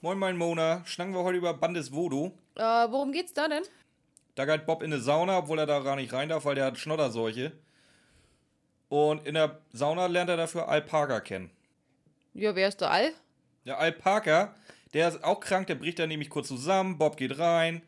Moin, 0.00 0.16
mein 0.16 0.36
Mona. 0.36 0.84
Schnacken 0.84 1.12
wir 1.12 1.24
heute 1.24 1.38
über 1.38 1.54
Bandes 1.54 1.92
Voodoo. 1.92 2.30
Äh, 2.54 2.62
worum 2.62 3.10
geht's 3.10 3.32
da 3.32 3.48
denn? 3.48 3.64
Da 4.36 4.44
geht 4.44 4.64
Bob 4.64 4.84
in 4.84 4.92
eine 4.92 5.02
Sauna, 5.02 5.38
obwohl 5.38 5.58
er 5.58 5.66
da 5.66 5.80
gar 5.80 5.96
nicht 5.96 6.12
rein 6.12 6.28
darf, 6.28 6.44
weil 6.44 6.54
der 6.54 6.66
hat 6.66 6.78
Schnodderseuche. 6.78 7.50
Und 8.88 9.26
in 9.26 9.34
der 9.34 9.58
Sauna 9.72 10.06
lernt 10.06 10.30
er 10.30 10.36
dafür 10.36 10.68
Al 10.68 10.82
Parker 10.82 11.20
kennen. 11.20 11.50
Ja, 12.32 12.54
wer 12.54 12.68
ist 12.68 12.80
der 12.80 12.92
Al? 12.92 13.10
Der 13.66 13.80
Al 13.80 13.90
Parker, 13.90 14.54
der 14.94 15.08
ist 15.08 15.24
auch 15.24 15.40
krank, 15.40 15.66
der 15.66 15.74
bricht 15.74 15.98
dann 15.98 16.10
nämlich 16.10 16.30
kurz 16.30 16.46
zusammen. 16.46 16.96
Bob 16.96 17.16
geht 17.16 17.36
rein, 17.36 17.82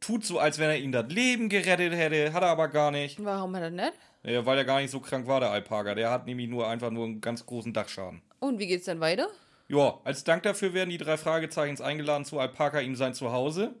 tut 0.00 0.24
so, 0.24 0.40
als 0.40 0.58
wenn 0.58 0.70
er 0.70 0.78
ihm 0.78 0.90
das 0.90 1.06
Leben 1.06 1.48
gerettet 1.48 1.92
hätte, 1.92 2.32
hat 2.32 2.42
er 2.42 2.48
aber 2.48 2.66
gar 2.66 2.90
nicht. 2.90 3.24
Warum 3.24 3.54
hat 3.54 3.62
er 3.62 3.70
nicht? 3.70 3.92
Ja, 4.24 4.44
weil 4.44 4.58
er 4.58 4.64
gar 4.64 4.80
nicht 4.80 4.90
so 4.90 4.98
krank 4.98 5.28
war, 5.28 5.38
der 5.38 5.52
Al 5.52 5.62
Parker. 5.62 5.94
Der 5.94 6.10
hat 6.10 6.26
nämlich 6.26 6.48
nur 6.48 6.66
einfach 6.66 6.90
nur 6.90 7.04
einen 7.04 7.20
ganz 7.20 7.46
großen 7.46 7.72
Dachschaden. 7.72 8.22
Und 8.40 8.58
wie 8.58 8.66
geht's 8.66 8.86
dann 8.86 8.98
weiter? 8.98 9.28
Ja, 9.68 9.98
als 10.04 10.24
Dank 10.24 10.42
dafür 10.42 10.74
werden 10.74 10.90
die 10.90 10.98
drei 10.98 11.16
Fragezeichens 11.16 11.80
eingeladen 11.80 12.24
zu 12.24 12.38
Al 12.38 12.50
Parker 12.50 12.82
ihm 12.82 12.96
sein 12.96 13.14
Zuhause, 13.14 13.74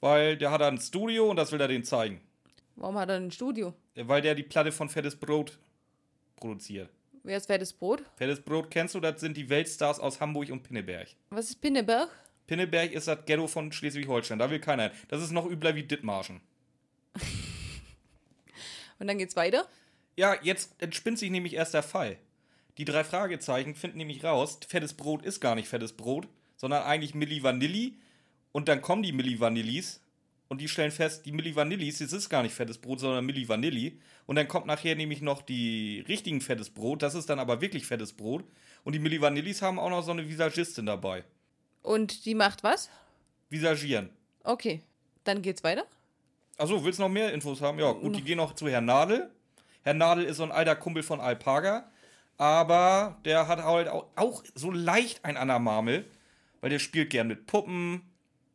weil 0.00 0.36
der 0.36 0.50
hat 0.50 0.62
ein 0.62 0.78
Studio 0.78 1.30
und 1.30 1.36
das 1.36 1.52
will 1.52 1.60
er 1.60 1.68
denen 1.68 1.84
zeigen. 1.84 2.20
Warum 2.76 2.98
hat 2.98 3.08
er 3.08 3.16
ein 3.16 3.30
Studio? 3.30 3.74
Weil 3.94 4.22
der 4.22 4.34
die 4.34 4.42
Platte 4.42 4.72
von 4.72 4.88
Fettes 4.88 5.16
Brot 5.16 5.58
produziert. 6.36 6.90
Wer 7.24 7.36
ist 7.36 7.46
fettes 7.46 7.72
Brot? 7.72 8.02
Fettes 8.16 8.40
Brot 8.40 8.70
kennst 8.70 8.94
du, 8.94 9.00
das 9.00 9.20
sind 9.20 9.36
die 9.36 9.48
Weltstars 9.48 10.00
aus 10.00 10.20
Hamburg 10.20 10.50
und 10.50 10.62
Pinneberg. 10.62 11.08
Was 11.30 11.50
ist 11.50 11.60
Pinneberg? 11.60 12.08
Pinneberg 12.46 12.92
ist 12.92 13.08
das 13.08 13.24
Ghetto 13.26 13.46
von 13.46 13.70
Schleswig-Holstein, 13.70 14.38
da 14.38 14.50
will 14.50 14.60
keiner 14.60 14.84
hin. 14.84 14.92
Das 15.08 15.22
ist 15.22 15.32
noch 15.32 15.46
übler 15.46 15.74
wie 15.74 15.82
Dithmarschen. 15.82 16.40
Und 18.98 19.06
dann 19.06 19.18
geht's 19.18 19.36
weiter? 19.36 19.66
Ja, 20.16 20.34
jetzt 20.42 20.74
entspinnt 20.78 21.18
sich 21.18 21.30
nämlich 21.30 21.54
erst 21.54 21.74
der 21.74 21.82
Fall. 21.82 22.16
Die 22.78 22.84
drei 22.84 23.04
Fragezeichen 23.04 23.74
finden 23.74 23.98
nämlich 23.98 24.24
raus, 24.24 24.58
fettes 24.66 24.94
Brot 24.94 25.24
ist 25.24 25.40
gar 25.40 25.54
nicht 25.56 25.68
fettes 25.68 25.92
Brot, 25.92 26.28
sondern 26.56 26.84
eigentlich 26.84 27.14
Milli 27.14 27.42
Vanilli. 27.42 27.98
Und 28.52 28.68
dann 28.68 28.80
kommen 28.80 29.02
die 29.02 29.12
Milli 29.12 29.38
Vanillis 29.38 30.00
und 30.48 30.60
die 30.60 30.68
stellen 30.68 30.92
fest, 30.92 31.26
die 31.26 31.32
Milli 31.32 31.54
Vanillis, 31.54 31.98
das 31.98 32.12
ist 32.12 32.28
gar 32.28 32.42
nicht 32.42 32.54
fettes 32.54 32.78
Brot, 32.78 33.00
sondern 33.00 33.26
Milli 33.26 33.48
Vanilli. 33.48 34.00
Und 34.26 34.36
dann 34.36 34.48
kommt 34.48 34.66
nachher 34.66 34.94
nämlich 34.94 35.20
noch 35.20 35.42
die 35.42 36.04
richtigen 36.08 36.40
fettes 36.40 36.70
Brot, 36.70 37.02
das 37.02 37.14
ist 37.14 37.28
dann 37.28 37.38
aber 37.38 37.60
wirklich 37.60 37.84
fettes 37.84 38.12
Brot. 38.12 38.44
Und 38.84 38.92
die 38.94 38.98
Milli 38.98 39.20
Vanillis 39.20 39.60
haben 39.60 39.78
auch 39.78 39.90
noch 39.90 40.02
so 40.02 40.12
eine 40.12 40.26
Visagistin 40.28 40.86
dabei. 40.86 41.24
Und 41.82 42.24
die 42.24 42.34
macht 42.34 42.62
was? 42.62 42.90
Visagieren. 43.50 44.10
Okay. 44.44 44.82
Dann 45.24 45.42
geht's 45.42 45.62
weiter? 45.62 45.84
Achso, 46.56 46.82
willst 46.82 46.98
du 46.98 47.02
noch 47.02 47.10
mehr 47.10 47.32
Infos 47.32 47.60
haben? 47.60 47.78
Ja, 47.78 47.92
gut, 47.92 48.16
die 48.16 48.22
gehen 48.22 48.38
noch 48.38 48.54
zu 48.54 48.68
Herrn 48.68 48.86
Nadel. 48.86 49.30
Herr 49.82 49.94
Nadel 49.94 50.24
ist 50.24 50.38
so 50.38 50.42
ein 50.42 50.52
alter 50.52 50.74
Kumpel 50.74 51.02
von 51.02 51.20
Alpaga, 51.20 51.90
aber 52.38 53.18
der 53.24 53.48
hat 53.48 53.62
halt 53.62 53.88
auch, 53.88 54.06
auch 54.16 54.42
so 54.54 54.70
leicht 54.70 55.24
ein 55.24 55.36
Anamamel, 55.36 56.06
weil 56.60 56.70
der 56.70 56.78
spielt 56.78 57.10
gern 57.10 57.28
mit 57.28 57.46
Puppen, 57.46 58.02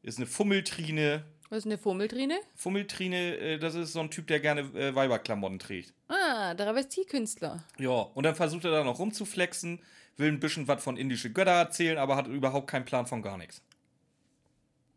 ist 0.02 0.17
eine 0.17 0.26
Fummeltrine. 0.26 1.26
Was 1.50 1.59
ist 1.59 1.66
eine 1.66 1.78
Fummeltrine? 1.78 2.39
Fummeltrine, 2.56 3.38
äh, 3.38 3.59
das 3.59 3.76
ist 3.76 3.94
so 3.94 4.00
ein 4.00 4.09
Typ, 4.09 4.28
der 4.28 4.39
gerne 4.39 4.61
äh, 4.61 4.95
Weiberklamotten 4.95 5.59
trägt. 5.59 5.94
Ah, 6.08 6.56
Travestiekünstler. 6.56 7.64
Ja, 7.78 7.89
und 7.92 8.23
dann 8.23 8.36
versucht 8.36 8.66
er 8.66 8.72
da 8.72 8.84
noch 8.84 9.00
rumzuflexen, 9.00 9.81
will 10.17 10.30
ein 10.30 10.39
bisschen 10.39 10.67
was 10.67 10.84
von 10.84 10.98
indische 10.98 11.31
Götter 11.31 11.52
erzählen, 11.52 11.98
aber 11.98 12.16
hat 12.16 12.28
überhaupt 12.28 12.67
keinen 12.67 12.86
Plan 12.86 13.06
von 13.06 13.22
gar 13.22 13.38
nichts. 13.38 13.61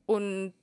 Und 0.07 0.55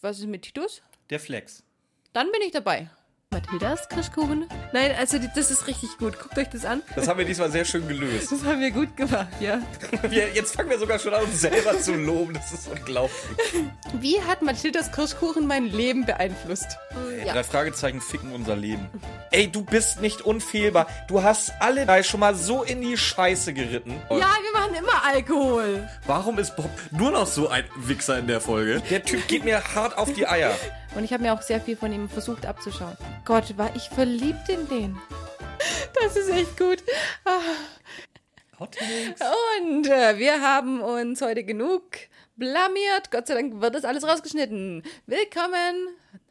was 0.00 0.20
ist 0.20 0.26
mit 0.26 0.42
Titus? 0.42 0.82
Der 1.10 1.18
Flex. 1.18 1.64
Dann 2.12 2.30
bin 2.30 2.42
ich 2.42 2.52
dabei. 2.52 2.88
Mathildas 3.34 3.88
Kirschkuchen? 3.88 4.46
Nein, 4.72 4.92
also 4.96 5.18
die- 5.18 5.28
das 5.34 5.50
ist 5.50 5.66
richtig 5.66 5.98
gut. 5.98 6.18
Guckt 6.20 6.38
euch 6.38 6.48
das 6.50 6.64
an. 6.64 6.82
Das 6.94 7.08
haben 7.08 7.18
wir 7.18 7.24
diesmal 7.26 7.50
sehr 7.50 7.64
schön 7.64 7.86
gelöst. 7.88 8.30
Das 8.30 8.44
haben 8.44 8.60
wir 8.60 8.70
gut 8.70 8.96
gemacht, 8.96 9.26
ja. 9.40 9.60
Wir, 10.08 10.28
jetzt 10.32 10.54
fangen 10.54 10.70
wir 10.70 10.78
sogar 10.78 10.98
schon 11.00 11.12
an, 11.14 11.24
uns 11.24 11.40
selber 11.40 11.78
zu 11.80 11.94
loben. 11.94 12.34
Das 12.34 12.52
ist 12.52 12.68
unglaublich. 12.68 13.18
Wie 14.00 14.20
hat 14.22 14.42
Mathildas 14.42 14.92
Kirschkuchen 14.92 15.46
mein 15.46 15.64
Leben 15.66 16.04
beeinflusst? 16.06 16.78
Ey, 17.18 17.26
Drei 17.28 17.42
Fragezeichen 17.42 18.00
ficken 18.00 18.32
unser 18.32 18.54
Leben. 18.54 18.88
Ey, 19.32 19.50
du 19.50 19.62
bist 19.64 20.00
nicht 20.00 20.20
unfehlbar. 20.22 20.86
Du 21.08 21.22
hast 21.22 21.52
alle 21.60 21.86
drei 21.86 22.02
schon 22.04 22.20
mal 22.20 22.34
so 22.36 22.62
in 22.62 22.80
die 22.82 22.96
Scheiße 22.96 23.52
geritten. 23.52 23.94
Ja, 24.10 24.16
wir 24.18 24.52
machen 24.60 24.74
immer 24.78 25.04
Alkohol. 25.04 25.88
Warum 26.06 26.38
ist 26.38 26.54
Bob 26.54 26.70
nur 26.92 27.10
noch 27.10 27.26
so 27.26 27.48
ein 27.48 27.64
Wichser 27.76 28.18
in 28.18 28.28
der 28.28 28.40
Folge? 28.40 28.80
Der 28.90 29.02
Typ 29.02 29.26
geht 29.26 29.44
mir 29.44 29.62
hart 29.74 29.98
auf 29.98 30.12
die 30.12 30.26
Eier. 30.28 30.54
Und 30.94 31.02
ich 31.02 31.12
habe 31.12 31.22
mir 31.24 31.32
auch 31.32 31.42
sehr 31.42 31.60
viel 31.60 31.76
von 31.76 31.92
ihm 31.92 32.08
versucht 32.08 32.46
abzuschauen. 32.46 32.96
Gott, 33.24 33.58
war 33.58 33.74
ich 33.74 33.88
verliebt 33.88 34.48
in 34.48 34.68
den. 34.68 34.98
Das 36.00 36.16
ist 36.16 36.28
echt 36.28 36.56
gut. 36.56 36.82
Ah. 37.24 37.40
Und 38.58 39.86
äh, 39.88 40.18
wir 40.18 40.40
haben 40.40 40.80
uns 40.80 41.20
heute 41.20 41.42
genug 41.42 41.82
blamiert. 42.36 43.10
Gott 43.10 43.26
sei 43.26 43.34
Dank 43.34 43.60
wird 43.60 43.74
das 43.74 43.84
alles 43.84 44.04
rausgeschnitten. 44.04 44.84
Willkommen, 45.06 45.88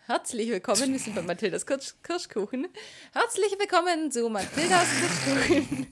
herzlich 0.08 0.50
willkommen. 0.50 0.94
Wir 0.94 1.00
sind 1.00 1.16
bei 1.16 1.22
Mathildas 1.22 1.66
Kirsch 1.66 1.96
Kirschkuchen. 2.02 2.68
Herzlich 3.14 3.54
willkommen 3.60 4.12
zu 4.12 4.30
Mathildas 4.30 4.88
Kirschkuchen. 5.26 5.88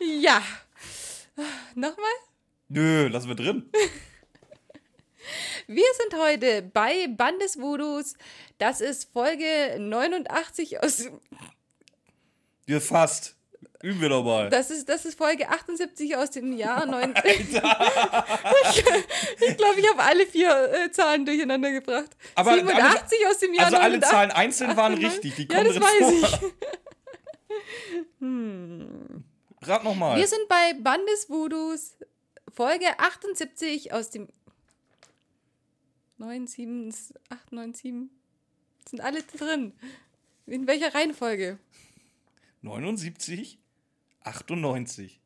ja. 0.22 0.42
Nochmal? 1.76 2.14
Nö, 2.68 3.06
lassen 3.06 3.28
wir 3.28 3.36
drin. 3.36 3.70
Wir 5.66 5.84
sind 6.00 6.14
heute 6.20 6.62
bei 6.62 7.08
Bandesvoodoos. 7.08 8.14
Das 8.58 8.80
ist 8.80 9.10
Folge 9.12 9.76
89 9.78 10.82
aus. 10.82 11.08
Wir 12.66 12.80
fast. 12.80 13.36
Üben 13.82 14.00
wir 14.00 14.08
doch 14.08 14.24
mal. 14.24 14.48
Das 14.48 14.70
ist, 14.70 14.88
das 14.88 15.04
ist 15.04 15.18
Folge 15.18 15.46
78 15.50 16.16
aus 16.16 16.30
dem 16.30 16.56
Jahr 16.56 16.86
9. 16.86 17.12
ich 17.24 17.40
ich 19.40 19.56
glaube, 19.58 19.78
ich 19.80 19.90
habe 19.90 20.02
alle 20.02 20.26
vier 20.26 20.72
äh, 20.72 20.90
Zahlen 20.90 21.26
durcheinander 21.26 21.70
gebracht. 21.70 22.08
Aber 22.34 22.54
87 22.54 23.26
aus 23.26 23.38
dem 23.38 23.52
Jahr 23.52 23.66
Also 23.66 23.76
alle 23.76 23.98
89. 23.98 24.10
Zahlen 24.10 24.30
einzeln 24.30 24.76
waren 24.78 24.94
richtig. 24.94 25.34
Die 25.36 25.42
Ja, 25.50 25.62
kommen 25.62 25.66
das 25.66 25.74
drin 25.74 25.82
weiß 25.82 26.30
vor. 26.30 26.40
ich. 26.40 26.54
Rat 29.68 29.84
nochmal. 29.84 30.16
Wir 30.18 30.26
sind 30.26 30.48
bei 30.48 30.74
Bandesvoodoos, 30.80 31.96
Folge 32.54 32.86
78 32.98 33.92
aus 33.92 34.10
dem 34.10 34.28
97, 36.18 37.14
897. 37.28 38.10
Sind 38.88 39.00
alle 39.00 39.22
drin. 39.22 39.72
In 40.46 40.66
welcher 40.66 40.94
Reihenfolge? 40.94 41.58
79, 42.62 43.58
98. 44.22 45.20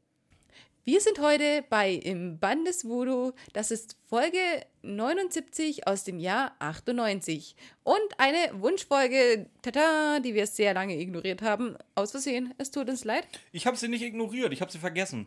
Wir 0.85 1.03
sind 1.03 1.21
heute 1.21 1.63
bei 1.69 1.93
Im 1.93 2.39
Bandesvoodoo. 2.39 3.33
Das 3.53 3.71
ist 3.71 3.97
Folge 4.07 4.39
79 4.81 5.87
aus 5.87 6.05
dem 6.05 6.19
Jahr 6.19 6.57
98. 6.61 7.57
Und 7.85 7.99
eine 8.17 8.39
Wunschfolge, 8.63 9.51
tata, 9.61 10.21
die 10.21 10.33
wir 10.35 10.47
sehr 10.47 10.73
lange 10.73 10.99
ignoriert 10.99 11.43
haben. 11.43 11.77
Aus 11.95 12.13
Versehen. 12.13 12.55
Es 12.57 12.71
tut 12.71 12.89
uns 12.89 13.05
leid. 13.05 13.29
Ich 13.53 13.67
habe 13.67 13.77
sie 13.77 13.89
nicht 13.89 14.03
ignoriert, 14.03 14.53
ich 14.55 14.63
habe 14.63 14.73
sie 14.73 14.79
vergessen. 14.79 15.27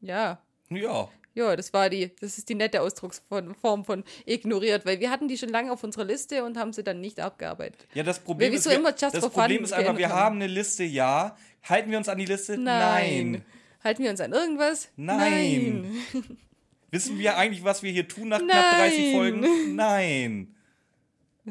Ja. 0.00 0.40
Ja. 0.70 1.10
Ja, 1.34 1.56
das 1.56 1.72
war 1.72 1.88
die, 1.88 2.10
das 2.20 2.36
ist 2.38 2.48
die 2.48 2.54
nette 2.54 2.82
Ausdrucksform 2.82 3.84
von 3.84 4.04
ignoriert, 4.26 4.84
weil 4.84 5.00
wir 5.00 5.10
hatten 5.10 5.28
die 5.28 5.38
schon 5.38 5.48
lange 5.48 5.72
auf 5.72 5.82
unserer 5.82 6.04
Liste 6.04 6.44
und 6.44 6.58
haben 6.58 6.72
sie 6.72 6.82
dann 6.82 7.00
nicht 7.00 7.20
abgearbeitet. 7.20 7.86
Ja, 7.94 8.02
das 8.02 8.18
Problem 8.18 8.52
wir 8.52 8.58
ist, 8.58 8.68
wir, 8.68 8.80
das 8.92 9.28
Problem 9.30 9.64
ist 9.64 9.72
einfach, 9.72 9.96
wir 9.96 10.08
haben. 10.10 10.18
haben 10.18 10.36
eine 10.36 10.46
Liste, 10.46 10.84
ja. 10.84 11.36
Halten 11.62 11.90
wir 11.90 11.98
uns 11.98 12.08
an 12.08 12.18
die 12.18 12.26
Liste? 12.26 12.58
Nein. 12.58 13.44
Halten 13.82 14.02
wir 14.02 14.10
uns 14.10 14.20
an 14.20 14.32
irgendwas? 14.32 14.88
Nein. 14.96 15.86
Wissen 16.90 17.18
wir 17.18 17.38
eigentlich, 17.38 17.64
was 17.64 17.82
wir 17.82 17.90
hier 17.90 18.06
tun 18.06 18.28
nach 18.28 18.38
knapp 18.38 18.64
Nein. 18.72 18.90
30 18.90 19.12
Folgen? 19.12 19.40
Nein. 19.74 19.74
Nein. 19.76 20.54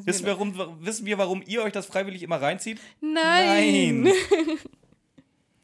Wissen 0.05 0.25
wir, 0.25 0.33
warum, 0.33 0.85
wissen 0.85 1.05
wir, 1.05 1.17
warum 1.17 1.43
ihr 1.45 1.63
euch 1.63 1.73
das 1.73 1.85
freiwillig 1.87 2.23
immer 2.23 2.41
reinzieht? 2.41 2.79
Nein. 3.01 4.03
Nein. 4.03 4.13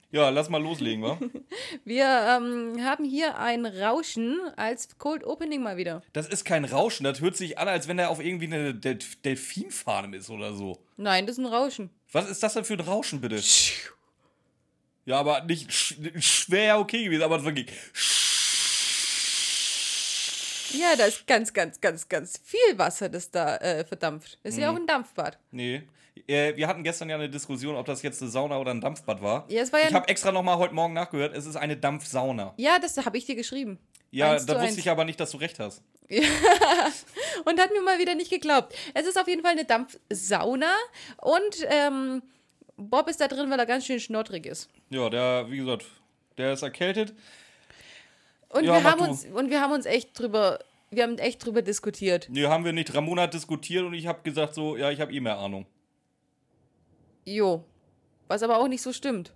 Ja, 0.09 0.29
lass 0.29 0.47
mal 0.49 0.61
loslegen, 0.63 1.03
wa? 1.03 1.19
Wir 1.83 2.05
ähm, 2.05 2.83
haben 2.83 3.03
hier 3.03 3.37
ein 3.37 3.65
Rauschen 3.65 4.39
als 4.55 4.97
Cold 4.97 5.25
Opening 5.25 5.61
mal 5.61 5.75
wieder. 5.75 6.01
Das 6.13 6.27
ist 6.29 6.45
kein 6.45 6.63
Rauschen, 6.63 7.03
das 7.03 7.19
hört 7.19 7.35
sich 7.35 7.57
an, 7.57 7.67
als 7.67 7.87
wenn 7.89 7.99
er 7.99 8.09
auf 8.09 8.23
irgendwie 8.23 8.45
eine 8.45 8.73
Del 8.73 8.99
Delfinfarm 9.25 10.13
ist 10.13 10.29
oder 10.29 10.53
so. 10.53 10.81
Nein, 10.95 11.25
das 11.27 11.37
ist 11.37 11.43
ein 11.43 11.51
Rauschen. 11.53 11.89
Was 12.13 12.29
ist 12.29 12.41
das 12.41 12.53
denn 12.53 12.63
für 12.63 12.73
ein 12.75 12.79
Rauschen, 12.79 13.19
bitte? 13.19 13.41
Ja, 15.05 15.19
aber 15.19 15.43
nicht 15.43 15.71
sch 15.73 15.95
schwer 16.19 16.79
okay 16.79 17.03
gewesen, 17.03 17.23
aber 17.23 17.43
wirklich. 17.43 17.67
Ja, 20.77 20.95
da 20.97 21.05
ist 21.05 21.25
ganz, 21.27 21.53
ganz, 21.53 21.79
ganz, 21.81 22.07
ganz 22.09 22.39
viel 22.43 22.77
Wasser, 22.77 23.09
das 23.09 23.31
da 23.31 23.55
äh, 23.57 23.85
verdampft. 23.85 24.37
Das 24.43 24.51
ist 24.51 24.57
Mhm. 24.57 24.63
ja 24.63 24.71
auch 24.71 24.75
ein 24.75 24.87
Dampfbad. 24.87 25.37
Nee. 25.51 25.83
Äh, 26.27 26.55
wir 26.55 26.67
hatten 26.67 26.83
gestern 26.83 27.09
ja 27.09 27.15
eine 27.15 27.29
Diskussion, 27.29 27.75
ob 27.75 27.85
das 27.85 28.01
jetzt 28.01 28.21
eine 28.21 28.31
Sauna 28.31 28.57
oder 28.59 28.71
ein 28.71 28.81
Dampfbad 28.81 29.21
war. 29.21 29.45
Ja, 29.49 29.61
es 29.61 29.71
war 29.73 29.79
ja 29.81 29.87
ich 29.87 29.93
habe 29.93 30.07
extra 30.07 30.31
nochmal 30.31 30.57
heute 30.57 30.73
Morgen 30.73 30.93
nachgehört, 30.93 31.35
es 31.35 31.45
ist 31.45 31.55
eine 31.55 31.77
Dampfsauna. 31.77 32.53
Ja, 32.57 32.79
das 32.79 32.97
habe 33.05 33.17
ich 33.17 33.25
dir 33.25 33.35
geschrieben. 33.35 33.77
Ja, 34.11 34.31
Eins 34.31 34.45
da 34.45 34.53
wusste 34.53 34.67
eins. 34.69 34.77
ich 34.77 34.89
aber 34.89 35.03
nicht, 35.05 35.19
dass 35.19 35.31
du 35.31 35.37
recht 35.37 35.59
hast. 35.59 35.81
Und 37.45 37.59
hat 37.59 37.71
mir 37.71 37.81
mal 37.81 37.99
wieder 37.99 38.15
nicht 38.15 38.29
geglaubt. 38.29 38.73
Es 38.93 39.05
ist 39.05 39.19
auf 39.19 39.27
jeden 39.27 39.41
Fall 39.41 39.51
eine 39.51 39.65
Dampfsauna 39.65 40.71
und 41.21 41.65
ähm, 41.69 42.21
Bob 42.77 43.09
ist 43.09 43.19
da 43.21 43.27
drin, 43.27 43.49
weil 43.49 43.59
er 43.59 43.65
ganz 43.65 43.85
schön 43.85 43.99
schnottrig 43.99 44.45
ist. 44.45 44.69
Ja, 44.89 45.09
der, 45.09 45.45
wie 45.49 45.57
gesagt, 45.57 45.85
der 46.37 46.53
ist 46.53 46.61
erkältet. 46.61 47.13
Und, 48.49 48.63
Ja, 48.63 48.73
wir 48.75 48.83
haben 48.83 48.99
du. 49.03 49.09
uns, 49.09 49.25
und 49.25 49.49
wir 49.49 49.61
haben 49.61 49.73
uns 49.73 49.85
echt 49.85 50.17
drüber, 50.17 50.59
wir 50.91 51.03
haben 51.03 51.17
echt 51.17 51.45
drüber 51.45 51.61
diskutiert. 51.61 52.27
Nee, 52.29 52.45
haben 52.47 52.63
wir 52.65 52.73
nicht. 52.73 52.93
Ramona 52.93 53.23
hat 53.23 53.33
diskutiert 53.33 53.83
und 53.85 53.93
ich 53.93 54.07
habe 54.07 54.21
gesagt 54.23 54.53
so, 54.55 54.77
ja, 54.77 54.89
ich 54.91 55.01
habe 55.01 55.11
eh 55.13 55.19
mehr 55.19 55.37
Ahnung. 55.37 55.65
Jo. 57.27 57.65
Was 58.29 58.41
aber 58.41 58.57
auch 58.57 58.69
nicht 58.69 58.81
so 58.81 58.93
stimmt. 58.93 59.33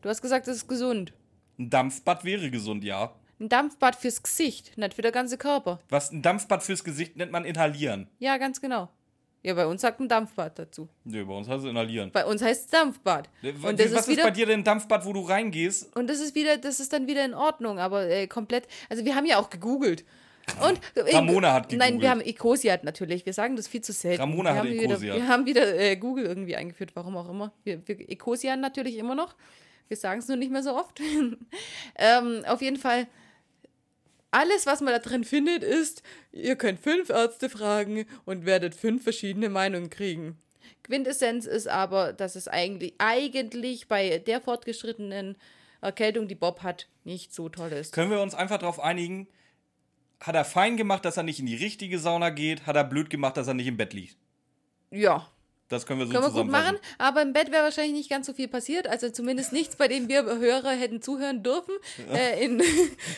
Du 0.00 0.08
hast 0.08 0.22
gesagt, 0.22 0.48
es 0.48 0.56
ist 0.58 0.68
gesund. 0.68 1.12
Ein 1.58 1.68
Dampfbad 1.68 2.24
wäre 2.24 2.50
gesund, 2.50 2.84
ja. 2.84 3.12
Ein 3.38 3.50
Dampfbad 3.50 3.96
fürs 3.96 4.22
Gesicht, 4.22 4.78
nicht 4.78 4.94
für 4.94 5.02
den 5.02 5.12
ganzen 5.12 5.38
Körper. 5.38 5.78
Was 5.90 6.10
ein 6.10 6.22
Dampfbad 6.22 6.62
fürs 6.62 6.82
Gesicht 6.84 7.16
nennt 7.16 7.30
man 7.30 7.44
inhalieren. 7.44 8.08
Ja, 8.18 8.38
ganz 8.38 8.60
genau. 8.60 8.88
Ja, 9.42 9.54
bei 9.54 9.66
uns 9.66 9.82
sagt 9.82 10.00
ein 10.00 10.08
Dampfbad 10.08 10.58
dazu. 10.58 10.88
Nee, 11.04 11.22
bei 11.22 11.34
uns 11.34 11.48
heißt 11.48 11.64
es 11.64 11.70
inhalieren. 11.70 12.10
Bei 12.12 12.24
uns 12.24 12.40
heißt 12.42 12.64
es 12.64 12.70
Dampfbad. 12.70 13.28
Äh, 13.42 13.50
Und 13.52 13.62
was 13.62 13.76
das 13.76 13.86
ist, 13.86 13.98
ist 13.98 14.08
wieder 14.08 14.22
bei 14.22 14.30
dir 14.30 14.46
denn 14.46 14.60
ein 14.60 14.64
Dampfbad, 14.64 15.04
wo 15.04 15.12
du 15.12 15.20
reingehst? 15.20 15.94
und 15.96 16.08
das 16.08 16.20
ist 16.20 16.34
wieder, 16.34 16.56
das 16.56 16.80
ist 16.80 16.92
dann 16.94 17.06
wieder 17.06 17.24
in 17.24 17.34
Ordnung, 17.34 17.78
aber 17.78 18.08
äh, 18.08 18.26
komplett. 18.26 18.66
Also 18.88 19.04
wir 19.04 19.14
haben 19.14 19.26
ja 19.26 19.38
auch 19.38 19.50
gegoogelt. 19.50 20.04
Und 20.62 20.80
äh, 20.94 21.14
Ramona 21.14 21.52
hat 21.52 21.72
Nein, 21.72 21.78
gegoogelt. 21.78 22.02
wir 22.02 22.10
haben 22.10 22.20
Ecosiat 22.20 22.84
natürlich. 22.84 23.26
Wir 23.26 23.32
sagen 23.32 23.56
das 23.56 23.68
viel 23.68 23.80
zu 23.80 23.92
selten. 23.92 24.20
Ramona 24.20 24.50
wir 24.50 24.50
hat 24.50 24.58
haben 24.58 24.70
wieder, 24.70 24.84
Ecosiat. 24.84 25.16
Wir 25.16 25.28
haben 25.28 25.46
wieder 25.46 25.78
äh, 25.78 25.96
Google 25.96 26.26
irgendwie 26.26 26.56
eingeführt, 26.56 26.90
warum 26.94 27.16
auch 27.16 27.28
immer. 27.28 27.52
Wir, 27.64 27.86
wir 27.86 28.10
Ecosian 28.10 28.60
natürlich 28.60 28.96
immer 28.96 29.14
noch. 29.14 29.34
Wir 29.88 29.96
sagen 29.96 30.20
es 30.20 30.28
nur 30.28 30.36
nicht 30.36 30.52
mehr 30.52 30.62
so 30.62 30.76
oft. 30.76 31.00
ähm, 31.96 32.44
auf 32.46 32.60
jeden 32.60 32.76
Fall, 32.76 33.06
alles, 34.30 34.66
was 34.66 34.80
man 34.80 34.92
da 34.92 34.98
drin 34.98 35.24
findet, 35.24 35.62
ist, 35.62 36.02
ihr 36.32 36.56
könnt 36.56 36.80
fünf 36.80 37.08
Ärzte 37.08 37.48
fragen 37.48 38.04
und 38.26 38.44
werdet 38.44 38.74
fünf 38.74 39.02
verschiedene 39.02 39.48
Meinungen 39.48 39.88
kriegen. 39.90 40.38
Quintessenz 40.82 41.46
ist 41.46 41.68
aber, 41.68 42.12
dass 42.12 42.36
es 42.36 42.48
eigentlich, 42.48 42.94
eigentlich 42.98 43.88
bei 43.88 44.18
der 44.18 44.40
fortgeschrittenen 44.40 45.36
Erkältung, 45.80 46.28
die 46.28 46.34
Bob 46.34 46.62
hat, 46.62 46.88
nicht 47.04 47.32
so 47.32 47.48
toll 47.48 47.72
ist. 47.72 47.92
Können 47.92 48.10
wir 48.10 48.20
uns 48.20 48.34
einfach 48.34 48.58
darauf 48.58 48.80
einigen, 48.80 49.28
hat 50.20 50.34
er 50.34 50.44
fein 50.44 50.76
gemacht, 50.76 51.04
dass 51.04 51.16
er 51.16 51.22
nicht 51.22 51.40
in 51.40 51.46
die 51.46 51.56
richtige 51.56 51.98
Sauna 51.98 52.30
geht, 52.30 52.66
hat 52.66 52.76
er 52.76 52.84
blöd 52.84 53.10
gemacht, 53.10 53.36
dass 53.36 53.48
er 53.48 53.54
nicht 53.54 53.66
im 53.66 53.76
Bett 53.76 53.92
liegt. 53.92 54.16
Ja, 54.90 55.28
Das 55.68 55.84
können 55.84 56.00
wir 56.00 56.06
so 56.06 56.12
Können 56.12 56.24
wir 56.34 56.42
gut 56.42 56.50
machen, 56.50 56.78
aber 56.96 57.20
im 57.20 57.34
Bett 57.34 57.52
wäre 57.52 57.62
wahrscheinlich 57.64 57.92
nicht 57.92 58.08
ganz 58.10 58.26
so 58.26 58.32
viel 58.32 58.48
passiert. 58.48 58.86
Also 58.88 59.10
zumindest 59.10 59.52
nichts, 59.52 59.76
bei 59.76 59.86
dem 59.86 60.08
wir 60.08 60.24
Hörer 60.24 60.70
hätten 60.70 61.02
zuhören 61.02 61.42
dürfen. 61.42 61.74
Äh, 62.10 62.42
in, 62.44 62.58
in 62.60 62.66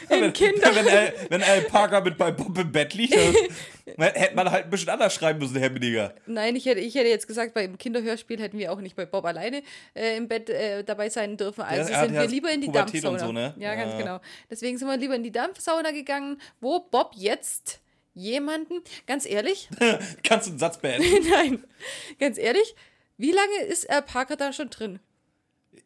wenn, 0.08 0.32
Kinder. 0.32 0.74
wenn, 0.74 0.88
Al, 0.88 1.14
wenn 1.28 1.42
Al 1.44 1.60
Parker 1.62 2.00
mit 2.00 2.18
bei 2.18 2.32
Bob 2.32 2.58
im 2.58 2.72
Bett 2.72 2.94
liegt, 2.94 3.14
hätte 3.96 4.34
man 4.34 4.50
halt 4.50 4.64
ein 4.64 4.70
bisschen 4.70 4.88
anders 4.88 5.14
schreiben 5.14 5.38
müssen, 5.38 5.56
Herr 5.58 5.68
Bediger. 5.70 6.12
Nein, 6.26 6.56
ich 6.56 6.66
hätte, 6.66 6.80
ich 6.80 6.94
hätte 6.96 7.08
jetzt 7.08 7.28
gesagt, 7.28 7.54
beim 7.54 7.78
Kinderhörspiel 7.78 8.40
hätten 8.40 8.58
wir 8.58 8.72
auch 8.72 8.80
nicht 8.80 8.96
bei 8.96 9.06
Bob 9.06 9.24
alleine 9.26 9.62
äh, 9.94 10.16
im 10.16 10.26
Bett 10.26 10.50
äh, 10.50 10.82
dabei 10.82 11.08
sein 11.08 11.36
dürfen. 11.36 11.62
Also 11.62 11.92
hat 11.94 12.06
sind 12.06 12.14
ja 12.16 12.22
wir 12.22 12.28
lieber 12.28 12.50
in 12.50 12.60
die 12.62 12.66
Pubertät 12.66 13.04
Dampfsauna. 13.04 13.18
so, 13.26 13.32
ne? 13.32 13.54
Ja, 13.58 13.76
ganz 13.76 13.92
Ja. 13.92 13.98
genau. 13.98 14.20
Deswegen 14.50 14.76
sind 14.76 14.88
wir 14.88 14.96
lieber 14.96 15.14
in 15.14 15.22
die 15.22 15.30
Dampfsauna 15.32 15.92
gegangen, 15.92 16.40
wo 16.60 16.80
Bob 16.80 17.12
jetzt 17.14 17.80
jemanden, 18.20 18.82
ganz 19.06 19.26
ehrlich, 19.26 19.68
Kannst 20.22 20.46
du 20.46 20.50
einen 20.50 20.58
Satz 20.58 20.78
beenden? 20.78 21.28
nein, 21.30 21.64
ganz 22.18 22.38
ehrlich, 22.38 22.74
wie 23.16 23.32
lange 23.32 23.64
ist 23.68 23.84
äh, 23.84 24.02
Parker 24.02 24.36
da 24.36 24.52
schon 24.52 24.70
drin? 24.70 25.00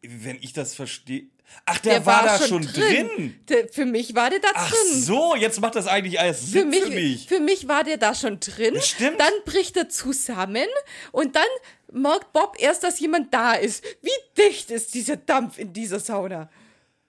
Wenn 0.03 0.37
ich 0.37 0.53
das 0.53 0.75
verstehe. 0.75 1.29
Ach, 1.67 1.79
der, 1.79 2.05
war, 2.07 2.25
da 2.25 2.39
schon 2.39 2.63
drin. 2.63 3.39
Der, 3.49 3.69
für 3.69 3.85
mich 3.85 4.15
war 4.15 4.31
der 4.31 4.41
da 4.41 4.49
Ach 4.55 4.71
drin. 4.71 5.03
so, 5.03 5.37
jetzt 5.37 5.61
macht 5.61 5.77
das 5.77 5.87
eigentlich 5.87 6.19
alles 6.19 6.41
Für 6.41 6.47
Sinn 6.47 6.71
mich, 6.71 6.83
für 6.83 6.91
mich. 6.91 7.27
für 7.29 7.41
mich 7.41 7.69
war 7.69 7.85
der 7.85 7.99
da 7.99 8.15
schon 8.15 8.41
drin. 8.41 8.81
Stimmt. 8.81 9.21
Dann 9.21 9.33
bricht 9.45 9.77
er 9.77 9.89
zusammen 9.89 10.67
und 11.13 11.37
dann 11.37 11.45
merkt 11.93 12.33
Bob 12.33 12.57
erst, 12.59 12.83
dass 12.83 12.99
jemand 12.99 13.33
da 13.33 13.53
ist. 13.53 13.85
Wie 14.03 14.43
dicht 14.43 14.71
ist 14.71 14.95
dieser 14.95 15.17
Dampf 15.17 15.59
in 15.59 15.73
dieser 15.73 16.01
Sauna? 16.01 16.51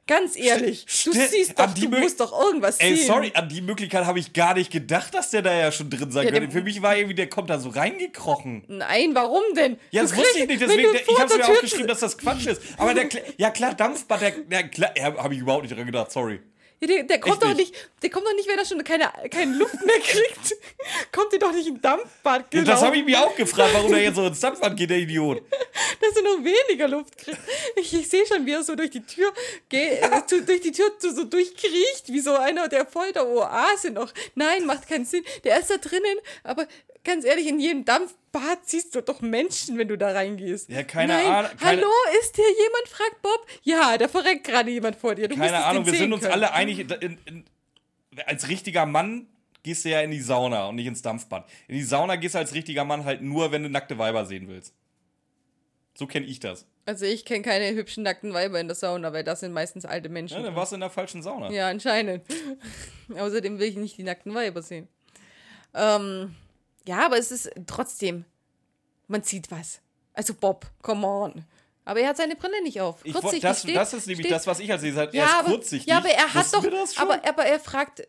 Ganz 0.07 0.35
ehrlich, 0.37 0.85
du 0.85 0.91
Stimmt. 1.13 1.29
siehst 1.31 1.59
doch, 1.59 1.73
die 1.73 1.89
du 1.89 1.97
musst 1.99 2.19
doch 2.19 2.31
irgendwas 2.39 2.77
Ey, 2.79 2.95
sehen. 2.95 3.07
sorry, 3.07 3.31
an 3.33 3.49
die 3.49 3.61
Möglichkeit 3.61 4.05
habe 4.05 4.19
ich 4.19 4.33
gar 4.33 4.53
nicht 4.53 4.71
gedacht, 4.71 5.13
dass 5.15 5.31
der 5.31 5.41
da 5.41 5.51
ja 5.51 5.71
schon 5.71 5.89
drin 5.89 6.11
sein 6.11 6.25
Ja, 6.25 6.31
könnte. 6.31 6.47
der- 6.47 6.51
Für 6.59 6.63
mich 6.63 6.79
war 6.83 6.95
irgendwie, 6.95 7.15
der 7.15 7.27
kommt 7.27 7.49
da 7.49 7.57
so 7.57 7.69
reingekrochen. 7.69 8.65
Nein, 8.67 9.15
warum 9.15 9.41
denn? 9.55 9.77
Ja, 9.89 10.03
Du 10.03 10.09
das 10.09 10.17
wusste 10.17 10.39
ich 10.39 10.47
nicht, 10.47 10.61
deswegen, 10.61 10.91
du 10.93 10.97
ich 10.99 11.07
habe 11.19 11.33
mir 11.33 11.37
der 11.37 11.45
Tür- 11.47 11.53
aufgeschrieben, 11.55 11.87
dass 11.87 12.01
das 12.01 12.17
Quatsch 12.19 12.45
ist. 12.45 12.61
Aber 12.77 12.93
der, 12.93 13.09
ja 13.37 13.49
klar, 13.49 13.73
Dampfbad, 13.73 14.21
der, 14.21 14.31
der 14.31 14.67
klar, 14.69 14.91
ja, 14.95 15.15
habe 15.17 15.33
ich 15.33 15.39
überhaupt 15.39 15.63
nicht 15.63 15.75
dran 15.75 15.85
gedacht, 15.87 16.11
sorry. 16.11 16.39
Ja, 16.81 16.87
der, 16.87 17.03
der 17.03 17.19
kommt 17.19 17.35
Echt 17.35 17.43
doch 17.43 17.55
nicht. 17.55 17.73
der 18.01 18.09
kommt 18.09 18.25
doch 18.27 18.33
nicht, 18.33 18.47
wenn 18.49 18.57
er 18.57 18.65
schon 18.65 18.83
keine, 18.83 19.11
keine 19.31 19.55
Luft 19.55 19.83
mehr 19.85 19.99
kriegt. 19.99 20.55
kommt 21.11 21.31
der 21.31 21.39
doch 21.39 21.51
nicht 21.53 21.67
in 21.67 21.81
Dampfbad 21.81 22.41
Ja, 22.41 22.47
gelaufen. 22.49 22.67
das 22.67 22.81
habe 22.81 22.97
ich 22.97 23.05
mich 23.05 23.15
auch 23.17 23.35
gefragt, 23.35 23.73
warum 23.73 23.91
der 23.91 24.03
jetzt 24.03 24.15
so 24.15 24.25
ins 24.25 24.39
Dampfbad 24.39 24.75
geht, 24.75 24.89
der 24.89 24.97
Idiot. 24.97 25.41
dass 26.01 26.15
er 26.15 26.23
noch 26.23 26.43
weniger 26.43 26.87
Luft 26.87 27.17
kriegt. 27.17 27.39
Ich, 27.77 27.93
ich 27.93 28.09
sehe 28.09 28.25
schon, 28.25 28.45
wie 28.45 28.51
er 28.51 28.63
so 28.63 28.75
durch 28.75 28.89
die 28.91 29.05
Tür 29.05 29.33
geht, 29.69 30.01
äh, 30.01 30.25
zu, 30.27 30.41
durch 30.43 30.61
die 30.61 30.71
Tür 30.71 30.91
so, 30.99 31.11
so 31.11 31.23
durchkriecht, 31.23 32.07
wie 32.07 32.19
so 32.19 32.33
einer 32.35 32.67
der 32.67 32.85
voll 32.85 33.11
der 33.13 33.25
Oase 33.27 33.91
noch. 33.91 34.11
Nein, 34.35 34.65
macht 34.65 34.87
keinen 34.87 35.05
Sinn. 35.05 35.23
Der 35.43 35.59
ist 35.59 35.69
da 35.69 35.77
drinnen, 35.77 36.17
aber 36.43 36.67
ganz 37.05 37.23
ehrlich, 37.23 37.47
in 37.47 37.59
jedem 37.59 37.85
Dampfbad 37.85 38.59
siehst 38.63 38.93
du 38.95 39.01
doch 39.01 39.21
Menschen, 39.21 39.77
wenn 39.77 39.87
du 39.87 39.97
da 39.97 40.11
reingehst. 40.11 40.69
Ja, 40.69 40.83
keine. 40.83 41.15
Ahnung, 41.15 41.51
Hallo, 41.61 41.87
ist 42.19 42.35
hier 42.35 42.45
jemand? 42.49 42.87
fragt 42.89 43.21
Bob. 43.21 43.45
Ja, 43.63 43.97
da 43.97 44.07
verreckt 44.07 44.45
gerade 44.45 44.69
jemand 44.69 44.97
vor 44.97 45.15
dir. 45.15 45.27
Du 45.27 45.35
Keine 45.35 45.63
Ahnung, 45.63 45.85
wir 45.85 45.93
sind 45.93 46.11
uns 46.11 46.23
können. 46.23 46.33
alle 46.33 46.51
einig, 46.53 46.79
in, 46.79 47.17
in, 47.25 47.45
als 48.25 48.49
richtiger 48.49 48.85
Mann 48.85 49.27
gehst 49.63 49.85
du 49.85 49.89
ja 49.89 50.01
in 50.01 50.11
die 50.11 50.21
Sauna 50.21 50.67
und 50.67 50.75
nicht 50.75 50.85
ins 50.87 51.01
Dampfbad. 51.01 51.47
In 51.67 51.75
die 51.75 51.83
Sauna 51.83 52.17
gehst 52.17 52.35
du 52.35 52.39
als 52.39 52.53
richtiger 52.53 52.83
Mann 52.85 53.05
halt 53.05 53.21
nur, 53.21 53.51
wenn 53.51 53.63
du 53.63 53.69
nackte 53.69 53.97
Weiber 53.97 54.25
sehen 54.25 54.47
willst. 54.47 54.73
So 55.97 56.07
kenne 56.07 56.25
ich 56.25 56.39
das. 56.39 56.67
Also 56.85 57.05
ich 57.05 57.25
kenne 57.25 57.41
keine 57.41 57.73
hübschen 57.73 58.03
nackten 58.03 58.33
Weiber 58.33 58.59
in 58.59 58.67
der 58.67 58.75
Sauna, 58.75 59.11
weil 59.11 59.23
das 59.23 59.39
sind 59.39 59.53
meistens 59.53 59.85
alte 59.85 60.09
Menschen. 60.09 60.37
Ja, 60.37 60.43
dann 60.43 60.55
warst 60.55 60.71
du 60.71 60.75
in 60.75 60.81
der 60.81 60.89
falschen 60.91 61.23
Sauna. 61.23 61.49
Ja, 61.51 61.69
anscheinend. 61.69 62.23
Außerdem 63.17 63.57
will 63.57 63.69
ich 63.69 63.75
nicht 63.77 63.97
die 63.97 64.03
nackten 64.03 64.35
Weiber 64.35 64.61
sehen. 64.61 64.87
Ähm, 65.73 66.35
ja, 66.87 67.05
aber 67.05 67.17
es 67.17 67.31
ist 67.31 67.49
trotzdem, 67.67 68.25
man 69.07 69.23
sieht 69.23 69.51
was. 69.51 69.81
Also 70.13 70.33
Bob, 70.33 70.65
come 70.81 71.05
on. 71.05 71.45
Aber 71.83 71.99
er 71.99 72.09
hat 72.09 72.17
seine 72.17 72.35
Brille 72.35 72.63
nicht 72.63 72.81
auf. 72.81 73.01
Ich, 73.03 73.13
Kurzsichtig 73.13 73.41
das, 73.41 73.59
steht- 73.61 73.75
das 73.75 73.93
ist 73.93 74.07
nämlich 74.07 74.25
steht- 74.25 74.35
das, 74.35 74.47
was 74.47 74.59
ich 74.59 74.71
als 74.71 74.81
sehe. 74.81 74.93
Er 74.95 75.13
ja, 75.13 75.25
ist 75.25 75.33
aber, 75.33 75.49
kurzsichtig. 75.49 75.87
Ja, 75.89 75.97
aber 75.97 76.09
er 76.09 76.33
hat 76.33 76.51
Wussten 76.53 76.71
doch, 76.71 76.97
aber, 77.01 77.27
aber 77.27 77.45
er 77.45 77.59
fragt, 77.59 78.07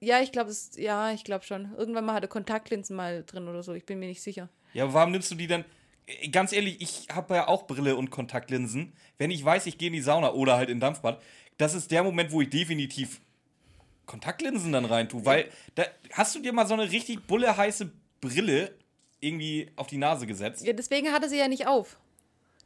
ja, 0.00 0.20
ich 0.20 0.30
glaube, 0.30 0.50
es, 0.50 0.76
ja, 0.76 1.10
ich 1.10 1.24
glaube 1.24 1.44
schon. 1.44 1.74
Irgendwann 1.76 2.04
mal 2.04 2.12
hat 2.14 2.22
er 2.22 2.28
Kontaktlinsen 2.28 2.94
mal 2.94 3.24
drin 3.24 3.48
oder 3.48 3.62
so. 3.64 3.72
Ich 3.74 3.84
bin 3.84 3.98
mir 3.98 4.06
nicht 4.08 4.22
sicher. 4.22 4.48
Ja, 4.74 4.84
aber 4.84 4.94
warum 4.94 5.10
nimmst 5.10 5.30
du 5.30 5.34
die 5.34 5.46
denn? 5.48 5.64
Äh, 6.06 6.28
Ganz 6.28 6.52
ehrlich, 6.52 6.80
ich 6.80 7.08
habe 7.12 7.34
ja 7.34 7.48
auch 7.48 7.66
Brille 7.66 7.96
und 7.96 8.10
Kontaktlinsen. 8.10 8.92
Wenn 9.18 9.30
ich 9.32 9.44
weiß, 9.44 9.66
ich 9.66 9.78
gehe 9.78 9.88
in 9.88 9.94
die 9.94 10.02
Sauna 10.02 10.32
oder 10.32 10.56
halt 10.56 10.68
in 10.70 10.78
Dampfbad, 10.78 11.20
das 11.58 11.74
ist 11.74 11.90
der 11.90 12.04
Moment, 12.04 12.30
wo 12.30 12.42
ich 12.42 12.50
definitiv 12.50 13.20
Kontaktlinsen 14.04 14.70
dann 14.72 14.84
rein 14.84 15.08
tue. 15.08 15.24
Weil, 15.24 15.50
da, 15.74 15.84
hast 16.12 16.34
du 16.36 16.40
dir 16.40 16.52
mal 16.52 16.66
so 16.66 16.74
eine 16.74 16.90
richtig 16.92 17.26
bulle 17.26 17.56
heiße 17.56 17.90
Brille 18.28 18.74
irgendwie 19.20 19.70
auf 19.76 19.86
die 19.86 19.98
Nase 19.98 20.26
gesetzt? 20.26 20.64
Ja, 20.64 20.72
deswegen 20.72 21.12
hat 21.12 21.22
er 21.22 21.28
sie 21.28 21.38
ja 21.38 21.48
nicht 21.48 21.66
auf. 21.66 21.98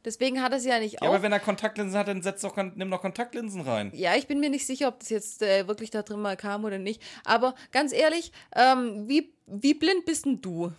Deswegen 0.03 0.41
hat 0.41 0.51
er 0.51 0.59
sie 0.59 0.69
ja 0.69 0.79
nicht 0.79 0.93
Ja, 0.93 1.01
aber 1.03 1.17
auf. 1.17 1.21
wenn 1.21 1.31
er 1.31 1.39
Kontaktlinsen 1.39 1.97
hat, 1.97 2.07
dann 2.07 2.23
setz 2.23 2.41
doch, 2.41 2.55
nimm 2.57 2.89
doch 2.89 3.01
Kontaktlinsen 3.01 3.61
rein. 3.61 3.91
Ja, 3.93 4.15
ich 4.15 4.25
bin 4.27 4.39
mir 4.39 4.49
nicht 4.49 4.65
sicher, 4.65 4.87
ob 4.87 4.99
das 4.99 5.09
jetzt 5.09 5.43
äh, 5.43 5.67
wirklich 5.67 5.91
da 5.91 6.01
drin 6.01 6.19
mal 6.21 6.35
kam 6.35 6.65
oder 6.65 6.79
nicht. 6.79 7.01
Aber 7.23 7.53
ganz 7.71 7.93
ehrlich, 7.93 8.31
ähm, 8.55 9.07
wie, 9.07 9.31
wie 9.45 9.75
blind 9.75 10.05
bist 10.05 10.25
denn 10.25 10.41
du? 10.41 10.71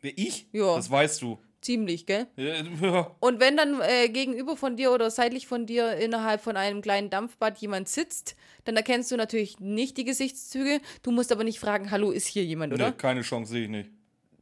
Wer, 0.00 0.18
Ich? 0.18 0.46
Ja. 0.52 0.74
Das 0.74 0.90
weißt 0.90 1.22
du. 1.22 1.38
Ziemlich, 1.62 2.06
gell? 2.06 2.26
Ja. 2.36 3.14
Und 3.20 3.38
wenn 3.38 3.56
dann 3.56 3.80
äh, 3.80 4.08
gegenüber 4.08 4.56
von 4.56 4.76
dir 4.76 4.90
oder 4.90 5.10
seitlich 5.12 5.46
von 5.46 5.64
dir 5.64 5.94
innerhalb 5.96 6.42
von 6.42 6.56
einem 6.56 6.82
kleinen 6.82 7.08
Dampfbad 7.08 7.56
jemand 7.58 7.88
sitzt, 7.88 8.34
dann 8.64 8.76
erkennst 8.76 9.12
du 9.12 9.16
natürlich 9.16 9.60
nicht 9.60 9.96
die 9.96 10.04
Gesichtszüge. 10.04 10.80
Du 11.04 11.12
musst 11.12 11.30
aber 11.30 11.44
nicht 11.44 11.60
fragen, 11.60 11.92
hallo, 11.92 12.10
ist 12.10 12.26
hier 12.26 12.44
jemand, 12.44 12.72
oder? 12.72 12.90
Nee, 12.90 12.96
keine 12.96 13.22
Chance 13.22 13.52
sehe 13.52 13.64
ich 13.64 13.70
nicht. 13.70 13.90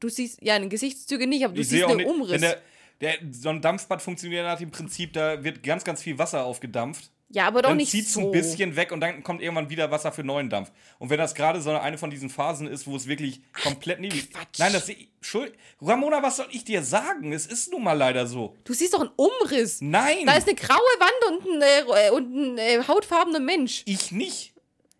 Du 0.00 0.08
siehst, 0.08 0.42
ja, 0.42 0.58
Gesichtszüge 0.58 1.26
nicht, 1.26 1.44
aber 1.44 1.54
du 1.54 1.60
ich 1.60 1.68
siehst 1.68 1.84
einen 1.84 2.06
Umriss. 2.06 2.40
der, 2.40 2.58
der, 3.02 3.14
so 3.32 3.50
ein 3.50 3.60
Dampfbad 3.60 4.00
funktioniert 4.00 4.46
nach 4.46 4.58
dem 4.58 4.70
Prinzip, 4.70 5.12
da 5.12 5.44
wird 5.44 5.62
ganz, 5.62 5.84
ganz 5.84 6.02
viel 6.02 6.18
Wasser 6.18 6.44
aufgedampft. 6.44 7.10
Ja, 7.32 7.46
aber 7.46 7.62
doch 7.62 7.70
dann 7.70 7.76
nicht 7.76 7.90
zieht 7.90 8.06
es 8.06 8.14
so. 8.14 8.20
ein 8.20 8.32
bisschen 8.32 8.74
weg 8.74 8.90
und 8.90 9.00
dann 9.00 9.22
kommt 9.22 9.40
irgendwann 9.40 9.70
wieder 9.70 9.90
Wasser 9.90 10.10
für 10.10 10.24
neuen 10.24 10.50
Dampf. 10.50 10.72
Und 10.98 11.10
wenn 11.10 11.18
das 11.18 11.34
gerade 11.34 11.60
so 11.60 11.70
eine 11.70 11.96
von 11.96 12.10
diesen 12.10 12.28
Phasen 12.28 12.66
ist, 12.66 12.86
wo 12.88 12.96
es 12.96 13.06
wirklich 13.06 13.40
komplett 13.62 14.00
neblig 14.00 14.32
Quatsch. 14.32 14.58
Nein, 14.58 14.72
das 14.72 14.90
Schuld. 15.20 15.54
Ramona, 15.80 16.22
was 16.22 16.38
soll 16.38 16.48
ich 16.50 16.64
dir 16.64 16.82
sagen? 16.82 17.32
Es 17.32 17.46
ist 17.46 17.70
nun 17.70 17.84
mal 17.84 17.92
leider 17.92 18.26
so. 18.26 18.56
Du 18.64 18.72
siehst 18.72 18.94
doch 18.94 19.00
einen 19.00 19.10
Umriss. 19.16 19.80
Nein, 19.80 20.26
Da 20.26 20.34
ist 20.34 20.48
eine 20.48 20.56
graue 20.56 20.78
Wand 20.78 21.44
und 21.46 21.62
ein, 21.62 21.62
äh, 21.62 22.10
und 22.10 22.34
ein 22.34 22.58
äh, 22.58 22.82
hautfarbener 22.86 23.40
Mensch. 23.40 23.82
ich 23.86 24.10
nicht. 24.10 24.54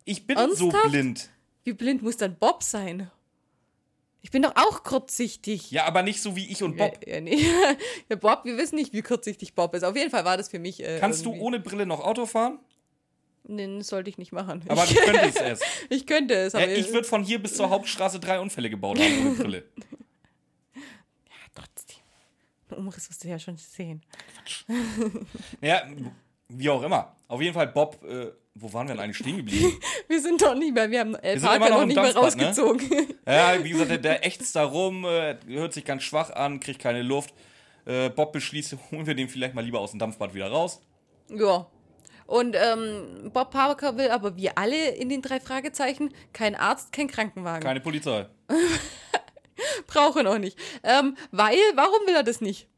Ich 0.05 0.27
bin 0.27 0.37
Ernsthaft? 0.37 0.73
so 0.85 0.89
blind. 0.89 1.31
Wie 1.65 1.73
blind 1.73 2.03
muss 2.03 2.17
dann 2.17 2.37
Bob 2.37 2.63
sein? 2.63 3.11
Ich 4.23 4.31
bin 4.31 4.43
doch 4.43 4.53
auch 4.55 4.83
kurzsichtig. 4.83 5.71
Ja, 5.71 5.87
aber 5.87 6.03
nicht 6.03 6.21
so 6.21 6.37
wie 6.37 6.50
ich 6.50 6.62
und 6.62 6.77
Bob. 6.77 6.99
Ja, 7.07 7.15
ja, 7.15 7.21
nee. 7.21 7.43
ja, 8.11 8.17
Bob, 8.17 8.45
wir 8.45 8.57
wissen 8.59 8.77
nicht, 8.77 8.93
wie 8.93 9.03
kurzsichtig 9.03 9.55
Bob 9.55 9.75
ist. 9.75 9.83
Auf 9.83 9.97
jeden 9.97 10.11
Fall 10.11 10.25
war 10.25 10.37
das 10.37 10.49
für 10.49 10.59
mich. 10.59 10.83
Äh, 10.85 10.99
Kannst 11.00 11.25
du 11.25 11.31
irgendwie- 11.31 11.45
ohne 11.45 11.61
Brille 11.61 11.87
noch 11.87 12.00
Auto 12.00 12.27
fahren? 12.27 12.59
Nee, 13.45 13.79
das 13.79 13.89
sollte 13.89 14.11
ich 14.11 14.19
nicht 14.19 14.33
machen. 14.33 14.62
Aber 14.69 14.85
ich, 14.85 14.91
du 14.95 15.00
könntest 15.00 15.41
es. 15.41 15.61
ich 15.89 16.07
könnte 16.07 16.35
es, 16.35 16.53
Ja, 16.53 16.61
aber 16.61 16.71
ich 16.71 16.93
würde 16.93 17.09
von 17.09 17.25
hier 17.25 17.43
bis 17.43 17.57
zur 17.57 17.71
Hauptstraße 17.71 18.21
drei 18.21 18.39
Unfälle 18.39 18.69
gebaut 18.69 18.99
haben 18.99 19.27
ohne 19.27 19.35
Brille. 19.37 19.65
trotzdem. 21.55 21.97
Einen 22.69 22.79
Umriss 22.81 23.09
wirst 23.09 23.25
du 23.25 23.29
ja 23.29 23.39
schon 23.39 23.57
sehen. 23.57 24.03
Ja, 25.61 25.83
Wie 26.49 26.69
auch 26.69 26.83
immer. 26.83 27.17
Auf 27.29 27.41
jeden 27.41 27.55
Fall, 27.55 27.69
Bob, 27.69 28.03
äh, 28.05 28.31
wo 28.61 28.73
waren 28.73 28.88
wir 28.88 28.95
denn 28.95 29.02
eigentlich 29.05 29.17
stehen 29.19 29.37
geblieben? 29.45 29.79
Wir 30.09 30.21
sind 30.21 30.40
doch 30.43 30.55
nicht 30.55 30.75
mehr, 30.75 30.90
wir 30.90 31.00
haben 31.00 31.14
El 31.17 31.37
immer 31.38 31.49
Parker 31.49 31.69
noch 31.71 31.79
noch 31.81 31.87
nicht 31.87 31.97
mehr 31.97 32.05
ne? 32.12 32.14
rausgezogen. 32.14 32.90
ja, 33.26 33.62
wie 33.64 33.71
gesagt, 33.71 33.90
der, 33.90 33.99
der 33.99 34.26
ächzt 34.26 34.55
da 34.57 34.64
rum, 34.64 35.05
äh, 35.05 35.37
hört 35.47 35.73
sich 35.73 35.85
ganz 35.85 36.02
schwach 36.02 36.31
an, 36.31 36.61
kriegt 36.61 36.81
keine 36.81 37.02
Luft. 37.02 37.33
Äh, 37.87 38.11
Bob 38.11 38.33
beschließt, 38.33 38.76
holen 38.90 39.07
wir 39.07 39.14
den 39.14 39.29
vielleicht 39.29 39.55
mal 39.55 39.64
lieber 39.64 39.81
aus 39.81 39.90
dem 39.90 39.99
Dampfbad 40.00 40.35
wieder 40.35 40.49
raus. 40.50 40.81
ja. 41.29 41.67
Und 42.26 42.55
ähm, 42.57 43.33
Bob 43.33 43.50
Parker 43.50 43.97
will 43.97 44.09
aber 44.11 44.37
wie 44.37 44.50
alle 44.50 44.90
in 44.90 45.09
den 45.09 45.21
drei 45.21 45.40
Fragezeichen 45.40 46.14
kein 46.33 46.55
Arzt, 46.55 46.93
kein 46.93 47.09
Krankenwagen. 47.09 47.61
Keine 47.61 47.81
Polizei. 47.81 48.26
Brauche 49.88 50.23
noch 50.23 50.38
nicht. 50.38 50.57
Ähm, 50.85 51.17
weil, 51.33 51.57
warum 51.75 52.07
will 52.07 52.14
er 52.14 52.23
das 52.23 52.40
nicht? 52.40 52.69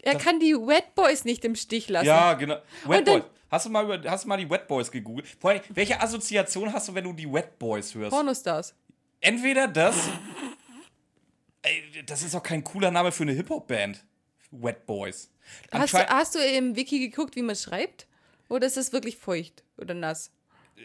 Er 0.00 0.16
kann 0.16 0.40
die 0.40 0.54
Wet 0.54 0.94
Boys 0.94 1.24
nicht 1.26 1.44
im 1.44 1.54
Stich 1.54 1.90
lassen. 1.90 2.06
Ja, 2.06 2.32
genau. 2.32 2.56
Wet 2.86 3.06
dann- 3.06 3.20
Boys. 3.20 3.30
Hast 3.52 3.66
du, 3.66 3.70
mal 3.70 3.84
über, 3.84 4.10
hast 4.10 4.24
du 4.24 4.28
mal 4.28 4.38
die 4.38 4.48
Wet 4.48 4.66
Boys 4.66 4.90
gegoogelt? 4.90 5.28
Vor 5.38 5.50
allem, 5.50 5.60
welche 5.68 6.00
Assoziation 6.00 6.72
hast 6.72 6.88
du, 6.88 6.94
wenn 6.94 7.04
du 7.04 7.12
die 7.12 7.30
Wet 7.30 7.58
Boys 7.58 7.94
hörst? 7.94 8.10
Pornostars. 8.10 8.74
Entweder 9.20 9.68
das. 9.68 9.94
Ey, 11.60 12.02
das 12.06 12.22
ist 12.22 12.32
doch 12.34 12.42
kein 12.42 12.64
cooler 12.64 12.90
Name 12.90 13.12
für 13.12 13.24
eine 13.24 13.32
Hip-Hop-Band. 13.32 14.02
Wet 14.52 14.86
Boys. 14.86 15.30
Hast 15.70 15.92
du, 15.92 15.98
hast 15.98 16.34
du 16.34 16.38
im 16.38 16.76
Wiki 16.76 16.98
geguckt, 16.98 17.36
wie 17.36 17.42
man 17.42 17.54
schreibt? 17.54 18.06
Oder 18.48 18.66
ist 18.66 18.78
das 18.78 18.90
wirklich 18.94 19.18
feucht 19.18 19.64
oder 19.76 19.92
nass? 19.92 20.30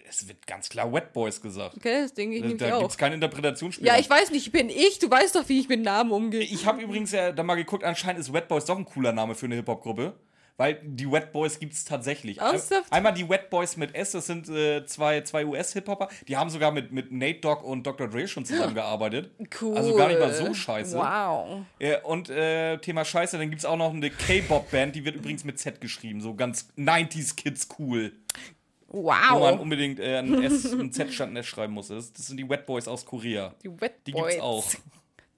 es 0.09 0.27
wird 0.27 0.45
ganz 0.45 0.67
klar 0.67 0.91
Wet 0.91 1.13
Boys 1.13 1.41
gesagt. 1.41 1.77
Okay, 1.77 2.01
das 2.01 2.13
denke 2.13 2.35
ich 2.35 2.41
nämlich 2.41 2.59
Da 2.59 2.65
gibt 2.65 2.83
auch. 2.83 2.89
es 2.89 2.97
keinen 2.97 3.13
Interpretationsspielraum. 3.13 3.95
Ja, 3.95 3.99
ich 3.99 4.09
weiß 4.09 4.31
nicht, 4.31 4.45
ich 4.45 4.51
bin 4.51 4.69
ich. 4.69 4.99
Du 4.99 5.09
weißt 5.09 5.35
doch, 5.35 5.47
wie 5.47 5.59
ich 5.59 5.69
mit 5.69 5.81
Namen 5.81 6.11
umgehe. 6.11 6.41
Ich 6.41 6.65
habe 6.65 6.81
übrigens 6.81 7.13
ja 7.13 7.31
da 7.31 7.43
mal 7.43 7.55
geguckt, 7.55 7.85
anscheinend 7.85 8.19
ist 8.19 8.33
Wet 8.33 8.49
Boys 8.49 8.65
doch 8.65 8.77
ein 8.77 8.85
cooler 8.85 9.13
Name 9.13 9.35
für 9.35 9.45
eine 9.45 9.55
Hip-Hop-Gruppe. 9.55 10.13
Weil 10.59 10.79
die 10.83 11.09
Wet 11.11 11.31
Boys 11.31 11.59
gibt 11.59 11.73
es 11.73 11.85
tatsächlich. 11.85 12.39
Ernsthaft? 12.39 12.91
Einmal 12.91 13.13
die 13.13 13.29
Wet 13.29 13.51
Boys 13.51 13.77
mit 13.77 13.93
S, 13.93 14.11
das 14.13 14.25
sind 14.25 14.49
äh, 14.49 14.83
zwei, 14.87 15.21
zwei 15.21 15.45
US-Hip-Hopper. 15.45 16.09
Die 16.27 16.35
haben 16.35 16.49
sogar 16.49 16.71
mit, 16.71 16.91
mit 16.91 17.11
Nate 17.11 17.41
Dogg 17.41 17.63
und 17.63 17.85
Dr. 17.85 18.07
Dre 18.07 18.27
schon 18.27 18.43
zusammengearbeitet. 18.43 19.29
Cool. 19.61 19.77
Also 19.77 19.95
gar 19.95 20.07
nicht 20.07 20.19
mal 20.19 20.33
so 20.33 20.51
scheiße. 20.53 20.97
Wow. 20.97 21.61
Äh, 21.77 22.01
und 22.01 22.29
äh, 22.29 22.77
Thema 22.79 23.05
Scheiße, 23.05 23.37
dann 23.37 23.49
gibt 23.51 23.59
es 23.59 23.65
auch 23.65 23.77
noch 23.77 23.93
eine 23.93 24.09
K-Pop-Band, 24.09 24.95
die 24.95 25.05
wird 25.05 25.15
übrigens 25.15 25.43
mit 25.43 25.59
Z 25.59 25.79
geschrieben. 25.79 26.21
So 26.21 26.33
ganz 26.33 26.69
90s 26.75 27.35
Kids 27.35 27.67
cool. 27.77 28.13
Wo 28.87 29.03
man 29.11 29.39
Wow. 29.39 29.59
unbedingt 29.59 29.99
äh, 29.99 30.17
ein, 30.17 30.41
S, 30.41 30.71
ein 30.73 30.91
Z 30.91 31.13
statt 31.13 31.29
ein 31.29 31.35
S 31.35 31.45
schreiben 31.45 31.73
muss. 31.73 31.89
Das, 31.89 32.11
das 32.13 32.25
sind 32.27 32.37
die 32.37 32.49
Wet 32.49 32.65
Boys 32.65 32.87
aus 32.87 33.05
Korea. 33.05 33.53
Die 33.63 33.69
Wet 33.79 33.93
Die 34.07 34.11
Boys. 34.11 34.29
gibt's 34.33 34.41
auch. 34.43 34.65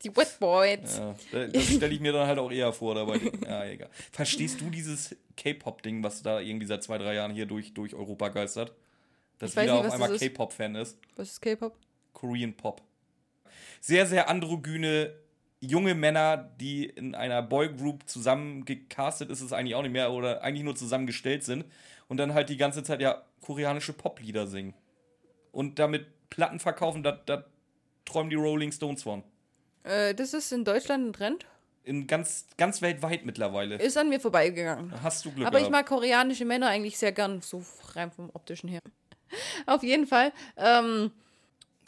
Die 0.03 0.15
Wet 0.15 0.38
Boys. 0.39 0.98
Ja, 0.98 1.15
da- 1.32 1.48
das 1.48 1.63
stelle 1.65 1.94
ich 1.94 2.00
mir 2.00 2.13
dann 2.13 2.25
halt 2.27 2.39
auch 2.39 2.51
eher 2.51 2.72
vor 2.72 2.96
dabei. 2.96 3.20
Ja, 3.46 3.65
egal. 3.65 3.89
Verstehst 4.12 4.62
du 4.62 4.70
dieses 4.70 5.15
K-Pop-Ding, 5.36 6.03
was 6.03 6.22
da 6.24 6.39
irgendwie 6.39 6.65
seit 6.68 6.84
zwei, 6.84 6.98
drei 6.98 7.15
Jahren 7.15 7.32
hier 7.34 7.46
durch, 7.46 7.74
durch 7.74 7.94
Europa 7.94 8.29
geistert? 8.29 8.74
Dass 9.39 9.56
jeder 9.56 9.75
auf 9.79 9.91
einmal. 9.91 10.18
K-Pop-Fan 10.18 10.75
ist. 10.75 10.98
Was 11.15 11.32
ist 11.32 11.41
K-Pop? 11.41 11.75
Korean 12.13 12.53
Pop. 12.56 12.82
Sehr, 13.82 14.06
sehr 14.06 14.29
androgyne 14.29 15.13
junge 15.62 15.94
Männer, 15.96 16.38
die 16.60 16.86
in 16.86 17.15
einer 17.15 17.41
Boygroup 17.41 18.08
zusammen 18.10 18.63
gecastet 18.63 19.29
ist 19.29 19.41
es 19.41 19.51
eigentlich 19.51 19.75
auch 19.75 19.82
nicht 19.82 19.91
mehr 19.91 20.12
oder 20.13 20.41
eigentlich 20.41 20.63
nur 20.63 20.75
zusammengestellt 20.75 21.44
sind 21.44 21.65
und 22.08 22.15
dann 22.18 22.34
halt 22.34 22.48
die 22.50 22.56
ganze 22.58 22.82
Zeit 22.84 23.01
ja 23.01 23.24
koreanische 23.41 23.91
Poplieder 23.91 24.48
singen. 24.48 24.74
Und 25.51 25.77
damit 25.79 26.06
Platten 26.29 26.60
verkaufen, 26.60 27.03
da, 27.03 27.12
da 27.12 27.44
träumen 28.06 28.29
die 28.29 28.36
Rolling 28.38 28.72
Stones 28.72 29.03
von. 29.03 29.24
Äh, 29.83 30.13
das 30.13 30.33
ist 30.33 30.51
in 30.51 30.63
Deutschland 30.65 31.07
ein 31.07 31.13
Trend. 31.13 31.45
In 31.83 32.05
ganz, 32.07 32.45
ganz 32.57 32.81
weltweit 32.81 33.25
mittlerweile. 33.25 33.75
Ist 33.75 33.98
an 33.98 34.09
mir 34.09 34.19
vorbeigegangen. 34.19 34.93
Hast 35.01 35.25
du 35.25 35.31
Glück 35.31 35.48
Aber 35.48 35.57
ich 35.57 35.63
gehabt. 35.63 35.71
mag 35.71 35.86
koreanische 35.88 36.45
Männer 36.45 36.67
eigentlich 36.67 36.98
sehr 36.98 37.12
gern, 37.12 37.41
so 37.41 37.63
rein 37.93 38.12
vom 38.12 38.29
optischen 38.33 38.69
her. 38.69 38.81
Auf 39.65 39.81
jeden 39.83 40.05
Fall. 40.05 40.31
Ähm, 40.57 41.12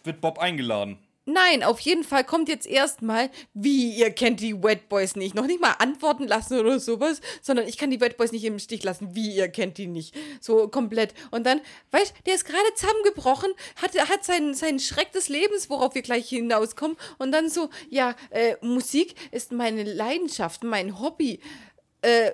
Wird 0.03 0.21
Bob 0.21 0.39
eingeladen. 0.39 0.97
Nein, 1.25 1.63
auf 1.63 1.79
jeden 1.79 2.03
Fall 2.03 2.23
kommt 2.23 2.49
jetzt 2.49 2.67
erstmal, 2.67 3.29
wie 3.53 3.95
ihr 3.95 4.11
kennt 4.11 4.39
die 4.39 4.61
Wet 4.63 4.89
Boys 4.89 5.15
nicht. 5.15 5.35
Noch 5.35 5.45
nicht 5.45 5.61
mal 5.61 5.75
antworten 5.79 6.27
lassen 6.27 6.59
oder 6.59 6.79
sowas, 6.79 7.21
sondern 7.41 7.67
ich 7.67 7.77
kann 7.77 7.91
die 7.91 8.01
Wet 8.01 8.17
Boys 8.17 8.31
nicht 8.31 8.43
im 8.43 8.59
Stich 8.59 8.83
lassen, 8.83 9.15
wie 9.15 9.35
ihr 9.35 9.47
kennt 9.47 9.77
die 9.77 9.87
nicht. 9.87 10.15
So 10.39 10.67
komplett. 10.67 11.13
Und 11.31 11.45
dann, 11.45 11.61
weißt 11.91 12.13
der 12.25 12.35
ist 12.35 12.45
gerade 12.45 12.73
zusammengebrochen, 12.75 13.51
hat, 13.81 13.97
hat 14.09 14.23
seinen, 14.23 14.53
seinen 14.53 14.79
Schreck 14.79 15.11
des 15.11 15.29
Lebens, 15.29 15.69
worauf 15.69 15.95
wir 15.95 16.01
gleich 16.01 16.29
hinauskommen. 16.29 16.97
Und 17.17 17.31
dann 17.31 17.49
so, 17.49 17.69
ja, 17.89 18.15
äh, 18.29 18.55
Musik 18.61 19.15
ist 19.31 19.51
meine 19.51 19.83
Leidenschaft, 19.83 20.63
mein 20.63 20.99
Hobby. 20.99 21.39
Äh, 22.01 22.31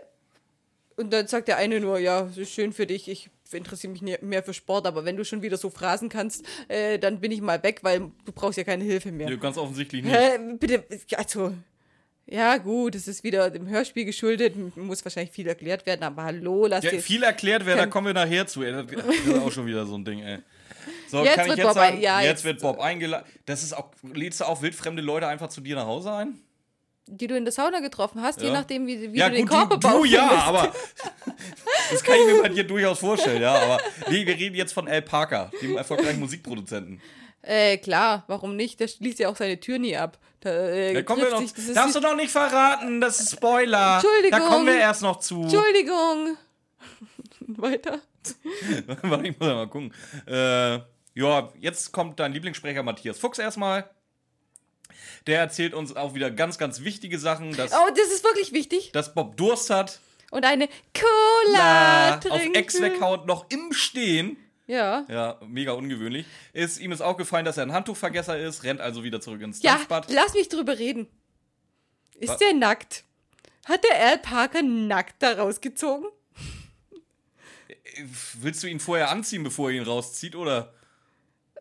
und 0.95 1.11
dann 1.11 1.27
sagt 1.27 1.47
der 1.47 1.57
eine 1.57 1.79
nur, 1.79 1.99
ja, 1.99 2.29
schön 2.43 2.73
für 2.73 2.87
dich, 2.87 3.07
ich 3.07 3.29
interessiere 3.53 3.91
mich 3.93 4.01
mehr 4.21 4.43
für 4.43 4.53
Sport, 4.53 4.85
aber 4.87 5.05
wenn 5.05 5.15
du 5.17 5.23
schon 5.25 5.41
wieder 5.41 5.57
so 5.57 5.69
Phrasen 5.69 6.09
kannst, 6.09 6.43
äh, 6.67 6.97
dann 6.99 7.19
bin 7.19 7.31
ich 7.31 7.41
mal 7.41 7.61
weg, 7.63 7.79
weil 7.83 7.99
du 8.25 8.31
brauchst 8.33 8.57
ja 8.57 8.63
keine 8.63 8.83
Hilfe 8.83 9.11
mehr. 9.11 9.29
Ja, 9.29 9.35
ganz 9.37 9.57
offensichtlich 9.57 10.03
nicht. 10.03 10.13
Hä, 10.15 10.37
bitte, 10.59 10.83
also, 11.15 11.53
ja 12.29 12.57
gut, 12.57 12.95
es 12.95 13.07
ist 13.07 13.23
wieder 13.23 13.49
dem 13.49 13.67
Hörspiel 13.69 14.03
geschuldet, 14.05 14.55
muss 14.75 15.05
wahrscheinlich 15.05 15.31
viel 15.33 15.47
erklärt 15.47 15.85
werden, 15.85 16.03
aber 16.03 16.23
hallo, 16.25 16.65
lass 16.67 16.83
Ja, 16.83 16.91
dir... 16.91 16.99
viel 17.01 17.23
erklärt 17.23 17.65
werden, 17.65 17.77
da 17.79 17.85
kommen 17.85 18.07
wir 18.07 18.13
nachher 18.13 18.47
zu. 18.47 18.63
Ey. 18.63 18.73
Das 18.85 19.15
ist 19.15 19.33
auch 19.39 19.51
schon 19.51 19.65
wieder 19.65 19.85
so 19.85 19.95
ein 19.97 20.03
Ding, 20.03 20.19
ey. 20.19 20.39
So, 21.09 21.23
Jetzt 21.23 21.35
kann 21.35 21.45
ich 21.45 21.49
wird 21.51 21.57
jetzt 21.59 21.67
Bob 21.67 21.73
sagen, 21.75 21.95
ein- 21.97 22.01
ja, 22.01 22.19
jetzt 22.21 22.29
jetzt- 22.29 22.43
wird 22.43 22.61
Bob 22.61 22.79
eingeladen. 22.79 23.25
Das 23.45 23.63
ist 23.63 23.73
auch, 23.73 23.91
lädst 24.13 24.41
du 24.41 24.45
auch 24.45 24.61
wildfremde 24.61 25.01
Leute 25.01 25.27
einfach 25.27 25.47
zu 25.49 25.61
dir 25.61 25.75
nach 25.75 25.85
Hause 25.85 26.11
ein? 26.13 26.37
Die 27.07 27.27
du 27.27 27.35
in 27.37 27.45
der 27.45 27.51
Sauna 27.51 27.79
getroffen 27.79 28.21
hast, 28.21 28.41
je 28.41 28.47
Ja. 28.47 28.53
nachdem, 28.53 28.85
wie, 28.87 29.11
wie 29.13 29.17
ja, 29.17 29.29
du 29.29 29.35
den 29.35 29.45
gut, 29.47 29.53
du, 29.55 29.67
Körperbau 29.67 29.99
du 29.99 30.05
ja, 30.05 30.27
findest. 30.27 30.47
aber 30.47 30.73
das 31.91 32.03
kann 32.03 32.15
ich 32.19 32.25
mir 32.33 32.41
bei 32.41 32.49
dir 32.49 32.63
durchaus 32.65 32.99
vorstellen, 32.99 33.41
ja. 33.41 33.53
Aber 33.55 33.79
nee, 34.09 34.25
wir 34.25 34.35
reden 34.35 34.55
jetzt 34.55 34.73
von 34.73 34.87
Al 34.87 35.01
Parker, 35.01 35.51
dem 35.61 35.77
erfolgreichen 35.77 36.19
Musikproduzenten. 36.19 37.01
Äh, 37.41 37.77
klar, 37.77 38.23
warum 38.27 38.55
nicht? 38.55 38.79
Der 38.79 38.87
schließt 38.87 39.19
ja 39.19 39.29
auch 39.29 39.35
seine 39.37 39.59
Tür 39.59 39.79
nie 39.79 39.95
ab. 39.95 40.17
Da, 40.41 40.49
äh, 40.49 40.93
Da 40.93 41.01
kommen 41.03 41.21
wir 41.21 41.29
noch. 41.31 41.39
sich- 41.39 41.53
das 41.53 41.73
Darfst 41.73 41.95
du 41.95 41.99
noch 42.01 42.15
nicht 42.15 42.31
verraten, 42.31 42.99
das 42.99 43.19
ist 43.21 43.31
Spoiler. 43.31 43.95
Entschuldigung. 44.03 44.39
Da 44.39 44.47
kommen 44.47 44.65
wir 44.67 44.77
erst 44.77 45.01
noch 45.01 45.19
zu. 45.19 45.43
Entschuldigung. 45.43 46.37
Weiter. 47.39 47.99
Warte, 49.03 49.27
ich 49.27 49.39
muss 49.39 49.47
ja 49.47 49.55
mal 49.55 49.67
gucken. 49.69 49.93
Äh, 50.27 50.79
ja, 51.13 51.49
jetzt 51.59 51.91
kommt 51.93 52.19
dein 52.19 52.33
Lieblingssprecher 52.33 52.83
Matthias 52.83 53.17
Fuchs 53.17 53.39
erstmal. 53.39 53.89
Der 55.27 55.39
erzählt 55.39 55.73
uns 55.73 55.95
auch 55.95 56.13
wieder 56.13 56.31
ganz, 56.31 56.57
ganz 56.57 56.81
wichtige 56.81 57.19
Sachen, 57.19 57.55
dass, 57.55 57.71
Oh, 57.73 57.89
das 57.95 58.07
ist 58.13 58.23
wirklich 58.23 58.53
wichtig. 58.53 58.91
dass 58.93 59.13
Bob 59.13 59.37
Durst 59.37 59.69
hat, 59.69 59.99
Und 60.31 60.45
eine 60.45 60.67
Cola 60.93 62.15
auf 62.15 62.19
trinken. 62.21 62.55
Ex 62.55 62.81
weghaut, 62.81 63.25
noch 63.27 63.45
im 63.49 63.73
Stehen. 63.73 64.37
Ja. 64.67 65.05
Ja, 65.07 65.39
mega 65.47 65.71
ungewöhnlich. 65.71 66.25
Ist, 66.51 66.79
ihm 66.79 66.91
ist 66.91 67.01
aufgefallen, 67.01 67.45
dass 67.45 67.55
er 67.57 67.63
ein 67.63 67.71
Handtuchvergesser 67.73 68.37
ist, 68.37 68.63
rennt 68.63 68.81
also 68.81 69.03
wieder 69.03 69.21
zurück 69.21 69.41
ins 69.41 69.61
Ja, 69.63 69.79
lass 70.09 70.33
mich 70.33 70.49
drüber 70.49 70.77
reden. 70.77 71.07
Ist 72.19 72.29
Was? 72.31 72.37
der 72.37 72.53
nackt? 72.53 73.03
Hat 73.65 73.83
der 73.83 73.97
Al 74.07 74.17
Parker 74.17 74.61
nackt 74.63 75.15
da 75.23 75.33
rausgezogen? 75.33 76.07
Willst 78.39 78.63
du 78.63 78.67
ihn 78.67 78.79
vorher 78.79 79.09
anziehen, 79.09 79.43
bevor 79.43 79.69
er 79.71 79.77
ihn 79.77 79.83
rauszieht, 79.83 80.35
oder? 80.35 80.73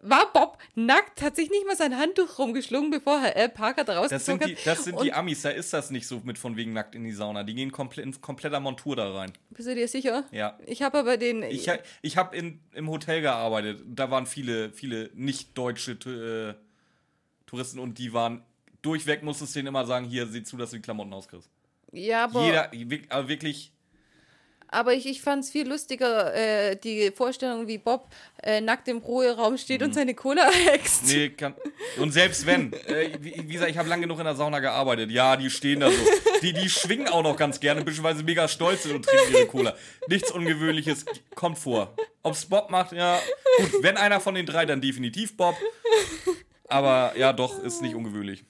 War 0.08 0.32
Bob 0.32 0.58
nackt? 0.74 1.20
Hat 1.22 1.36
sich 1.36 1.50
nicht 1.50 1.66
mal 1.66 1.76
sein 1.76 1.96
Handtuch 1.98 2.38
rumgeschlungen, 2.38 2.90
bevor 2.90 3.20
Herr 3.20 3.34
Al 3.36 3.48
Parker 3.48 3.84
da 3.84 4.06
Das 4.06 4.24
sind, 4.24 4.44
die, 4.44 4.54
hat? 4.56 4.66
das 4.66 4.84
sind 4.84 5.00
die 5.02 5.12
Amis, 5.12 5.42
da 5.42 5.50
ist 5.50 5.72
das 5.72 5.90
nicht 5.90 6.06
so 6.06 6.20
mit 6.24 6.38
von 6.38 6.56
wegen 6.56 6.72
nackt 6.72 6.94
in 6.94 7.04
die 7.04 7.12
Sauna. 7.12 7.42
Die 7.44 7.54
gehen 7.54 7.72
komple 7.72 8.02
in 8.02 8.20
kompletter 8.20 8.60
Montur 8.60 8.96
da 8.96 9.12
rein. 9.12 9.32
Bist 9.50 9.68
du 9.68 9.74
dir 9.74 9.88
sicher? 9.88 10.24
Ja. 10.30 10.58
Ich 10.66 10.82
habe 10.82 10.98
aber 10.98 11.16
den. 11.16 11.42
Ich, 11.42 11.68
ha- 11.68 11.78
ich 12.02 12.16
habe 12.16 12.36
im 12.36 12.88
Hotel 12.90 13.20
gearbeitet. 13.22 13.82
Da 13.86 14.10
waren 14.10 14.26
viele, 14.26 14.72
viele 14.72 15.10
nicht-deutsche 15.14 15.92
äh, 16.56 16.62
Touristen 17.46 17.78
und 17.78 17.98
die 17.98 18.12
waren 18.12 18.42
durchweg, 18.82 19.22
musstest 19.22 19.54
du 19.54 19.58
denen 19.60 19.68
immer 19.68 19.86
sagen: 19.86 20.06
Hier, 20.06 20.26
sieh 20.26 20.42
zu, 20.42 20.56
dass 20.56 20.70
du 20.70 20.76
die 20.76 20.82
Klamotten 20.82 21.12
auskriegst. 21.12 21.50
ja, 21.92 22.24
aber, 22.24 22.70
Jeder, 22.74 23.04
aber 23.10 23.28
wirklich, 23.28 23.72
aber 24.68 24.94
ich, 24.94 25.06
ich 25.06 25.20
fand 25.20 25.44
es 25.44 25.50
viel 25.50 25.68
lustiger, 25.68 26.34
äh, 26.34 26.76
die 26.76 27.10
Vorstellung, 27.10 27.66
wie 27.66 27.78
Bob 27.78 28.08
äh, 28.42 28.60
nackt 28.60 28.88
im 28.88 28.98
Ruheraum 28.98 29.56
steht 29.58 29.82
und 29.82 29.94
seine 29.94 30.14
Cola 30.14 30.50
hext. 30.50 31.04
Mhm. 31.04 31.12
nee, 31.12 31.28
kann, 31.30 31.54
und 31.98 32.12
selbst 32.12 32.46
wenn, 32.46 32.72
äh, 32.72 33.16
wie, 33.20 33.34
wie 33.36 33.52
gesagt, 33.52 33.70
ich 33.70 33.78
habe 33.78 33.88
lange 33.88 34.02
genug 34.02 34.18
in 34.18 34.24
der 34.24 34.34
Sauna 34.34 34.60
gearbeitet. 34.60 35.10
Ja, 35.10 35.36
die 35.36 35.50
stehen 35.50 35.80
da 35.80 35.90
so. 35.90 36.02
Die, 36.42 36.52
die 36.52 36.68
schwingen 36.68 37.08
auch 37.08 37.22
noch 37.22 37.36
ganz 37.36 37.60
gerne, 37.60 37.82
beziehungsweise 37.82 38.22
mega 38.22 38.48
stolz 38.48 38.82
sind 38.82 38.94
und 38.94 39.04
trinken 39.04 39.32
ihre 39.32 39.46
Cola. 39.48 39.74
Nichts 40.08 40.30
Ungewöhnliches 40.30 41.04
kommt 41.34 41.58
vor. 41.58 41.94
Ob's 42.22 42.46
Bob 42.46 42.70
macht, 42.70 42.92
ja, 42.92 43.20
gut, 43.58 43.82
wenn 43.82 43.96
einer 43.96 44.20
von 44.20 44.34
den 44.34 44.46
drei, 44.46 44.66
dann 44.66 44.80
definitiv 44.80 45.36
Bob. 45.36 45.56
Aber 46.68 47.12
ja, 47.16 47.32
doch, 47.32 47.62
ist 47.62 47.82
nicht 47.82 47.94
ungewöhnlich. 47.94 48.44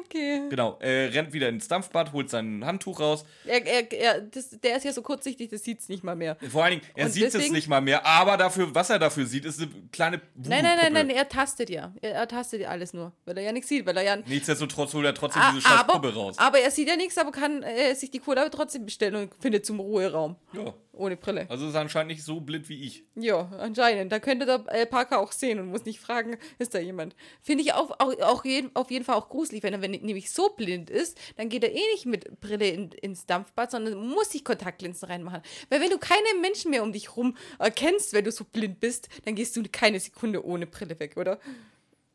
Okay. 0.00 0.48
Genau, 0.48 0.78
er 0.80 1.12
rennt 1.12 1.32
wieder 1.32 1.48
ins 1.48 1.68
Dampfbad, 1.68 2.12
holt 2.12 2.30
sein 2.30 2.64
Handtuch 2.64 3.00
raus. 3.00 3.24
Er, 3.44 3.64
er, 3.66 3.92
er, 3.92 4.20
das, 4.22 4.50
der 4.60 4.76
ist 4.76 4.84
ja 4.84 4.92
so 4.92 5.02
kurzsichtig, 5.02 5.50
das 5.50 5.62
sieht's 5.62 5.88
nicht 5.88 6.02
mal 6.02 6.16
mehr. 6.16 6.36
Vor 6.50 6.64
allen 6.64 6.80
Dingen, 6.80 6.90
er 6.94 7.06
Und 7.06 7.12
sieht 7.12 7.34
es 7.34 7.50
nicht 7.50 7.68
mal 7.68 7.80
mehr, 7.80 8.04
aber 8.06 8.36
dafür, 8.36 8.74
was 8.74 8.90
er 8.90 8.98
dafür 8.98 9.26
sieht, 9.26 9.44
ist 9.44 9.60
eine 9.60 9.70
kleine 9.92 10.20
Nein, 10.34 10.62
nein, 10.64 10.78
nein, 10.80 10.92
nein, 10.92 11.10
er 11.10 11.28
tastet 11.28 11.70
ja. 11.70 11.92
Er, 12.00 12.12
er 12.12 12.28
tastet 12.28 12.62
ja 12.62 12.68
alles 12.68 12.92
nur, 12.94 13.12
weil 13.24 13.36
er 13.38 13.44
ja 13.44 13.52
nichts 13.52 13.68
sieht, 13.68 13.84
weil 13.86 13.96
er 13.96 14.02
ja. 14.02 14.16
Nichtsdestotrotz 14.16 14.94
holt 14.94 15.04
er 15.04 15.14
trotzdem 15.14 15.42
Ah, 15.42 15.50
diese 15.54 15.62
scheiß 15.66 15.80
aber, 15.80 15.92
Puppe 15.94 16.14
raus. 16.14 16.38
aber 16.38 16.58
er 16.60 16.70
sieht 16.70 16.88
ja 16.88 16.96
nichts, 16.96 17.18
aber 17.18 17.32
kann 17.32 17.62
äh, 17.62 17.94
sich 17.94 18.10
die 18.10 18.20
Cola 18.20 18.48
trotzdem 18.48 18.84
bestellen 18.86 19.14
und 19.16 19.34
findet 19.40 19.66
zum 19.66 19.80
Ruheraum. 19.80 20.36
Ja. 20.52 20.72
Ohne 20.96 21.16
Brille. 21.16 21.46
Also 21.48 21.68
ist 21.68 21.74
er 21.74 21.80
anscheinend 21.80 22.12
nicht 22.12 22.24
so 22.24 22.40
blind 22.40 22.68
wie 22.68 22.82
ich. 22.84 23.04
Ja, 23.16 23.50
anscheinend. 23.58 24.12
Da 24.12 24.20
könnte 24.20 24.46
der 24.46 24.64
Alpaka 24.68 25.18
auch 25.18 25.32
sehen 25.32 25.58
und 25.58 25.68
muss 25.68 25.84
nicht 25.84 25.98
fragen, 25.98 26.36
ist 26.58 26.74
da 26.74 26.78
jemand. 26.78 27.16
Finde 27.42 27.64
ich 27.64 27.72
auch, 27.72 27.90
auch, 27.98 28.18
auch 28.20 28.44
jeden, 28.44 28.74
auf 28.74 28.90
jeden 28.90 29.04
Fall 29.04 29.16
auch 29.16 29.28
gruselig, 29.28 29.62
wenn 29.62 29.72
er 29.72 29.82
wenn 29.82 29.90
nämlich 29.90 30.30
so 30.30 30.50
blind 30.50 30.90
ist, 30.90 31.18
dann 31.36 31.48
geht 31.48 31.64
er 31.64 31.72
eh 31.72 31.92
nicht 31.92 32.06
mit 32.06 32.40
Brille 32.40 32.68
in, 32.68 32.92
ins 32.92 33.26
Dampfbad, 33.26 33.72
sondern 33.72 34.06
muss 34.06 34.30
sich 34.30 34.44
Kontaktlinsen 34.44 35.08
reinmachen. 35.08 35.42
Weil 35.68 35.80
wenn 35.80 35.90
du 35.90 35.98
keine 35.98 36.40
Menschen 36.40 36.70
mehr 36.70 36.82
um 36.82 36.92
dich 36.92 37.16
rum 37.16 37.36
erkennst, 37.58 38.12
wenn 38.12 38.24
du 38.24 38.30
so 38.30 38.44
blind 38.44 38.80
bist, 38.80 39.08
dann 39.24 39.34
gehst 39.34 39.56
du 39.56 39.62
keine 39.70 39.98
Sekunde 39.98 40.44
ohne 40.44 40.66
Brille 40.66 40.98
weg, 41.00 41.16
oder? 41.16 41.40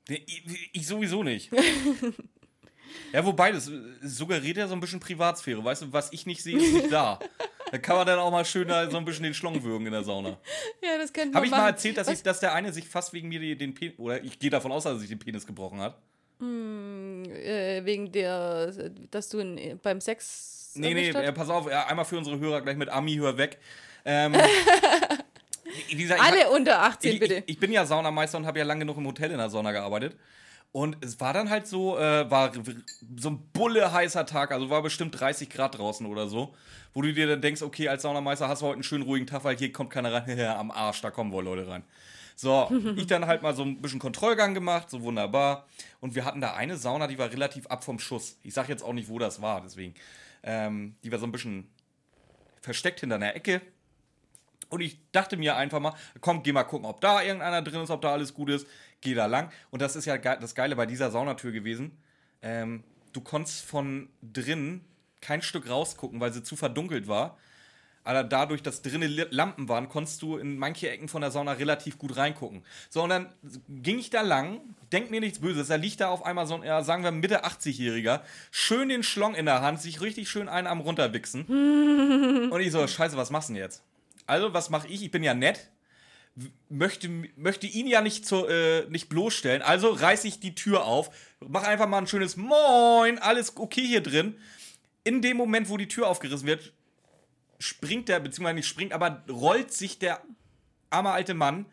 Ich, 0.07 0.69
ich 0.73 0.87
sowieso 0.87 1.23
nicht. 1.23 1.51
ja, 3.13 3.25
wobei, 3.25 3.51
das 3.51 3.69
suggeriert 4.01 4.57
ja 4.57 4.67
so 4.67 4.73
ein 4.73 4.79
bisschen 4.79 4.99
Privatsphäre. 4.99 5.63
Weißt 5.63 5.83
du, 5.83 5.93
was 5.93 6.11
ich 6.13 6.25
nicht 6.25 6.41
sehe, 6.41 6.57
ist 6.57 6.73
nicht 6.73 6.91
da. 6.91 7.19
Da 7.71 7.77
kann 7.77 7.95
man 7.97 8.07
dann 8.07 8.19
auch 8.19 8.31
mal 8.31 8.45
schön 8.45 8.67
da 8.67 8.89
so 8.89 8.97
ein 8.97 9.05
bisschen 9.05 9.23
den 9.23 9.33
Schlong 9.33 9.63
würgen 9.63 9.85
in 9.85 9.91
der 9.91 10.03
Sauna. 10.03 10.37
Ja, 10.81 10.97
das 10.97 11.13
könnte 11.13 11.35
Habe 11.35 11.45
ich 11.45 11.51
machen. 11.51 11.61
mal 11.61 11.69
erzählt, 11.69 11.97
dass, 11.97 12.07
ich, 12.07 12.23
dass 12.23 12.39
der 12.39 12.53
eine 12.53 12.73
sich 12.73 12.87
fast 12.87 13.13
wegen 13.13 13.29
mir 13.29 13.55
den 13.55 13.73
Penis, 13.73 13.99
oder 13.99 14.23
ich 14.23 14.39
gehe 14.39 14.49
davon 14.49 14.71
aus, 14.71 14.83
dass 14.83 14.93
er 14.93 14.99
sich 14.99 15.09
den 15.09 15.19
Penis 15.19 15.45
gebrochen 15.45 15.79
hat. 15.79 15.97
Äh, 16.41 17.85
wegen 17.85 18.11
der, 18.11 18.71
dass 19.11 19.29
du 19.29 19.39
in, 19.39 19.79
beim 19.83 19.99
Sex. 19.99 20.71
Nee, 20.75 20.93
nee, 20.93 21.13
hat? 21.13 21.23
äh, 21.23 21.33
pass 21.33 21.49
auf, 21.49 21.67
einmal 21.67 22.05
für 22.05 22.17
unsere 22.17 22.39
Hörer 22.39 22.61
gleich 22.61 22.77
mit 22.77 22.89
Ami, 22.89 23.15
hör 23.15 23.37
weg. 23.37 23.59
Ähm, 24.05 24.33
gesagt, 25.89 26.21
Alle 26.21 26.49
unter 26.49 26.81
18, 26.81 27.13
ich, 27.13 27.19
bitte. 27.19 27.35
Ich, 27.37 27.43
ich 27.47 27.59
bin 27.59 27.71
ja 27.71 27.85
Saunameister 27.85 28.37
und 28.37 28.45
habe 28.45 28.59
ja 28.59 28.65
lange 28.65 28.79
genug 28.79 28.97
im 28.97 29.05
Hotel 29.05 29.31
in 29.31 29.37
der 29.37 29.49
Sauna 29.49 29.71
gearbeitet. 29.71 30.15
Und 30.71 30.97
es 31.03 31.19
war 31.19 31.33
dann 31.33 31.49
halt 31.49 31.65
so, 31.65 31.97
äh, 31.97 32.29
war 32.29 32.51
so 33.17 33.29
ein 33.31 33.39
bulle 33.53 33.91
heißer 33.91 34.25
Tag, 34.25 34.51
also 34.51 34.69
war 34.69 34.83
bestimmt 34.83 35.19
30 35.19 35.49
Grad 35.49 35.77
draußen 35.77 36.05
oder 36.05 36.27
so, 36.27 36.53
wo 36.93 37.01
du 37.01 37.11
dir 37.11 37.27
dann 37.27 37.41
denkst, 37.41 37.63
okay, 37.63 37.89
als 37.89 38.03
Saunameister 38.03 38.47
hast 38.47 38.61
du 38.61 38.67
heute 38.67 38.75
einen 38.75 38.83
schönen 38.83 39.03
ruhigen 39.03 39.25
Tag, 39.25 39.43
weil 39.43 39.57
hier 39.57 39.71
kommt 39.71 39.89
keiner 39.89 40.13
rein, 40.13 40.39
am 40.57 40.69
Arsch, 40.69 41.01
da 41.01 41.09
kommen 41.09 41.31
wohl 41.31 41.43
Leute 41.43 41.67
rein. 41.67 41.83
So, 42.35 42.71
ich 42.95 43.07
dann 43.07 43.25
halt 43.25 43.41
mal 43.41 43.55
so 43.55 43.63
ein 43.63 43.81
bisschen 43.81 43.99
Kontrollgang 43.99 44.53
gemacht, 44.53 44.91
so 44.91 45.01
wunderbar. 45.01 45.67
Und 46.01 46.13
wir 46.13 46.23
hatten 46.23 46.39
da 46.39 46.53
eine 46.53 46.77
Sauna, 46.77 47.07
die 47.07 47.17
war 47.17 47.31
relativ 47.31 47.65
ab 47.67 47.83
vom 47.83 47.97
Schuss. 47.97 48.37
Ich 48.43 48.53
sag 48.53 48.69
jetzt 48.69 48.83
auch 48.83 48.93
nicht, 48.93 49.09
wo 49.09 49.17
das 49.17 49.41
war, 49.41 49.61
deswegen. 49.61 49.95
Ähm, 50.43 50.95
die 51.03 51.11
war 51.11 51.19
so 51.19 51.25
ein 51.25 51.31
bisschen 51.31 51.67
versteckt 52.61 52.99
hinter 52.99 53.15
einer 53.15 53.35
Ecke. 53.35 53.61
Und 54.69 54.81
ich 54.81 54.99
dachte 55.11 55.35
mir 55.35 55.55
einfach 55.55 55.79
mal, 55.79 55.95
komm, 56.21 56.43
geh 56.43 56.51
mal 56.51 56.63
gucken, 56.63 56.85
ob 56.85 57.01
da 57.01 57.23
irgendeiner 57.23 57.61
drin 57.61 57.81
ist, 57.81 57.89
ob 57.89 58.01
da 58.01 58.11
alles 58.13 58.33
gut 58.33 58.49
ist. 58.49 58.67
Geh 59.01 59.13
da 59.13 59.25
lang. 59.25 59.51
Und 59.69 59.81
das 59.81 59.95
ist 59.95 60.05
ja 60.05 60.17
das 60.17 60.55
Geile 60.55 60.75
bei 60.75 60.85
dieser 60.85 61.11
Saunatür 61.11 61.51
gewesen. 61.51 61.97
Ähm, 62.41 62.83
du 63.13 63.21
konntest 63.21 63.65
von 63.65 64.09
drinnen 64.21 64.85
kein 65.21 65.41
Stück 65.41 65.69
rausgucken, 65.69 66.19
weil 66.19 66.33
sie 66.33 66.43
zu 66.43 66.55
verdunkelt 66.55 67.07
war. 67.07 67.37
Aber 68.03 68.23
dadurch, 68.23 68.63
dass 68.63 68.81
drinnen 68.81 69.13
Lampen 69.29 69.67
waren, 69.69 69.89
konntest 69.89 70.21
du 70.21 70.37
in 70.37 70.57
manche 70.57 70.89
Ecken 70.89 71.09
von 71.09 71.21
der 71.21 71.31
Sauna 71.31 71.53
relativ 71.53 71.97
gut 71.97 72.17
reingucken. 72.17 72.63
So, 72.89 73.03
und 73.03 73.09
dann 73.09 73.29
ging 73.67 73.99
ich 73.99 74.09
da 74.09 74.21
lang, 74.21 74.61
denk 74.91 75.11
mir 75.11 75.19
nichts 75.19 75.39
Böses, 75.39 75.67
da 75.67 75.75
liegt 75.75 75.99
da 75.99 76.09
auf 76.09 76.25
einmal 76.25 76.47
so 76.47 76.55
ein, 76.55 76.63
ja, 76.63 76.81
sagen 76.81 77.03
wir, 77.03 77.11
Mitte 77.11 77.45
80-Jähriger, 77.45 78.21
schön 78.51 78.89
den 78.89 79.03
Schlong 79.03 79.35
in 79.35 79.45
der 79.45 79.61
Hand, 79.61 79.81
sich 79.81 80.01
richtig 80.01 80.29
schön 80.29 80.49
einen 80.49 80.65
am 80.65 80.79
runterwichsen. 80.79 81.45
und 82.51 82.61
ich 82.61 82.71
so, 82.71 82.87
scheiße, 82.87 83.17
was 83.17 83.29
machst 83.29 83.49
du 83.49 83.53
denn 83.53 83.61
jetzt? 83.61 83.83
Also, 84.25 84.53
was 84.53 84.69
mache 84.69 84.87
ich? 84.87 85.03
Ich 85.03 85.11
bin 85.11 85.23
ja 85.23 85.33
nett. 85.33 85.69
Möchte, 86.69 87.09
möchte 87.35 87.67
ihn 87.67 87.87
ja 87.87 88.01
nicht, 88.01 88.25
zu, 88.25 88.45
äh, 88.45 88.85
nicht 88.89 89.09
bloßstellen. 89.09 89.61
Also 89.61 89.89
reiße 89.89 90.27
ich 90.27 90.39
die 90.39 90.55
Tür 90.55 90.85
auf, 90.85 91.09
mach 91.39 91.63
einfach 91.63 91.87
mal 91.87 91.97
ein 91.97 92.07
schönes 92.07 92.37
Moin, 92.37 93.17
alles 93.19 93.57
okay 93.57 93.85
hier 93.85 94.01
drin. 94.01 94.37
In 95.03 95.21
dem 95.21 95.37
Moment, 95.37 95.69
wo 95.69 95.77
die 95.77 95.87
Tür 95.87 96.07
aufgerissen 96.07 96.45
wird, 96.47 96.71
springt 97.57 98.07
der, 98.07 98.19
beziehungsweise 98.19 98.55
nicht 98.55 98.67
springt, 98.67 98.93
aber 98.93 99.23
rollt 99.29 99.73
sich 99.73 99.99
der 99.99 100.21
arme 100.89 101.09
alte 101.11 101.33
Mann 101.33 101.65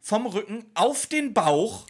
vom 0.00 0.26
Rücken 0.26 0.66
auf 0.74 1.06
den 1.06 1.32
Bauch. 1.32 1.86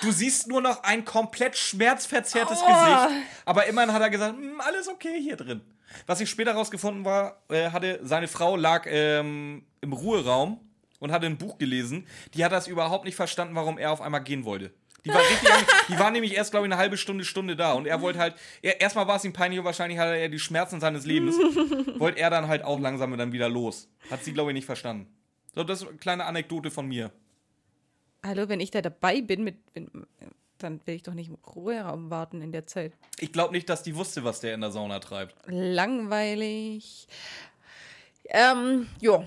Du 0.00 0.10
siehst 0.10 0.48
nur 0.48 0.60
noch 0.60 0.82
ein 0.82 1.04
komplett 1.04 1.56
schmerzverzerrtes 1.56 2.58
Oh. 2.60 2.66
Gesicht. 2.66 3.24
Aber 3.44 3.66
immerhin 3.66 3.92
hat 3.92 4.02
er 4.02 4.10
gesagt, 4.10 4.36
"Hm, 4.36 4.60
alles 4.60 4.88
okay 4.88 5.20
hier 5.20 5.36
drin. 5.36 5.60
Was 6.06 6.20
ich 6.20 6.28
später 6.28 6.52
rausgefunden 6.54 7.04
war, 7.04 7.40
äh, 7.48 7.70
hatte 7.70 8.00
seine 8.02 8.26
Frau 8.26 8.56
lag 8.56 8.86
ähm, 8.88 9.64
im 9.80 9.92
Ruheraum 9.92 10.58
und 11.02 11.10
hatte 11.10 11.26
ein 11.26 11.36
Buch 11.36 11.58
gelesen. 11.58 12.06
Die 12.34 12.44
hat 12.44 12.52
das 12.52 12.68
überhaupt 12.68 13.04
nicht 13.04 13.16
verstanden, 13.16 13.56
warum 13.56 13.76
er 13.76 13.90
auf 13.90 14.00
einmal 14.00 14.22
gehen 14.22 14.44
wollte. 14.44 14.70
Die 15.04 15.10
war, 15.10 15.20
richtig, 15.20 15.48
die 15.88 15.98
war 15.98 16.12
nämlich 16.12 16.36
erst, 16.36 16.52
glaube 16.52 16.64
ich, 16.64 16.72
eine 16.72 16.80
halbe 16.80 16.96
Stunde, 16.96 17.24
Stunde 17.24 17.56
da. 17.56 17.72
Und 17.72 17.86
er 17.86 18.00
wollte 18.00 18.20
halt, 18.20 18.36
er, 18.62 18.80
erstmal 18.80 19.08
war 19.08 19.16
es 19.16 19.24
ihm 19.24 19.32
peinlich 19.32 19.58
und 19.58 19.64
wahrscheinlich 19.64 19.98
hatte 19.98 20.16
er 20.16 20.28
die 20.28 20.38
Schmerzen 20.38 20.78
seines 20.78 21.04
Lebens. 21.04 21.34
wollte 21.98 22.20
er 22.20 22.30
dann 22.30 22.46
halt 22.46 22.62
auch 22.62 22.78
langsam 22.78 23.16
dann 23.18 23.32
wieder 23.32 23.48
los. 23.48 23.88
Hat 24.12 24.22
sie, 24.22 24.32
glaube 24.32 24.52
ich, 24.52 24.54
nicht 24.54 24.64
verstanden. 24.64 25.08
So, 25.56 25.64
das 25.64 25.82
ist 25.82 25.88
eine 25.88 25.98
kleine 25.98 26.24
Anekdote 26.24 26.70
von 26.70 26.86
mir. 26.86 27.10
Hallo, 28.24 28.48
wenn 28.48 28.60
ich 28.60 28.70
da 28.70 28.80
dabei 28.80 29.20
bin, 29.20 29.42
mit, 29.42 29.56
wenn, 29.74 29.90
dann 30.58 30.80
will 30.86 30.94
ich 30.94 31.02
doch 31.02 31.14
nicht 31.14 31.30
im 31.30 31.38
Ruheraum 31.44 32.10
warten 32.10 32.40
in 32.40 32.52
der 32.52 32.68
Zeit. 32.68 32.92
Ich 33.18 33.32
glaube 33.32 33.52
nicht, 33.52 33.68
dass 33.68 33.82
die 33.82 33.96
wusste, 33.96 34.22
was 34.22 34.38
der 34.38 34.54
in 34.54 34.60
der 34.60 34.70
Sauna 34.70 35.00
treibt. 35.00 35.34
Langweilig. 35.46 37.08
Ähm, 38.26 38.86
jo. 39.00 39.24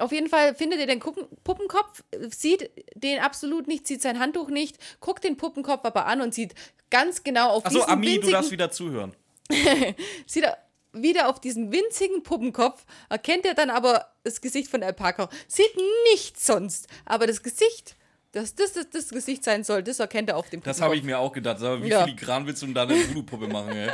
Auf 0.00 0.12
jeden 0.12 0.28
Fall 0.28 0.54
findet 0.54 0.80
ihr 0.80 0.86
den 0.86 1.00
Puppenkopf, 1.00 2.02
sieht 2.30 2.70
den 2.94 3.20
absolut 3.20 3.66
nicht, 3.68 3.86
sieht 3.86 4.02
sein 4.02 4.18
Handtuch 4.18 4.48
nicht, 4.48 4.78
guckt 5.00 5.24
den 5.24 5.36
Puppenkopf 5.36 5.84
aber 5.84 6.06
an 6.06 6.20
und 6.20 6.34
sieht 6.34 6.54
ganz 6.90 7.22
genau 7.22 7.50
auf 7.50 7.66
Achso, 7.66 7.78
diesen 7.78 7.90
Ami, 7.90 8.06
du 8.06 8.12
winzigen, 8.12 8.32
darfst 8.32 8.50
wieder 8.50 8.70
zuhören. 8.70 9.14
sieht 10.26 10.44
er 10.44 10.58
wieder 10.92 11.28
auf 11.28 11.40
diesen 11.40 11.72
winzigen 11.72 12.22
Puppenkopf, 12.22 12.84
erkennt 13.08 13.46
er 13.46 13.54
dann 13.54 13.70
aber 13.70 14.06
das 14.24 14.40
Gesicht 14.40 14.70
von 14.70 14.82
Alpaka. 14.82 15.28
Sieht 15.46 15.76
nichts 16.12 16.46
sonst, 16.46 16.88
aber 17.04 17.26
das 17.26 17.42
Gesicht, 17.42 17.96
dass 18.32 18.54
das, 18.54 18.72
das 18.74 18.90
das 18.90 19.08
Gesicht 19.08 19.42
sein 19.44 19.64
soll, 19.64 19.82
das 19.82 19.98
erkennt 19.98 20.28
er 20.28 20.36
auf 20.36 20.46
dem 20.50 20.60
Puppenkopf. 20.60 20.76
Das 20.76 20.80
habe 20.80 20.96
ich 20.96 21.02
mir 21.02 21.18
auch 21.18 21.32
gedacht. 21.32 21.60
Aber 21.62 21.82
wie 21.82 21.88
Ja. 21.88 22.04
filigran 22.04 22.46
willst 22.46 22.62
du 22.62 22.66
denn 22.66 22.74
da 22.74 22.82
eine 22.82 22.94
Voodoo-Puppe 23.08 23.48
machen, 23.48 23.72
ey? 23.72 23.90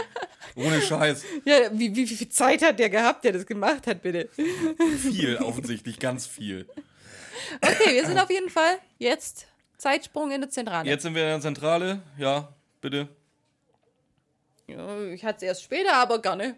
Ohne 0.55 0.81
Scheiß. 0.83 1.25
Ja, 1.45 1.71
wie, 1.73 1.95
wie, 1.95 2.09
wie 2.09 2.17
viel 2.17 2.29
Zeit 2.29 2.63
hat 2.63 2.79
der 2.79 2.91
gehabt, 2.91 3.25
der 3.25 3.33
das 3.33 3.47
gemacht 3.47 3.87
hat, 3.87 4.03
bitte? 4.03 4.29
Viel, 5.01 5.37
offensichtlich, 5.39 5.99
ganz 5.99 6.27
viel. 6.27 6.69
Okay, 7.61 7.95
wir 7.95 8.07
sind 8.07 8.19
auf 8.19 8.31
jeden 8.31 8.51
Fall 8.51 8.79
jetzt 8.99 9.47
Zeitsprung 9.79 10.31
in 10.31 10.41
der 10.41 10.51
Zentrale. 10.51 10.89
Jetzt 10.89 11.03
sind 11.03 11.15
wir 11.15 11.23
in 11.23 11.29
der 11.29 11.41
Zentrale. 11.41 12.03
Ja, 12.19 12.55
bitte. 12.81 13.09
Ich 14.67 15.25
hatte 15.25 15.37
es 15.37 15.43
erst 15.43 15.63
später, 15.63 15.95
aber 15.95 16.21
gerne. 16.21 16.57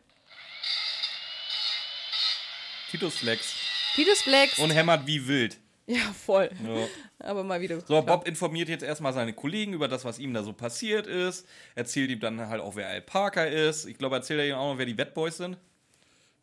Titus 2.91 3.17
Flex. 3.19 3.55
Titus 3.95 4.23
Flex. 4.23 4.59
Und 4.59 4.71
hämmert 4.71 5.07
wie 5.07 5.27
wild. 5.29 5.59
ja, 5.93 6.13
voll. 6.13 6.51
Ja. 6.67 6.87
Aber 7.19 7.43
mal 7.45 7.63
wieder. 7.63 7.81
So, 7.81 8.03
Bob 8.03 8.29
informiert 8.29 8.69
jetzt 8.69 8.83
erstmal 8.85 9.15
seine 9.15 9.33
Kollegen 9.33 9.73
über 9.73 9.89
das, 9.89 10.05
was 10.05 10.19
ihm 10.19 10.35
da 10.35 10.43
so 10.43 10.53
passiert 10.53 11.07
ist. 11.07 11.49
Erzählt 11.75 12.11
ihm 12.11 12.21
dann 12.21 12.47
halt 12.47 12.61
auch, 12.61 12.77
wer 12.77 12.89
Al 12.89 13.01
Parker 13.01 13.49
ist. 13.49 13.87
Ich 13.87 13.97
glaube, 13.97 14.17
erzählt 14.17 14.41
er 14.41 14.47
ihm 14.47 14.57
auch 14.57 14.73
noch, 14.73 14.79
wer 14.79 14.85
die 14.85 14.99
Wet 14.99 15.15
Boys 15.15 15.39
sind. 15.39 15.57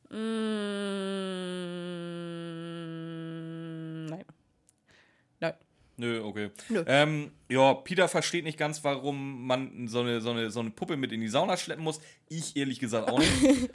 Mm, 0.10 0.16
nein. 4.08 4.26
Nein. 5.40 5.54
Nö, 5.98 6.24
okay. 6.24 6.50
Nö. 6.70 6.84
Ähm, 6.88 7.32
ja, 7.48 7.76
Peter 7.76 8.08
versteht 8.08 8.46
nicht 8.46 8.58
ganz, 8.58 8.84
warum 8.84 9.46
man 9.46 9.88
so 9.88 10.00
eine, 10.00 10.22
so, 10.22 10.32
eine, 10.32 10.50
so 10.50 10.60
eine 10.60 10.72
Puppe 10.72 10.98
mit 10.98 11.12
in 11.12 11.22
die 11.22 11.28
Sauna 11.28 11.56
schleppen 11.56 11.84
muss. 11.84 12.02
Ich 12.30 12.58
ehrlich 12.58 12.80
gesagt 12.80 13.10
auch 13.10 13.20
nicht. 13.20 13.32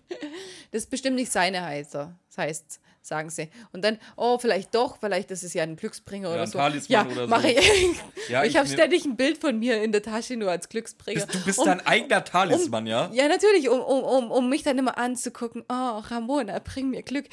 Das 0.72 0.85
ist 0.85 0.90
bestimmt 0.90 1.16
nicht 1.16 1.33
seine 1.33 1.64
Heißer. 1.64 2.16
Das 2.28 2.38
heißt, 2.38 2.80
sagen 3.02 3.30
sie. 3.30 3.50
Und 3.72 3.84
dann, 3.84 3.98
oh, 4.16 4.38
vielleicht 4.38 4.74
doch, 4.74 4.98
vielleicht 4.98 5.30
ist 5.30 5.42
es 5.42 5.54
ja 5.54 5.62
ein 5.62 5.76
Glücksbringer 5.76 6.30
oder 6.30 6.42
ein 6.42 6.46
so. 6.46 6.58
Talisman 6.58 7.06
ja, 7.06 7.12
oder 7.12 7.22
so. 7.22 7.28
mache 7.28 7.50
ich. 7.50 8.00
Ja, 8.28 8.44
ich 8.44 8.50
ich 8.50 8.56
habe 8.56 8.68
ständig 8.68 9.04
ein 9.04 9.16
Bild 9.16 9.38
von 9.38 9.58
mir 9.58 9.82
in 9.82 9.92
der 9.92 10.02
Tasche 10.02 10.36
nur 10.36 10.50
als 10.50 10.68
Glücksbringer. 10.68 11.26
Bist, 11.26 11.34
du 11.34 11.44
bist 11.44 11.58
Um- 11.58 11.66
dein 11.66 11.86
eigener 11.86 12.24
Talisman, 12.24 12.86
ja? 12.86 13.10
Ja, 13.12 13.28
natürlich, 13.28 13.68
um, 13.68 13.80
um, 13.80 14.02
um, 14.04 14.30
um 14.30 14.48
mich 14.48 14.62
dann 14.62 14.78
immer 14.78 14.98
anzugucken. 14.98 15.64
Oh, 15.68 15.98
Ramona, 15.98 16.58
bring 16.58 16.90
mir 16.90 17.02
Glück. 17.02 17.26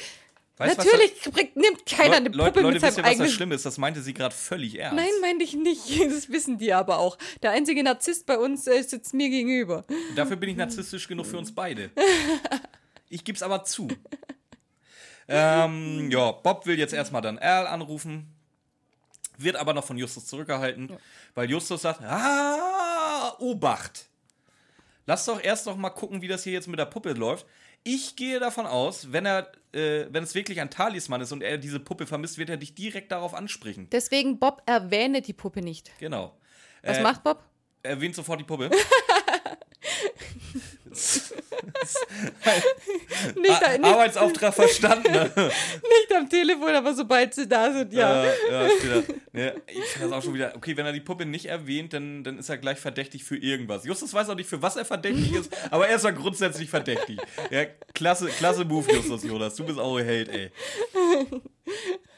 Weißt 0.59 0.79
natürlich 0.79 1.21
bringt, 1.21 1.55
nimmt 1.55 1.85
keiner 1.85 2.15
eine 2.15 2.31
Puppe 2.31 2.61
Leute, 2.61 2.63
mit 2.63 2.81
wisst 2.81 2.95
seinem 2.95 3.05
ihr, 3.05 3.11
was 3.11 3.17
das 3.19 3.31
Schlimme 3.31 3.53
ist? 3.55 3.65
Das 3.65 3.77
meinte 3.77 4.01
sie 4.01 4.15
gerade 4.15 4.33
völlig 4.33 4.79
ernst. 4.79 4.95
Nein, 4.95 5.11
meinte 5.21 5.43
ich 5.43 5.53
nicht. 5.53 5.99
Das 6.09 6.29
wissen 6.29 6.57
die 6.57 6.73
aber 6.73 6.97
auch. 6.97 7.17
Der 7.43 7.51
einzige 7.51 7.83
Narzisst 7.83 8.25
bei 8.25 8.39
uns 8.39 8.65
äh, 8.65 8.81
sitzt 8.81 9.13
mir 9.13 9.29
gegenüber. 9.29 9.85
Dafür 10.15 10.35
bin 10.35 10.49
ich 10.49 10.55
narzisstisch 10.55 11.07
genug 11.07 11.27
für 11.27 11.37
uns 11.37 11.53
beide. 11.53 11.91
Ich 13.09 13.23
geb's 13.23 13.41
aber 13.41 13.63
zu. 13.63 13.87
Ähm, 15.27 16.09
ja, 16.11 16.31
Bob 16.31 16.65
will 16.65 16.77
jetzt 16.79 16.93
erstmal 16.93 17.21
dann 17.21 17.37
Al 17.37 17.67
anrufen, 17.67 18.33
wird 19.37 19.55
aber 19.57 19.73
noch 19.73 19.83
von 19.83 19.97
Justus 19.97 20.25
zurückgehalten, 20.25 20.97
weil 21.35 21.49
Justus 21.49 21.81
sagt, 21.81 22.01
ah, 22.03 23.35
Obacht. 23.39 24.05
Lass 25.05 25.25
doch 25.25 25.41
erst 25.41 25.65
noch 25.65 25.77
mal 25.77 25.89
gucken, 25.89 26.21
wie 26.21 26.27
das 26.27 26.43
hier 26.43 26.53
jetzt 26.53 26.67
mit 26.67 26.79
der 26.79 26.85
Puppe 26.85 27.13
läuft. 27.13 27.45
Ich 27.83 28.15
gehe 28.17 28.39
davon 28.39 28.65
aus, 28.65 29.13
wenn 29.13 29.25
er, 29.25 29.51
äh, 29.73 30.05
wenn 30.09 30.23
es 30.23 30.35
wirklich 30.35 30.59
ein 30.59 30.69
Talisman 30.69 31.21
ist 31.21 31.31
und 31.31 31.41
er 31.41 31.57
diese 31.57 31.79
Puppe 31.79 32.05
vermisst, 32.05 32.37
wird 32.37 32.49
er 32.49 32.57
dich 32.57 32.75
direkt 32.75 33.11
darauf 33.13 33.33
ansprechen. 33.33 33.87
Deswegen, 33.91 34.39
Bob, 34.39 34.61
erwähne 34.65 35.21
die 35.21 35.33
Puppe 35.33 35.61
nicht. 35.61 35.91
Genau. 35.99 36.35
Was 36.83 36.97
Äh, 36.97 37.03
macht 37.03 37.23
Bob? 37.23 37.43
Erwähnt 37.83 38.15
sofort 38.15 38.39
die 38.41 38.43
Puppe. 38.43 38.69
Nicht, 43.35 43.63
A- 43.63 43.77
nicht, 43.77 43.85
Arbeitsauftrag 43.85 44.53
verstanden. 44.53 45.11
Ne? 45.11 45.31
nicht 45.35 46.15
am 46.15 46.29
Telefon, 46.29 46.69
aber 46.69 46.93
sobald 46.93 47.33
sie 47.33 47.47
da 47.47 47.71
sind, 47.71 47.93
ja. 47.93 48.25
Ja, 48.25 48.31
ja, 48.51 48.69
später. 48.69 49.13
Ne, 49.33 49.61
ich 49.67 49.83
finde 49.85 50.07
das 50.09 50.11
auch 50.17 50.23
schon 50.23 50.33
wieder. 50.33 50.55
Okay, 50.55 50.75
wenn 50.77 50.85
er 50.85 50.93
die 50.93 51.01
Puppe 51.01 51.25
nicht 51.25 51.45
erwähnt, 51.47 51.93
dann, 51.93 52.23
dann 52.23 52.37
ist 52.39 52.49
er 52.49 52.57
gleich 52.57 52.79
verdächtig 52.79 53.23
für 53.23 53.37
irgendwas. 53.37 53.85
Justus 53.85 54.13
weiß 54.13 54.29
auch 54.29 54.35
nicht, 54.35 54.49
für 54.49 54.61
was 54.61 54.75
er 54.75 54.85
verdächtig 54.85 55.33
ist, 55.33 55.51
aber 55.71 55.87
er 55.87 55.95
ist 55.95 56.05
ja 56.05 56.11
grundsätzlich 56.11 56.69
verdächtig. 56.69 57.19
Ja, 57.49 57.65
klasse, 57.93 58.27
klasse 58.27 58.65
Move, 58.65 58.91
Justus 58.91 59.23
Jonas. 59.23 59.55
Du 59.55 59.65
bist 59.65 59.79
auch 59.79 59.97
ein 59.97 60.05
Held, 60.05 60.29
ey. 60.29 60.51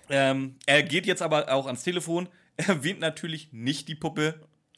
Ähm, 0.10 0.56
er 0.66 0.84
geht 0.84 1.06
jetzt 1.06 1.22
aber 1.22 1.52
auch 1.54 1.66
ans 1.68 1.84
Telefon, 1.84 2.30
erwähnt 2.58 3.00
natürlich 3.00 3.50
nicht 3.52 3.88
die 3.88 3.96
Puppe. 3.96 4.36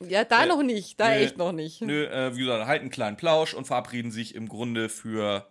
Ja, 0.07 0.23
da 0.23 0.43
Äh, 0.43 0.47
noch 0.47 0.63
nicht, 0.63 0.99
da 0.99 1.09
nö, 1.09 1.15
echt 1.15 1.37
noch 1.37 1.51
nicht. 1.51 1.81
Nö, 1.81 2.05
äh, 2.05 2.35
wie 2.35 2.39
gesagt, 2.39 2.65
halten 2.65 2.83
einen 2.83 2.91
kleinen 2.91 3.17
Plausch 3.17 3.53
und 3.53 3.65
verabreden 3.65 4.11
sich 4.11 4.35
im 4.35 4.47
Grunde 4.47 4.89
für 4.89 5.47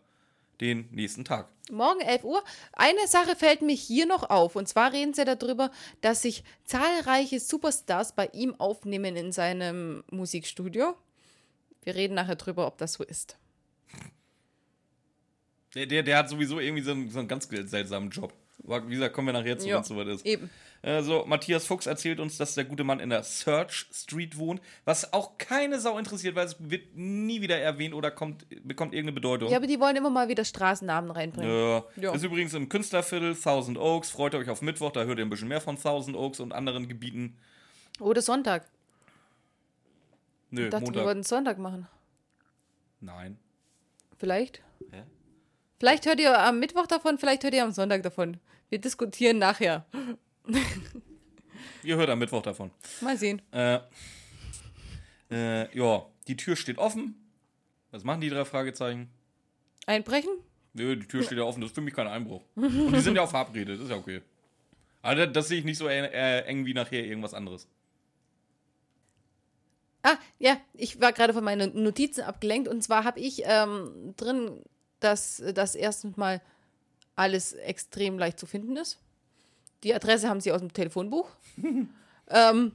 den 0.61 0.89
nächsten 0.91 1.25
Tag. 1.25 1.49
Morgen 1.71 2.01
11 2.01 2.25
Uhr. 2.25 2.43
Eine 2.73 3.07
Sache 3.07 3.37
fällt 3.37 3.63
mir 3.63 3.75
hier 3.75 4.07
noch 4.07 4.29
auf. 4.29 4.57
Und 4.57 4.69
zwar 4.69 4.93
reden 4.93 5.15
sie 5.15 5.25
darüber, 5.25 5.71
dass 6.01 6.23
sich 6.23 6.43
zahlreiche 6.65 7.41
Superstars 7.41 8.15
bei 8.15 8.29
ihm 8.33 8.55
aufnehmen 8.59 9.17
in 9.17 9.33
seinem 9.33 10.03
Musikstudio. 10.11 10.95
Wir 11.83 11.95
reden 11.95 12.15
nachher 12.15 12.37
drüber, 12.37 12.67
ob 12.67 12.77
das 12.79 12.95
so 12.95 13.05
ist. 13.05 13.37
Der, 15.75 15.87
der, 15.87 16.03
der 16.03 16.19
hat 16.19 16.29
sowieso 16.29 16.59
irgendwie 16.59 16.83
so 16.83 16.91
einen, 16.91 17.11
so 17.11 17.21
einen 17.21 17.29
ganz 17.29 17.49
seltsamen 17.49 18.11
Job. 18.11 18.33
Wie 18.59 18.95
gesagt, 18.95 19.15
kommen 19.15 19.29
wir 19.29 19.33
nachher 19.33 19.59
zu, 19.59 19.69
wenn 19.69 19.81
es 19.81 19.89
soweit 19.89 20.09
ist. 20.09 20.27
Eben. 20.27 20.51
Also, 20.83 21.25
Matthias 21.27 21.67
Fuchs 21.67 21.85
erzählt 21.87 22.21
uns, 22.21 22.39
dass 22.39 22.55
der 22.55 22.65
gute 22.65 22.85
Mann 22.85 23.01
in 23.01 23.11
der 23.11 23.23
Search 23.23 23.87
Street 23.93 24.39
wohnt, 24.39 24.63
was 24.87 25.13
auch 25.13 25.37
keine 25.37 25.79
Sau 25.79 25.99
interessiert, 25.99 26.35
weil 26.37 26.47
es 26.47 26.57
wird 26.59 26.97
nie 26.97 27.43
wieder 27.43 27.59
erwähnt 27.59 27.93
oder 27.95 28.11
kommt, 28.11 28.47
bekommt 28.67 28.95
irgendeine 28.95 29.13
Bedeutung. 29.15 29.51
Ja, 29.51 29.59
aber 29.59 29.67
die 29.67 29.79
wollen 29.79 29.97
immer 29.97 30.09
mal 30.09 30.29
wieder 30.29 30.45
Straßennamen 30.45 31.11
reinbringen. 31.11 31.51
Ja. 31.51 31.85
Ja. 31.97 32.15
Ist 32.15 32.25
übrigens 32.25 32.55
im 32.55 32.71
Künstlerviertel 32.71 33.35
Thousand 33.37 33.77
Oaks. 33.77 34.11
Freut 34.11 34.35
euch 34.35 34.49
auf 34.49 34.63
Mittwoch, 34.63 34.91
da 34.93 35.05
hört 35.05 35.19
ihr 35.19 35.25
ein 35.27 35.31
bisschen 35.31 35.49
mehr 35.49 35.61
von 35.61 35.77
Thousand 35.79 36.17
Oaks 36.17 36.41
und 36.41 36.53
anderen 36.53 36.89
Gebieten. 36.89 37.37
Oder 37.99 38.23
Sonntag. 38.23 38.67
Nö, 40.51 40.65
Ich 40.65 40.71
dachte, 40.71 40.87
wir 40.87 40.91
Montag. 40.93 41.05
wollten 41.05 41.23
Sonntag 41.25 41.59
machen. 41.59 41.89
Nein. 43.01 43.39
Vielleicht. 44.19 44.63
Hä? 44.91 45.03
Vielleicht 45.79 46.07
hört 46.07 46.21
ihr 46.21 46.39
am 46.39 46.59
Mittwoch 46.59 46.87
davon, 46.87 47.19
vielleicht 47.19 47.45
hört 47.45 47.55
ihr 47.55 47.65
am 47.65 47.73
Sonntag 47.73 48.03
davon. 48.03 48.39
Wir 48.71 48.79
diskutieren 48.81 49.39
nachher. 49.39 49.85
Ihr 51.83 51.97
hört 51.97 52.11
am 52.11 52.19
Mittwoch 52.19 52.43
davon. 52.43 52.71
Mal 53.01 53.17
sehen. 53.17 53.41
Äh, 53.53 53.81
äh, 55.31 55.77
ja, 55.77 56.07
die 56.27 56.37
Tür 56.37 56.57
steht 56.57 56.79
offen. 56.79 57.15
Was 57.91 58.05
machen 58.05 58.21
die 58.21 58.29
drei 58.29 58.45
Fragezeichen? 58.45 59.09
Einbrechen? 59.87 60.31
Nö, 60.73 60.97
die 60.97 61.07
Tür 61.07 61.23
steht 61.23 61.39
ja 61.39 61.45
offen, 61.45 61.61
das 61.61 61.71
ist 61.71 61.75
für 61.75 61.81
mich 61.81 61.95
kein 61.95 62.07
Einbruch. 62.07 62.43
Und 62.55 62.93
die 62.93 63.01
sind 63.01 63.17
ja 63.17 63.23
auch 63.23 63.31
verabredet, 63.31 63.77
das 63.77 63.85
ist 63.85 63.91
ja 63.91 63.97
okay. 63.97 64.23
Aber 65.03 65.15
das, 65.15 65.33
das 65.33 65.49
sehe 65.49 65.59
ich 65.59 65.65
nicht 65.65 65.79
so 65.79 65.89
äh, 65.89 66.07
äh, 66.07 66.45
eng 66.45 66.67
wie 66.67 66.75
nachher 66.75 67.05
irgendwas 67.05 67.35
anderes. 67.35 67.67
Ah, 70.03 70.17
ja, 70.39 70.57
ich 70.75 71.01
war 71.01 71.13
gerade 71.13 71.35
von 71.35 71.45
meinen 71.45 71.83
Notizen 71.83 72.23
abgelenkt 72.23 72.69
und 72.69 72.83
zwar 72.83 73.05
habe 73.05 73.21
ich 73.21 73.43
ähm, 73.45 74.15
drin, 74.17 74.63
dass 75.01 75.43
das 75.55 75.75
erstens 75.75 76.17
mal 76.17 76.41
alles 77.17 77.53
extrem 77.53 78.19
leicht 78.19 78.39
zu 78.39 78.47
finden 78.47 78.77
ist. 78.77 78.99
Die 79.83 79.95
Adresse 79.95 80.29
haben 80.29 80.41
sie 80.41 80.53
aus 80.53 80.61
dem 80.61 80.73
Telefonbuch. 80.73 81.29
ähm, 82.29 82.73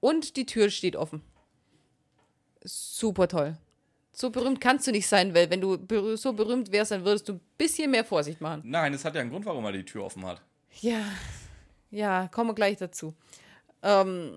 und 0.00 0.36
die 0.36 0.46
Tür 0.46 0.70
steht 0.70 0.96
offen. 0.96 1.22
Super 2.64 3.28
toll. 3.28 3.56
So 4.12 4.30
berühmt 4.30 4.60
kannst 4.60 4.86
du 4.86 4.90
nicht 4.90 5.06
sein, 5.06 5.34
weil 5.34 5.48
wenn 5.50 5.60
du 5.60 5.78
berü 5.78 6.16
so 6.16 6.32
berühmt 6.32 6.70
wärst, 6.70 6.90
dann 6.90 7.04
würdest 7.04 7.28
du 7.28 7.34
ein 7.34 7.40
bisschen 7.56 7.90
mehr 7.90 8.04
Vorsicht 8.04 8.40
machen. 8.40 8.62
Nein, 8.64 8.92
es 8.92 9.04
hat 9.04 9.14
ja 9.14 9.20
einen 9.20 9.30
Grund, 9.30 9.46
warum 9.46 9.64
er 9.64 9.72
die 9.72 9.84
Tür 9.84 10.04
offen 10.04 10.24
hat. 10.26 10.42
Ja, 10.80 11.04
ja, 11.90 12.28
kommen 12.28 12.50
wir 12.50 12.54
gleich 12.54 12.76
dazu. 12.76 13.14
Ähm, 13.82 14.32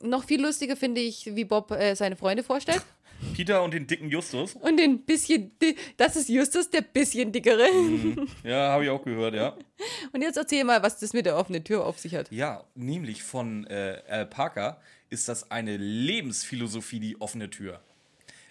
noch 0.00 0.24
viel 0.24 0.42
lustiger 0.42 0.76
finde 0.76 1.00
ich, 1.00 1.34
wie 1.34 1.44
Bob 1.44 1.70
äh, 1.70 1.94
seine 1.94 2.16
Freunde 2.16 2.42
vorstellt. 2.42 2.84
Peter 3.34 3.62
und 3.62 3.72
den 3.74 3.86
dicken 3.86 4.08
Justus. 4.08 4.54
Und 4.54 4.76
den 4.76 5.04
bisschen, 5.04 5.52
das 5.96 6.16
ist 6.16 6.28
Justus, 6.28 6.70
der 6.70 6.82
bisschen 6.82 7.32
dickere. 7.32 7.66
Ja, 8.44 8.72
habe 8.72 8.84
ich 8.84 8.90
auch 8.90 9.02
gehört, 9.02 9.34
ja. 9.34 9.56
Und 10.12 10.22
jetzt 10.22 10.36
erzähl 10.36 10.64
mal, 10.64 10.82
was 10.82 10.98
das 10.98 11.12
mit 11.12 11.26
der 11.26 11.36
offenen 11.36 11.64
Tür 11.64 11.86
auf 11.86 11.98
sich 11.98 12.14
hat. 12.14 12.30
Ja, 12.30 12.64
nämlich 12.74 13.22
von 13.22 13.66
äh, 13.66 14.02
Al 14.08 14.26
Parker 14.26 14.80
ist 15.10 15.28
das 15.28 15.50
eine 15.50 15.76
Lebensphilosophie, 15.76 17.00
die 17.00 17.20
offene 17.20 17.50
Tür. 17.50 17.80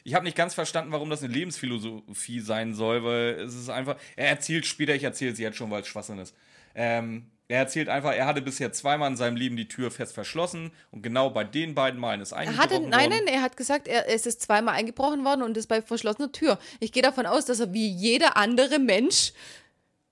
Ich 0.04 0.16
habe 0.16 0.26
nicht 0.26 0.38
ganz 0.38 0.54
verstanden, 0.54 0.92
warum 0.92 1.10
das 1.10 1.24
eine 1.24 1.34
Lebensphilosophie 1.34 2.40
sein 2.40 2.74
soll, 2.74 3.04
weil 3.04 3.40
es 3.42 3.56
ist 3.56 3.70
einfach. 3.70 3.98
Er 4.16 4.30
erzählt 4.30 4.66
später, 4.66 4.96
ich 4.96 5.04
erzähle 5.04 5.32
es 5.32 5.40
jetzt 5.40 5.58
schon, 5.58 5.70
weil 5.70 5.82
es 5.82 5.88
Schwachsinn 5.88 6.18
ist. 6.18 6.36
Ähm, 6.74 7.28
er 7.52 7.60
erzählt 7.60 7.90
einfach, 7.90 8.14
er 8.14 8.26
hatte 8.26 8.42
bisher 8.42 8.72
zweimal 8.72 9.12
in 9.12 9.18
seinem 9.18 9.36
Leben 9.36 9.58
die 9.58 9.68
Tür 9.68 9.92
fest 9.92 10.14
verschlossen 10.14 10.72
und 10.90 11.02
genau 11.02 11.30
bei 11.30 11.44
den 11.44 11.76
beiden 11.76 12.00
Malen 12.00 12.22
ist 12.22 12.32
eingebrochen 12.32 12.64
hatte, 12.64 12.80
nein, 12.80 13.12
worden. 13.12 13.26
nein, 13.26 13.36
er 13.36 13.42
hat 13.42 13.58
gesagt, 13.58 13.90
er, 13.90 14.08
es 14.10 14.26
ist 14.26 14.42
zweimal 14.42 14.76
eingebrochen 14.76 15.26
worden 15.26 15.44
und 15.44 15.58
ist 15.58 15.68
bei 15.68 15.82
verschlossener 15.82 16.32
Tür. 16.32 16.58
Ich 16.80 16.94
gehe 16.94 17.04
davon 17.04 17.26
aus, 17.26 17.46
dass 17.46 17.60
er 17.60 17.74
wie 17.74 17.90
jeder 17.90 18.38
andere 18.38 18.80
Mensch, 18.80 19.34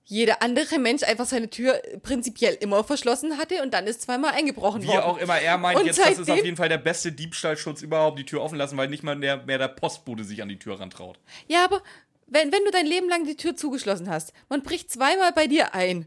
jeder 0.04 0.42
andere 0.42 0.78
Mensch 0.78 1.02
einfach 1.02 1.24
seine 1.24 1.48
Tür 1.48 1.80
prinzipiell 2.02 2.58
immer 2.60 2.84
verschlossen 2.84 3.38
hatte 3.38 3.62
und 3.62 3.72
dann 3.72 3.86
ist 3.86 4.02
zweimal 4.02 4.32
eingebrochen 4.32 4.82
Wie 4.82 4.88
worden. 4.88 5.00
auch 5.00 5.16
immer, 5.16 5.38
er 5.40 5.56
meint 5.56 5.80
Und 5.80 5.86
jetzt, 5.86 5.98
das 5.98 6.18
ist 6.18 6.30
auf 6.30 6.44
jeden 6.44 6.58
Fall 6.58 6.68
der 6.68 6.78
beste 6.78 7.10
Diebstahlschutz 7.10 7.80
überhaupt, 7.80 8.18
die 8.18 8.26
Tür 8.26 8.42
offen 8.42 8.58
lassen, 8.58 8.76
weil 8.76 8.88
nicht 8.88 9.02
mal 9.02 9.16
mehr, 9.16 9.38
mehr 9.38 9.56
der 9.56 9.68
Postbote 9.68 10.24
sich 10.24 10.42
an 10.42 10.50
die 10.50 10.58
Tür 10.58 10.78
rantraut. 10.78 11.18
Ja, 11.48 11.64
aber 11.64 11.80
wenn, 12.26 12.52
wenn 12.52 12.64
du 12.66 12.70
dein 12.70 12.86
Leben 12.86 13.08
lang 13.08 13.24
die 13.24 13.36
Tür 13.36 13.56
zugeschlossen 13.56 14.10
hast, 14.10 14.34
man 14.50 14.62
bricht 14.62 14.90
zweimal 14.90 15.32
bei 15.32 15.46
dir 15.46 15.74
ein, 15.74 16.06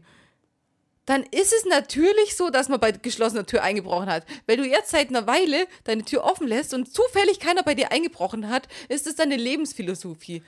dann 1.06 1.22
ist 1.24 1.52
es 1.52 1.64
natürlich 1.66 2.34
so, 2.36 2.50
dass 2.50 2.68
man 2.68 2.80
bei 2.80 2.92
geschlossener 2.92 3.44
Tür 3.46 3.62
eingebrochen 3.62 4.08
hat. 4.08 4.24
Wenn 4.46 4.58
du 4.58 4.66
jetzt 4.66 4.90
seit 4.90 5.08
einer 5.10 5.26
Weile 5.26 5.66
deine 5.84 6.04
Tür 6.04 6.24
offen 6.24 6.46
lässt 6.46 6.72
und 6.74 6.92
zufällig 6.92 7.40
keiner 7.40 7.62
bei 7.62 7.74
dir 7.74 7.92
eingebrochen 7.92 8.48
hat, 8.48 8.68
ist 8.88 9.06
es 9.06 9.14
deine 9.16 9.36
Lebensphilosophie. 9.36 10.42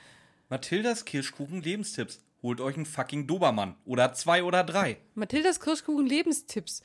Mathildas 0.49 1.05
Kirschkuchen 1.05 1.61
Lebenstipps. 1.61 2.21
Holt 2.41 2.61
euch 2.61 2.75
einen 2.75 2.85
fucking 2.85 3.27
Dobermann. 3.27 3.75
Oder 3.85 4.13
zwei 4.13 4.43
oder 4.43 4.63
drei. 4.63 4.97
Mathildas 5.15 5.59
Kirschkuchen 5.59 6.05
Lebenstipps. 6.05 6.81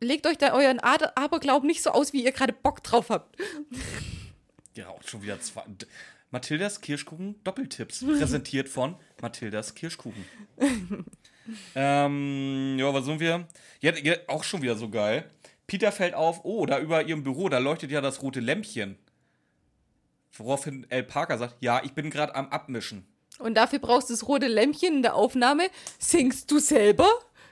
Legt 0.00 0.26
euch 0.26 0.38
da 0.38 0.54
euren 0.54 0.80
Ader- 0.80 1.16
Aberglauben 1.16 1.66
nicht 1.66 1.82
so 1.82 1.90
aus, 1.90 2.12
wie 2.12 2.24
ihr 2.24 2.32
gerade 2.32 2.52
Bock 2.52 2.82
drauf 2.82 3.10
habt. 3.10 3.36
Ja, 4.76 4.88
auch 4.88 5.02
schon 5.02 5.22
wieder 5.22 5.40
zwei. 5.40 5.64
Mathildas 6.30 6.80
Kirschkuchen 6.80 7.42
Doppeltipps. 7.42 8.04
Präsentiert 8.04 8.68
von 8.68 8.94
Mathildas 9.20 9.74
Kirschkuchen. 9.74 10.24
ähm, 11.74 12.76
ja, 12.78 12.92
was 12.92 13.04
sind 13.04 13.20
wir? 13.20 13.46
Ja, 13.80 13.92
ja, 13.96 14.14
auch 14.26 14.44
schon 14.44 14.62
wieder 14.62 14.76
so 14.76 14.88
geil. 14.88 15.24
Peter 15.66 15.92
fällt 15.92 16.14
auf, 16.14 16.40
oh, 16.44 16.66
da 16.66 16.78
über 16.80 17.04
ihrem 17.04 17.22
Büro, 17.22 17.48
da 17.48 17.58
leuchtet 17.58 17.90
ja 17.90 18.00
das 18.00 18.22
rote 18.22 18.40
Lämpchen. 18.40 18.98
Woraufhin 20.32 20.86
L. 20.90 21.04
Parker 21.04 21.38
sagt, 21.38 21.56
ja, 21.60 21.82
ich 21.84 21.92
bin 21.92 22.10
gerade 22.10 22.34
am 22.34 22.48
Abmischen. 22.48 23.06
Und 23.38 23.54
dafür 23.54 23.78
brauchst 23.78 24.10
du 24.10 24.14
das 24.14 24.26
rote 24.28 24.46
Lämpchen 24.46 24.96
in 24.96 25.02
der 25.02 25.14
Aufnahme. 25.14 25.68
Singst 25.98 26.50
du 26.50 26.58
selber 26.58 27.08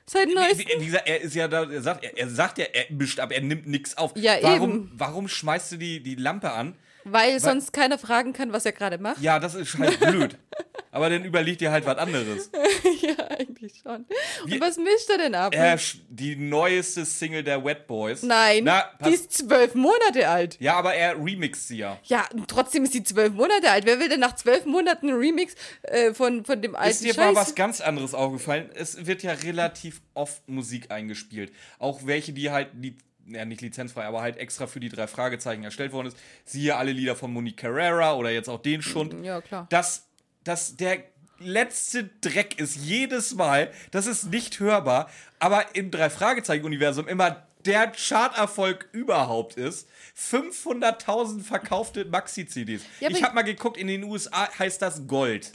seit 0.06 0.28
neuestem? 0.28 0.66
wie, 0.76 0.82
wie 0.82 0.86
gesagt, 0.86 1.08
er 1.08 1.20
ist 1.20 1.34
ja 1.34 1.48
da, 1.48 1.70
er 1.70 1.82
sagt, 1.82 2.04
er, 2.04 2.16
er 2.18 2.28
sagt 2.28 2.58
ja, 2.58 2.66
er 2.66 2.86
mischt, 2.90 3.20
aber 3.20 3.34
er 3.34 3.40
nimmt 3.40 3.66
nichts 3.66 3.96
auf. 3.96 4.16
Ja, 4.16 4.36
warum, 4.42 4.70
eben. 4.70 4.92
Warum 4.94 5.28
schmeißt 5.28 5.72
du 5.72 5.76
die, 5.76 6.02
die 6.02 6.14
Lampe 6.14 6.52
an? 6.52 6.76
Weil 7.12 7.40
sonst 7.40 7.72
keiner 7.72 7.98
fragen 7.98 8.32
kann, 8.32 8.52
was 8.52 8.64
er 8.66 8.72
gerade 8.72 8.98
macht. 8.98 9.20
Ja, 9.20 9.38
das 9.38 9.54
ist 9.54 9.76
halt 9.78 9.98
blöd. 10.00 10.36
aber 10.90 11.10
dann 11.10 11.24
überleg 11.24 11.58
dir 11.58 11.70
halt 11.70 11.86
was 11.86 11.98
anderes. 11.98 12.50
Ja, 13.00 13.26
eigentlich 13.28 13.80
schon. 13.82 14.06
Wie- 14.44 14.54
Und 14.54 14.60
was 14.60 14.76
mischt 14.76 15.08
er 15.10 15.18
denn 15.18 15.34
ab? 15.34 15.54
Äh, 15.54 15.76
die 16.08 16.36
neueste 16.36 17.04
Single 17.04 17.42
der 17.44 17.64
Wet 17.64 17.86
Boys. 17.86 18.22
Nein, 18.22 18.64
Na, 18.64 18.84
die 19.04 19.10
ist 19.14 19.32
zwölf 19.32 19.74
Monate 19.74 20.28
alt. 20.28 20.56
ja, 20.60 20.74
aber 20.74 20.94
er 20.94 21.16
remixt 21.16 21.68
sie 21.68 21.78
ja. 21.78 21.98
Ja, 22.04 22.26
und 22.34 22.48
trotzdem 22.48 22.84
ist 22.84 22.92
sie 22.92 23.02
zwölf 23.04 23.32
Monate 23.34 23.70
alt. 23.70 23.86
Wer 23.86 24.00
will 24.00 24.08
denn 24.08 24.20
nach 24.20 24.34
zwölf 24.34 24.64
Monaten 24.66 25.08
einen 25.10 25.18
Remix 25.18 25.54
äh, 25.82 26.12
von, 26.12 26.44
von 26.44 26.60
dem 26.60 26.74
alten 26.74 26.90
Ist 26.90 27.04
dir 27.04 27.14
Scheiß? 27.14 27.34
mal 27.34 27.36
was 27.36 27.54
ganz 27.54 27.80
anderes 27.80 28.14
aufgefallen? 28.14 28.68
Es 28.74 29.06
wird 29.06 29.22
ja 29.22 29.32
relativ 29.32 30.00
oft 30.14 30.48
Musik 30.48 30.90
eingespielt. 30.90 31.52
Auch 31.78 32.00
welche, 32.04 32.32
die 32.32 32.50
halt, 32.50 32.68
li 32.74 32.96
ja, 33.30 33.44
nicht 33.44 33.60
lizenzfrei, 33.60 34.04
aber 34.04 34.22
halt 34.22 34.36
extra 34.36 34.66
für 34.66 34.80
die 34.80 34.88
drei 34.88 35.06
Fragezeichen 35.06 35.64
erstellt 35.64 35.92
worden 35.92 36.08
ist. 36.08 36.16
Siehe 36.44 36.76
alle 36.76 36.92
Lieder 36.92 37.16
von 37.16 37.32
Monique 37.32 37.56
Carrera 37.58 38.14
oder 38.14 38.30
jetzt 38.30 38.48
auch 38.48 38.60
den 38.62 38.82
Schund. 38.82 39.14
Ja, 39.24 39.40
klar. 39.40 39.66
dass, 39.70 40.06
dass 40.44 40.76
der 40.76 41.02
letzte 41.40 42.04
Dreck 42.20 42.58
ist 42.58 42.76
jedes 42.76 43.34
Mal, 43.34 43.70
das 43.92 44.06
ist 44.06 44.30
nicht 44.30 44.58
hörbar, 44.60 45.08
aber 45.38 45.74
im 45.76 45.90
Drei-Fragezeichen-Universum 45.90 47.06
immer 47.06 47.46
der 47.64 47.92
Charterfolg 47.92 48.88
überhaupt 48.92 49.56
ist. 49.56 49.88
500.000 50.16 51.42
verkaufte 51.42 52.04
Maxi-CDs. 52.04 52.82
Ja, 53.00 53.10
ich- 53.10 53.22
habe 53.22 53.34
mal 53.34 53.42
geguckt, 53.42 53.76
in 53.76 53.86
den 53.88 54.04
USA 54.04 54.48
heißt 54.58 54.80
das 54.82 55.06
Gold. 55.06 55.52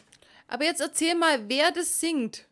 Aber 0.48 0.66
jetzt 0.66 0.82
erzähl 0.82 1.16
mal, 1.16 1.50
wer 1.50 1.72
das 1.72 2.00
singt. 2.00 2.46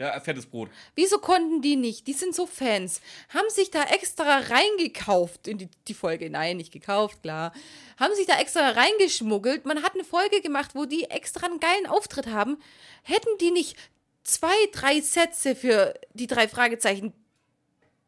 Ja, 0.00 0.18
fettes 0.20 0.46
Brot. 0.46 0.70
Wieso 0.94 1.18
konnten 1.18 1.60
die 1.60 1.74
nicht? 1.74 2.06
Die 2.06 2.12
sind 2.12 2.32
so 2.34 2.46
Fans. 2.46 3.00
Haben 3.30 3.50
sich 3.50 3.70
da 3.72 3.82
extra 3.82 4.38
reingekauft 4.38 5.48
in 5.48 5.58
die, 5.58 5.68
die 5.88 5.94
Folge. 5.94 6.30
Nein, 6.30 6.56
nicht 6.58 6.72
gekauft, 6.72 7.22
klar. 7.22 7.52
Haben 7.98 8.14
sich 8.14 8.26
da 8.26 8.38
extra 8.38 8.70
reingeschmuggelt. 8.70 9.66
Man 9.66 9.82
hat 9.82 9.94
eine 9.94 10.04
Folge 10.04 10.40
gemacht, 10.40 10.70
wo 10.74 10.84
die 10.84 11.04
extra 11.10 11.46
einen 11.46 11.58
geilen 11.58 11.86
Auftritt 11.86 12.28
haben. 12.28 12.58
Hätten 13.02 13.28
die 13.40 13.50
nicht 13.50 13.76
zwei, 14.22 14.54
drei 14.72 15.00
Sätze 15.00 15.56
für 15.56 15.94
die 16.14 16.28
drei 16.28 16.46
Fragezeichen 16.46 17.12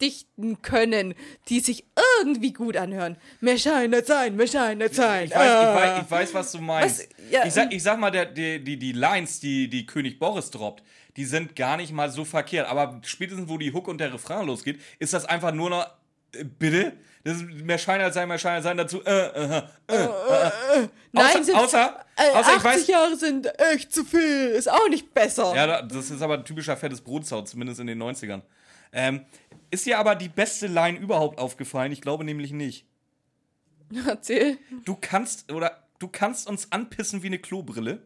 dichten 0.01 0.63
können, 0.63 1.15
die 1.49 1.61
sich 1.61 1.85
irgendwie 2.23 2.53
gut 2.53 2.77
anhören. 2.77 3.17
Mehr 3.41 3.59
Schein 3.59 3.91
nicht 3.91 4.07
sein, 4.07 4.35
mehr 4.37 4.47
Schein 4.47 4.79
nicht 4.79 4.95
sein. 4.95 5.25
Ich 5.27 5.31
weiß, 5.33 5.39
ich, 5.39 5.51
Ah. 5.51 5.75
weiß, 5.75 6.05
ich 6.05 6.11
weiß, 6.11 6.35
was 6.35 6.53
du 6.53 6.59
meinst. 6.61 7.01
Was? 7.01 7.31
Ja, 7.31 7.45
ich, 7.45 7.53
sag, 7.53 7.73
ich 7.73 7.83
sag 7.83 7.99
mal, 7.99 8.11
der, 8.11 8.27
die, 8.27 8.63
die, 8.65 8.79
die 8.79 8.93
Lines, 8.93 9.41
die, 9.41 9.69
die 9.69 9.85
König 9.85 10.19
Boris 10.19 10.51
droppt, 10.51 10.83
die 11.17 11.25
sind 11.25 11.57
gar 11.57 11.77
nicht 11.77 11.93
mal 11.93 12.11
so 12.11 12.25
verkehrt. 12.25 12.69
Aber 12.69 13.01
spätestens, 13.05 13.49
wo 13.49 13.59
die 13.59 13.73
Hook 13.73 13.89
und 13.89 13.99
der 13.99 14.13
Refrain 14.13 14.47
losgeht, 14.47 14.81
ist 14.99 15.13
das 15.13 15.25
einfach 15.25 15.53
nur 15.53 15.71
noch, 15.71 15.87
äh, 16.35 16.45
bitte? 16.45 16.93
Das 17.25 17.37
ist 17.37 17.45
mehr 17.45 17.77
Schein 17.77 18.01
als 18.01 18.15
sein, 18.15 18.29
mehr 18.29 18.39
Schein 18.39 18.55
als 18.55 18.65
sein 18.65 18.77
dazu. 18.79 19.05
Äh, 19.05 19.11
äh, 19.11 19.63
äh, 19.89 19.95
äh, 19.95 20.05
äh. 20.05 20.89
Nein, 21.13 21.27
außer, 21.27 21.45
sind- 21.45 21.55
außer, 21.57 22.05
Äh, 22.17 22.31
außer 22.31 22.51
ich 22.57 22.57
80 22.57 22.65
weiß. 22.65 22.87
Jahre 22.87 23.17
sind 23.17 23.61
echt 23.73 23.93
zu 23.93 24.05
viel. 24.05 24.47
Ist 24.57 24.71
auch 24.71 24.89
nicht 24.89 25.13
besser. 25.13 25.55
Ja, 25.55 25.67
da- 25.67 25.83
das 25.83 26.11
ist 26.11 26.23
aber 26.23 26.35
ein 26.39 26.45
typischer 26.45 26.77
fettes 26.79 27.01
Brotsound, 27.03 27.47
zumindest 27.49 27.81
in 27.81 27.89
den 27.89 27.99
90ern. 27.99 28.41
Ähm, 28.93 29.27
ist 29.71 29.85
dir 29.87 29.99
aber 29.99 30.15
die 30.15 30.29
beste 30.31 30.67
Line 30.67 30.99
überhaupt 30.99 31.39
aufgefallen? 31.39 31.93
Ich 31.93 32.01
glaube 32.01 32.25
nämlich 32.25 32.53
nicht. 32.53 32.87
Erzähl. 34.07 34.59
Du 34.85 34.97
kannst 35.01 35.53
oder 35.53 35.83
du 35.99 36.09
kannst 36.09 36.49
uns 36.49 36.73
anpissen 36.73 37.23
wie 37.23 37.27
eine 37.27 37.39
Klobrille. 37.39 38.03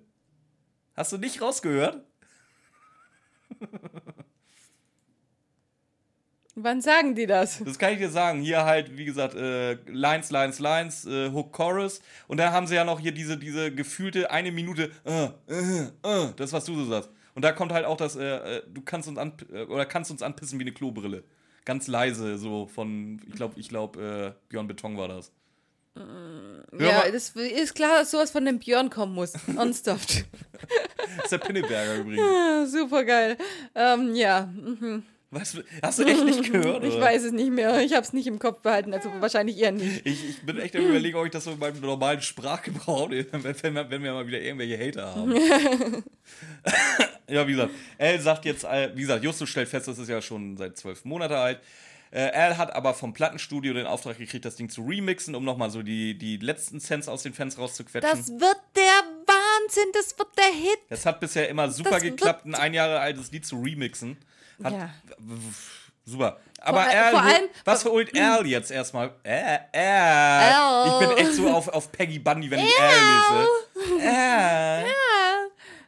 Hast 0.97 1.13
du 1.13 1.19
nicht 1.19 1.41
rausgehört? 1.41 2.03
Wann 6.57 6.81
sagen 6.81 7.17
die 7.17 7.27
das? 7.27 7.63
Das 7.65 7.79
kann 7.79 7.95
ich 7.95 7.99
dir 7.99 8.11
sagen. 8.11 8.41
Hier 8.41 8.65
halt, 8.65 8.97
wie 8.97 9.05
gesagt, 9.05 9.35
äh, 9.35 9.75
Lines, 9.87 10.31
Lines, 10.31 10.61
Lines, 10.61 11.05
äh, 11.05 11.31
Hook, 11.31 11.53
Chorus. 11.53 12.01
Und 12.29 12.37
dann 12.37 12.53
haben 12.53 12.69
sie 12.69 12.77
ja 12.77 12.85
noch 12.85 13.01
hier 13.01 13.11
diese, 13.11 13.37
diese 13.37 13.75
gefühlte 13.75 14.31
eine 14.31 14.53
Minute, 14.53 14.93
äh, 15.05 15.25
äh, 15.49 15.83
äh, 16.05 16.33
das, 16.37 16.53
was 16.53 16.65
du 16.65 16.77
so 16.77 16.85
sagst. 16.85 17.11
Und 17.35 17.45
da 17.45 17.51
kommt 17.51 17.73
halt 17.73 17.85
auch 17.85 17.97
das, 17.97 18.15
äh, 18.15 18.59
äh, 18.59 18.63
du 18.73 18.83
kannst 18.83 19.09
uns 19.09 19.19
an, 19.19 19.33
äh, 19.53 19.65
oder 19.65 19.85
kannst 19.85 20.13
uns 20.13 20.23
anpissen 20.23 20.61
wie 20.61 20.65
eine 20.65 20.73
Klobrille. 20.73 21.25
Ganz 21.65 21.89
leise, 21.89 22.39
so 22.39 22.67
von, 22.67 23.21
ich 23.27 23.35
glaube, 23.35 23.59
ich 23.59 23.69
glaube, 23.69 24.35
äh, 24.37 24.49
Björn 24.49 24.69
Beton 24.69 24.97
war 24.97 25.09
das. 25.09 25.33
Hör 25.97 26.87
ja, 26.89 26.99
mal. 26.99 27.13
das 27.13 27.31
ist 27.31 27.75
klar, 27.75 28.01
dass 28.01 28.11
sowas 28.11 28.31
von 28.31 28.45
dem 28.45 28.59
Björn 28.59 28.91
kommen 28.91 29.15
muss. 29.15 29.33
Ernsthaft. 29.57 30.25
Das 31.17 31.25
ist 31.25 31.33
der 31.33 31.39
Pinneberger 31.39 31.97
übrigens. 31.97 32.21
Ah, 32.23 32.67
Super 32.67 33.05
geil. 33.05 33.37
Ähm, 33.75 34.15
ja, 34.15 34.47
mhm. 34.47 35.05
Du, 35.31 35.41
hast 35.41 35.99
du 35.99 36.05
echt 36.05 36.25
nicht 36.25 36.45
gehört? 36.53 36.85
ich 36.85 36.95
oder? 36.95 37.01
weiß 37.07 37.25
es 37.25 37.33
nicht 37.33 37.51
mehr. 37.51 37.81
Ich 37.81 37.93
habe 37.93 38.03
es 38.03 38.13
nicht 38.13 38.29
im 38.29 38.39
Kopf 38.39 38.61
behalten, 38.63 38.95
also 38.95 39.11
wahrscheinlich 39.19 39.59
eher 39.59 39.73
nicht. 39.73 40.07
Ich, 40.07 40.29
ich 40.31 40.43
bin 40.43 40.59
echt 40.59 40.77
am 40.77 40.83
überlegen, 40.87 41.17
ob 41.17 41.27
ich 41.27 41.33
das 41.33 41.43
so 41.45 41.51
in 41.53 41.59
meinem 41.59 41.81
normalen 41.81 42.23
Sprachgebrauch, 42.23 43.11
wenn, 43.11 43.27
wenn, 43.33 44.03
wir- 44.03 44.13
mal 44.13 44.27
wieder 44.29 44.41
irgendwelche 44.41 44.79
Hater 44.79 45.13
haben. 45.15 45.35
ja, 47.29 47.47
wie 47.49 47.53
gesagt, 47.53 47.71
Al 47.99 48.21
sagt 48.21 48.45
jetzt, 48.45 48.63
äh, 48.65 48.91
wie 48.95 49.01
gesagt, 49.03 49.25
Justus 49.25 49.49
stellt 49.49 49.69
fest, 49.69 49.89
das 49.89 49.99
ist 49.99 50.09
ja 50.09 50.23
schon 50.23 50.57
seit 50.57 50.77
zwölf 50.77 51.05
Monate 51.05 51.37
alt. 51.37 51.59
Äh, 52.15 52.31
Al 52.31 52.57
hat 52.59 52.73
aber 52.75 52.95
vom 52.95 53.13
Plattenstudio 53.13 53.75
den 53.75 53.87
Auftrag 53.87 54.19
gekriegt, 54.19 54.45
das 54.45 54.55
Ding 54.55 54.69
zu 54.69 54.83
remixen, 54.83 55.35
um 55.35 55.45
nochmal 55.45 55.71
so 55.71 55.83
die, 55.83 56.17
die 56.17 56.37
letzten 56.37 56.79
Cents 56.79 57.09
aus 57.09 57.25
den 57.25 57.35
Fans 57.35 57.59
rauszuquetschen. 57.59 58.09
Das 58.09 58.29
wird 58.29 58.57
der 58.77 59.03
Wahnsinn, 59.27 59.89
das 59.93 60.17
wird 60.17 60.29
der 60.39 60.45
Hit. 60.55 60.79
Das 60.91 61.05
hat 61.07 61.19
bisher 61.19 61.49
immer 61.49 61.69
super 61.71 61.91
Das 61.91 62.03
geklappt, 62.03 62.47
ein 62.47 62.55
ein 62.55 62.73
Jahre 62.73 63.01
altes 63.01 63.33
Lied 63.33 63.45
zu 63.45 63.61
remixen. 63.61 64.17
Hat, 64.63 64.73
Ja. 64.73 64.91
Super. 66.07 66.39
Aber 66.61 66.83
Vor- 66.85 66.93
Al, 66.93 67.11
vor 67.11 67.23
allem- 67.23 67.49
was 67.65 67.85
holt 67.85 68.17
Al 68.21 68.47
jetzt 68.47 68.71
erstmal? 68.71 69.13
Äh, 69.25 69.59
äh. 69.73 69.81
Al. 69.89 70.87
Ich 71.03 71.09
bin 71.09 71.17
echt 71.19 71.35
so 71.35 71.49
auf, 71.51 71.67
auf 71.69 71.91
Peggy 71.91 72.19
Bundy, 72.21 72.49
wenn 72.51 72.61
ich 72.61 72.79
Al 72.79 72.91
lese. 72.91 74.01
Äh. 74.07 74.85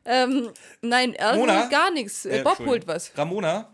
Ähm, 0.09 0.51
nein, 0.83 1.15
er 1.15 1.35
Mona? 1.37 1.61
holt 1.63 1.71
gar 1.71 1.91
nichts. 1.91 2.25
Äh, 2.25 2.43
Bob 2.43 2.59
holt 2.61 2.87
was. 2.87 3.11
Ramona, 3.17 3.69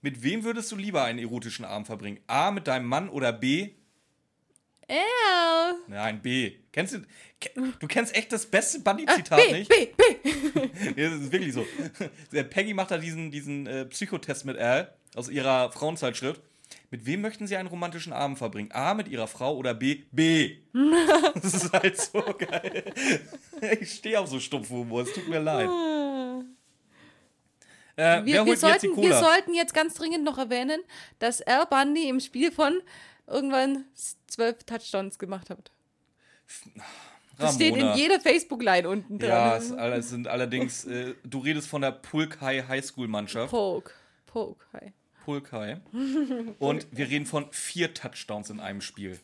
mit 0.00 0.22
wem 0.22 0.44
würdest 0.44 0.70
du 0.72 0.76
lieber 0.76 1.04
einen 1.04 1.18
erotischen 1.18 1.64
Abend 1.64 1.86
verbringen? 1.86 2.20
A, 2.26 2.50
mit 2.50 2.66
deinem 2.66 2.86
Mann 2.86 3.08
oder 3.08 3.32
B? 3.32 3.70
Al. 4.88 5.74
Nein, 5.86 6.22
B. 6.22 6.52
Kennst 6.72 6.94
du, 6.94 7.00
du 7.78 7.86
kennst 7.88 8.16
echt 8.16 8.32
das 8.32 8.46
beste 8.46 8.78
Ah, 8.78 8.92
Bundy-Zitat 8.92 9.38
B, 9.38 9.52
nicht? 9.52 9.68
B, 9.68 9.88
B. 9.96 10.30
Nee, 10.96 11.04
das 11.10 11.20
ist 11.20 11.32
wirklich 11.32 11.52
so. 11.52 11.66
Peggy 12.30 12.72
macht 12.72 12.90
da 12.90 12.98
diesen, 12.98 13.30
diesen 13.30 13.66
äh, 13.66 13.84
Psychotest 13.86 14.44
mit 14.46 14.56
Al 14.58 14.94
aus 15.14 15.28
ihrer 15.28 15.70
Frauenzeitschrift. 15.72 16.40
Mit 16.90 17.04
wem 17.04 17.20
möchten 17.20 17.46
Sie 17.46 17.56
einen 17.56 17.68
romantischen 17.68 18.14
Abend 18.14 18.38
verbringen? 18.38 18.70
A, 18.72 18.94
mit 18.94 19.08
Ihrer 19.08 19.26
Frau 19.26 19.56
oder 19.56 19.74
B? 19.74 20.04
B. 20.10 20.56
das 21.34 21.52
ist 21.54 21.72
halt 21.72 22.00
so 22.00 22.22
geil. 22.38 22.84
Ich 23.80 23.92
stehe 23.92 24.18
auf 24.18 24.28
so 24.28 24.40
Stumpfhumor, 24.40 25.02
es 25.02 25.12
tut 25.12 25.28
mir 25.28 25.38
leid. 25.40 25.68
Äh, 27.98 28.24
Wir, 28.24 28.46
wir, 28.46 28.56
sollten, 28.56 28.96
wir 28.96 29.14
sollten 29.18 29.54
jetzt 29.54 29.74
ganz 29.74 29.94
dringend 29.94 30.22
noch 30.24 30.38
erwähnen, 30.38 30.80
dass 31.18 31.42
Al 31.42 31.66
Bundy 31.66 32.08
im 32.08 32.20
Spiel 32.20 32.52
von 32.52 32.80
irgendwann 33.26 33.86
zwölf 34.28 34.62
Touchdowns 34.62 35.18
gemacht 35.18 35.50
hat. 35.50 35.72
Das 37.38 37.56
steht 37.56 37.76
in 37.76 37.94
jeder 37.94 38.20
Facebook-Line 38.20 38.88
unten 38.88 39.18
dran. 39.18 39.28
Ja, 39.28 39.56
es 39.56 39.70
es 39.70 40.10
sind 40.10 40.28
allerdings, 40.28 40.84
äh, 40.84 41.14
du 41.24 41.40
redest 41.40 41.68
von 41.68 41.82
der 41.82 41.90
Pulkai 41.90 42.62
Highschool-Mannschaft. 42.62 43.50
Poke. 43.50 43.92
Poke, 44.26 44.64
hi. 44.72 44.92
Pulkai. 45.24 45.80
Und 46.60 46.86
wir 46.92 47.08
reden 47.08 47.26
von 47.26 47.46
vier 47.50 47.94
Touchdowns 47.94 48.48
in 48.50 48.60
einem 48.60 48.80
Spiel. 48.80 49.18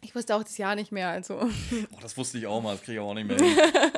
Ich 0.00 0.14
wusste 0.14 0.34
auch 0.34 0.42
das 0.42 0.56
Jahr 0.56 0.74
nicht 0.74 0.90
mehr, 0.90 1.08
also. 1.10 1.38
Oh, 1.92 1.98
das 2.00 2.16
wusste 2.16 2.38
ich 2.38 2.46
auch 2.46 2.62
mal, 2.62 2.72
das 2.72 2.82
kriege 2.82 2.94
ich 2.94 3.00
auch 3.00 3.14
nicht 3.14 3.28
mehr. 3.28 3.92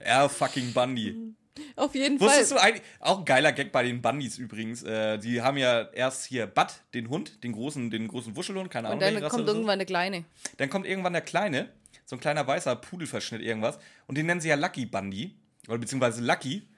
R 0.00 0.28
fucking 0.28 0.74
Bundy. 0.74 1.34
Auf 1.76 1.94
jeden 1.94 2.20
Wusstest 2.20 2.52
Fall. 2.52 2.58
du 2.58 2.64
eigentlich, 2.64 2.82
auch 3.00 3.18
ein 3.20 3.24
geiler 3.24 3.52
Gag 3.52 3.72
bei 3.72 3.82
den 3.82 4.02
Bundys 4.02 4.38
übrigens, 4.38 4.82
äh, 4.82 5.18
die 5.18 5.40
haben 5.42 5.56
ja 5.56 5.82
erst 5.92 6.26
hier 6.26 6.46
Bud, 6.46 6.66
den 6.94 7.08
Hund, 7.08 7.42
den 7.44 7.52
großen, 7.52 7.90
den 7.90 8.08
großen 8.08 8.36
Wuschelhund, 8.36 8.70
keine 8.70 8.88
Ahnung, 8.88 8.98
Und 8.98 9.02
dann 9.22 9.22
kommt 9.30 9.48
irgendwann 9.54 9.74
eine 9.74 9.86
kleine. 9.86 10.24
Dann 10.58 10.70
kommt 10.70 10.86
irgendwann 10.86 11.12
der 11.12 11.22
Kleine, 11.22 11.68
so 12.04 12.16
ein 12.16 12.20
kleiner 12.20 12.46
weißer 12.46 12.76
Pudelverschnitt 12.76 13.42
irgendwas. 13.42 13.78
Und 14.06 14.16
den 14.18 14.26
nennen 14.26 14.40
sie 14.40 14.48
ja 14.48 14.54
Lucky 14.56 14.86
Bundy. 14.86 15.34
Oder 15.68 15.78
beziehungsweise 15.78 16.22
Lucky. 16.22 16.68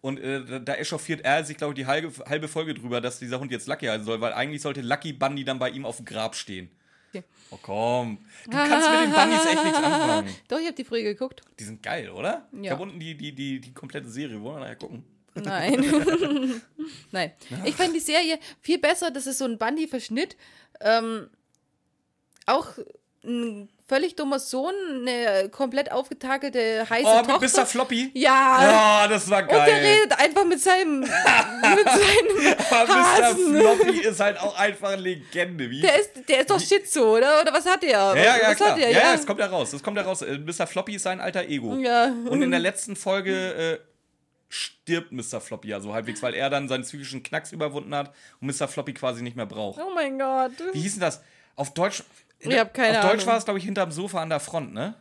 Und 0.00 0.18
äh, 0.20 0.44
da- 0.44 0.58
da 0.58 0.74
echauffiert 0.74 1.24
er 1.24 1.44
sich, 1.44 1.56
glaube 1.56 1.72
ich, 1.72 1.76
die 1.78 1.86
halbe, 1.86 2.12
halbe 2.28 2.46
Folge 2.48 2.74
drüber, 2.74 3.00
dass 3.00 3.18
dieser 3.18 3.40
Hund 3.40 3.50
jetzt 3.50 3.66
Lucky 3.68 3.86
heißen 3.86 4.04
soll, 4.04 4.20
weil 4.20 4.34
eigentlich 4.34 4.60
sollte 4.60 4.82
Lucky 4.82 5.14
Bundy 5.14 5.44
dann 5.44 5.58
bei 5.58 5.70
ihm 5.70 5.86
auf 5.86 5.96
dem 5.96 6.04
Grab 6.04 6.34
stehen. 6.36 6.70
Ja. 7.14 7.22
Oh 7.50 7.58
komm. 7.62 8.18
Du 8.44 8.50
kannst 8.50 8.90
mit 8.90 9.00
den 9.00 9.12
Bundys 9.12 9.46
echt 9.46 9.64
nichts 9.64 9.78
anfangen. 9.78 10.34
Doch, 10.48 10.58
ich 10.58 10.66
habe 10.66 10.74
die 10.74 10.84
früher 10.84 11.02
geguckt. 11.02 11.42
Die 11.58 11.64
sind 11.64 11.82
geil, 11.82 12.10
oder? 12.10 12.48
Ich 12.52 12.62
Ja. 12.64 12.72
habe 12.72 12.82
unten 12.82 12.98
die, 13.00 13.16
die, 13.16 13.32
die, 13.34 13.60
die 13.60 13.72
komplette 13.72 14.08
Serie. 14.10 14.40
Wollen 14.42 14.56
wir 14.56 14.60
nachher 14.60 14.76
gucken? 14.76 15.04
Nein. 15.34 15.82
Nein. 17.12 17.32
Ich 17.64 17.74
fand 17.74 17.94
die 17.94 18.00
Serie 18.00 18.38
viel 18.60 18.78
besser. 18.78 19.10
Das 19.10 19.26
ist 19.26 19.38
so 19.38 19.44
ein 19.46 19.58
Bundy-Verschnitt. 19.58 20.36
Ähm, 20.80 21.28
auch 22.46 22.68
ein 23.24 23.68
völlig 23.86 24.16
dummer 24.16 24.38
Sohn, 24.38 24.72
eine 25.06 25.48
komplett 25.50 25.92
aufgetakelte, 25.92 26.88
heiße 26.88 27.06
Oh, 27.06 27.22
Tochter. 27.22 27.60
Mr. 27.62 27.66
Floppy? 27.66 28.10
Ja. 28.14 28.58
Ja, 29.02 29.08
das 29.08 29.28
war 29.28 29.42
Und 29.42 29.50
der 29.50 29.58
geil. 29.66 29.84
redet 29.84 30.18
einfach 30.18 30.44
mit 30.46 30.60
seinem, 30.60 31.00
mit 31.00 31.10
seinem 31.10 32.54
Aber 32.70 32.94
Mr. 32.94 33.36
Floppy 33.60 34.00
ist 34.00 34.20
halt 34.20 34.38
auch 34.40 34.58
einfach 34.58 34.90
eine 34.92 35.02
Legende. 35.02 35.68
Wie 35.68 35.82
Der 35.82 36.00
ist, 36.00 36.10
der 36.28 36.40
ist 36.40 36.50
doch 36.50 36.60
Schizo, 36.60 37.16
oder? 37.16 37.42
Oder 37.42 37.52
was 37.52 37.66
hat 37.66 37.82
der? 37.82 37.90
Ja, 37.90 38.14
ja, 38.16 38.22
ja, 38.22 38.48
was 38.50 38.56
klar. 38.56 38.70
hat 38.70 38.78
Ja, 38.78 38.86
der? 38.86 38.92
ja, 38.92 39.12
das 39.16 39.26
kommt 39.26 39.40
ja 39.40 39.46
raus. 39.46 39.70
Das 39.70 39.82
kommt 39.82 39.96
ja 39.98 40.02
raus. 40.02 40.22
Äh, 40.22 40.38
Mr. 40.38 40.66
Floppy 40.66 40.94
ist 40.94 41.02
sein 41.02 41.20
alter 41.20 41.44
Ego. 41.44 41.74
Ja. 41.76 42.06
Und 42.06 42.40
in 42.42 42.50
der 42.50 42.60
letzten 42.60 42.96
Folge 42.96 43.54
äh, 43.54 43.78
stirbt 44.48 45.12
Mr. 45.12 45.40
Floppy 45.40 45.68
ja 45.68 45.80
so 45.80 45.92
halbwegs, 45.92 46.22
weil 46.22 46.32
er 46.34 46.48
dann 46.48 46.68
seinen 46.68 46.84
psychischen 46.84 47.22
Knacks 47.22 47.52
überwunden 47.52 47.94
hat 47.94 48.14
und 48.40 48.46
Mr. 48.58 48.66
Floppy 48.68 48.94
quasi 48.94 49.22
nicht 49.22 49.36
mehr 49.36 49.46
braucht. 49.46 49.80
Oh 49.80 49.92
mein 49.94 50.18
Gott. 50.18 50.52
Wie 50.72 50.80
hieß 50.80 50.92
denn 50.94 51.00
das? 51.00 51.20
Auf 51.56 51.74
Deutsch. 51.74 52.02
Ich 52.52 52.58
hab 52.58 52.74
keine 52.74 52.98
Auf 52.98 53.04
Deutsch 53.04 53.14
Ahnung. 53.22 53.26
war 53.26 53.36
es, 53.38 53.44
glaube 53.44 53.58
ich, 53.58 53.64
hinterm 53.64 53.90
Sofa 53.92 54.20
an 54.22 54.28
der 54.30 54.40
Front, 54.40 54.72
ne? 54.74 54.94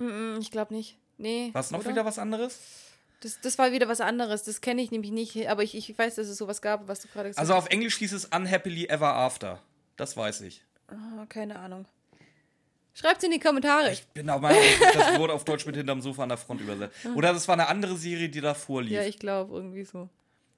Hm, 0.00 0.38
Ich 0.40 0.50
glaube 0.50 0.74
nicht. 0.74 0.98
Nee. 1.18 1.50
War 1.52 1.60
es 1.60 1.70
noch 1.70 1.80
oder? 1.80 1.90
wieder 1.90 2.04
was 2.04 2.18
anderes? 2.18 2.58
Das, 3.20 3.40
das 3.40 3.56
war 3.58 3.72
wieder 3.72 3.88
was 3.88 4.00
anderes. 4.00 4.42
Das 4.42 4.60
kenne 4.60 4.82
ich 4.82 4.90
nämlich 4.90 5.10
nicht. 5.12 5.48
Aber 5.48 5.62
ich, 5.62 5.74
ich 5.76 5.96
weiß, 5.96 6.16
dass 6.16 6.26
es 6.28 6.36
sowas 6.36 6.60
gab, 6.60 6.88
was 6.88 7.00
du 7.00 7.08
gerade 7.08 7.28
gesagt 7.30 7.38
Also 7.40 7.54
auf 7.54 7.68
Englisch 7.70 7.96
hieß 7.98 8.12
es 8.12 8.26
Unhappily 8.26 8.86
Ever 8.86 9.14
After. 9.14 9.60
Das 9.96 10.16
weiß 10.16 10.42
ich. 10.42 10.62
hast. 10.88 10.98
Oh, 10.98 11.24
keine 11.28 11.58
Ahnung. 11.58 11.86
Schreibt's 12.96 13.24
in 13.24 13.30
die 13.32 13.40
Kommentare. 13.40 13.90
Ich 13.92 14.06
bin 14.08 14.28
auch 14.30 14.40
mal, 14.40 14.54
das 14.92 15.18
wurde 15.18 15.32
auf 15.32 15.44
Deutsch 15.44 15.66
mit 15.66 15.74
hinterm 15.76 16.00
Sofa 16.00 16.22
an 16.22 16.28
der 16.28 16.38
Front 16.38 16.60
übersetzt. 16.60 16.94
Oder 17.16 17.32
das 17.32 17.48
war 17.48 17.54
eine 17.54 17.66
andere 17.68 17.96
Serie, 17.96 18.28
die 18.28 18.40
davor 18.40 18.82
lief. 18.82 18.92
ja, 18.92 19.02
ich 19.02 19.18
glaube 19.18 19.54
irgendwie 19.54 19.84
so. 19.84 20.08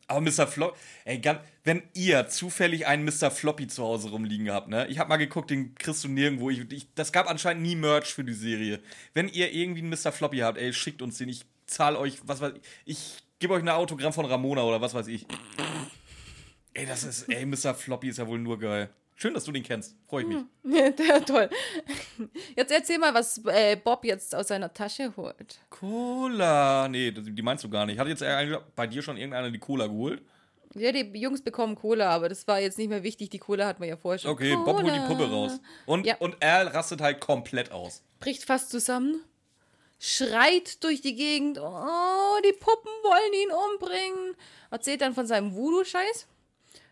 Aber 0.09 0.21
Mr. 0.21 0.47
Floppy, 0.47 0.79
ey, 1.05 1.19
ganz, 1.19 1.41
wenn 1.65 1.83
ihr 1.95 2.29
zufällig 2.29 2.87
einen 2.87 3.05
Mr. 3.05 3.31
Floppy 3.31 3.67
zu 3.67 3.83
Hause 3.83 4.11
rumliegen 4.11 4.51
habt, 4.51 4.69
ne? 4.69 4.87
Ich 4.87 5.01
hab 5.01 5.09
mal 5.09 5.17
geguckt, 5.17 5.51
den 5.51 5.75
kriegst 5.75 6.05
du 6.05 6.09
nirgendwo. 6.09 6.49
Ich, 6.51 6.71
ich, 6.71 6.87
das 6.95 7.11
gab 7.11 7.29
anscheinend 7.29 7.63
nie 7.65 7.75
Merch 7.75 8.15
für 8.15 8.23
die 8.23 8.35
Serie. 8.35 8.81
Wenn 9.15 9.29
ihr 9.29 9.53
irgendwie 9.53 9.81
einen 9.81 9.91
Mr. 9.91 10.13
Floppy 10.13 10.39
habt, 10.39 10.59
ey, 10.59 10.73
schickt 10.73 11.03
uns 11.03 11.19
den. 11.19 11.29
Ich 11.29 11.45
zahle 11.67 11.99
euch, 11.99 12.21
was 12.25 12.41
weiß 12.41 12.53
ich, 12.55 12.63
ich 12.85 13.25
gebe 13.41 13.55
euch 13.55 13.63
ein 13.63 13.69
Autogramm 13.69 14.13
von 14.13 14.27
Ramona 14.27 14.63
oder 14.63 14.81
was 14.81 14.95
weiß 14.95 15.09
ich. 15.09 15.27
Ey, 16.75 16.87
das 16.87 17.05
ist, 17.05 17.29
ey, 17.29 17.45
Mr. 17.45 17.75
Floppy 17.75 18.09
ist 18.09 18.19
ja 18.19 18.27
wohl 18.29 18.39
nur 18.39 18.59
geil. 18.61 18.91
Schön, 19.19 19.33
dass 19.33 19.45
du 19.45 19.53
den 19.53 19.63
kennst. 19.63 19.97
Freue 20.09 20.23
ich 20.23 20.29
mich. 20.29 20.39
Ja, 20.77 20.91
der, 20.91 21.25
toll. 21.25 21.49
Jetzt 22.55 22.71
erzähl 22.71 22.99
mal, 22.99 23.15
was 23.15 23.41
äh, 23.47 23.77
Bob 23.77 24.05
jetzt 24.05 24.35
aus 24.35 24.49
seiner 24.49 24.73
Tasche 24.73 25.13
holt. 25.17 25.59
Cola. 25.71 26.87
Nee, 26.89 27.11
die 27.13 27.43
meinst 27.43 27.65
du 27.65 27.71
gar 27.71 27.87
nicht. 27.87 27.99
Hat 27.99 28.09
jetzt 28.09 28.23
bei 28.75 28.87
dir 28.87 29.03
schon 29.03 29.17
irgendeiner 29.17 29.51
die 29.51 29.59
Cola 29.59 29.87
geholt? 29.87 30.23
Ja, 30.75 30.93
die 30.93 31.19
Jungs 31.19 31.41
bekommen 31.41 31.75
Cola, 31.77 32.11
aber 32.11 32.29
das 32.29 32.47
war 32.47 32.61
jetzt 32.61 32.77
nicht 32.77 32.89
mehr 32.91 33.03
wichtig. 33.03 33.31
Die 33.31 33.39
Cola 33.39 33.67
hat 33.67 33.81
man 33.81 33.89
ja 33.89 33.97
vorher 33.97 34.19
schon. 34.19 34.31
Okay, 34.31 34.55
Bob 34.57 34.77
holt 34.83 34.87
die 34.87 34.91
Cola. 34.91 35.07
Puppe 35.07 35.31
raus. 35.31 35.61
Und, 35.87 36.05
Ja. 36.05 36.17
und 36.19 36.43
Al 36.45 36.69
rastet 36.69 37.01
halt 37.01 37.21
komplett 37.21 37.73
aus. 37.73 38.03
Bricht 38.21 38.45
fast 38.45 38.71
zusammen. 38.71 39.23
Schreit 39.99 40.85
durch 40.85 41.01
die 41.01 41.15
Gegend. 41.15 41.59
Oh, 41.59 42.37
die 42.45 42.53
Puppen 42.53 42.91
wollen 43.03 43.33
ihn 43.43 43.51
umbringen. 43.73 44.37
Erzählt 44.71 45.01
dann 45.01 45.15
von 45.15 45.27
seinem 45.27 45.55
Voodoo-Scheiß. 45.55 46.27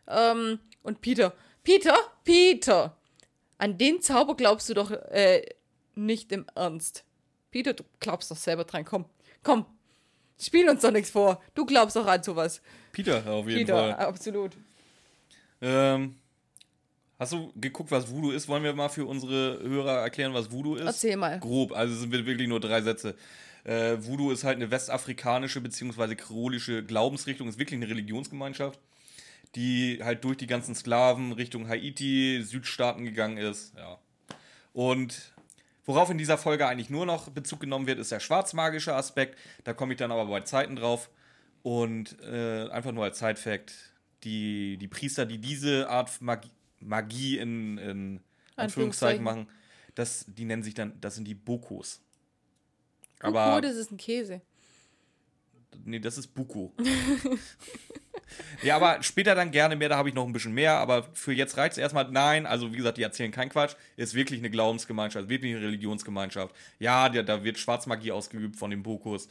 Ähm, 0.09 0.59
und 0.83 1.03
Peter. 1.03 1.35
Peter? 1.65 1.97
Peter! 2.25 2.97
An 3.59 3.79
den 3.79 4.01
Zauber 4.01 4.37
glaubst 4.37 4.69
du 4.69 4.75
doch 4.75 4.91
äh, 4.91 5.43
nicht 5.95 6.31
im 6.33 6.47
Ernst. 6.55 7.05
Peter, 7.51 7.73
du 7.73 7.85
glaubst 8.01 8.31
doch 8.31 8.37
selber 8.37 8.65
dran. 8.65 8.85
Komm, 8.85 9.07
komm. 9.43 9.65
Spiel 10.39 10.69
uns 10.69 10.83
doch 10.83 10.91
nichts 10.91 11.11
vor. 11.11 11.41
Du 11.55 11.65
glaubst 11.65 11.97
doch 11.97 12.07
an 12.07 12.23
sowas. 12.23 12.61
Peter, 12.93 13.25
auf 13.27 13.49
jeden 13.49 13.61
Peter, 13.61 13.75
Fall. 13.77 13.95
absolut. 13.95 14.53
Ähm, 15.63 16.17
hast 17.19 17.33
du 17.33 17.53
geguckt, 17.57 17.91
was 17.91 18.11
Voodoo 18.11 18.33
ist? 18.33 18.49
Wollen 18.49 18.65
wir 18.65 18.75
mal 18.75 18.89
für 18.89 19.07
unsere 19.07 19.61
Hörer 19.63 20.01
erklären, 20.01 20.35
was 20.35 20.51
Voodoo 20.51 20.75
ist? 20.75 20.85
Erzähl 20.85 21.17
mal. 21.17 21.39
Grob, 21.39 21.73
also 21.73 21.95
es 21.95 22.01
sind 22.01 22.13
wirklich 22.13 22.49
nur 22.49 22.61
drei 22.61 22.83
Sätze. 22.83 23.15
Äh, 23.63 23.97
Voodoo 24.01 24.33
ist 24.33 24.45
halt 24.45 24.57
eine 24.57 24.71
westafrikanische 24.71 25.61
bzw. 25.61 26.17
kreolische 26.17 26.85
Glaubensrichtung, 26.85 27.49
ist 27.49 27.59
wirklich 27.59 27.81
eine 27.81 27.89
Religionsgemeinschaft, 27.89 28.79
die 29.55 30.01
halt 30.03 30.25
durch 30.25 30.37
die 30.37 30.47
ganzen 30.47 30.75
Sklaven 30.75 31.33
Richtung 31.33 31.69
Haiti, 31.69 32.43
Südstaaten 32.43 33.05
gegangen 33.05 33.37
ist. 33.37 33.75
Ja. 33.77 33.99
Und 34.73 35.33
worauf 35.85 36.11
in 36.11 36.19
dieser 36.19 36.39
Folge 36.39 36.67
eigentlich 36.67 36.91
nur 36.91 37.07
noch 37.07 37.31
Bezug 37.31 37.61
genommen 37.61 37.87
wird, 37.87 37.99
ist 37.99 38.13
der 38.13 38.21
schwarzmagische 38.21 38.95
Aspekt. 38.95 39.39
Da 39.65 39.73
komme 39.73 39.95
ich 39.95 39.99
dann 39.99 40.13
aber 40.13 40.27
bei 40.27 40.41
Zeiten 40.41 40.77
drauf. 40.77 41.11
Und 41.63 42.21
äh, 42.21 42.69
einfach 42.69 42.93
nur 42.93 43.05
als 43.05 43.19
Side-Fact, 43.19 43.73
die, 44.25 44.77
die 44.77 44.89
Priester, 44.89 45.25
die 45.25 45.39
diese 45.39 45.89
Art 45.89 46.21
Magie, 46.21 46.51
Magie 46.81 47.39
in, 47.39 47.79
in 47.79 48.21
Anführungszeichen 48.57 48.57
Anführungszeichen. 48.57 49.25
machen, 49.25 49.49
das, 49.95 50.27
die 50.29 50.45
nennen 50.45 50.63
sich 50.63 50.75
dann, 50.75 51.01
das 51.01 51.15
sind 51.15 51.27
die 51.27 51.35
Bokos. 51.35 52.03
Aber 53.21 53.41
Aber, 53.41 53.61
das 53.61 53.77
ist 53.77 53.91
ein 53.91 53.97
Käse. 53.97 54.43
Nee, 55.85 55.99
das 55.99 56.19
ist 56.19 56.29
Buko. 56.29 56.73
ja, 58.63 58.77
aber 58.77 59.03
später 59.03 59.35
dann 59.35 59.51
gerne 59.51 59.77
mehr, 59.77 59.89
da 59.89 59.97
habe 59.97 60.09
ich 60.09 60.15
noch 60.15 60.27
ein 60.27 60.33
bisschen 60.33 60.53
mehr, 60.55 60.75
aber 60.79 61.09
für 61.15 61.33
jetzt 61.33 61.57
reicht 61.57 61.73
es 61.73 61.79
erstmal. 61.79 62.11
Nein, 62.11 62.47
also 62.47 62.73
wie 62.73 62.77
gesagt, 62.77 62.99
die 62.99 63.03
erzählen 63.03 63.31
keinen 63.31 63.51
Quatsch, 63.51 63.75
ist 63.97 64.15
wirklich 64.15 64.41
eine 64.41 64.51
Glaubensgemeinschaft, 64.51 65.29
wirklich 65.29 65.55
eine 65.55 65.65
Religionsgemeinschaft. 65.65 66.55
Ja, 66.79 67.09
der, 67.09 67.23
da 67.23 67.45
wird 67.45 67.59
Schwarzmagie 67.59 68.13
ausgeübt 68.13 68.57
von 68.57 68.71
den 68.71 68.83
Bokos, 68.83 69.29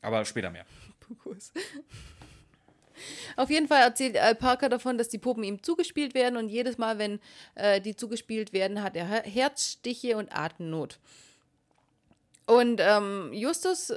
aber 0.00 0.24
später 0.24 0.50
mehr. 0.50 0.66
Pukus. 1.00 1.52
Auf 3.36 3.50
jeden 3.50 3.66
Fall 3.66 3.82
erzählt 3.82 4.16
Al 4.16 4.34
Parker 4.34 4.68
davon, 4.68 4.98
dass 4.98 5.08
die 5.08 5.18
Puppen 5.18 5.42
ihm 5.42 5.62
zugespielt 5.62 6.14
werden 6.14 6.36
und 6.36 6.48
jedes 6.48 6.78
Mal, 6.78 6.98
wenn 6.98 7.20
äh, 7.54 7.80
die 7.80 7.96
zugespielt 7.96 8.52
werden, 8.52 8.82
hat 8.82 8.96
er 8.96 9.06
Her- 9.08 9.24
Herzstiche 9.24 10.16
und 10.16 10.30
Atemnot. 10.36 11.00
Und 12.46 12.80
ähm, 12.80 13.32
Justus 13.32 13.92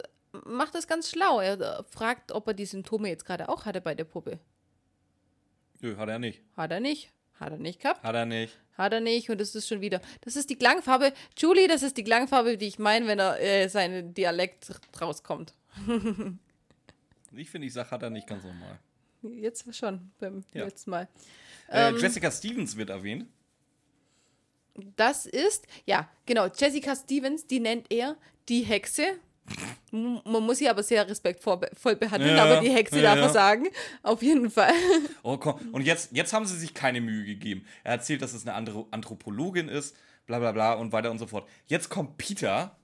macht 0.46 0.76
das 0.76 0.88
ganz 0.88 1.10
schlau. 1.10 1.40
Er 1.40 1.60
äh, 1.60 1.84
fragt, 1.90 2.32
ob 2.32 2.48
er 2.48 2.54
die 2.54 2.66
Symptome 2.66 3.10
jetzt 3.10 3.26
gerade 3.26 3.50
auch 3.50 3.66
hatte 3.66 3.82
bei 3.82 3.96
der 3.96 4.04
Puppe. 4.06 4.40
Nö, 5.82 5.96
hat 5.98 6.10
er 6.10 6.20
nicht. 6.20 6.42
Hat 6.58 6.72
er 6.72 6.80
nicht. 6.80 7.12
Hat 7.40 7.52
er 7.52 7.58
nicht 7.58 7.82
gehabt. 7.82 8.02
Hat 8.04 8.16
er 8.16 8.26
nicht. 8.26 8.58
Hat 8.78 8.94
er 8.94 9.02
nicht. 9.02 9.30
Und 9.30 9.40
das 9.42 9.56
ist 9.56 9.68
schon 9.68 9.82
wieder. 9.82 10.02
Das 10.22 10.36
ist 10.36 10.50
die 10.50 10.56
Klangfarbe. 10.56 11.14
Julie, 11.38 11.68
das 11.68 11.84
ist 11.84 11.98
die 11.98 12.04
Klangfarbe, 12.04 12.58
die 12.58 12.68
ich 12.68 12.80
meine, 12.80 13.08
wenn 13.08 13.20
er 13.20 13.40
äh, 13.42 13.68
seinen 13.68 14.14
Dialekt 14.14 14.72
rauskommt. 15.02 15.54
Ich 17.38 17.50
finde, 17.50 17.68
ich 17.68 17.74
sage, 17.74 17.92
hat 17.92 18.02
er 18.02 18.10
nicht 18.10 18.28
ganz 18.28 18.46
normal. 18.46 18.80
Jetzt 19.22 19.76
schon, 19.76 20.12
beim 20.20 20.46
Ja. 20.54 20.64
letzten 20.64 20.92
Mal. 20.92 21.10
Äh, 21.68 21.90
Ähm. 21.90 21.98
Jessica 21.98 22.32
Stevens 22.32 22.78
wird 22.78 22.90
erwähnt. 22.92 23.26
Das 24.96 25.26
ist, 25.26 25.68
ja, 25.86 26.10
genau, 26.26 26.48
Jessica 26.48 26.96
Stevens, 26.96 27.46
die 27.46 27.60
nennt 27.60 27.92
er 27.92 28.16
die 28.48 28.62
Hexe. 28.62 29.04
Man 29.92 30.22
muss 30.44 30.58
sie 30.58 30.68
aber 30.70 30.84
sehr 30.84 31.08
respektvoll 31.08 31.58
be- 31.58 31.96
behandeln, 31.96 32.36
Ja, 32.36 32.44
aber 32.46 32.62
die 32.62 32.70
Hexe 32.72 32.98
ja, 33.00 33.16
darf 33.16 33.26
ja. 33.26 33.30
sagen. 33.30 33.68
Auf 34.04 34.22
jeden 34.22 34.50
Fall. 34.50 34.74
Oh, 35.24 35.38
komm. 35.38 35.60
Und 35.72 35.84
jetzt, 35.86 36.12
jetzt 36.12 36.34
haben 36.34 36.46
sie 36.46 36.58
sich 36.58 36.74
keine 36.74 37.00
Mühe 37.02 37.24
gegeben. 37.26 37.66
Er 37.84 37.94
erzählt, 37.94 38.22
dass 38.22 38.34
es 38.34 38.46
eine 38.46 38.56
andere 38.56 38.86
Anthropologin 38.92 39.70
ist, 39.70 39.96
bla 40.26 40.40
bla 40.40 40.52
bla 40.52 40.74
und 40.74 40.92
weiter 40.92 41.12
und 41.12 41.20
so 41.20 41.28
fort. 41.28 41.48
Jetzt 41.68 41.90
kommt 41.90 42.18
Peter 42.18 42.76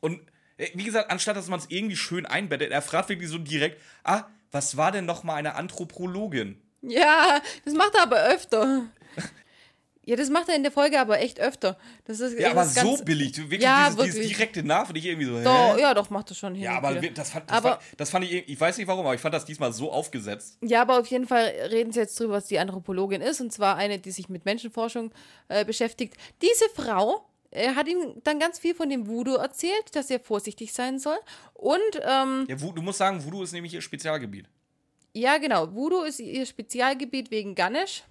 und 0.00 0.20
äh, 0.58 0.68
wie 0.74 0.84
gesagt, 0.84 1.10
anstatt 1.10 1.36
dass 1.36 1.48
man 1.48 1.58
es 1.58 1.66
irgendwie 1.70 1.96
schön 1.96 2.26
einbettet, 2.26 2.70
er 2.70 2.82
fragt 2.82 3.08
wirklich 3.08 3.30
so 3.30 3.38
direkt, 3.38 3.80
ah, 4.04 4.24
was 4.52 4.76
war 4.76 4.92
denn 4.92 5.06
noch 5.06 5.24
mal 5.24 5.34
eine 5.36 5.54
Anthropologin? 5.56 6.60
Ja, 6.82 7.40
das 7.64 7.74
macht 7.74 7.94
er 7.94 8.02
aber 8.02 8.22
öfter. 8.24 8.84
Ja, 10.06 10.16
das 10.16 10.28
macht 10.28 10.48
er 10.50 10.56
in 10.56 10.62
der 10.62 10.70
Folge 10.72 11.00
aber 11.00 11.18
echt 11.20 11.40
öfter. 11.40 11.78
Das 12.04 12.20
ist, 12.20 12.38
Ja, 12.38 12.52
das 12.52 12.76
aber 12.76 12.96
so 12.96 13.02
billig. 13.04 13.36
Wirklich 13.38 13.62
Ja, 13.62 13.88
dieses, 13.88 14.02
dieses 14.04 14.14
wirklich. 14.20 14.36
direkte 14.36 14.62
Nah 14.62 14.84
finde 14.84 14.98
ich 15.00 15.06
irgendwie 15.06 15.26
so? 15.26 15.42
Doch, 15.42 15.78
ja, 15.78 15.94
doch, 15.94 16.10
macht 16.10 16.30
er 16.30 16.34
schon 16.34 16.54
hin 16.54 16.64
Ja, 16.64 16.78
und 16.78 16.84
aber 16.84 16.94
das 17.00 17.30
fand, 17.30 17.48
das, 17.50 17.56
Aber- 17.56 17.68
fand, 17.70 17.82
das 17.96 18.10
fand 18.10 18.24
ich, 18.26 18.48
ich 18.48 18.60
weiß 18.60 18.76
nicht 18.76 18.86
warum, 18.86 19.06
aber 19.06 19.14
ich 19.14 19.20
fand 19.20 19.34
das 19.34 19.44
diesmal 19.46 19.72
so 19.72 19.90
aufgesetzt. 19.90 20.58
Ja, 20.60 20.82
aber 20.82 20.98
auf 21.00 21.06
jeden 21.06 21.26
Fall 21.26 21.44
reden 21.70 21.90
sie 21.92 22.00
jetzt 22.00 22.20
drüber, 22.20 22.34
was 22.34 22.46
die 22.46 22.58
Anthropologin 22.58 23.22
ist. 23.22 23.40
Und 23.40 23.50
zwar 23.52 23.76
eine, 23.76 23.98
die 23.98 24.10
sich 24.10 24.28
mit 24.28 24.44
Menschenforschung 24.44 25.10
äh, 25.48 25.64
beschäftigt. 25.64 26.16
Diese 26.42 26.66
Frau 26.74 27.24
äh, 27.50 27.68
hat 27.74 27.88
ihm 27.88 28.20
dann 28.24 28.38
ganz 28.38 28.58
viel 28.58 28.74
von 28.74 28.90
dem 28.90 29.06
Voodoo 29.06 29.36
erzählt, 29.36 29.94
dass 29.94 30.10
er 30.10 30.20
vorsichtig 30.20 30.72
sein 30.74 30.98
soll. 30.98 31.16
Und, 31.54 31.78
ähm, 32.02 32.44
Ja, 32.48 32.56
du 32.56 32.82
musst 32.82 32.98
sagen, 32.98 33.24
Voodoo 33.24 33.42
ist 33.42 33.52
nämlich 33.52 33.72
ihr 33.72 33.80
Spezialgebiet. 33.80 34.50
ja, 35.14 35.38
genau, 35.38 35.72
Voodoo 35.74 36.02
ist 36.02 36.20
ihr 36.20 36.44
Spezialgebiet 36.44 37.30
wegen 37.30 37.54
Ganesh. 37.54 38.02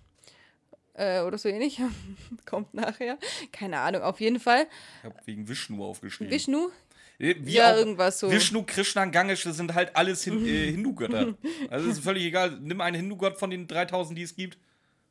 Äh, 0.94 1.22
oder 1.22 1.38
so 1.38 1.50
ähnlich. 1.50 1.80
Kommt 2.46 2.74
nachher. 2.74 3.18
Keine 3.52 3.80
Ahnung, 3.80 4.02
auf 4.04 4.20
jeden 4.20 4.40
Fall. 4.40 4.68
Ich 5.00 5.06
habe 5.06 5.16
wegen 5.26 5.48
Vishnu 5.48 5.84
aufgeschrieben. 5.84 6.32
Vishnu. 6.32 6.70
Äh, 7.20 7.36
Wie 7.40 7.54
Ja, 7.54 7.76
irgendwas 7.76 8.20
so. 8.20 8.30
Vishnu, 8.32 8.64
Krishna, 8.64 9.06
Ganesh, 9.06 9.44
das 9.44 9.58
sind 9.58 9.74
halt 9.74 9.96
alles 9.96 10.24
hin, 10.24 10.46
äh, 10.46 10.68
Hindu-Götter. 10.72 11.36
Also 11.70 11.90
es 11.90 11.98
ist 11.98 12.04
völlig 12.04 12.24
egal. 12.26 12.60
Nimm 12.62 12.82
einen 12.82 12.96
Hindu-Gott 12.98 13.38
von 13.38 13.50
den 13.50 13.68
3000, 13.68 14.18
die 14.18 14.24
es 14.24 14.36
gibt, 14.36 14.58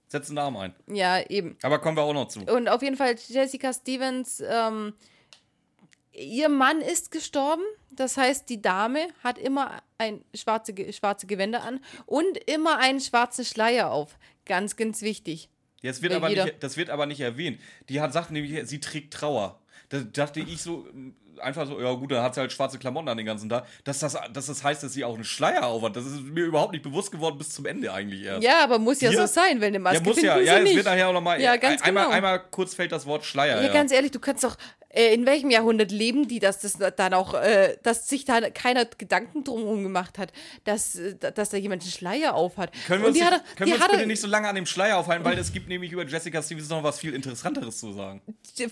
setz 0.08 0.28
einen 0.28 0.36
Namen 0.36 0.56
ein. 0.56 0.74
Ja, 0.86 1.20
eben. 1.28 1.56
Aber 1.62 1.80
kommen 1.80 1.96
wir 1.96 2.02
auch 2.02 2.12
noch 2.14 2.28
zu. 2.28 2.40
Und 2.40 2.68
auf 2.68 2.82
jeden 2.82 2.96
Fall 2.96 3.16
Jessica 3.28 3.72
Stevens, 3.72 4.42
ähm, 4.46 4.94
ihr 6.12 6.48
Mann 6.48 6.80
ist 6.80 7.10
gestorben. 7.10 7.62
Das 7.90 8.16
heißt, 8.16 8.48
die 8.48 8.62
Dame 8.62 9.08
hat 9.22 9.38
immer 9.38 9.82
ein 9.98 10.24
schwarze, 10.34 10.74
schwarze 10.92 11.26
Gewänder 11.26 11.62
an 11.62 11.80
und 12.06 12.38
immer 12.50 12.78
einen 12.78 13.00
schwarzen 13.00 13.44
Schleier 13.44 13.90
auf. 13.90 14.16
Ganz, 14.44 14.76
ganz 14.76 15.02
wichtig. 15.02 15.48
Jetzt 15.82 16.00
wird 16.02 16.12
aber 16.14 16.28
jeder- 16.30 16.44
nicht, 16.44 16.62
das 16.62 16.76
wird 16.76 16.90
aber 16.90 17.06
nicht 17.06 17.20
erwähnt. 17.20 17.60
Die 17.88 18.00
hat 18.00 18.12
sagt 18.12 18.30
nämlich, 18.30 18.66
sie 18.68 18.80
trägt 18.80 19.12
Trauer. 19.14 19.58
Da 19.88 19.98
dachte 19.98 20.40
ich 20.40 20.62
so, 20.62 20.86
ähm, 20.94 21.14
einfach 21.40 21.66
so, 21.66 21.80
ja 21.80 21.92
gut, 21.92 22.12
dann 22.12 22.22
hat 22.22 22.34
sie 22.34 22.40
halt 22.40 22.52
schwarze 22.52 22.78
Klamotten 22.78 23.08
an 23.08 23.16
den 23.16 23.26
ganzen 23.26 23.48
Tag. 23.48 23.66
Dass 23.84 23.98
das, 23.98 24.16
dass 24.32 24.46
das 24.46 24.62
heißt, 24.64 24.82
dass 24.82 24.92
sie 24.92 25.04
auch 25.04 25.14
einen 25.14 25.24
Schleier 25.24 25.66
aufhat, 25.66 25.96
das 25.96 26.06
ist 26.06 26.22
mir 26.22 26.44
überhaupt 26.44 26.72
nicht 26.72 26.82
bewusst 26.84 27.10
geworden 27.10 27.36
bis 27.36 27.50
zum 27.50 27.66
Ende 27.66 27.92
eigentlich 27.92 28.22
erst. 28.22 28.42
Ja, 28.42 28.62
aber 28.64 28.78
muss 28.78 29.00
ja 29.00 29.10
Hier? 29.10 29.18
so 29.20 29.26
sein, 29.26 29.60
weil 29.60 29.68
eine 29.68 29.78
Maske 29.80 29.98
ja, 29.98 30.08
muss 30.08 30.22
ja. 30.22 30.38
Ja, 30.38 30.56
es 30.58 30.62
nicht. 30.64 30.76
wird 30.76 30.86
nachher 30.86 31.08
auch 31.08 31.12
nochmal. 31.12 31.40
Ja, 31.42 31.56
ganz 31.56 31.82
einmal, 31.82 32.04
genau. 32.04 32.16
einmal 32.16 32.40
kurz 32.50 32.74
fällt 32.74 32.92
das 32.92 33.04
Wort 33.06 33.24
Schleier. 33.24 33.56
ja, 33.60 33.66
Ja, 33.66 33.72
ganz 33.72 33.92
ehrlich, 33.92 34.12
du 34.12 34.20
kannst 34.20 34.44
doch, 34.44 34.56
äh, 34.92 35.14
in 35.14 35.26
welchem 35.26 35.50
Jahrhundert 35.50 35.90
leben 35.90 36.28
die, 36.28 36.38
dass 36.38 36.60
das 36.60 36.78
dann 36.96 37.14
auch, 37.14 37.34
äh, 37.34 37.76
dass 37.82 38.08
sich 38.08 38.24
da 38.24 38.40
keiner 38.50 38.84
Gedanken 38.84 39.44
drum 39.44 39.82
gemacht 39.82 40.18
hat, 40.18 40.32
dass, 40.64 40.94
äh, 40.96 41.14
dass 41.16 41.50
da 41.50 41.56
jemand 41.56 41.82
einen 41.82 41.90
Schleier 41.90 42.34
aufhat. 42.34 42.70
Können 42.86 43.02
wir 43.02 43.08
uns, 43.08 43.16
die 43.18 43.24
nicht, 43.24 43.32
hat 43.32 43.42
können 43.56 43.70
die 43.72 43.78
wir 43.78 43.82
uns 43.84 43.92
bitte 43.92 44.06
nicht 44.06 44.20
so 44.20 44.28
lange 44.28 44.48
an 44.48 44.54
dem 44.54 44.66
Schleier 44.66 44.98
aufhalten, 44.98 45.24
weil 45.24 45.38
es 45.38 45.52
gibt 45.52 45.68
nämlich 45.68 45.92
über 45.92 46.06
Jessica 46.06 46.42
Stevens 46.42 46.68
noch 46.68 46.82
was 46.82 46.98
viel 46.98 47.14
Interessanteres 47.14 47.78
zu 47.78 47.92
sagen. 47.92 48.22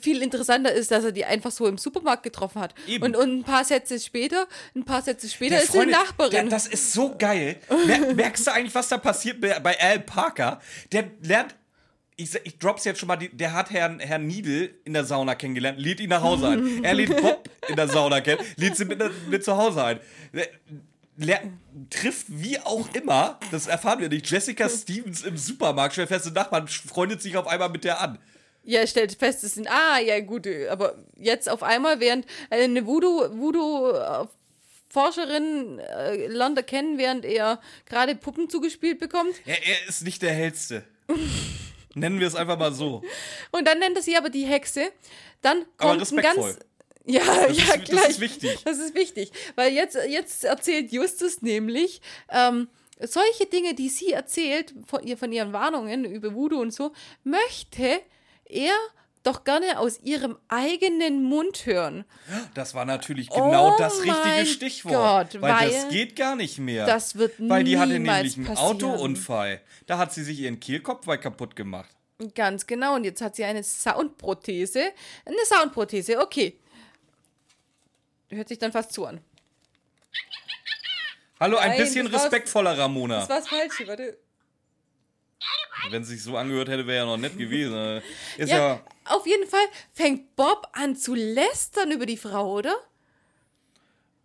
viel 0.00 0.22
interessanter 0.22 0.72
ist, 0.72 0.90
dass 0.90 1.04
er 1.04 1.12
die 1.12 1.24
einfach 1.24 1.50
so 1.50 1.66
im 1.66 1.78
Supermarkt 1.78 2.22
getroffen 2.22 2.60
hat. 2.60 2.74
Eben. 2.86 3.04
Und, 3.04 3.16
und 3.16 3.38
ein 3.40 3.44
paar 3.44 3.64
Sätze 3.64 3.98
später, 3.98 4.46
ein 4.74 4.84
paar 4.84 5.02
Sätze 5.02 5.28
später 5.28 5.54
Der 5.56 5.64
ist 5.64 5.70
Freunde- 5.72 5.92
Nachbarin. 5.92 6.30
Der, 6.30 6.44
das 6.44 6.66
ist 6.66 6.92
so 6.92 7.14
geil. 7.16 7.56
Mer 7.86 8.14
merkst 8.14 8.46
du 8.46 8.52
eigentlich, 8.52 8.74
was 8.74 8.88
da 8.88 8.98
passiert 8.98 9.40
bei 9.40 9.80
Al 9.80 10.00
Parker? 10.00 10.60
Der 10.92 11.10
lernt. 11.22 11.54
Ich, 12.22 12.34
ich 12.44 12.58
drop's 12.58 12.84
jetzt 12.84 12.98
schon 13.00 13.06
mal, 13.08 13.16
die, 13.16 13.28
der 13.30 13.52
hat 13.52 13.70
Herrn, 13.70 13.98
Herrn 14.00 14.26
Niedel 14.26 14.74
in 14.84 14.92
der 14.92 15.04
Sauna 15.04 15.34
kennengelernt, 15.34 15.78
lädt 15.78 16.00
ihn 16.00 16.10
nach 16.10 16.22
Hause 16.22 16.48
ein. 16.48 16.84
Er 16.84 16.94
lädt 16.94 17.16
Bob 17.20 17.48
in 17.68 17.76
der 17.76 17.88
Sauna 17.88 18.20
kennen, 18.20 18.40
lädt 18.56 18.76
sie 18.76 18.84
mit, 18.84 19.00
mit 19.28 19.44
zu 19.44 19.56
Hause 19.56 19.84
ein. 19.84 20.00
Der, 20.32 20.48
ler- 21.16 21.42
trifft 21.90 22.26
wie 22.28 22.58
auch 22.58 22.88
immer, 22.94 23.38
das 23.50 23.66
erfahren 23.66 24.00
wir 24.00 24.08
nicht, 24.08 24.30
Jessica 24.30 24.68
Stevens 24.70 25.22
im 25.22 25.36
Supermarkt, 25.36 25.94
stellt 25.94 26.08
fest, 26.08 26.32
Nachbarn 26.34 26.68
freundet 26.68 27.22
sich 27.22 27.36
auf 27.36 27.46
einmal 27.46 27.68
mit 27.70 27.84
der 27.84 28.00
an. 28.00 28.18
ja, 28.64 28.86
stellt 28.86 29.14
fest, 29.14 29.42
es 29.44 29.54
sind, 29.54 29.68
ah, 29.70 29.98
ja, 29.98 30.20
gut, 30.20 30.46
aber 30.68 30.96
jetzt 31.16 31.48
auf 31.48 31.62
einmal, 31.62 32.00
während 32.00 32.26
eine 32.50 32.86
Voodoo, 32.86 33.28
Voodoo 33.38 33.90
äh, 33.92 34.26
Forscherin 34.88 35.78
äh, 35.78 36.26
er 36.26 36.62
kennen, 36.62 36.98
während 36.98 37.24
er 37.24 37.60
gerade 37.86 38.14
Puppen 38.16 38.50
zugespielt 38.50 38.98
bekommt. 38.98 39.34
Er, 39.46 39.56
er 39.66 39.88
ist 39.88 40.02
nicht 40.02 40.20
der 40.22 40.32
hellste. 40.34 40.84
Nennen 41.94 42.20
wir 42.20 42.26
es 42.26 42.34
einfach 42.36 42.58
mal 42.58 42.72
so. 42.72 43.02
Und 43.50 43.66
dann 43.66 43.78
nennt 43.80 43.96
er 43.96 44.02
sie 44.02 44.16
aber 44.16 44.30
die 44.30 44.44
Hexe. 44.44 44.92
Dann 45.42 45.64
Aber 45.78 45.96
kommt 45.98 46.12
ein 46.12 46.16
ganz. 46.18 46.58
Ja, 47.06 47.20
Das 47.24 47.56
ja, 47.56 47.64
ist- 47.74 47.76
das 47.76 47.84
gleich. 47.88 48.08
ist 48.10 48.20
wichtig. 48.20 48.58
Das 48.64 48.78
ist 48.78 48.94
wichtig. 48.94 49.32
Weil 49.56 49.72
jetzt, 49.72 49.96
jetzt 50.08 50.44
erzählt 50.44 50.92
Justus 50.92 51.42
nämlich, 51.42 52.00
ähm, 52.28 52.68
solche 53.00 53.46
Dinge, 53.46 53.74
die 53.74 53.88
sie 53.88 54.12
erzählt, 54.12 54.74
von, 54.86 55.02
ihr, 55.06 55.16
von 55.16 55.32
ihren 55.32 55.52
Warnungen 55.52 56.04
über 56.04 56.34
Voodoo 56.34 56.60
und 56.60 56.72
so, 56.72 56.92
möchte 57.24 58.00
er 58.44 58.74
doch 59.22 59.44
gerne 59.44 59.78
aus 59.78 60.00
ihrem 60.00 60.38
eigenen 60.48 61.22
Mund 61.22 61.66
hören. 61.66 62.04
Das 62.54 62.74
war 62.74 62.84
natürlich 62.84 63.28
genau 63.28 63.74
Oh 63.74 63.78
das 63.78 64.00
richtige 64.02 64.46
Stichwort. 64.46 65.32
Gott, 65.32 65.42
weil, 65.42 65.52
weil 65.52 65.70
das 65.70 65.88
geht 65.88 66.16
gar 66.16 66.36
nicht 66.36 66.58
mehr. 66.58 66.86
das 66.86 67.16
wird 67.16 67.34
Weil 67.38 67.64
die 67.64 67.78
hatte 67.78 67.92
nämlich 67.92 68.36
einen 68.36 68.46
passieren. 68.46 68.56
Autounfall. 68.56 69.60
Da 69.86 69.98
hat 69.98 70.12
sie 70.12 70.24
sich 70.24 70.38
ihren 70.40 70.58
Kehlkopf 70.58 71.04
bei 71.04 71.16
kaputt 71.18 71.54
gemacht. 71.54 71.90
Ganz 72.34 72.66
genau. 72.66 72.94
Und 72.94 73.04
jetzt 73.04 73.20
hat 73.20 73.36
sie 73.36 73.44
eine 73.44 73.62
Soundprothese. 73.62 74.92
Eine 75.24 75.44
Soundprothese, 75.44 76.18
okay. 76.20 76.58
Hört 78.30 78.48
sich 78.48 78.58
dann 78.58 78.72
fast 78.72 78.92
zu 78.92 79.06
an. 79.06 79.20
Hallo, 81.38 81.56
ein 81.56 81.70
Nein, 81.70 81.78
bisschen 81.78 82.06
respektvoller, 82.06 82.76
Ramona. 82.76 83.20
Das 83.20 83.28
war's 83.30 83.48
falsch, 83.48 83.82
warte. 83.86 84.18
Wenn 85.90 86.02
es 86.02 86.08
sich 86.08 86.22
so 86.22 86.36
angehört 86.36 86.68
hätte, 86.68 86.86
wäre 86.86 86.98
ja 86.98 87.06
noch 87.06 87.16
nett 87.16 87.36
gewesen. 87.38 88.02
Ist 88.38 88.50
Ja, 88.50 88.58
ja, 88.58 88.80
auf 89.04 89.26
jeden 89.26 89.48
Fall 89.48 89.64
fängt 89.92 90.36
Bob 90.36 90.68
an 90.72 90.96
zu 90.96 91.14
lästern 91.14 91.90
über 91.90 92.06
die 92.06 92.16
Frau, 92.16 92.52
oder? 92.52 92.74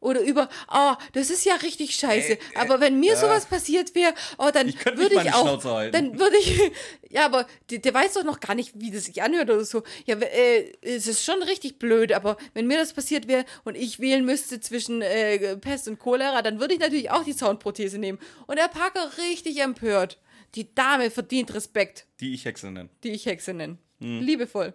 Oder 0.05 0.21
über, 0.21 0.49
oh, 0.71 0.93
das 1.13 1.31
ist 1.31 1.45
ja 1.45 1.55
richtig 1.55 1.95
scheiße. 1.95 2.37
aber 2.53 2.79
wenn 2.79 2.99
mir 2.99 3.15
sowas 3.17 3.47
passiert 3.47 3.95
wäre, 3.95 4.13
oh, 4.37 4.51
dann 4.53 4.67
Äh, 4.67 4.71
Ich 4.71 4.85
würde 4.85 5.15
ich 5.15 5.33
auch. 5.33 5.63
Dann 5.91 6.19
würde 6.19 6.37
ich. 6.37 6.61
Ja, 7.09 7.25
aber 7.25 7.47
der, 7.69 7.79
der 7.79 7.93
weiß 7.93 8.15
doch 8.15 8.25
noch 8.25 8.41
gar 8.41 8.55
nicht, 8.55 8.73
wie 8.75 8.91
das 8.91 9.05
sich 9.05 9.23
anhört 9.23 9.49
oder 9.49 9.63
so. 9.63 9.83
Ja, 10.05 10.17
äh, 10.17 10.69
es 10.81 11.07
ist 11.07 11.23
schon 11.23 11.41
richtig 11.43 11.79
blöd, 11.79 12.11
aber 12.11 12.35
wenn 12.53 12.67
mir 12.67 12.77
das 12.77 12.91
passiert 12.91 13.29
wäre 13.29 13.45
und 13.63 13.75
ich 13.75 14.01
wählen 14.01 14.25
müsste 14.25 14.59
zwischen 14.59 15.01
äh, 15.01 15.55
Pest 15.55 15.87
und 15.87 15.97
Cholera, 15.97 16.41
dann 16.41 16.59
würde 16.59 16.73
ich 16.73 16.81
natürlich 16.81 17.09
auch 17.09 17.23
die 17.23 17.31
Soundprothese 17.31 17.99
nehmen. 17.99 18.19
Und 18.47 18.59
der 18.59 18.67
Parker 18.67 19.11
richtig 19.17 19.61
empört. 19.61 20.17
Die 20.55 20.73
Dame 20.73 21.11
verdient 21.11 21.53
Respekt, 21.53 22.07
die 22.19 22.33
ich 22.33 22.45
Hexe 22.45 22.71
nenne. 22.71 22.89
die 23.03 23.11
ich 23.11 23.25
Hexe 23.25 23.53
nenne. 23.53 23.77
Hm. 23.99 24.21
Liebevoll. 24.21 24.73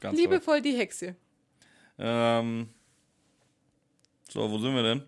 Ganz. 0.00 0.16
Liebevoll 0.18 0.60
die 0.60 0.76
Hexe. 0.76 1.16
Ähm, 1.98 2.68
so, 4.28 4.50
wo 4.50 4.58
sind 4.58 4.74
wir 4.74 4.82
denn? 4.82 5.02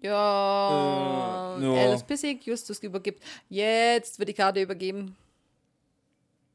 Ja, 0.00 1.56
Äh, 1.58 1.62
ja. 1.62 1.86
Alice 1.88 2.02
Pissig, 2.04 2.44
Justus 2.46 2.78
übergibt. 2.82 3.22
Jetzt 3.48 4.18
wird 4.18 4.28
die 4.28 4.34
Karte 4.34 4.60
übergeben. 4.60 5.16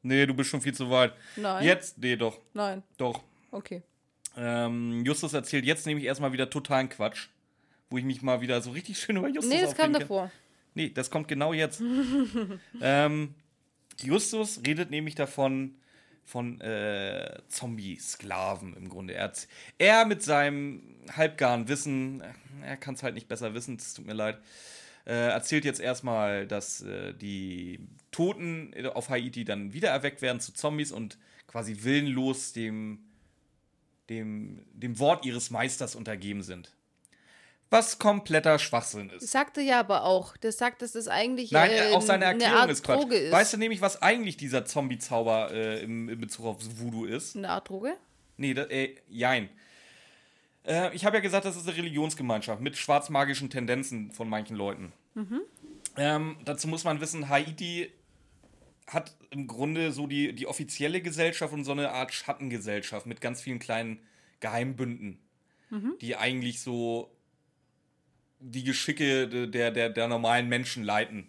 Nee, 0.02 0.24
du 0.26 0.34
bist 0.34 0.50
schon 0.50 0.60
viel 0.60 0.74
zu 0.74 0.88
weit. 0.90 1.12
Nein. 1.36 1.64
Jetzt, 1.64 1.98
nee, 1.98 2.16
doch. 2.16 2.38
Nein, 2.54 2.82
Doch. 2.96 3.22
okay. 3.50 3.82
Ähm, 4.36 5.04
Justus 5.04 5.32
erzählt 5.32 5.64
jetzt 5.64 5.86
nämlich 5.86 6.06
erstmal 6.06 6.32
wieder 6.32 6.48
totalen 6.48 6.88
Quatsch. 6.88 7.28
Wo 7.90 7.98
ich 7.98 8.04
mich 8.04 8.22
mal 8.22 8.40
wieder 8.40 8.60
so 8.62 8.70
richtig 8.70 8.98
schön 9.00 9.16
über 9.16 9.28
Justus 9.28 9.52
Nee, 9.52 9.60
das 9.60 9.74
kam 9.74 9.92
davor. 9.92 10.30
Nee, 10.74 10.90
das 10.90 11.10
kommt 11.10 11.28
genau 11.28 11.52
jetzt. 11.52 11.82
ähm, 12.80 13.34
Justus 14.02 14.60
redet 14.64 14.90
nämlich 14.90 15.14
davon, 15.14 15.76
von 16.30 16.60
äh, 16.60 17.40
Zombie-Sklaven 17.48 18.76
im 18.76 18.88
Grunde. 18.88 19.14
Er, 19.14 19.32
er 19.78 20.06
mit 20.06 20.22
seinem 20.22 20.96
halbgaren 21.14 21.68
Wissen, 21.68 22.22
er 22.62 22.76
kann 22.76 22.94
es 22.94 23.02
halt 23.02 23.14
nicht 23.14 23.28
besser 23.28 23.52
wissen, 23.52 23.76
es 23.76 23.94
tut 23.94 24.06
mir 24.06 24.14
leid, 24.14 24.38
äh, 25.06 25.30
erzählt 25.30 25.64
jetzt 25.64 25.80
erstmal, 25.80 26.46
dass 26.46 26.82
äh, 26.82 27.14
die 27.14 27.80
Toten 28.12 28.74
auf 28.94 29.08
Haiti 29.08 29.44
dann 29.44 29.72
wiedererweckt 29.72 30.22
werden 30.22 30.40
zu 30.40 30.52
Zombies 30.52 30.92
und 30.92 31.18
quasi 31.46 31.78
willenlos 31.82 32.52
dem, 32.52 33.00
dem, 34.08 34.60
dem 34.72 34.98
Wort 35.00 35.26
ihres 35.26 35.50
Meisters 35.50 35.96
untergeben 35.96 36.42
sind. 36.42 36.72
Was 37.70 38.00
kompletter 38.00 38.58
Schwachsinn 38.58 39.10
ist. 39.10 39.22
Das 39.22 39.30
sagt 39.30 39.56
er 39.56 39.62
ja 39.62 39.80
aber 39.80 40.02
auch. 40.04 40.36
Das 40.36 40.58
sagt, 40.58 40.82
dass 40.82 40.92
das 40.92 41.06
eigentlich 41.06 41.52
Nein, 41.52 41.70
äh, 41.70 41.92
auch 41.92 42.02
seine 42.02 42.26
eine 42.26 42.42
Erklärung 42.42 42.62
Art 42.62 42.70
ist 42.70 42.82
Quatsch. 42.82 43.00
Droge 43.00 43.16
ist. 43.16 43.32
Weißt 43.32 43.52
du 43.52 43.56
nämlich, 43.58 43.80
was 43.80 44.02
eigentlich 44.02 44.36
dieser 44.36 44.64
Zombie-Zauber 44.64 45.52
äh, 45.52 45.82
im, 45.82 46.08
in 46.08 46.20
Bezug 46.20 46.46
auf 46.46 46.58
Voodoo 46.80 47.04
ist? 47.04 47.36
eine 47.36 47.48
Art 47.48 47.68
Droge? 47.68 47.96
Nee, 48.36 48.54
das, 48.54 48.68
äh, 48.70 48.96
jein. 49.08 49.48
Äh, 50.66 50.94
ich 50.94 51.04
habe 51.04 51.16
ja 51.16 51.20
gesagt, 51.20 51.44
das 51.44 51.56
ist 51.56 51.68
eine 51.68 51.76
Religionsgemeinschaft 51.76 52.60
mit 52.60 52.76
schwarzmagischen 52.76 53.50
Tendenzen 53.50 54.10
von 54.10 54.28
manchen 54.28 54.56
Leuten. 54.56 54.92
Ähm, 55.96 56.36
dazu 56.44 56.66
muss 56.66 56.84
man 56.84 57.00
wissen, 57.00 57.28
Haiti 57.28 57.92
hat 58.86 59.14
im 59.30 59.46
Grunde 59.46 59.92
so 59.92 60.06
die, 60.06 60.32
die 60.34 60.46
offizielle 60.46 61.00
Gesellschaft 61.00 61.52
und 61.52 61.64
so 61.64 61.72
eine 61.72 61.92
Art 61.92 62.12
Schattengesellschaft 62.12 63.06
mit 63.06 63.20
ganz 63.20 63.40
vielen 63.40 63.58
kleinen 63.60 64.00
Geheimbünden, 64.40 65.18
die 66.00 66.16
eigentlich 66.16 66.60
so 66.60 67.10
die 68.40 68.64
Geschicke 68.64 69.28
de- 69.28 69.46
der, 69.46 69.70
der, 69.70 69.90
der 69.90 70.08
normalen 70.08 70.48
Menschen 70.48 70.82
leiten. 70.82 71.28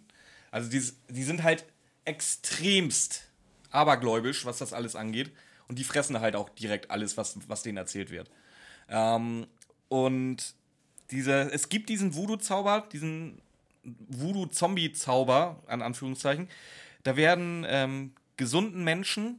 Also 0.50 0.70
die, 0.70 0.82
die 1.08 1.22
sind 1.22 1.42
halt 1.42 1.64
extremst 2.04 3.28
abergläubisch, 3.70 4.44
was 4.44 4.58
das 4.58 4.72
alles 4.72 4.96
angeht. 4.96 5.30
Und 5.68 5.78
die 5.78 5.84
fressen 5.84 6.20
halt 6.20 6.36
auch 6.36 6.48
direkt 6.50 6.90
alles, 6.90 7.16
was, 7.16 7.38
was 7.48 7.62
denen 7.62 7.78
erzählt 7.78 8.10
wird. 8.10 8.30
Ähm, 8.88 9.46
und 9.88 10.54
dieser, 11.10 11.52
es 11.52 11.68
gibt 11.68 11.88
diesen 11.88 12.14
Voodoo-Zauber, 12.14 12.88
diesen 12.92 13.40
Voodoo-Zombie-Zauber, 13.84 15.62
an 15.66 15.82
Anführungszeichen. 15.82 16.48
Da 17.02 17.16
werden 17.16 17.64
ähm, 17.68 18.12
gesunden 18.36 18.84
Menschen 18.84 19.38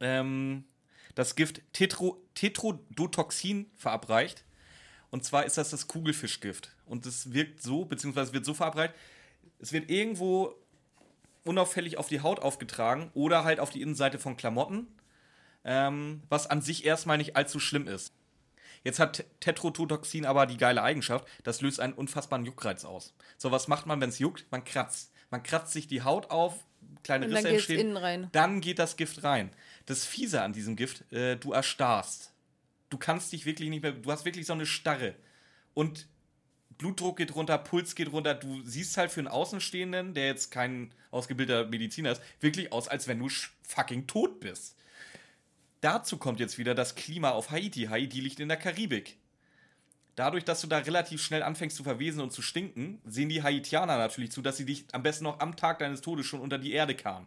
ähm, 0.00 0.64
das 1.14 1.34
Gift 1.34 1.62
Tetro, 1.72 2.22
Tetrodotoxin 2.34 3.66
verabreicht. 3.76 4.44
Und 5.12 5.24
zwar 5.24 5.44
ist 5.44 5.58
das 5.58 5.70
das 5.70 5.88
Kugelfischgift. 5.88 6.74
Und 6.86 7.04
es 7.04 7.34
wirkt 7.34 7.62
so, 7.62 7.84
beziehungsweise 7.84 8.32
wird 8.32 8.46
so 8.46 8.54
verabreicht, 8.54 8.94
es 9.58 9.70
wird 9.70 9.90
irgendwo 9.90 10.54
unauffällig 11.44 11.98
auf 11.98 12.08
die 12.08 12.22
Haut 12.22 12.40
aufgetragen 12.40 13.10
oder 13.12 13.44
halt 13.44 13.60
auf 13.60 13.68
die 13.68 13.82
Innenseite 13.82 14.18
von 14.18 14.38
Klamotten, 14.38 14.86
ähm, 15.64 16.22
was 16.30 16.46
an 16.46 16.62
sich 16.62 16.86
erstmal 16.86 17.18
nicht 17.18 17.36
allzu 17.36 17.60
schlimm 17.60 17.86
ist. 17.86 18.14
Jetzt 18.84 18.98
hat 18.98 19.26
Tetrodotoxin 19.40 20.24
aber 20.24 20.46
die 20.46 20.56
geile 20.56 20.82
Eigenschaft, 20.82 21.28
das 21.44 21.60
löst 21.60 21.78
einen 21.78 21.92
unfassbaren 21.92 22.46
Juckreiz 22.46 22.86
aus. 22.86 23.12
So, 23.36 23.50
was 23.52 23.68
macht 23.68 23.84
man, 23.86 24.00
wenn 24.00 24.08
es 24.08 24.18
juckt? 24.18 24.46
Man 24.50 24.64
kratzt. 24.64 25.12
Man 25.30 25.42
kratzt 25.42 25.74
sich 25.74 25.86
die 25.86 26.02
Haut 26.02 26.30
auf, 26.30 26.64
kleine 27.04 27.26
Und 27.26 27.34
Risse 27.34 27.50
entstehen. 27.50 27.80
innen 27.80 27.96
rein. 27.98 28.28
Dann 28.32 28.62
geht 28.62 28.78
das 28.78 28.96
Gift 28.96 29.24
rein. 29.24 29.50
Das 29.84 30.06
Fiese 30.06 30.40
an 30.40 30.54
diesem 30.54 30.74
Gift, 30.74 31.12
äh, 31.12 31.36
du 31.36 31.52
erstarrst. 31.52 32.31
Du 32.92 32.98
kannst 32.98 33.32
dich 33.32 33.46
wirklich 33.46 33.70
nicht 33.70 33.82
mehr, 33.82 33.92
du 33.92 34.12
hast 34.12 34.26
wirklich 34.26 34.44
so 34.44 34.52
eine 34.52 34.66
Starre. 34.66 35.14
Und 35.72 36.06
Blutdruck 36.76 37.16
geht 37.16 37.34
runter, 37.34 37.56
Puls 37.56 37.94
geht 37.94 38.12
runter. 38.12 38.34
Du 38.34 38.60
siehst 38.64 38.98
halt 38.98 39.10
für 39.10 39.20
einen 39.20 39.28
Außenstehenden, 39.28 40.12
der 40.12 40.26
jetzt 40.26 40.50
kein 40.50 40.92
ausgebildeter 41.10 41.66
Mediziner 41.70 42.12
ist, 42.12 42.20
wirklich 42.40 42.70
aus, 42.70 42.88
als 42.88 43.08
wenn 43.08 43.18
du 43.18 43.30
fucking 43.62 44.06
tot 44.06 44.40
bist. 44.40 44.76
Dazu 45.80 46.18
kommt 46.18 46.38
jetzt 46.38 46.58
wieder 46.58 46.74
das 46.74 46.94
Klima 46.94 47.30
auf 47.30 47.50
Haiti. 47.50 47.84
Haiti 47.84 48.20
liegt 48.20 48.40
in 48.40 48.48
der 48.48 48.58
Karibik. 48.58 49.16
Dadurch, 50.14 50.44
dass 50.44 50.60
du 50.60 50.66
da 50.66 50.76
relativ 50.76 51.22
schnell 51.22 51.42
anfängst 51.42 51.78
zu 51.78 51.84
verwesen 51.84 52.20
und 52.20 52.30
zu 52.30 52.42
stinken, 52.42 53.00
sehen 53.06 53.30
die 53.30 53.42
Haitianer 53.42 53.96
natürlich 53.96 54.32
zu, 54.32 54.42
dass 54.42 54.58
sie 54.58 54.66
dich 54.66 54.84
am 54.92 55.02
besten 55.02 55.24
noch 55.24 55.40
am 55.40 55.56
Tag 55.56 55.78
deines 55.78 56.02
Todes 56.02 56.26
schon 56.26 56.40
unter 56.40 56.58
die 56.58 56.72
Erde 56.72 56.94
karren. 56.94 57.26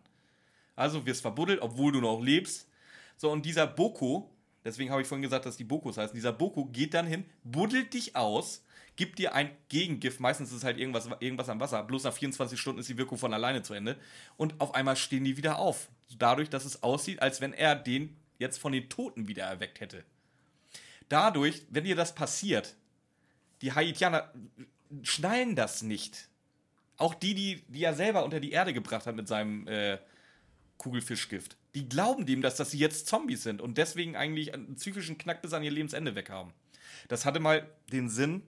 Also 0.75 1.07
wirst 1.07 1.23
verbuddelt, 1.23 1.63
obwohl 1.63 1.91
du 1.91 2.01
noch 2.01 2.21
lebst. 2.21 2.69
So, 3.17 3.31
und 3.31 3.47
dieser 3.47 3.65
Boko, 3.65 4.34
deswegen 4.65 4.91
habe 4.91 5.01
ich 5.01 5.07
vorhin 5.07 5.21
gesagt, 5.21 5.45
dass 5.45 5.55
die 5.55 5.63
Bokos 5.63 5.97
heißen, 5.97 6.15
dieser 6.15 6.33
Boko 6.33 6.65
geht 6.65 6.93
dann 6.93 7.07
hin, 7.07 7.23
buddelt 7.43 7.93
dich 7.93 8.15
aus, 8.15 8.65
gibt 8.95 9.19
dir 9.19 9.33
ein 9.33 9.51
Gegengift, 9.69 10.19
meistens 10.19 10.49
ist 10.49 10.57
es 10.57 10.63
halt 10.63 10.77
irgendwas, 10.77 11.07
irgendwas 11.19 11.49
am 11.49 11.59
Wasser, 11.59 11.83
bloß 11.83 12.03
nach 12.03 12.13
24 12.13 12.59
Stunden 12.59 12.79
ist 12.79 12.89
die 12.89 12.97
Wirkung 12.97 13.17
von 13.17 13.33
alleine 13.33 13.61
zu 13.61 13.73
Ende. 13.73 13.97
Und 14.37 14.59
auf 14.59 14.73
einmal 14.73 14.95
stehen 14.95 15.23
die 15.23 15.37
wieder 15.37 15.59
auf. 15.59 15.89
Dadurch, 16.17 16.49
dass 16.49 16.65
es 16.65 16.83
aussieht, 16.83 17.21
als 17.21 17.41
wenn 17.41 17.53
er 17.53 17.75
den 17.75 18.15
jetzt 18.39 18.57
von 18.57 18.71
den 18.71 18.89
Toten 18.89 19.27
wieder 19.27 19.43
erweckt 19.43 19.79
hätte. 19.79 20.03
Dadurch, 21.09 21.63
wenn 21.69 21.83
dir 21.83 21.95
das 21.95 22.15
passiert, 22.15 22.75
die 23.61 23.73
Haitianer 23.73 24.31
schnallen 25.03 25.55
das 25.55 25.81
nicht. 25.81 26.29
Auch 26.97 27.13
die, 27.13 27.33
die, 27.33 27.63
die 27.67 27.83
er 27.83 27.93
selber 27.93 28.23
unter 28.23 28.39
die 28.39 28.51
Erde 28.51 28.73
gebracht 28.73 29.05
hat 29.05 29.15
mit 29.15 29.27
seinem 29.27 29.67
äh, 29.67 29.97
Kugelfischgift. 30.77 31.57
Die 31.73 31.87
glauben 31.87 32.25
dem, 32.25 32.41
dass, 32.41 32.55
dass 32.55 32.71
sie 32.71 32.77
jetzt 32.77 33.07
Zombies 33.07 33.43
sind 33.43 33.61
und 33.61 33.77
deswegen 33.77 34.15
eigentlich 34.15 34.53
einen 34.53 34.75
psychischen 34.75 35.17
Knack 35.17 35.41
bis 35.41 35.53
an 35.53 35.63
ihr 35.63 35.71
Lebensende 35.71 36.15
weg 36.15 36.29
haben. 36.29 36.53
Das 37.07 37.25
hatte 37.25 37.39
mal 37.39 37.69
den 37.91 38.09
Sinn, 38.09 38.43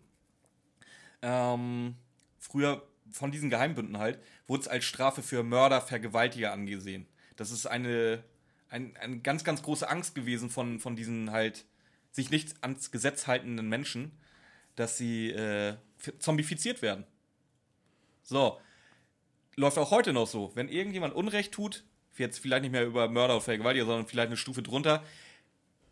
ähm, 1.22 1.96
früher 2.40 2.88
von 3.12 3.32
diesen 3.32 3.50
Geheimbünden 3.50 3.98
halt, 3.98 4.20
wurde 4.48 4.62
es 4.62 4.68
als 4.68 4.86
Strafe 4.86 5.22
für 5.22 5.44
Mörder, 5.44 5.82
Vergewaltiger 5.82 6.52
angesehen. 6.52 7.08
Das 7.36 7.52
ist 7.52 7.66
eine, 7.66 8.24
ein, 8.70 8.96
eine 8.98 9.20
ganz, 9.20 9.44
ganz 9.44 9.62
große 9.62 9.88
Angst 9.88 10.16
gewesen 10.16 10.50
von, 10.50 10.80
von 10.80 10.96
diesen 10.96 11.32
halt 11.32 11.66
sich 12.12 12.32
nicht 12.32 12.56
ans 12.62 12.92
Gesetz 12.92 13.28
haltenden 13.28 13.70
Menschen, 13.70 14.12
dass 14.76 14.98
sie 14.98 15.30
äh, 15.32 15.78
zombifiziert 16.20 16.82
werden. 16.82 17.06
So. 18.24 18.60
Läuft 19.56 19.78
auch 19.78 19.92
heute 19.92 20.14
noch 20.14 20.28
so. 20.28 20.52
Wenn 20.56 20.70
irgendjemand 20.70 21.16
Unrecht 21.16 21.52
tut, 21.52 21.84
jetzt 22.20 22.40
vielleicht 22.40 22.64
nicht 22.64 22.72
mehr 22.72 22.86
über 22.86 23.08
Mörder 23.10 23.36
oder 23.36 23.44
Vergewaltiger, 23.44 23.86
sondern 23.86 24.08
vielleicht 24.08 24.28
eine 24.28 24.38
Stufe 24.38 24.62
drunter, 24.62 25.04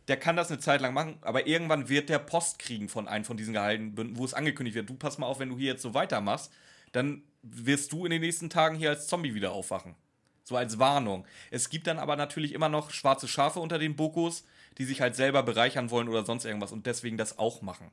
der 0.08 0.18
kann 0.18 0.36
das 0.36 0.52
eine 0.52 0.60
Zeit 0.60 0.82
lang 0.82 0.94
machen, 0.94 1.18
aber 1.22 1.48
irgendwann 1.48 1.90
wird 1.90 2.10
der 2.10 2.20
Post 2.20 2.60
kriegen 2.60 2.90
von 2.90 3.08
einem 3.08 3.26
von 3.26 3.38
diesen 3.38 3.54
Gehaltenbünden, 3.54 4.18
wo 4.18 4.26
es 4.26 4.34
angekündigt 4.34 4.76
wird, 4.76 4.90
du 4.90 4.96
pass 4.96 5.18
mal 5.18 5.26
auf, 5.26 5.40
wenn 5.40 5.50
du 5.50 5.58
hier 5.58 5.72
jetzt 5.74 5.82
so 5.82 5.94
weitermachst, 5.94 6.52
dann 6.92 7.24
wirst 7.42 7.92
du 7.92 8.06
in 8.06 8.12
den 8.12 8.22
nächsten 8.22 8.50
Tagen 8.50 8.76
hier 8.76 8.90
als 8.90 9.08
Zombie 9.08 9.34
wieder 9.34 9.52
aufwachen. 9.52 9.96
So 10.44 10.56
als 10.56 10.78
Warnung. 10.78 11.26
Es 11.50 11.70
gibt 11.70 11.88
dann 11.88 11.98
aber 11.98 12.16
natürlich 12.16 12.54
immer 12.54 12.70
noch 12.70 12.92
schwarze 12.92 13.28
Schafe 13.28 13.60
unter 13.60 13.80
den 13.80 13.96
Bokos, 13.96 14.46
die 14.78 14.86
sich 14.86 15.02
halt 15.02 15.16
selber 15.16 15.42
bereichern 15.42 15.90
wollen 15.90 16.08
oder 16.08 16.24
sonst 16.24 16.46
irgendwas 16.46 16.72
und 16.72 16.86
deswegen 16.86 17.18
das 17.18 17.40
auch 17.40 17.64
machen. 17.64 17.90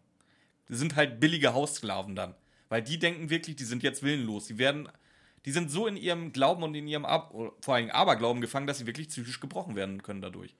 Die 0.69 0.75
sind 0.75 0.97
halt 0.97 1.19
billige 1.19 1.55
Haussklaven 1.55 2.15
dann. 2.15 2.35
Weil 2.69 2.83
die 2.83 2.99
denken 2.99 3.29
wirklich, 3.29 3.57
die 3.57 3.65
sind 3.65 3.83
jetzt 3.83 4.03
willenlos. 4.03 4.47
Die 4.47 4.57
werden, 4.59 4.89
die 5.45 5.53
sind 5.53 5.71
so 5.71 5.87
in 5.87 5.97
ihrem 5.97 6.33
Glauben 6.33 6.63
und 6.63 6.75
in 6.75 6.87
ihrem 6.87 7.05
Ab 7.05 7.35
vor 7.61 7.75
allem 7.75 7.91
Aberglauben 7.91 8.41
gefangen, 8.41 8.67
dass 8.67 8.79
sie 8.79 8.87
wirklich 8.87 9.09
psychisch 9.09 9.41
gebrochen 9.41 9.77
werden 9.77 10.03
können 10.03 10.23
dadurch. 10.23 10.55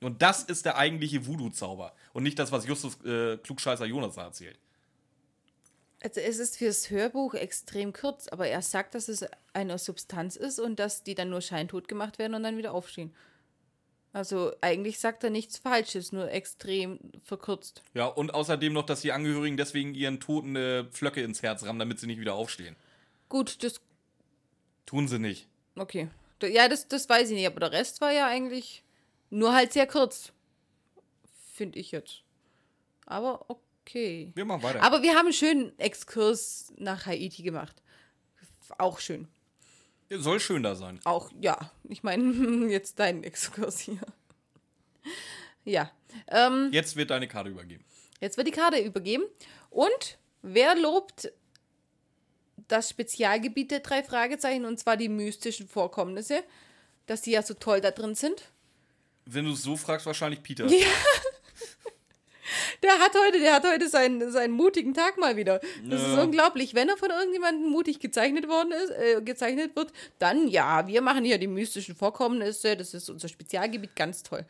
Und 0.00 0.22
das 0.22 0.42
ist 0.42 0.64
der 0.66 0.76
eigentliche 0.76 1.26
Voodoo-Zauber. 1.26 1.94
Und 2.12 2.22
nicht 2.22 2.38
das, 2.38 2.52
was 2.52 2.66
Justus 2.66 3.02
äh, 3.04 3.38
Klugscheißer 3.38 3.86
Jonas 3.86 4.16
erzählt. 4.16 4.58
Also 6.02 6.20
es 6.20 6.38
ist 6.38 6.58
fürs 6.58 6.90
Hörbuch 6.90 7.34
extrem 7.34 7.92
kurz, 7.92 8.28
aber 8.28 8.46
er 8.46 8.62
sagt, 8.62 8.94
dass 8.94 9.08
es 9.08 9.24
eine 9.54 9.78
Substanz 9.78 10.36
ist 10.36 10.60
und 10.60 10.78
dass 10.78 11.02
die 11.02 11.14
dann 11.14 11.30
nur 11.30 11.40
scheintot 11.40 11.88
gemacht 11.88 12.18
werden 12.18 12.34
und 12.34 12.42
dann 12.42 12.58
wieder 12.58 12.74
aufstehen. 12.74 13.14
Also 14.12 14.52
eigentlich 14.60 14.98
sagt 14.98 15.24
er 15.24 15.30
nichts 15.30 15.58
Falsches, 15.58 16.12
nur 16.12 16.30
extrem 16.30 16.98
verkürzt. 17.22 17.82
Ja, 17.92 18.06
und 18.06 18.32
außerdem 18.32 18.72
noch, 18.72 18.86
dass 18.86 19.00
die 19.00 19.12
Angehörigen 19.12 19.56
deswegen 19.56 19.94
ihren 19.94 20.20
Toten 20.20 20.56
äh, 20.56 20.84
Pflöcke 20.84 21.22
ins 21.22 21.42
Herz 21.42 21.64
rammen, 21.64 21.78
damit 21.78 21.98
sie 21.98 22.06
nicht 22.06 22.20
wieder 22.20 22.34
aufstehen. 22.34 22.76
Gut, 23.28 23.62
das, 23.62 23.80
Tun 24.86 25.08
sie 25.08 25.18
nicht. 25.18 25.46
okay. 25.76 26.08
Ja, 26.42 26.68
das, 26.68 26.86
das 26.86 27.08
weiß 27.08 27.30
ich 27.30 27.34
nicht, 27.36 27.46
aber 27.46 27.60
der 27.60 27.72
Rest 27.72 28.02
war 28.02 28.12
ja 28.12 28.26
eigentlich 28.26 28.82
nur 29.30 29.54
halt 29.54 29.72
sehr 29.72 29.86
kurz. 29.86 30.32
Finde 31.54 31.78
ich 31.78 31.92
jetzt. 31.92 32.22
Aber 33.06 33.46
okay. 33.48 34.32
Wir 34.34 34.44
machen 34.44 34.62
weiter. 34.62 34.82
Aber 34.82 35.02
wir 35.02 35.14
haben 35.14 35.26
einen 35.26 35.32
schönen 35.32 35.78
Exkurs 35.78 36.74
nach 36.76 37.06
Haiti 37.06 37.42
gemacht. 37.42 37.82
Auch 38.76 38.98
schön. 38.98 39.28
Soll 40.10 40.38
schön 40.40 40.62
da 40.62 40.74
sein. 40.74 41.00
Auch, 41.04 41.30
ja. 41.40 41.72
Ich 41.84 42.02
meine, 42.02 42.66
jetzt 42.70 42.98
dein 42.98 43.24
Exkurs 43.24 43.78
hier. 43.80 44.00
Ja. 45.64 45.90
Ähm, 46.28 46.68
Jetzt 46.72 46.96
wird 46.96 47.10
deine 47.10 47.28
Karte 47.28 47.48
übergeben. 47.48 47.84
jetzt 48.20 48.36
wird 48.36 48.46
die 48.46 48.52
Karte 48.52 48.78
übergeben. 48.78 49.24
Und 49.70 50.18
wer 50.42 50.74
lobt 50.76 51.32
das 52.68 52.90
Spezialgebiet 52.90 53.70
der 53.70 53.80
drei 53.80 54.02
Fragezeichen, 54.02 54.64
und 54.64 54.78
zwar 54.78 54.96
die 54.96 55.08
mystischen 55.08 55.68
Vorkommnisse, 55.68 56.42
dass 57.06 57.22
die 57.22 57.32
ja 57.32 57.42
so 57.42 57.54
toll 57.54 57.80
da 57.80 57.90
drin 57.90 58.14
sind? 58.14 58.50
Wenn 59.24 59.44
du 59.44 59.52
es 59.52 59.62
so 59.62 59.76
fragst, 59.76 60.06
wahrscheinlich 60.06 60.42
Peter. 60.42 60.66
Ja. 60.66 60.86
Der 62.82 62.92
hat 62.98 63.12
heute, 63.26 63.38
der 63.40 63.54
hat 63.54 63.64
heute 63.64 63.88
seinen, 63.88 64.30
seinen 64.32 64.52
mutigen 64.52 64.94
Tag 64.94 65.18
mal 65.18 65.36
wieder. 65.36 65.60
Das 65.84 66.00
ist 66.02 66.14
Ja. 66.16 66.22
unglaublich. 66.22 66.74
Wenn 66.74 66.88
er 66.88 66.96
von 66.96 67.10
irgendjemandem 67.10 67.70
mutig 67.70 68.00
gezeichnet 68.00 68.48
worden 68.48 68.72
ist, 68.72 68.90
äh, 68.90 69.20
gezeichnet 69.22 69.74
wird, 69.76 69.92
dann 70.18 70.48
ja, 70.48 70.86
wir 70.86 71.00
machen 71.02 71.24
hier 71.24 71.38
die 71.38 71.46
mystischen 71.46 71.94
Vorkommnisse. 71.96 72.76
Das 72.76 72.94
ist 72.94 73.08
unser 73.10 73.28
Spezialgebiet, 73.28 73.94
ganz 73.96 74.22
toll. 74.22 74.44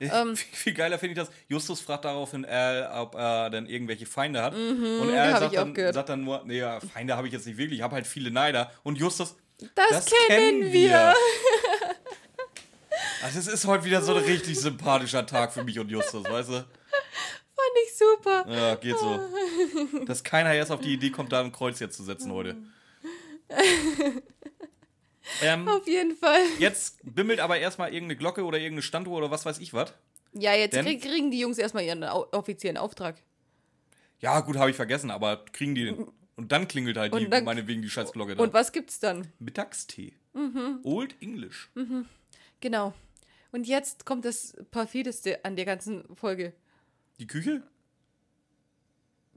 Ähm. 0.00 0.36
Viel, 0.52 0.74
geiler 0.74 0.98
finde 0.98 1.20
ich 1.20 1.26
das. 1.28 1.34
Justus 1.48 1.80
fragt 1.80 2.04
daraufhin 2.04 2.44
Al, 2.44 2.90
ob 2.94 3.14
er 3.14 3.50
dann 3.50 3.66
irgendwelche 3.66 4.06
Feinde 4.06 4.42
hat. 4.42 4.54
und 4.54 5.00
hab 5.00 5.08
er 5.08 5.32
ich 5.32 5.38
sagt 5.38 5.56
dann, 5.56 5.92
sagt 5.94 6.08
dann 6.08 6.24
nur, 6.24 6.42
nee, 6.44 6.58
ja, 6.58 6.80
Feinde 6.80 7.16
habe 7.16 7.26
ich 7.26 7.32
jetzt 7.32 7.46
nicht 7.46 7.56
wirklich, 7.58 7.78
ich 7.78 7.82
habe 7.82 7.94
halt 7.94 8.06
viele 8.06 8.30
Neider. 8.30 8.70
Und 8.82 8.98
Justus, 8.98 9.34
Das, 9.74 10.06
kennen 10.26 10.72
wir. 10.72 11.14
Also 13.22 13.38
es 13.38 13.46
ist 13.54 13.66
heute 13.66 13.84
wieder 13.84 14.02
so 14.02 14.14
ein 14.14 14.24
richtig 14.24 14.58
sympathischer 14.58 15.24
Tag 15.26 15.52
für 15.52 15.64
mich 15.64 15.78
und 15.78 15.90
Justus, 15.90 16.24
weißt 16.24 16.48
du? 16.50 16.64
Fand 17.62 17.78
ich 17.86 17.96
super. 17.96 18.44
Ja, 18.50 18.74
geht 18.76 18.98
so. 18.98 19.20
Dass 20.06 20.24
keiner 20.24 20.52
erst 20.54 20.70
auf 20.72 20.80
die 20.80 20.94
Idee 20.94 21.10
kommt, 21.10 21.32
da 21.32 21.40
ein 21.40 21.52
Kreuz 21.52 21.78
jetzt 21.80 21.96
zu 21.96 22.02
setzen 22.02 22.32
heute. 22.32 22.56
ähm, 25.42 25.68
Auf 25.68 25.86
jeden 25.86 26.16
Fall. 26.16 26.40
jetzt 26.58 26.98
bimmelt 27.02 27.40
aber 27.40 27.58
erstmal 27.58 27.92
irgendeine 27.92 28.16
Glocke 28.16 28.44
oder 28.44 28.58
irgendeine 28.58 28.82
Standuhr 28.82 29.16
oder 29.18 29.30
was 29.30 29.44
weiß 29.44 29.58
ich 29.58 29.72
was. 29.74 29.92
Ja, 30.32 30.54
jetzt 30.54 30.74
Denn- 30.74 30.84
krieg, 30.86 31.02
kriegen 31.02 31.30
die 31.30 31.38
Jungs 31.38 31.58
erstmal 31.58 31.84
ihren 31.84 32.02
offiziellen 32.04 32.76
Auftrag. 32.78 33.16
Ja, 34.20 34.40
gut, 34.40 34.56
habe 34.56 34.70
ich 34.70 34.76
vergessen, 34.76 35.10
aber 35.10 35.44
kriegen 35.52 35.74
die 35.74 35.84
den. 35.84 36.06
Und 36.36 36.50
dann 36.50 36.66
klingelt 36.66 36.96
halt 36.96 37.14
die, 37.14 37.28
dann- 37.28 37.44
meinetwegen 37.44 37.82
die 37.82 37.90
Scheißglocke. 37.90 38.36
Und 38.36 38.52
was 38.54 38.72
gibt's 38.72 38.98
dann? 38.98 39.28
Mittagstee. 39.38 40.14
Old 40.82 41.14
English. 41.20 41.70
Genau. 42.60 42.94
Und 43.50 43.66
jetzt 43.68 44.06
kommt 44.06 44.24
das 44.24 44.56
perfideste 44.70 45.44
an 45.44 45.56
der 45.56 45.66
ganzen 45.66 46.04
Folge, 46.16 46.54
Die 47.22 47.28
Küche? 47.28 47.62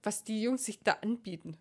was 0.01 0.23
die 0.23 0.41
Jungs 0.41 0.65
sich 0.65 0.79
da 0.79 0.93
anbieten. 1.03 1.55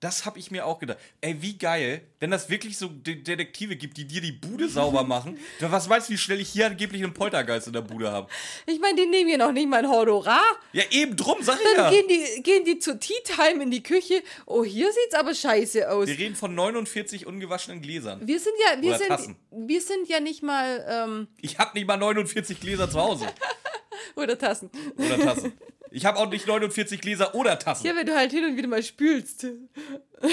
Das 0.00 0.26
habe 0.26 0.38
ich 0.38 0.50
mir 0.50 0.66
auch 0.66 0.78
gedacht. 0.78 0.98
Ey, 1.22 1.40
wie 1.40 1.56
geil, 1.56 2.02
wenn 2.20 2.30
das 2.30 2.50
wirklich 2.50 2.76
so 2.76 2.88
De 2.88 3.14
Detektive 3.14 3.76
gibt, 3.76 3.96
die 3.96 4.06
dir 4.06 4.20
die 4.20 4.32
Bude 4.32 4.68
sauber 4.68 5.04
machen. 5.04 5.38
Was 5.60 5.88
meinst 5.88 6.08
du, 6.08 6.12
wie 6.12 6.18
schnell 6.18 6.38
ich 6.38 6.50
hier 6.50 6.66
angeblich 6.66 7.02
einen 7.02 7.14
Poltergeist 7.14 7.66
in 7.66 7.72
der 7.72 7.80
Bude 7.80 8.10
habe? 8.10 8.28
Ich 8.66 8.78
meine, 8.78 8.96
die 9.00 9.06
nehmen 9.06 9.28
hier 9.28 9.38
noch 9.38 9.52
nicht 9.52 9.68
mal 9.68 9.78
ein 9.78 9.88
Honorar. 9.90 10.44
Ja, 10.74 10.82
eben 10.90 11.16
drum, 11.16 11.38
sag 11.40 11.56
ich 11.56 11.76
Dann 11.76 11.84
ja. 11.84 11.90
gehen, 11.90 12.08
die, 12.08 12.42
gehen 12.42 12.64
die 12.66 12.78
zur 12.78 13.00
Tea 13.00 13.16
Time 13.24 13.62
in 13.62 13.70
die 13.70 13.82
Küche. 13.82 14.22
Oh, 14.44 14.64
hier 14.64 14.92
sieht's 14.92 15.14
aber 15.14 15.34
scheiße 15.34 15.90
aus. 15.90 16.06
Wir 16.08 16.18
reden 16.18 16.36
von 16.36 16.54
49 16.54 17.26
ungewaschenen 17.26 17.80
Gläsern. 17.80 18.20
Wir 18.26 18.38
sind 18.38 18.54
ja, 18.66 18.82
wir 18.82 18.90
Oder 18.90 18.98
sind, 18.98 19.08
Tassen. 19.08 19.36
wir 19.50 19.80
sind 19.80 20.08
ja 20.08 20.20
nicht 20.20 20.42
mal, 20.42 20.84
ähm, 20.88 21.28
Ich 21.40 21.58
habe 21.58 21.70
nicht 21.72 21.86
mal 21.86 21.96
49 21.96 22.60
Gläser 22.60 22.90
zu 22.90 23.00
Hause. 23.00 23.26
oder 24.14 24.38
Tassen. 24.38 24.70
Oder 24.98 25.18
Tassen. 25.18 25.54
Ich 25.96 26.04
habe 26.04 26.18
auch 26.18 26.28
nicht 26.28 26.46
49 26.46 27.00
Gläser 27.00 27.34
oder 27.34 27.58
Tassen. 27.58 27.86
Ja, 27.86 27.96
wenn 27.96 28.04
du 28.04 28.14
halt 28.14 28.30
hin 28.30 28.44
und 28.44 28.54
wieder 28.58 28.68
mal 28.68 28.82
spülst. 28.82 29.46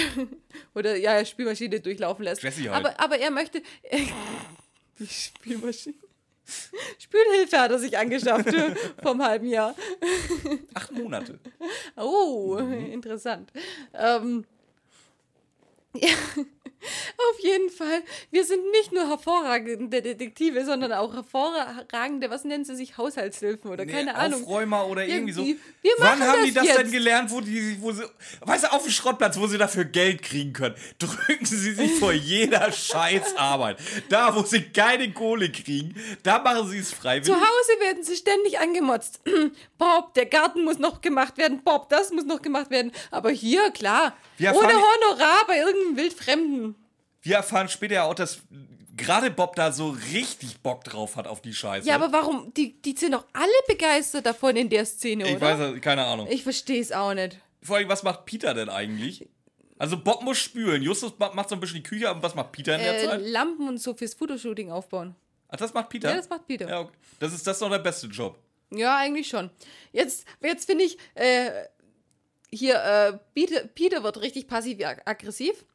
oder 0.76 0.98
ja, 0.98 1.24
Spülmaschine 1.24 1.80
durchlaufen 1.80 2.26
lässt. 2.26 2.44
Halt. 2.44 2.68
aber, 2.68 3.00
aber 3.00 3.18
er 3.18 3.32
möchte. 3.32 3.62
die 5.00 5.08
Spülmaschine. 5.08 5.96
Spülhilfe 7.00 7.58
hat 7.58 7.72
er 7.72 7.80
sich 7.80 7.98
angeschafft 7.98 8.50
vom 9.02 9.24
halben 9.24 9.48
Jahr. 9.48 9.74
Acht 10.74 10.92
Monate. 10.92 11.40
Oh, 11.96 12.58
Mhm. 12.60 12.92
interessant. 12.92 13.54
Ähm, 13.94 14.44
ja, 15.96 16.10
auf 16.66 17.40
jeden 17.42 17.70
Fall. 17.70 18.02
Wir 18.32 18.44
sind 18.44 18.70
nicht 18.72 18.92
nur 18.92 19.08
hervorragende 19.08 20.02
Detektive, 20.02 20.66
sondern 20.66 20.92
auch 20.94 21.14
hervorragende, 21.14 22.30
was 22.30 22.44
nennen 22.44 22.66
sie 22.66 22.76
sich, 22.76 22.98
Haushaltshilfen 22.98 23.72
oder 23.72 23.86
keine 23.86 24.12
Nee, 24.12 24.18
Ahnung. 24.18 24.44
Aufräumer 24.44 24.88
oder 24.88 25.06
irgendwie, 25.06 25.32
Irgendwie. 25.34 25.60
so. 25.84 25.90
Wann 26.00 26.22
haben 26.22 26.44
die 26.46 26.54
das 26.54 26.66
das 26.66 26.76
denn 26.76 26.86
jetzt. 26.88 26.92
gelernt, 26.94 27.32
wo 27.32 27.42
die, 27.42 27.78
wo 27.82 27.92
sie, 27.92 28.04
weißt 28.42 28.66
du, 28.66 28.72
auf 28.74 28.84
dem 28.84 28.92
Schrottplatz, 28.92 29.38
wo 29.38 29.48
sie 29.48 29.58
dafür 29.58 29.86
Geld 29.86 30.22
kriegen 30.24 30.54
können, 30.54 30.76
drücken 31.00 31.46
sie 31.46 31.74
sich 31.74 31.92
vor 32.00 32.12
jeder 32.14 32.72
Scheißarbeit. 32.72 33.78
Da, 34.10 34.36
wo 34.36 34.44
sie 34.44 34.62
keine 34.64 35.12
Kohle 35.14 35.50
kriegen, 35.52 35.96
da 36.24 36.40
machen 36.40 36.70
sie 36.70 36.80
es 36.80 36.92
freiwillig. 36.92 37.26
Zu 37.28 37.36
Hause 37.36 37.80
werden 37.80 38.04
sie 38.04 38.16
ständig 38.16 38.60
angemotzt. 38.60 39.22
Bob, 39.78 40.14
der 40.16 40.26
Garten 40.26 40.64
muss 40.64 40.80
noch 40.80 41.02
gemacht 41.02 41.38
werden. 41.38 41.62
Bob, 41.64 41.90
das 41.90 42.12
muss 42.12 42.26
noch 42.26 42.42
gemacht 42.42 42.70
werden. 42.70 42.92
Aber 43.12 43.30
hier, 43.32 43.72
klar, 43.72 44.16
Wir 44.38 44.54
ohne 44.56 44.74
Honorar 44.74 45.46
bei 45.48 45.58
irgendeinem 45.60 45.98
Wildfremden. 45.98 46.53
Wir 47.22 47.36
erfahren 47.38 47.70
später 47.70 47.96
ja 47.96 48.04
auch, 48.04 48.16
dass 48.16 48.42
gerade 48.98 49.32
Bob 49.32 49.56
da 49.56 49.72
so 49.72 49.90
richtig 50.14 50.60
Bock 50.62 50.84
drauf 50.84 51.16
hat 51.16 51.26
auf 51.28 51.42
die 51.42 51.54
Scheiße. 51.54 51.88
Ja, 51.88 51.96
aber 51.96 52.12
warum? 52.12 52.54
Die, 52.54 52.82
die 52.82 52.96
sind 52.98 53.14
doch 53.14 53.26
alle 53.34 53.52
begeistert 53.68 54.26
davon 54.26 54.56
in 54.56 54.70
der 54.70 54.86
Szene, 54.86 55.28
ich 55.30 55.36
oder? 55.38 55.72
weiß, 55.74 55.82
keine 55.82 56.04
Ahnung. 56.06 56.28
Ich 56.30 56.44
verstehe 56.44 56.82
es 56.82 56.92
auch 56.92 57.14
nicht. 57.14 57.40
Vor 57.62 57.78
allem, 57.78 57.88
was 57.90 58.04
macht 58.04 58.26
Peter 58.26 58.54
denn 58.54 58.70
eigentlich? 58.70 59.28
Also 59.80 59.98
Bob 59.98 60.22
muss 60.22 60.38
spülen, 60.38 60.82
Justus 60.84 61.14
ma- 61.18 61.34
macht 61.34 61.50
so 61.50 61.56
ein 61.56 61.60
bisschen 61.62 61.78
die 61.78 61.84
Küche, 61.84 62.10
aber 62.10 62.22
was 62.22 62.36
macht 62.36 62.52
Peter 62.52 62.76
in 62.76 62.82
der 62.82 63.02
Äh, 63.02 63.06
Zeit? 63.06 63.22
Lampen 63.24 63.68
und 63.68 63.78
so 63.80 63.94
fürs 63.94 64.14
Fotoshooting 64.14 64.70
aufbauen. 64.70 65.16
Ach, 65.50 65.58
das 65.58 65.74
macht 65.74 65.90
Peter? 65.90 66.10
Ja, 66.10 66.16
das 66.18 66.30
macht 66.30 66.46
Peter. 66.48 66.70
Ja, 66.70 66.80
okay. 66.82 66.94
Das 67.20 67.34
ist 67.34 67.46
das 67.48 67.56
ist 67.58 67.62
doch 67.62 67.70
der 67.70 67.80
beste 67.80 68.08
Job. 68.08 68.38
Ja, 68.72 68.98
eigentlich 68.98 69.28
schon. 69.28 69.50
Jetzt, 69.92 70.26
jetzt 70.42 70.66
finde 70.66 70.84
ich, 70.86 70.98
äh, 71.16 71.50
hier, 72.52 72.76
äh, 72.84 73.18
Peter, 73.34 73.62
Peter 73.68 74.04
wird 74.04 74.22
richtig 74.22 74.48
passiv-aggressiv. 74.48 75.66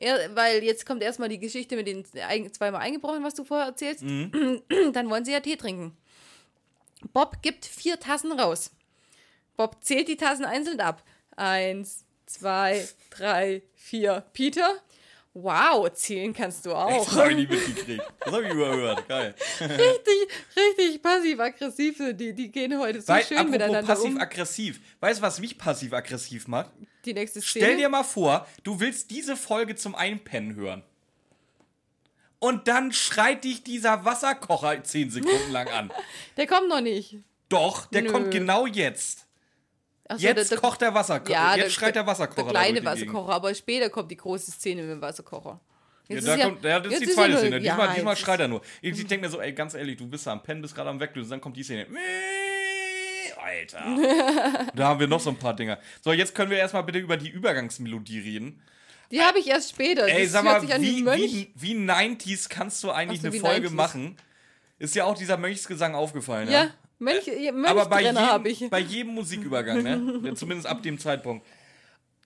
Er, 0.00 0.34
weil 0.36 0.62
jetzt 0.62 0.86
kommt 0.86 1.02
erstmal 1.02 1.28
die 1.28 1.40
Geschichte 1.40 1.74
mit 1.76 1.86
den 1.88 2.04
ein- 2.26 2.52
zweimal 2.52 2.80
eingebrochen, 2.82 3.24
was 3.24 3.34
du 3.34 3.44
vorher 3.44 3.66
erzählst. 3.66 4.02
Dann 4.92 5.10
wollen 5.10 5.24
sie 5.24 5.32
ja 5.32 5.40
Tee 5.40 5.56
trinken. 5.56 5.96
Bob 7.12 7.42
gibt 7.42 7.64
vier 7.66 7.98
Tassen 7.98 8.32
raus. 8.32 8.70
Bob 9.56 9.76
zählt 9.82 10.06
die 10.08 10.16
Tassen 10.16 10.44
einzeln 10.44 10.80
ab. 10.80 11.02
Eins, 11.36 12.04
zwei, 12.26 12.86
drei, 13.10 13.62
vier. 13.74 14.24
Peter. 14.32 14.76
Wow, 15.42 15.88
zählen 15.92 16.32
kannst 16.32 16.66
du 16.66 16.70
Das 16.70 16.78
auch. 16.78 17.12
habe 17.16 17.30
ich 17.30 17.36
nicht 17.36 17.50
mitgekriegt. 17.50 18.02
Das 18.24 18.32
habe 18.32 18.44
ich 18.46 18.52
überhört. 18.52 19.06
Geil. 19.08 19.34
richtig, 19.60 20.28
richtig 20.56 21.02
passiv-aggressiv. 21.02 22.02
Die, 22.14 22.32
die 22.34 22.50
gehen 22.50 22.76
heute 22.78 23.00
so 23.00 23.08
Weil, 23.08 23.24
schön 23.24 23.48
miteinander 23.48 23.80
um. 23.80 23.86
passiv-aggressiv. 23.86 24.80
Weißt 25.00 25.20
du, 25.20 25.22
was 25.22 25.38
mich 25.38 25.56
passiv-aggressiv 25.56 26.48
macht? 26.48 26.72
Die 27.04 27.14
nächste 27.14 27.40
Szene. 27.40 27.64
Stell 27.66 27.76
dir 27.76 27.88
mal 27.88 28.02
vor, 28.02 28.46
du 28.64 28.80
willst 28.80 29.10
diese 29.10 29.36
Folge 29.36 29.76
zum 29.76 29.94
Einpennen 29.94 30.56
hören. 30.56 30.82
Und 32.40 32.66
dann 32.68 32.92
schreit 32.92 33.44
dich 33.44 33.62
dieser 33.62 34.04
Wasserkocher 34.04 34.82
10 34.82 35.10
Sekunden 35.10 35.52
lang 35.52 35.68
an. 35.68 35.92
Der 36.36 36.46
kommt 36.46 36.68
noch 36.68 36.80
nicht. 36.80 37.16
Doch, 37.48 37.86
der 37.86 38.02
Nö. 38.02 38.10
kommt 38.12 38.30
genau 38.30 38.66
jetzt. 38.66 39.26
Ach 40.10 40.18
so, 40.18 40.22
Jetzt 40.26 40.50
der- 40.50 40.56
der- 40.56 40.58
kocht 40.58 40.80
der 40.80 40.94
Wasserkocher. 40.94 41.30
Ja, 41.32 41.56
jetzt 41.56 41.72
schreit 41.74 41.94
der 41.94 42.06
Wasserkocher. 42.06 42.44
Der 42.44 42.52
da 42.54 42.60
kleine. 42.64 42.84
Wasserkocher, 42.84 43.32
aber 43.32 43.54
später 43.54 43.90
kommt 43.90 44.10
die 44.10 44.16
große 44.16 44.50
Szene 44.52 44.82
mit 44.82 44.90
dem 44.90 45.00
Wasserkocher. 45.02 45.60
Ja, 46.08 46.14
Jetzt 46.16 46.26
da 46.26 46.34
ist 46.34 46.42
kommt, 46.44 46.64
ja, 46.64 46.80
das 46.80 46.92
ist 46.94 47.02
die 47.02 47.06
zweite 47.10 47.20
ja 47.28 47.28
nur- 47.34 47.38
Szene. 47.40 47.60
Diesmal, 47.60 47.86
ja, 47.88 47.94
diesmal 47.94 48.14
jetzt 48.14 48.20
schreit 48.22 48.40
er 48.40 48.48
nur. 48.48 48.62
Ich, 48.80 48.98
ich 48.98 49.06
denke 49.06 49.26
mir 49.26 49.30
so, 49.30 49.40
ey, 49.40 49.52
ganz 49.52 49.74
ehrlich, 49.74 49.98
du 49.98 50.06
bist 50.08 50.26
da 50.26 50.32
am 50.32 50.42
Pennen, 50.42 50.62
bist 50.62 50.74
gerade 50.74 50.88
am 50.88 50.98
Weglösen, 50.98 51.30
dann 51.32 51.40
kommt 51.42 51.56
die 51.58 51.62
Szene. 51.62 51.86
Alter. 53.40 54.70
da 54.74 54.88
haben 54.88 55.00
wir 55.00 55.06
noch 55.06 55.20
so 55.20 55.30
ein 55.30 55.36
paar 55.36 55.54
Dinger. 55.54 55.78
So, 56.02 56.12
jetzt 56.12 56.34
können 56.34 56.50
wir 56.50 56.58
erstmal 56.58 56.82
bitte 56.82 56.98
über 56.98 57.16
die 57.16 57.28
Übergangsmelodie 57.28 58.18
reden. 58.20 58.60
Die 59.10 59.22
habe 59.22 59.38
ich 59.38 59.46
erst 59.48 59.70
später. 59.70 60.06
Ey, 60.06 60.24
das 60.24 60.32
sag 60.32 60.44
mal, 60.44 60.60
wie 60.62 60.68
wie, 60.82 61.06
wie, 61.06 61.52
wie 61.54 61.74
90s 61.74 62.48
kannst 62.48 62.82
du 62.84 62.90
eigentlich 62.90 63.20
so, 63.22 63.28
eine 63.28 63.38
Folge 63.38 63.68
90s. 63.68 63.74
machen? 63.74 64.16
Ist 64.78 64.94
ja 64.94 65.04
auch 65.04 65.16
dieser 65.16 65.36
Mönchsgesang 65.38 65.94
aufgefallen, 65.94 66.50
Ja, 66.50 66.64
ja? 66.64 66.70
Mönch, 67.00 67.26
ja, 67.26 67.52
Aber 67.66 67.86
bei 67.86 68.02
jedem, 68.02 68.46
ich. 68.46 68.70
bei 68.70 68.80
jedem 68.80 69.14
Musikübergang, 69.14 69.82
ne? 69.82 70.20
Ja, 70.24 70.34
Zumindest 70.34 70.66
ab 70.68 70.82
dem 70.82 70.98
Zeitpunkt. 70.98 71.46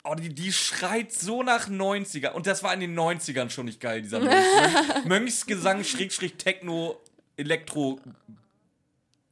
Oh, 0.04 0.14
die, 0.14 0.30
die 0.34 0.50
schreit 0.52 1.12
so 1.12 1.42
nach 1.42 1.68
90er. 1.68 2.30
Und 2.32 2.46
das 2.46 2.62
war 2.62 2.72
in 2.74 2.80
den 2.80 2.98
90ern 2.98 3.50
schon 3.50 3.66
nicht 3.66 3.80
geil, 3.80 4.02
dieser 4.02 4.18
Mönch. 4.20 4.32
Mönch- 4.34 5.04
Mönchsgesang, 5.06 5.84
Schrägstrich, 5.84 6.34
Techno, 6.34 6.96
Elektro, 7.36 8.00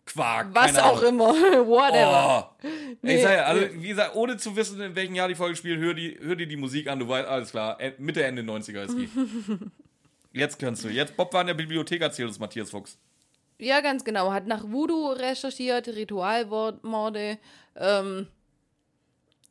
Quark. 0.06 0.48
Was 0.54 0.76
auch 0.78 0.98
Ahnung. 1.02 1.08
immer. 1.08 1.28
Whatever. 1.66 2.52
Oh. 2.62 2.66
Nee, 3.02 3.16
Ey, 3.16 3.22
sag 3.22 3.32
ja, 3.36 3.44
also, 3.44 3.66
wie 3.82 3.88
gesagt, 3.88 4.14
ohne 4.16 4.36
zu 4.36 4.54
wissen, 4.56 4.80
in 4.80 4.94
welchem 4.94 5.14
Jahr 5.14 5.28
die 5.28 5.34
Folge 5.34 5.56
spielt, 5.56 5.80
hör, 5.80 5.94
die, 5.94 6.18
hör 6.20 6.36
dir 6.36 6.46
die 6.46 6.56
Musik 6.56 6.88
an, 6.88 6.98
du 6.98 7.08
weißt, 7.08 7.28
alles 7.28 7.50
klar, 7.50 7.80
äh, 7.80 7.92
Mitte, 7.98 8.22
Ende 8.24 8.42
90er 8.42 8.84
ist 8.84 8.96
die. 8.96 9.08
Jetzt 10.32 10.58
kannst 10.58 10.84
du. 10.84 10.88
Jetzt, 10.88 11.16
Bob 11.16 11.32
war 11.32 11.40
in 11.40 11.48
der 11.48 11.54
Bibliothek, 11.54 12.00
erzählt 12.02 12.28
uns 12.28 12.38
Matthias 12.38 12.70
Fuchs. 12.70 12.96
Ja, 13.60 13.80
ganz 13.80 14.04
genau. 14.04 14.32
Hat 14.32 14.46
nach 14.46 14.64
Voodoo 14.64 15.12
recherchiert, 15.12 15.88
Ritualmorde. 15.88 17.38
Ähm, 17.76 18.26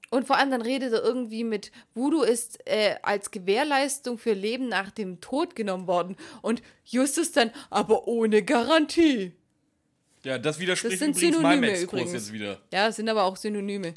und 0.09 0.25
vor 0.25 0.37
allem 0.37 0.49
dann 0.49 0.61
redet 0.61 0.93
er 0.93 1.03
irgendwie 1.03 1.43
mit, 1.43 1.71
Voodoo 1.93 2.23
ist 2.23 2.59
äh, 2.65 2.95
als 3.03 3.29
Gewährleistung 3.31 4.17
für 4.17 4.33
Leben 4.33 4.67
nach 4.67 4.89
dem 4.89 5.21
Tod 5.21 5.55
genommen 5.55 5.87
worden. 5.87 6.15
Und 6.41 6.61
Justus 6.83 7.31
dann, 7.31 7.51
aber 7.69 8.07
ohne 8.07 8.41
Garantie. 8.43 9.33
Ja, 10.23 10.37
das 10.37 10.59
widerspricht 10.59 10.93
Das 10.93 10.99
sind 10.99 11.15
übrigens 11.15 11.41
meinem 11.41 11.63
Synonyme 11.63 11.71
Exkurs 11.71 11.91
übrigens. 12.01 12.13
jetzt 12.13 12.33
wieder. 12.33 12.59
Ja, 12.73 12.87
es 12.87 12.95
sind 12.95 13.07
aber 13.07 13.23
auch 13.23 13.35
Synonyme. 13.37 13.93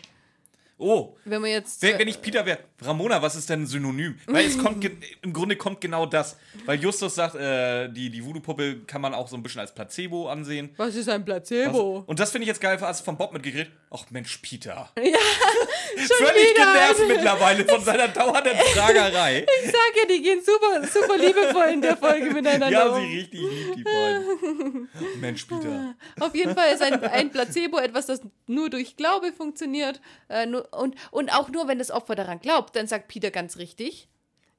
Oh, 0.82 1.16
Wenn 1.24 1.40
man 1.40 1.50
jetzt. 1.50 1.80
wenn, 1.82 1.98
wenn 1.98 2.08
ich 2.08 2.20
Peter 2.20 2.44
wäre, 2.44 2.58
Ramona, 2.80 3.22
was 3.22 3.36
ist 3.36 3.48
denn 3.48 3.62
ein 3.62 3.66
Synonym? 3.66 4.18
Weil 4.26 4.46
es 4.46 4.58
kommt, 4.58 4.84
im 5.22 5.32
Grunde 5.32 5.54
kommt 5.56 5.80
genau 5.80 6.06
das. 6.06 6.36
Weil 6.66 6.80
Justus 6.80 7.14
sagt, 7.14 7.36
äh, 7.36 7.88
die, 7.88 8.10
die 8.10 8.24
Voodoo-Puppe 8.24 8.80
kann 8.86 9.00
man 9.00 9.14
auch 9.14 9.28
so 9.28 9.36
ein 9.36 9.42
bisschen 9.44 9.60
als 9.60 9.72
Placebo 9.74 10.28
ansehen. 10.28 10.70
was 10.76 10.94
ist 10.96 11.08
ein 11.08 11.20
Was, 11.20 11.24
Placebo? 11.26 12.02
und 12.06 12.18
das 12.18 12.32
finde 12.32 12.42
ich 12.44 12.48
jetzt 12.48 12.60
geil, 12.60 12.76
hast 12.80 13.00
du 13.00 13.04
von 13.04 13.16
Bob 13.16 13.32
mitgekriegt. 13.32 13.70
Ach 13.90 14.04
Mensch, 14.10 14.36
Peter. 14.38 14.90
Schon 14.96 16.26
Völlig 16.26 16.50
wieder, 16.54 16.64
genervt 16.72 17.02
mittlerweile 17.08 17.64
von 17.66 17.84
seiner 17.84 18.08
dauernden 18.08 18.56
Fragerei. 18.74 19.46
Ich 19.64 19.70
sag 19.70 19.96
ja, 19.96 20.06
die 20.08 20.22
gehen 20.22 20.40
super, 20.42 20.86
super 20.88 21.18
liebevoll 21.18 21.68
in 21.74 21.82
der 21.82 21.96
Folge 21.96 22.30
miteinander 22.30 22.70
Ja, 22.70 22.86
um. 22.88 23.00
sie 23.00 23.18
richtig 23.18 23.40
lieb, 23.40 23.74
die 23.76 23.82
beiden. 23.84 24.88
Mensch, 25.20 25.44
Peter. 25.44 25.94
Auf 26.20 26.34
jeden 26.34 26.54
Fall 26.54 26.72
ist 26.72 26.82
ein, 26.82 27.02
ein 27.04 27.30
Placebo 27.30 27.78
etwas, 27.78 28.06
das 28.06 28.22
nur 28.46 28.70
durch 28.70 28.96
Glaube 28.96 29.32
funktioniert. 29.32 30.00
Äh, 30.28 30.46
nur, 30.46 30.66
und, 30.72 30.96
und 31.10 31.30
auch 31.32 31.48
nur, 31.50 31.68
wenn 31.68 31.78
das 31.78 31.90
Opfer 31.90 32.14
daran 32.14 32.40
glaubt. 32.40 32.74
Dann 32.76 32.86
sagt 32.86 33.08
Peter 33.08 33.30
ganz 33.30 33.56
richtig. 33.56 34.08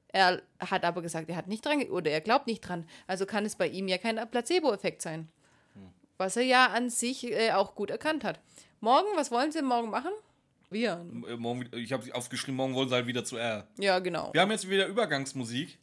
Er 0.08 0.42
hat 0.60 0.84
aber 0.84 1.02
gesagt, 1.02 1.28
er 1.28 1.36
hat 1.36 1.48
nicht 1.48 1.64
dran, 1.66 1.82
oder 1.90 2.10
er 2.10 2.20
glaubt 2.20 2.46
nicht 2.46 2.60
dran. 2.60 2.86
Also 3.06 3.26
kann 3.26 3.44
es 3.44 3.56
bei 3.56 3.66
ihm 3.66 3.88
ja 3.88 3.98
kein 3.98 4.16
Placebo-Effekt 4.30 5.02
sein. 5.02 5.28
Was 6.18 6.36
er 6.36 6.44
ja 6.44 6.66
an 6.68 6.90
sich 6.90 7.24
äh, 7.24 7.50
auch 7.50 7.74
gut 7.74 7.90
erkannt 7.90 8.22
hat. 8.22 8.38
Morgen, 8.80 9.08
was 9.16 9.32
wollen 9.32 9.50
Sie 9.50 9.60
morgen 9.62 9.90
machen? 9.90 10.12
Wir. 10.70 11.04
Äh, 11.28 11.36
morgen, 11.36 11.68
ich 11.72 11.92
habe 11.92 12.14
aufgeschrieben, 12.14 12.56
morgen 12.56 12.74
wollen 12.74 12.88
sie 12.88 12.94
halt 12.94 13.06
wieder 13.06 13.24
zu 13.24 13.36
R. 13.36 13.66
Ja, 13.78 13.98
genau. 13.98 14.32
Wir 14.32 14.40
haben 14.40 14.50
jetzt 14.52 14.68
wieder 14.68 14.86
Übergangsmusik. 14.86 15.78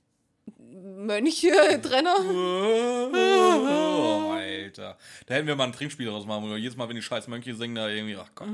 Mönche, 0.58 1.82
Trenner. 1.82 2.16
Oh, 3.14 4.32
Alter. 4.64 4.98
Da 5.26 5.34
hätten 5.36 5.48
wir 5.48 5.56
mal 5.56 5.66
ein 5.66 5.74
Trinkspiel 5.74 6.06
draus 6.08 6.26
machen 6.26 6.44
wollen. 6.44 6.62
Jedes 6.62 6.76
Mal, 6.78 6.88
wenn 6.90 6.96
die 6.96 7.02
scheiß 7.02 7.28
Mönche 7.28 7.54
singen, 7.56 7.76
da 7.76 7.88
irgendwie, 7.90 8.16
ach 8.16 8.30
Gott. 8.36 8.48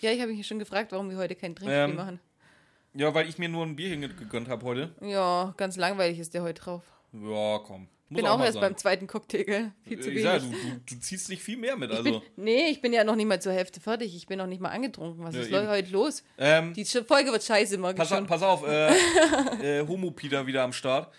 Ja, 0.00 0.10
ich 0.10 0.20
habe 0.20 0.32
mich 0.32 0.46
schon 0.46 0.58
gefragt, 0.58 0.92
warum 0.92 1.10
wir 1.10 1.16
heute 1.16 1.34
kein 1.34 1.54
Trinkspiel 1.54 1.78
Ähm, 1.90 1.96
machen. 1.96 2.20
Ja, 2.94 3.12
weil 3.12 3.28
ich 3.28 3.38
mir 3.38 3.48
nur 3.48 3.64
ein 3.66 3.76
ge- 3.76 3.96
gegönnt 4.08 4.48
habe 4.48 4.64
heute. 4.66 4.94
Ja, 5.00 5.52
ganz 5.56 5.76
langweilig 5.76 6.18
ist 6.18 6.32
der 6.34 6.42
heute 6.42 6.62
drauf. 6.62 6.82
Ja, 7.12 7.58
komm. 7.64 7.88
Muss 8.10 8.18
Bin 8.18 8.26
auch, 8.28 8.36
mal 8.38 8.44
erst 8.44 8.54
sein. 8.54 8.60
beim 8.60 8.76
zweiten 8.76 9.06
Cocktail, 9.06 9.44
gell? 9.44 9.72
Viel 9.82 9.98
zu 9.98 10.10
ich 10.10 10.16
wenig. 10.16 10.22
sag, 10.24 10.42
du, 10.42 10.50
du, 10.50 10.80
du 10.94 11.00
ziehst 11.00 11.28
nicht 11.30 11.42
viel 11.42 11.56
mehr 11.56 11.74
mit. 11.74 11.90
Ich 11.90 11.96
Also. 11.96 12.20
bin, 12.20 12.22
nee, 12.36 12.68
ich 12.68 12.80
bin 12.82 12.92
ja 12.92 13.02
noch 13.02 13.16
nicht 13.16 13.26
mal 13.26 13.40
zur 13.40 13.52
Hälfte 13.52 13.80
fertig. 13.80 14.14
Ich 14.14 14.26
bin 14.26 14.38
noch 14.38 14.46
nicht 14.46 14.60
mal 14.60 14.68
angetrunken. 14.68 15.24
Was 15.24 15.34
Ja, 15.34 15.40
ist 15.40 15.50
eben. 15.50 15.66
heute 15.68 15.90
los? 15.90 16.22
Ähm, 16.38 16.74
Die 16.74 16.84
Folge 16.84 17.32
wird 17.32 17.42
scheiße 17.42 17.78
morgen 17.78 17.96
pass, 17.96 18.12
auf, 18.12 18.26
pass 18.26 18.42
auf, 18.42 18.64
äh, 18.68 18.90
äh, 19.80 19.86
Homo-Peter 19.88 20.46
wieder 20.46 20.62
am 20.62 20.72
Start. 20.74 21.12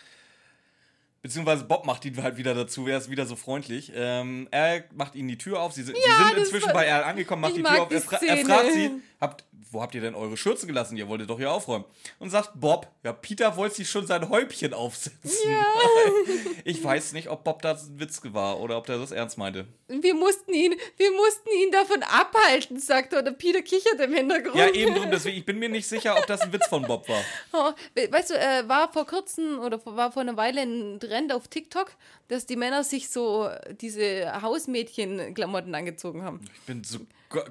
Beziehungsweise 1.25 1.63
Bob 1.63 1.87
macht 1.87 2.05
ihn 2.05 2.21
halt 2.21 2.37
wieder 2.37 2.53
dazu, 2.53 2.85
er 2.85 2.99
ist 2.99 3.09
wieder 3.09 3.25
so 3.25 3.35
freundlich. 3.35 3.91
Ähm, 3.95 4.47
er 4.51 4.83
macht 4.93 5.15
ihnen 5.15 5.27
die 5.27 5.39
Tür 5.39 5.59
auf, 5.59 5.73
sie 5.73 5.81
sind, 5.81 5.97
sie 5.97 6.23
sind 6.23 6.37
inzwischen 6.37 6.71
bei 6.71 6.85
Erl 6.85 7.03
angekommen, 7.03 7.41
macht 7.41 7.57
die 7.57 7.63
Tür 7.63 7.81
auf. 7.81 7.91
Er, 7.91 7.99
fra 7.99 8.17
er 8.17 8.45
fragt 8.45 8.73
sie, 8.73 8.91
habt, 9.25 9.43
wo 9.71 9.81
habt 9.81 9.93
ihr 9.93 9.99
denn 10.01 10.15
eure 10.15 10.37
Schürze 10.37 10.67
gelassen? 10.67 10.95
Ihr 10.95 11.09
wolltet 11.09 11.29
doch 11.29 11.37
hier 11.37 11.51
aufräumen. 11.51 11.83
Und 12.19 12.29
sagt 12.29 12.51
Bob, 12.55 12.87
ja, 13.03 13.11
Peter 13.11 13.57
wollte 13.57 13.75
sich 13.75 13.89
schon 13.89 14.07
sein 14.07 14.29
Häubchen 14.29 14.73
aufsetzen. 14.73 15.31
ich 16.63 16.81
weiß 16.81 17.11
nicht, 17.13 17.29
ob 17.29 17.43
Bob 17.43 17.61
das 17.61 17.87
ein 17.89 17.99
Witz 17.99 18.21
war 18.23 18.59
oder 18.61 18.77
ob 18.77 18.85
der 18.85 18.97
das 18.97 19.11
ernst 19.11 19.37
meinte. 19.37 19.65
Wir 19.87 20.13
mussten 20.13 20.53
ihn, 20.53 20.73
wir 20.97 21.11
mussten 21.11 21.49
ihn 21.61 21.71
davon 21.71 22.01
abhalten, 22.03 22.79
sagt 22.79 23.13
er. 23.13 23.19
Und 23.19 23.25
der 23.25 23.31
Peter 23.33 23.61
kichert 23.61 23.99
im 23.99 24.13
Hintergrund. 24.13 24.55
Ja, 24.55 24.69
eben 24.69 24.95
drum, 24.95 25.11
deswegen, 25.11 25.37
ich 25.39 25.45
bin 25.45 25.59
mir 25.59 25.69
nicht 25.69 25.87
sicher, 25.87 26.15
ob 26.17 26.25
das 26.27 26.41
ein 26.41 26.53
Witz 26.53 26.67
von 26.67 26.83
Bob 26.83 27.07
war. 27.09 27.21
Oh, 27.51 27.71
we- 27.95 28.09
weißt 28.11 28.29
du, 28.31 28.33
äh, 28.35 28.67
war 28.67 28.91
vor 28.93 29.05
kurzem 29.05 29.59
oder 29.59 29.79
war 29.85 30.11
vor 30.11 30.21
einer 30.21 30.37
Weile 30.37 30.61
ein 30.61 30.99
Trend 30.99 31.33
auf 31.33 31.47
TikTok, 31.47 31.91
dass 32.27 32.45
die 32.45 32.55
Männer 32.55 32.83
sich 32.83 33.09
so 33.09 33.49
diese 33.81 34.41
Hausmädchen-Klamotten 34.41 35.73
angezogen 35.75 36.23
haben. 36.23 36.39
Ich 36.53 36.61
bin 36.61 36.83
so 36.83 36.99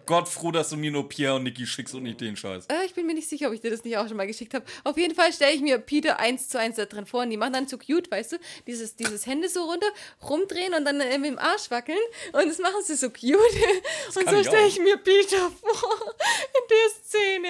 Gott 0.06 0.28
froh, 0.28 0.50
dass 0.50 0.70
du 0.70 0.76
mir 0.76 0.90
nur 0.90 1.08
Pierre 1.08 1.36
und 1.36 1.44
Niki 1.44 1.66
schickst 1.66 1.94
und 1.94 2.04
nicht 2.04 2.20
den 2.20 2.36
Scheiß. 2.36 2.66
Äh, 2.66 2.86
ich 2.86 2.94
bin 2.94 3.06
mir 3.06 3.14
nicht 3.14 3.28
sicher, 3.28 3.48
ob 3.48 3.54
ich 3.54 3.60
dir 3.60 3.70
das 3.70 3.84
nicht 3.84 3.96
auch 3.96 4.08
schon 4.08 4.16
mal 4.16 4.26
geschickt 4.26 4.54
habe. 4.54 4.64
Auf 4.84 4.96
jeden 4.96 5.14
Fall 5.14 5.32
stelle 5.32 5.52
ich 5.52 5.60
mir 5.60 5.78
Peter 5.78 6.18
eins 6.18 6.48
zu 6.48 6.58
eins 6.58 6.76
da 6.76 6.86
drin 6.86 7.06
vor 7.06 7.22
und 7.22 7.30
die 7.30 7.36
machen 7.36 7.52
dann 7.52 7.68
so 7.68 7.78
cute, 7.78 8.10
weißt 8.10 8.32
du, 8.32 8.36
dieses, 8.66 8.96
dieses 8.96 9.26
Hände 9.26 9.48
so 9.48 9.64
runter, 9.64 9.86
rumdrehen 10.28 10.74
und 10.74 10.84
dann 10.84 11.00
äh, 11.00 11.18
mit 11.18 11.30
dem 11.30 11.38
Arsch 11.38 11.70
wackeln 11.70 11.98
und 12.32 12.48
das 12.48 12.58
machen 12.58 12.82
sie 12.84 12.96
so 12.96 13.10
cute. 13.10 13.34
und 14.16 14.24
kann 14.24 14.36
so 14.36 14.42
stelle 14.42 14.66
ich 14.66 14.78
mir 14.78 14.96
Peter 14.96 15.50
vor 15.50 16.14
in 16.54 16.68
der 16.70 17.04
Szene. 17.04 17.48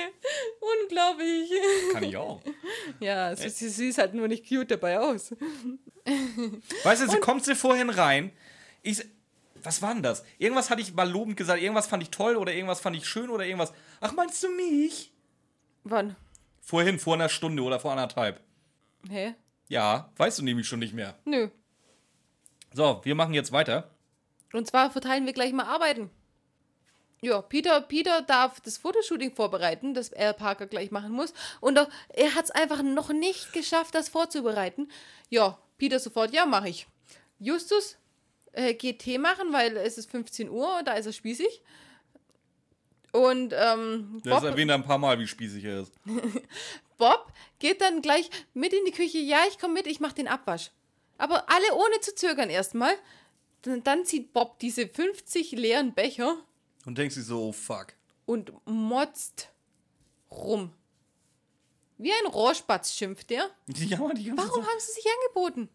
Unglaublich. 0.83 1.51
Kann 1.93 2.05
ich 2.05 2.17
auch. 2.17 2.41
Ja, 3.01 3.35
sie, 3.35 3.89
ist 3.89 3.99
halt 3.99 4.15
nur 4.15 4.29
nicht 4.29 4.49
cute 4.49 4.71
dabei 4.71 4.99
aus. 4.99 5.33
Weißt 6.85 7.03
du, 7.03 7.11
sie 7.11 7.19
kommt 7.19 7.45
sie 7.45 7.55
vorhin 7.55 7.91
rein. 7.91 8.33
Ich, 8.83 9.05
was 9.65 9.83
war 9.83 9.95
denn 9.95 10.03
das? 10.03 10.25
Irgendwas 10.39 10.71
hatte 10.71 10.83
ich 10.83 10.95
mal 10.95 11.09
lobend 11.09 11.37
gesagt. 11.37 11.61
Irgendwas 11.61 11.87
fand 11.87 12.03
ich 12.03 12.11
toll 12.11 12.37
oder 12.37 12.53
irgendwas 12.53 12.81
fand 12.81 12.97
ich 12.97 13.07
schön 13.07 13.31
oder 13.31 13.45
irgendwas. 13.45 13.73
Ach, 14.01 14.13
meinst 14.13 14.43
du 14.43 14.49
mich? 14.51 15.13
Wann? 15.85 16.17
Vorhin, 16.61 16.99
vor 16.99 17.15
einer 17.15 17.29
Stunde 17.29 17.63
oder 17.63 17.81
vor 17.81 17.93
anderthalb. 17.93 18.41
Hä? 19.09 19.35
Ja, 19.69 20.11
weißt 20.17 20.39
du 20.39 20.45
nämlich 20.45 20.67
schon 20.67 20.79
nicht 20.79 20.95
mehr. 20.95 21.15
Nö. 21.25 21.49
So, 22.73 23.01
wir 23.05 23.15
machen 23.15 23.35
jetzt 23.35 23.53
weiter. 23.53 23.91
Und 24.53 24.67
zwar 24.67 24.91
verteilen 24.91 25.27
wir 25.27 25.33
gleich 25.33 25.53
mal 25.53 25.67
Arbeiten. 25.67 26.11
Ja, 27.21 27.41
Peter, 27.41 27.81
Peter 27.81 28.23
darf 28.23 28.61
das 28.61 28.77
Fotoshooting 28.77 29.35
vorbereiten, 29.35 29.95
das 29.95 30.13
Al 30.13 30.35
Parker 30.35 30.67
gleich 30.67 30.91
machen 30.91 31.13
muss. 31.13 31.33
Und 31.61 31.79
er, 31.79 31.89
er 32.11 32.35
hat 32.35 32.45
es 32.45 32.51
einfach 32.51 32.83
noch 32.83 33.11
nicht 33.11 33.53
geschafft, 33.53 33.95
das 33.95 34.11
vorzubereiten. 34.11 34.91
Ja, 35.31 35.59
Peter 35.79 35.99
sofort, 35.99 36.35
ja, 36.35 36.45
mache 36.45 36.69
ich. 36.69 36.87
Justus 37.39 37.97
äh, 38.55 38.75
geht 38.75 39.01
Tee 39.01 39.19
machen, 39.19 39.53
weil 39.53 39.77
es 39.77 39.99
ist 39.99 40.11
15 40.11 40.49
Uhr, 40.51 40.83
da 40.85 40.93
ist 40.95 41.07
er 41.07 41.13
spießig. 41.13 41.63
Und 43.13 43.53
ähm, 43.57 44.21
Das 44.25 44.41
Bob, 44.41 44.51
erwähnt 44.51 44.71
er 44.71 44.75
ein 44.77 44.83
paar 44.85 44.99
Mal, 44.99 45.19
wie 45.21 45.27
spießig 45.27 45.65
er 45.65 45.83
ist. 45.83 45.93
Bob 46.99 47.33
geht 47.61 47.81
dann 47.81 48.03
gleich 48.03 48.29
mit 48.55 48.73
in 48.73 48.85
die 48.85 48.91
Küche. 48.93 49.19
Ja, 49.19 49.39
ich 49.49 49.59
komme 49.59 49.75
mit, 49.75 49.87
ich 49.87 50.01
mache 50.01 50.15
den 50.17 50.27
Abwasch. 50.29 50.71
Aber 51.17 51.49
alle 51.49 51.75
ohne 51.75 52.01
zu 52.01 52.15
zögern 52.15 52.51
erstmal. 52.51 52.93
Dann, 53.63 53.85
dann 53.85 54.05
zieht 54.05 54.33
Bob 54.33 54.59
diese 54.59 54.89
50 54.89 55.53
leeren 55.53 55.95
Becher 55.95 56.37
Und 56.87 56.99
denkst 56.99 57.15
du 57.15 57.23
so, 57.23 57.49
oh 57.49 57.53
fuck. 57.53 57.95
und 58.27 58.53
motzt 58.67 59.49
rum. 60.31 60.73
Wie 61.97 62.11
ein 62.13 62.27
Rohrspatz 62.33 62.93
schimpft 62.95 63.31
der. 63.31 63.49
Die 63.69 63.87
jammern 63.87 64.17
die 64.17 64.25
ganze 64.25 64.43
Warum 64.43 64.63
Zeit. 64.63 64.71
haben 64.73 64.81
sie 64.81 64.93
sich 64.93 65.07
angeboten? 65.23 65.69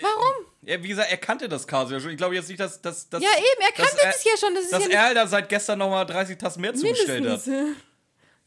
Warum? 0.00 0.46
Ja, 0.62 0.82
wie 0.82 0.88
gesagt, 0.88 1.10
er 1.10 1.16
kannte 1.16 1.48
das 1.48 1.66
Chaos 1.66 1.90
ja 1.90 2.00
schon. 2.00 2.10
Ich 2.10 2.16
glaube 2.16 2.34
jetzt 2.34 2.48
nicht, 2.48 2.60
dass, 2.60 2.80
dass, 2.82 3.08
dass 3.08 3.22
Ja, 3.22 3.30
eben, 3.36 3.60
er 3.60 3.72
kannte 3.72 3.98
das 4.02 4.24
ja 4.24 4.36
schon. 4.38 4.54
Das 4.54 4.64
ist 4.64 4.72
dass 4.72 4.86
ja 4.88 5.08
er 5.08 5.14
da 5.14 5.26
seit 5.26 5.48
gestern 5.48 5.78
nochmal 5.78 6.04
30 6.06 6.36
Tassen 6.38 6.60
mehr 6.60 6.74
zugestellt 6.74 7.28
hat. 7.28 7.46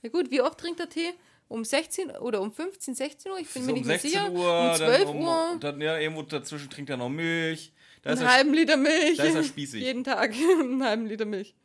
Ja 0.02 0.10
gut, 0.10 0.30
wie 0.32 0.41
oft 0.41 0.58
trinkt 0.60 0.80
er 0.80 0.89
Tee? 0.89 1.14
Um 1.47 1.66
16 1.66 2.12
oder 2.12 2.41
um 2.41 2.52
15, 2.54 2.93
16 2.93 3.32
Uhr? 3.32 3.39
Ich 3.39 3.50
bin 3.50 3.64
So 3.64 3.68
mir 3.68 3.74
um 3.74 3.78
nicht 3.80 3.88
mehr 3.88 4.00
16 4.00 4.12
sicher. 4.12 4.32
Uhr, 4.32 4.70
um 4.70 4.76
12 4.76 4.97
dann 5.00 5.08
um, 5.08 5.22
Uhr. 5.24 5.58
Dann, 5.60 5.82
ja, 5.82 5.97
irgendwo 5.97 6.22
dazwischen 6.22 6.70
trinkt 6.70 6.91
er 6.91 6.97
noch 6.97 7.10
Milch. 7.10 7.74
Da 8.04 8.12
einen 8.12 8.22
er, 8.22 8.34
halben 8.34 8.54
Liter 8.54 8.78
Milch. 8.78 9.18
da 9.18 9.24
ist 9.24 9.36
er 9.36 9.43
spießig. 9.43 9.82
Jeden 9.82 10.04
Tag 10.04 10.32
einen 10.60 10.84
halben 10.84 11.08
Liter 11.08 11.26
Milch. 11.26 11.56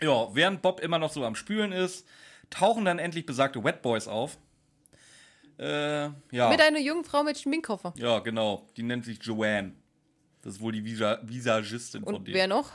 ja, 0.00 0.34
während 0.34 0.62
Bob 0.62 0.80
immer 0.80 0.98
noch 0.98 1.12
so 1.12 1.24
am 1.24 1.34
Spülen 1.34 1.72
ist, 1.72 2.06
tauchen 2.48 2.84
dann 2.84 2.98
endlich 2.98 3.26
besagte 3.26 3.62
Wet 3.64 3.82
Boys 3.82 4.06
auf. 4.08 4.38
Äh, 5.60 6.04
ja. 6.34 6.48
Mit 6.48 6.60
einer 6.60 6.78
jungen 6.78 7.04
Frau 7.04 7.22
mit 7.22 7.38
Schminkkoffer. 7.38 7.92
ja, 7.96 8.18
genau. 8.20 8.66
Die 8.76 8.82
nennt 8.82 9.04
sich 9.04 9.18
Joanne. 9.22 9.74
Das 10.42 10.54
ist 10.54 10.60
wohl 10.62 10.72
die 10.72 10.82
Visa 10.84 11.18
Visagistin 11.22 12.02
von 12.02 12.14
Und 12.14 12.26
denen. 12.26 12.34
wer 12.34 12.46
noch? 12.46 12.70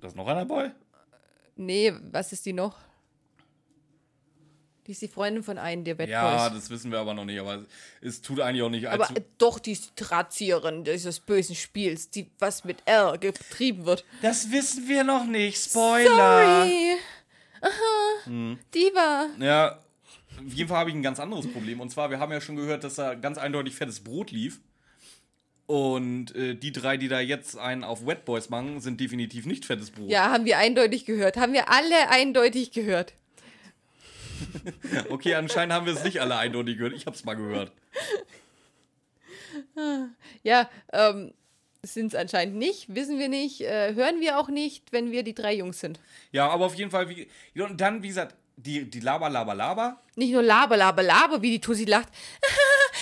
Da 0.00 0.08
ist 0.08 0.16
noch 0.16 0.26
einer 0.26 0.44
dabei? 0.44 0.72
Nee, 1.54 1.92
was 2.10 2.32
ist 2.32 2.44
die 2.44 2.52
noch? 2.52 2.76
Die 4.88 4.90
ist 4.92 5.00
die 5.02 5.06
Freundin 5.06 5.44
von 5.44 5.58
einem 5.58 5.84
der 5.84 5.94
Bad 5.94 6.08
Ja, 6.08 6.48
Boys. 6.48 6.58
das 6.58 6.70
wissen 6.70 6.90
wir 6.90 6.98
aber 6.98 7.14
noch 7.14 7.24
nicht. 7.24 7.38
Aber 7.40 7.64
es 8.00 8.20
tut 8.20 8.40
eigentlich 8.40 8.62
auch 8.62 8.68
nicht 8.68 8.88
Aber 8.88 9.08
allzu. 9.08 9.22
doch, 9.38 9.60
die 9.60 9.70
ist 9.72 9.90
die 9.96 10.04
Drahtzieherin 10.04 10.82
dieses 10.82 11.20
bösen 11.20 11.54
Spiels, 11.54 12.10
die 12.10 12.28
was 12.40 12.64
mit 12.64 12.78
R 12.86 13.16
getrieben 13.16 13.86
wird. 13.86 14.04
das 14.22 14.50
wissen 14.50 14.88
wir 14.88 15.04
noch 15.04 15.24
nicht. 15.24 15.62
Spoiler. 15.70 16.64
Sorry. 16.64 16.96
Aha. 17.60 18.24
Hm. 18.24 18.58
Die 18.74 18.90
war. 18.92 19.28
Ja, 19.38 19.78
auf 20.38 20.52
jeden 20.52 20.68
Fall 20.68 20.78
habe 20.78 20.90
ich 20.90 20.96
ein 20.96 21.02
ganz 21.02 21.20
anderes 21.20 21.50
Problem. 21.50 21.80
Und 21.80 21.90
zwar, 21.90 22.10
wir 22.10 22.18
haben 22.18 22.32
ja 22.32 22.40
schon 22.40 22.56
gehört, 22.56 22.84
dass 22.84 22.96
da 22.96 23.14
ganz 23.14 23.38
eindeutig 23.38 23.74
fettes 23.74 24.00
Brot 24.00 24.30
lief. 24.30 24.60
Und 25.66 26.34
äh, 26.34 26.54
die 26.54 26.72
drei, 26.72 26.96
die 26.96 27.08
da 27.08 27.20
jetzt 27.20 27.56
einen 27.56 27.84
auf 27.84 28.06
Wet 28.06 28.24
Boys 28.24 28.50
machen, 28.50 28.80
sind 28.80 29.00
definitiv 29.00 29.46
nicht 29.46 29.64
fettes 29.64 29.90
Brot. 29.90 30.10
Ja, 30.10 30.30
haben 30.30 30.44
wir 30.44 30.58
eindeutig 30.58 31.04
gehört. 31.04 31.36
Haben 31.36 31.52
wir 31.52 31.70
alle 31.70 32.10
eindeutig 32.10 32.72
gehört. 32.72 33.14
Okay, 35.08 35.36
anscheinend 35.36 35.72
haben 35.72 35.86
wir 35.86 35.92
es 35.92 36.02
nicht 36.02 36.20
alle 36.20 36.36
eindeutig 36.36 36.76
gehört. 36.76 36.94
Ich 36.94 37.06
habe 37.06 37.14
es 37.14 37.24
mal 37.24 37.34
gehört. 37.34 37.72
Ja, 40.42 40.68
ähm, 40.92 41.32
sind 41.82 42.08
es 42.08 42.14
anscheinend 42.14 42.56
nicht, 42.56 42.94
wissen 42.94 43.18
wir 43.18 43.28
nicht, 43.28 43.60
äh, 43.60 43.94
hören 43.94 44.20
wir 44.20 44.38
auch 44.38 44.48
nicht, 44.48 44.92
wenn 44.92 45.10
wir 45.10 45.22
die 45.22 45.34
drei 45.34 45.54
Jungs 45.54 45.80
sind. 45.80 46.00
Ja, 46.30 46.48
aber 46.48 46.66
auf 46.66 46.74
jeden 46.74 46.90
Fall, 46.90 47.08
wie, 47.08 47.28
und 47.60 47.80
dann, 47.80 48.02
wie 48.02 48.08
gesagt, 48.08 48.36
die, 48.56 48.88
die 48.88 49.00
Laber, 49.00 49.28
Laber, 49.30 49.54
Laber. 49.54 50.00
Nicht 50.16 50.32
nur 50.32 50.42
Laber, 50.42 50.76
Laber, 50.76 51.02
Laber, 51.02 51.42
wie 51.42 51.50
die 51.50 51.60
Tussi 51.60 51.84
lacht. 51.84 52.08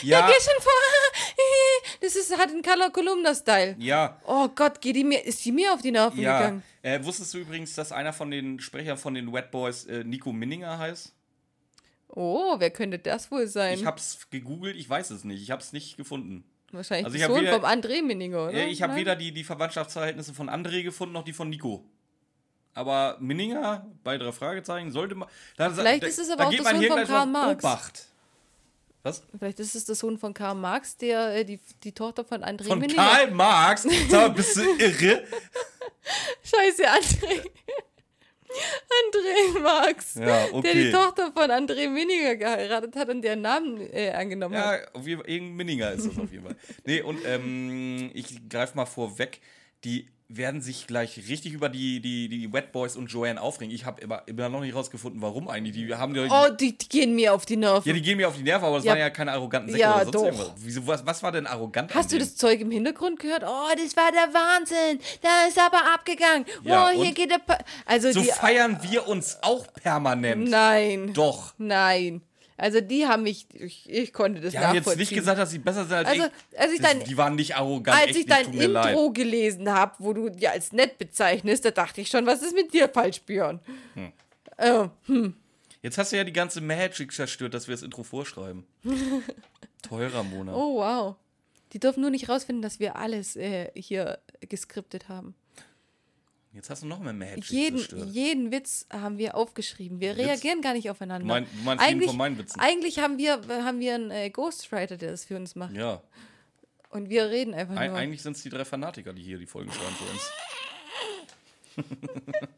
Ja. 0.03 0.20
Ja, 0.20 0.26
geh 0.28 0.32
schon 0.40 0.62
vor. 0.62 0.72
Das 2.01 2.16
ist, 2.16 2.34
hat 2.38 2.48
einen 2.48 2.62
Color 2.62 2.90
Columna-Style. 2.90 3.76
Ja, 3.78 4.18
Oh 4.24 4.48
Gott, 4.48 4.80
geht 4.80 4.96
die 4.96 5.05
mir, 5.05 5.22
ist 5.26 5.44
die 5.44 5.53
mir 5.53 5.74
auf 5.74 5.82
die 5.82 5.90
Nerven 5.90 6.20
ja. 6.20 6.38
gegangen? 6.38 6.62
Äh, 6.80 7.05
wusstest 7.05 7.34
du 7.34 7.38
übrigens, 7.38 7.74
dass 7.74 7.92
einer 7.92 8.14
von 8.14 8.30
den 8.30 8.61
Sprechern 8.61 8.96
von 8.96 9.12
den 9.12 9.30
Wet 9.32 9.51
Boys 9.51 9.84
äh, 9.84 10.03
Nico 10.05 10.32
Minninger 10.32 10.78
heißt? 10.78 11.12
Oh, 12.09 12.55
wer 12.59 12.70
könnte 12.70 12.98
das 12.98 13.30
wohl 13.30 13.46
sein? 13.46 13.74
Ich 13.78 13.84
hab's 13.84 14.26
gegoogelt, 14.30 14.76
ich 14.76 14.88
weiß 14.88 15.11
es 15.11 15.24
nicht. 15.24 15.42
Ich 15.42 15.51
hab's 15.51 15.72
nicht 15.72 15.96
gefunden. 15.98 16.44
Wahrscheinlich 16.72 17.07
also 17.07 17.16
ich 17.18 17.24
Sohn 17.24 17.42
weder- 17.42 17.55
vom 17.61 17.64
André 17.64 18.03
Minninger, 18.03 18.44
oder? 18.48 18.53
Ja, 18.59 18.66
ich 18.66 18.80
habe 18.82 18.94
weder 18.96 19.16
die, 19.16 19.32
die 19.32 19.44
Verwandtschaftsverhältnisse 19.44 20.32
von 20.32 20.48
André 20.48 20.82
gefunden, 20.82 21.12
noch 21.12 21.24
die 21.24 21.32
von 21.32 21.51
Nico. 21.51 21.84
Aber 22.75 23.16
Minninger, 23.21 23.87
bei 24.05 24.16
drei 24.16 24.33
Fragezeichen, 24.33 24.93
sollte 24.93 25.14
man. 25.14 25.29
Da, 25.57 25.71
Vielleicht 25.71 26.03
da, 26.03 26.07
ist 26.07 26.18
es 26.18 26.31
aber 26.31 26.45
da 26.45 26.49
auch 26.49 26.62
man 26.62 26.77
Sohn 26.81 26.89
von 26.89 27.05
Karl 27.05 27.27
Marx. 27.27 27.64
Obacht. 27.64 28.07
Was? 29.03 29.23
Vielleicht 29.39 29.59
ist 29.61 29.75
es 29.75 29.87
der 29.87 29.95
Sohn 29.95 30.18
von 30.18 30.35
Karl 30.35 30.55
Marx, 30.55 30.97
der 30.97 31.35
äh, 31.37 31.45
die, 31.45 31.59
die 31.83 31.93
Tochter 31.93 32.23
von 32.25 32.45
André 32.45 32.66
Von 32.66 32.79
Minninger. 32.79 33.03
Karl 33.03 33.31
Marx? 33.31 33.83
Sag 33.83 34.11
mal, 34.11 34.29
bist 34.31 34.57
du 34.57 34.62
irre? 34.79 35.25
Scheiße, 36.45 36.87
André. 36.87 37.41
André 38.51 39.61
Marx. 39.61 40.14
Ja, 40.16 40.25
Der 40.25 40.49
die 40.49 40.53
okay. 40.57 40.91
Tochter 40.93 41.33
von 41.33 41.51
André 41.51 41.89
Minninger 41.89 42.37
geheiratet 42.37 42.97
hat 42.97 43.09
und 43.09 43.23
deren 43.23 43.41
Namen 43.43 43.81
äh, 43.93 44.11
angenommen 44.11 44.55
Ja, 44.55 44.73
hat. 44.73 44.95
auf 44.95 45.07
jeden 45.07 45.23
Fall, 45.23 45.31
irgendein 45.31 45.57
Minninger 45.57 45.93
ist 45.93 46.07
das 46.07 46.18
auf 46.18 46.31
jeden 46.31 46.45
Fall. 46.45 46.57
Nee, 46.85 47.01
und 47.03 47.21
ähm, 47.25 48.11
ich 48.12 48.49
greife 48.49 48.77
mal 48.77 48.87
vorweg, 48.87 49.41
die 49.85 50.09
werden 50.33 50.61
sich 50.62 50.87
gleich 50.87 51.16
richtig 51.28 51.53
über 51.53 51.68
die, 51.68 52.01
die, 52.01 52.28
die 52.28 52.53
Wet 52.53 52.72
Boys 52.72 52.97
und 52.97 53.09
Joanne 53.09 53.41
aufregen. 53.41 53.74
Ich 53.74 53.85
habe 53.85 54.01
immer, 54.01 54.22
immer 54.26 54.49
noch 54.49 54.61
nicht 54.61 54.74
rausgefunden, 54.74 55.20
warum 55.20 55.49
eigentlich. 55.49 55.74
Die 55.74 55.95
haben 55.95 56.14
die, 56.14 56.20
Oh, 56.31 56.49
die, 56.59 56.78
die 56.78 56.89
gehen 56.89 57.14
mir 57.16 57.35
auf 57.35 57.47
die 57.47 57.57
Nerven. 57.57 57.89
ja, 57.89 57.93
die 57.95 58.01
gehen 58.03 58.16
mir 58.16 58.28
auf 58.28 58.37
die 58.37 58.43
Nerven, 58.43 58.64
aber 58.64 58.76
das 58.76 58.85
Ja. 58.85 58.93
waren 58.93 58.99
ja 59.01 59.11
keine 59.11 59.33
arroganten 59.33 59.70
Säcke 59.72 59.83
Ja, 59.83 59.95
oder 59.97 60.05
sonst 60.05 60.14
doch. 60.14 60.24
irgendwas. 60.24 60.51
Wieso, 60.57 60.87
was, 60.87 61.05
was 61.05 61.22
war 61.22 61.33
denn 61.33 61.47
arrogant 61.47 61.91
an 61.91 61.99
Hast 61.99 62.12
du 62.12 62.18
das 62.18 62.37
Zeug 62.37 62.61
im 62.61 62.70
Hintergrund 62.70 63.18
gehört? 63.18 63.43
Oh, 63.45 63.68
das 63.76 63.97
war 63.97 64.12
der 64.12 64.33
Wahnsinn. 64.33 65.01
Da 65.22 65.47
ist 65.49 65.59
aber 65.59 65.93
abgegangen. 65.95 66.45
Ja, 66.62 66.89
oh, 66.95 67.03
hier 67.03 67.12
geht 67.12 67.31
der. 67.31 67.39
Pa 67.39 67.59
also 67.87 68.12
So 68.12 68.20
die. 68.20 68.28
feiern 68.28 68.78
wir 68.83 69.09
uns 69.09 69.39
auch 69.43 69.66
permanent. 69.74 70.49
Nein. 70.49 71.12
Doch. 71.12 71.55
Nein. 71.59 72.22
Also 72.61 72.81
die 72.81 73.07
haben 73.07 73.23
mich. 73.23 73.47
Ich, 73.55 73.89
ich 73.89 74.13
konnte 74.13 74.41
das 74.41 74.53
Die 74.53 74.59
haben 74.59 74.75
jetzt 74.75 74.83
nachvollziehen. 74.85 75.01
nicht 75.01 75.15
gesagt, 75.15 75.39
dass 75.39 75.51
sie 75.51 75.59
besser 75.59 75.85
sind 75.85 75.95
als 75.95 76.09
Also, 76.09 76.25
ich. 76.53 76.59
als 76.61 76.73
ich 76.73 76.81
dein- 76.81 77.05
die 77.05 77.17
waren 77.17 77.35
nicht 77.35 77.57
arrogant. 77.57 77.99
Als 78.01 78.17
ich 78.17 78.27
dein 78.27 78.51
mir 78.51 78.69
leid. 78.69 78.91
Intro 78.91 79.11
gelesen 79.13 79.71
habe, 79.73 79.95
wo 79.99 80.13
du 80.13 80.29
dir 80.29 80.53
als 80.53 80.73
nett 80.73 80.99
bezeichnest, 80.99 81.65
da 81.65 81.71
dachte 81.71 82.01
ich 82.03 82.09
schon, 82.09 82.27
was 82.27 82.43
ist 82.43 82.55
mit 82.55 82.73
dir 82.75 82.89
falsch, 82.89 83.23
Björn? 83.23 83.61
Hm. 83.95 84.13
Äh, 84.59 84.89
Jetzt 85.83 85.97
hast 85.97 86.13
du 86.13 86.17
ja 86.19 86.25
die 86.25 86.33
ganze 86.35 86.61
Magic 86.61 87.11
zerstört, 87.13 87.55
dass 87.55 87.67
wir 87.67 87.73
das 87.75 87.83
Intro 87.83 88.03
vorschreiben. 88.03 88.67
Teurer 89.83 90.23
Monat. 90.23 90.55
oh, 90.55 90.77
wow. 90.77 91.17
Die 91.73 91.79
dürfen 91.79 92.01
nur 92.01 92.11
nicht 92.11 92.29
rausfinden, 92.29 92.61
dass 92.63 92.81
wir 92.81 92.97
alles 92.97 93.37
äh, 93.37 93.71
hier 93.75 94.19
geskriptet 94.49 95.09
haben. 95.09 95.35
Jetzt 96.53 96.68
hast 96.68 96.82
du 96.82 96.86
noch 96.86 96.98
mehr 96.98 97.12
Magic 97.12 97.48
Jeden, 97.51 97.78
zerstört. 97.78 98.09
jeden 98.11 98.51
Witz 98.51 98.86
haben 98.92 99.18
wir 99.18 99.36
aufgeschrieben. 99.36 100.01
Wir 100.01 100.16
reagieren 100.16 100.62
gar 100.62 100.72
nicht 100.72 100.90
aufeinander. 100.90 101.24
Mein- 101.26 101.44
du 101.44 101.51
meinst 101.64 101.84
eigentlich, 101.84 102.09
von 102.09 102.16
meinen 102.16 102.38
Witzen? 102.38 102.59
Eigentlich 102.59 102.98
haben 102.98 103.18
wir, 103.18 103.40
haben 103.64 103.78
wir 103.78 103.94
einen 103.94 104.11
äh, 104.11 104.30
Ghostwriter, 104.30 104.96
der 104.96 105.12
das 105.12 105.24
für 105.24 105.36
uns 105.36 105.55
macht. 105.55 105.74
Ja, 105.74 106.03
Und 106.90 107.09
wir 107.09 107.30
reden 107.30 107.55
einfach 107.55 107.76
Eig 107.76 107.90
nur. 107.90 107.98
eigentlich 107.98 108.22
sind 108.22 108.36
es 108.36 108.42
die 108.42 108.48
drei 108.51 108.64
Fanatiker, 108.64 109.12
die 109.12 109.22
hier 109.22 109.38
die 109.38 109.46
Folgen 109.46 109.70
schreiben 109.72 109.94
für 109.94 110.05
uns. 110.12 110.30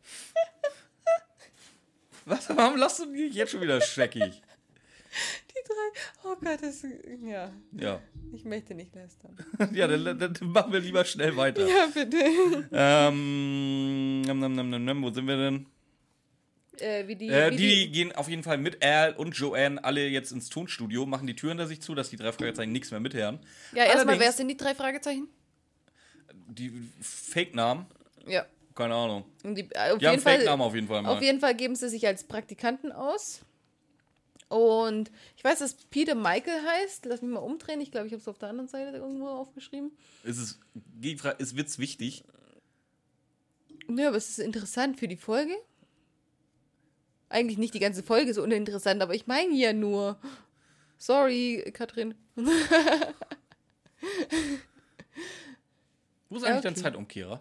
Was? 2.25 2.49
Warum 2.57 2.77
lachst 2.79 3.01
du 3.01 3.07
mich 3.07 3.35
jetzt 3.35 3.51
schon 3.53 3.61
wieder 3.61 3.81
scheckig? 3.81 4.41
Die 5.51 5.69
drei. 5.69 6.31
Oh 6.31 6.37
Gott, 6.43 6.63
das. 6.63 6.85
Ja, 7.23 7.53
Ja. 7.73 8.01
ich 8.33 8.45
möchte 8.45 8.75
nicht 8.75 8.95
lästern. 8.95 9.37
Ja, 9.75 9.87
dann, 9.87 10.19
dann 10.19 10.35
machen 10.43 10.73
wir 10.73 10.81
lieber 10.81 11.05
schnell 11.05 11.37
weiter. 11.37 11.67
Ja, 11.67 11.87
bitte. 11.93 12.69
Ähm, 12.73 14.23
nam, 14.23 14.39
nam, 14.41 14.55
nam, 14.55 14.71
nam, 14.71 14.85
nam, 14.85 15.03
wo 15.03 15.11
sind 15.11 15.27
wir 15.27 15.37
denn? 15.37 15.67
Äh, 16.79 17.07
wie 17.07 17.17
die. 17.17 17.29
Äh, 17.29 17.51
wie 17.53 17.57
die, 17.57 17.91
gehen 17.91 18.13
auf 18.13 18.29
jeden 18.29 18.43
Fall 18.43 18.57
mit 18.59 18.83
Al 18.83 19.13
und 19.15 19.37
Joanne 19.37 19.83
alle 19.85 20.07
jetzt 20.09 20.33
ins 20.33 20.49
Tonstudio, 20.49 21.05
machen 21.05 21.27
die 21.27 21.37
Türen 21.37 21.59
da 21.59 21.67
sich 21.67 21.83
zu, 21.83 21.95
dass 21.95 22.09
die 22.11 22.17
drei 22.17 22.33
Fragezeichen 22.33 22.73
nichts 22.73 22.91
mehr 22.91 23.01
mithören. 23.01 23.39
Ja, 23.75 23.85
erstmal, 23.85 24.19
wer 24.19 24.33
sind 24.33 24.49
die 24.49 24.57
drei 24.57 24.75
Fragezeichen? 24.75 25.29
Die 26.49 26.73
Fake-Namen, 27.03 27.87
Ja. 28.27 28.47
keine 28.75 28.95
Ahnung. 28.95 29.25
Und 29.45 29.55
die, 29.57 29.69
äh, 29.71 29.93
auf, 29.93 29.99
Die 29.99 30.07
haben 30.07 30.13
jeden 30.15 30.23
Fall, 30.23 30.37
Fake-Namen 30.37 30.63
auf 30.63 30.75
jeden 30.75 30.89
Fall 30.89 31.03
mal. 31.03 31.11
auf 31.17 31.23
jeden 31.23 31.41
Fall 31.41 31.55
geben 31.55 31.75
sie 31.77 31.89
sich 31.91 32.07
als 32.07 32.25
Praktikanten 32.25 32.91
aus. 32.91 33.41
Und 34.53 35.11
ich 35.35 35.43
weiß, 35.45 35.61
dass 35.61 35.75
Peter 35.75 36.15
Michael 36.15 36.61
heißt. 36.63 37.07
Lass 37.07 37.23
mich 37.23 37.31
mal 37.31 37.39
umdrehen. 37.41 37.81
Ich 37.81 37.91
glaube, 37.91 38.07
ich 38.07 38.13
habe 38.13 38.21
es 38.21 38.29
auf 38.29 38.37
der 38.39 38.51
anderen 38.51 38.69
Seite 38.69 38.99
irgendwo 38.99 39.29
aufgeschrieben. 39.29 39.91
ist 40.25 40.39
es 40.39 40.59
ist 41.39 41.57
Witz 41.57 41.79
wichtig? 41.79 42.23
Ja, 43.89 44.09
aber 44.09 44.19
es 44.19 44.29
ist 44.29 44.39
interessant 44.41 44.99
für 44.99 45.09
die 45.09 45.17
Folge. 45.17 45.55
Eigentlich 47.31 47.57
nicht 47.57 47.73
die 47.73 47.79
ganze 47.79 48.03
Folge 48.03 48.31
ist 48.31 48.37
uninteressant, 48.39 49.01
aber 49.03 49.15
ich 49.15 49.27
meine 49.27 49.55
ja 49.55 49.73
nur. 49.73 50.19
Sorry, 50.99 51.65
Katrin. 51.73 52.15
Wo 56.29 56.37
ist 56.37 56.45
eigentlich 56.45 56.59
Okay. 56.59 56.63
dein 56.63 56.77
Zeitumkehrer? 56.77 57.41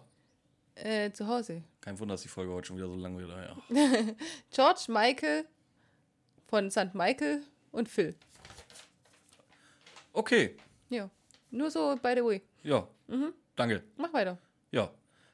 Äh, 0.74 1.12
zu 1.12 1.26
Hause. 1.26 1.62
Kein 1.82 1.98
Wunder, 1.98 2.14
dass 2.14 2.22
die 2.22 2.28
Folge 2.28 2.52
heute 2.52 2.68
schon 2.68 2.76
wieder 2.78 2.88
so 2.88 2.96
lang 2.96 3.18
wird. 3.18 3.30
Ja. 3.30 3.56
George 4.50 4.84
Michael 4.88 5.44
von 6.52 6.70
St. 6.70 6.92
Michael 6.94 7.40
und 7.70 7.88
Phil. 7.88 8.14
Okay, 10.12 10.54
Ja. 10.90 11.08
Nur 11.50 11.70
so, 11.70 11.96
by 12.02 12.12
the 12.14 12.22
way. 12.22 12.42
ja. 12.62 12.86
Mhm. 13.08 13.32
Danke. 13.56 13.82
Mach 13.96 14.12
weiter. 14.12 14.36
Ja. 14.70 14.90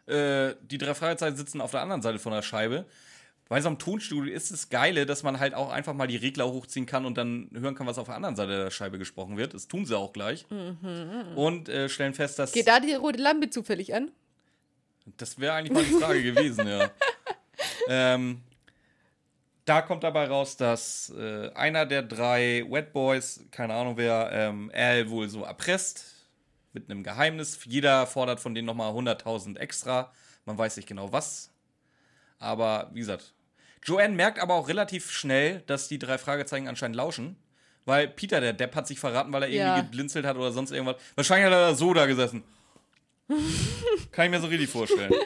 Äh, 0.06 0.54
die 0.62 0.78
drei 0.78 0.94
Fragezeichen 0.94 1.36
sitzen 1.36 1.60
auf 1.60 1.72
der 1.72 1.80
anderen 1.82 2.02
Seite 2.02 2.20
von 2.20 2.32
der 2.32 2.42
Scheibe. 2.42 2.86
Bei 3.48 3.60
so 3.60 3.66
einem 3.68 3.78
Tonstudio 3.80 4.32
ist 4.32 4.52
es 4.52 4.68
geile, 4.68 5.06
dass 5.06 5.24
man 5.24 5.40
halt 5.40 5.54
auch 5.54 5.70
einfach 5.70 5.92
mal 5.94 6.06
die 6.06 6.16
Regler 6.16 6.48
hochziehen 6.52 6.86
kann 6.86 7.04
und 7.04 7.16
dann 7.18 7.50
hören 7.52 7.74
kann, 7.74 7.86
was 7.88 7.98
auf 7.98 8.06
der 8.06 8.14
anderen 8.16 8.36
Seite 8.36 8.56
der 8.64 8.70
Scheibe 8.70 8.98
gesprochen 8.98 9.36
wird. 9.36 9.54
Das 9.54 9.66
tun 9.66 9.86
sie 9.86 9.96
auch 9.98 10.12
gleich. 10.12 10.46
Und 11.34 11.68
äh, 11.68 11.88
stellen 11.88 12.14
fest, 12.14 12.38
dass. 12.38 12.52
Geht 12.52 12.68
da 12.68 12.78
die 12.78 12.94
rote 12.94 13.20
Lampe 13.20 13.50
zufällig 13.50 13.92
an? 13.94 14.12
Das 15.16 15.38
wäre 15.40 15.54
eigentlich 15.54 15.72
mal 15.72 15.84
die 15.84 16.00
Frage 16.04 16.22
gewesen, 16.22 16.68
ja. 16.68 16.90
Ähm, 17.88 18.40
Da 19.68 19.82
kommt 19.82 20.02
dabei 20.02 20.24
raus, 20.28 20.56
dass 20.56 21.12
äh, 21.14 21.50
einer 21.52 21.84
der 21.84 22.02
drei 22.02 22.64
Wet 22.70 22.94
Boys, 22.94 23.44
keine 23.50 23.74
Ahnung 23.74 23.98
wer, 23.98 24.30
ähm, 24.32 24.70
Al 24.74 25.10
wohl 25.10 25.28
so 25.28 25.42
erpresst 25.44 26.26
mit 26.72 26.90
einem 26.90 27.02
Geheimnis. 27.02 27.60
Jeder 27.66 28.06
fordert 28.06 28.40
von 28.40 28.54
denen 28.54 28.64
nochmal 28.64 28.92
100.000 28.94 29.58
extra. 29.58 30.10
Man 30.46 30.56
weiß 30.56 30.78
nicht 30.78 30.88
genau 30.88 31.12
was. 31.12 31.50
Aber 32.38 32.88
wie 32.94 33.00
gesagt, 33.00 33.34
Joanne 33.82 34.14
merkt 34.14 34.38
aber 34.38 34.54
auch 34.54 34.68
relativ 34.68 35.10
schnell, 35.10 35.60
dass 35.66 35.86
die 35.86 35.98
drei 35.98 36.16
Fragezeichen 36.16 36.66
anscheinend 36.66 36.96
lauschen. 36.96 37.36
Weil 37.84 38.08
Peter, 38.08 38.40
der 38.40 38.54
Depp, 38.54 38.74
hat 38.74 38.86
sich 38.86 38.98
verraten, 38.98 39.32
weil 39.34 39.42
er 39.42 39.48
irgendwie 39.50 39.76
Ja. 39.76 39.80
geblinzelt 39.82 40.24
hat 40.24 40.36
oder 40.38 40.50
sonst 40.50 40.70
irgendwas. 40.70 40.96
Wahrscheinlich 41.14 41.44
hat 41.44 41.52
er 41.52 41.68
da 41.68 41.74
so 41.74 41.92
da 41.92 42.06
gesessen. 42.06 42.42
Kann 44.12 44.26
ich 44.26 44.31
mir 44.31 44.41
so 44.41 44.47
richtig 44.49 44.68
vorstellen. 44.70 45.12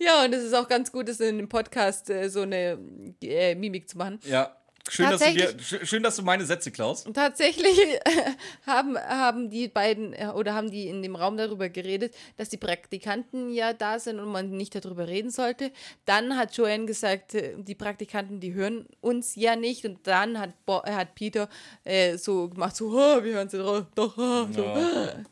Ja, 0.00 0.24
und 0.24 0.32
es 0.32 0.44
ist 0.44 0.54
auch 0.54 0.68
ganz 0.68 0.92
gut, 0.92 1.08
das 1.08 1.20
in 1.20 1.38
dem 1.38 1.48
Podcast 1.48 2.08
äh, 2.08 2.28
so 2.28 2.42
eine 2.42 2.78
äh, 3.22 3.54
Mimik 3.54 3.88
zu 3.88 3.98
machen. 3.98 4.20
Ja. 4.24 4.56
Schön 4.90 5.10
dass, 5.10 5.20
du 5.20 5.34
dir, 5.34 5.54
schön, 5.86 6.02
dass 6.02 6.16
du 6.16 6.22
meine 6.22 6.46
Sätze 6.46 6.70
klaust. 6.70 7.08
Tatsächlich 7.12 7.78
haben, 8.66 8.96
haben 8.96 9.50
die 9.50 9.68
beiden 9.68 10.14
äh, 10.14 10.28
oder 10.34 10.54
haben 10.54 10.70
die 10.70 10.88
in 10.88 11.02
dem 11.02 11.14
Raum 11.14 11.36
darüber 11.36 11.68
geredet, 11.68 12.14
dass 12.38 12.48
die 12.48 12.56
Praktikanten 12.56 13.50
ja 13.52 13.74
da 13.74 13.98
sind 13.98 14.18
und 14.18 14.30
man 14.30 14.50
nicht 14.50 14.74
darüber 14.74 15.06
reden 15.06 15.30
sollte. 15.30 15.72
Dann 16.06 16.36
hat 16.36 16.56
Joanne 16.56 16.86
gesagt, 16.86 17.34
äh, 17.34 17.54
die 17.58 17.74
Praktikanten, 17.74 18.40
die 18.40 18.54
hören 18.54 18.86
uns 19.00 19.34
ja 19.34 19.56
nicht. 19.56 19.84
Und 19.84 20.06
dann 20.06 20.38
hat, 20.38 20.50
Bo 20.64 20.82
hat 20.82 21.14
Peter 21.14 21.50
äh, 21.84 22.16
so 22.16 22.48
gemacht, 22.48 22.74
so, 22.74 22.92
"Ha, 22.98 23.22
wir 23.22 23.34
hören 23.34 23.48
sie 23.50 23.58
doch, 23.58 23.84
doch 23.94 24.16
ha", 24.16 24.48
so. 24.50 24.62
Ja. 24.62 25.22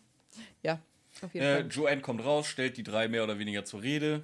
Auf 1.22 1.34
jeden 1.34 1.46
Äh, 1.46 1.54
Fall. 1.60 1.68
Joanne 1.70 2.00
kommt 2.02 2.24
raus, 2.24 2.46
stellt 2.46 2.76
die 2.76 2.82
drei 2.82 3.08
mehr 3.08 3.24
oder 3.24 3.38
weniger 3.38 3.64
zur 3.64 3.82
Rede. 3.82 4.22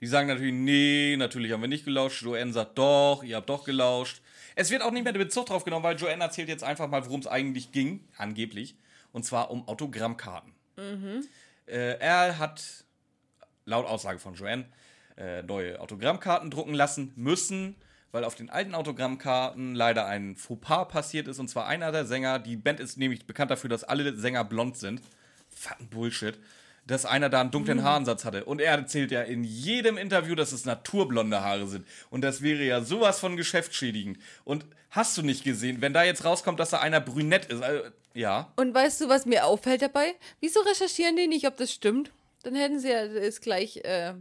Die 0.00 0.06
sagen 0.06 0.28
natürlich, 0.28 0.54
nee, 0.54 1.16
natürlich 1.18 1.52
haben 1.52 1.60
wir 1.60 1.68
nicht 1.68 1.84
gelauscht. 1.84 2.22
Joanne 2.22 2.52
sagt, 2.52 2.78
doch, 2.78 3.22
ihr 3.24 3.36
habt 3.36 3.48
doch 3.48 3.64
gelauscht. 3.64 4.20
Es 4.54 4.70
wird 4.70 4.82
auch 4.82 4.90
nicht 4.92 5.04
mehr 5.04 5.12
der 5.12 5.20
Bezug 5.20 5.46
drauf 5.46 5.64
genommen, 5.64 5.84
weil 5.84 5.96
Joanne 5.96 6.22
erzählt 6.22 6.48
jetzt 6.48 6.62
einfach 6.64 6.88
mal, 6.88 7.04
worum 7.04 7.20
es 7.20 7.26
eigentlich 7.26 7.72
ging, 7.72 8.04
angeblich. 8.16 8.76
Und 9.12 9.24
zwar 9.24 9.50
um 9.50 9.66
Autogrammkarten. 9.66 10.52
Äh, 11.66 11.98
er 11.98 12.38
hat, 12.38 12.84
laut 13.64 13.86
Aussage 13.86 14.18
von 14.18 14.34
Joanne, 14.34 14.66
äh, 15.16 15.42
neue 15.42 15.80
Autogrammkarten 15.80 16.50
drucken 16.50 16.74
lassen 16.74 17.12
müssen, 17.16 17.74
weil 18.12 18.24
auf 18.24 18.36
den 18.36 18.50
alten 18.50 18.74
Autogrammkarten 18.74 19.74
leider 19.74 20.06
ein 20.06 20.36
Fauxpas 20.36 20.86
passiert 20.86 21.26
ist. 21.28 21.38
Und 21.40 21.48
zwar 21.48 21.66
einer 21.66 21.90
der 21.90 22.06
Sänger, 22.06 22.38
die 22.38 22.56
Band 22.56 22.78
ist 22.80 22.96
nämlich 22.98 23.26
bekannt 23.26 23.50
dafür, 23.50 23.68
dass 23.70 23.82
alle 23.84 24.16
Sänger 24.16 24.44
blond 24.44 24.76
sind. 24.76 25.00
Fucking 25.58 25.88
Bullshit. 25.88 26.38
Dass 26.86 27.04
einer 27.04 27.28
da 27.28 27.42
einen 27.42 27.50
dunklen 27.50 27.82
Haaransatz 27.82 28.24
hatte. 28.24 28.46
Und 28.46 28.62
er 28.62 28.72
erzählt 28.72 29.10
ja 29.10 29.20
in 29.20 29.44
jedem 29.44 29.98
Interview, 29.98 30.34
dass 30.34 30.52
es 30.52 30.64
naturblonde 30.64 31.42
Haare 31.42 31.66
sind. 31.66 31.86
Und 32.08 32.22
das 32.22 32.40
wäre 32.40 32.62
ja 32.62 32.80
sowas 32.80 33.20
von 33.20 33.36
geschäftsschädigend. 33.36 34.18
Und 34.44 34.64
hast 34.90 35.18
du 35.18 35.22
nicht 35.22 35.44
gesehen, 35.44 35.82
wenn 35.82 35.92
da 35.92 36.02
jetzt 36.02 36.24
rauskommt, 36.24 36.58
dass 36.58 36.70
da 36.70 36.78
einer 36.78 37.00
brünett 37.00 37.44
ist? 37.46 37.62
Also, 37.62 37.90
ja. 38.14 38.50
Und 38.56 38.74
weißt 38.74 39.02
du, 39.02 39.08
was 39.10 39.26
mir 39.26 39.44
auffällt 39.44 39.82
dabei? 39.82 40.14
Wieso 40.40 40.60
recherchieren 40.60 41.16
die 41.16 41.26
nicht, 41.26 41.46
ob 41.46 41.58
das 41.58 41.72
stimmt? 41.72 42.10
Dann 42.42 42.54
hätten 42.54 42.80
sie 42.80 42.88
ja 42.88 43.02
es 43.02 43.42
gleich. 43.42 43.78
Äh, 43.84 44.14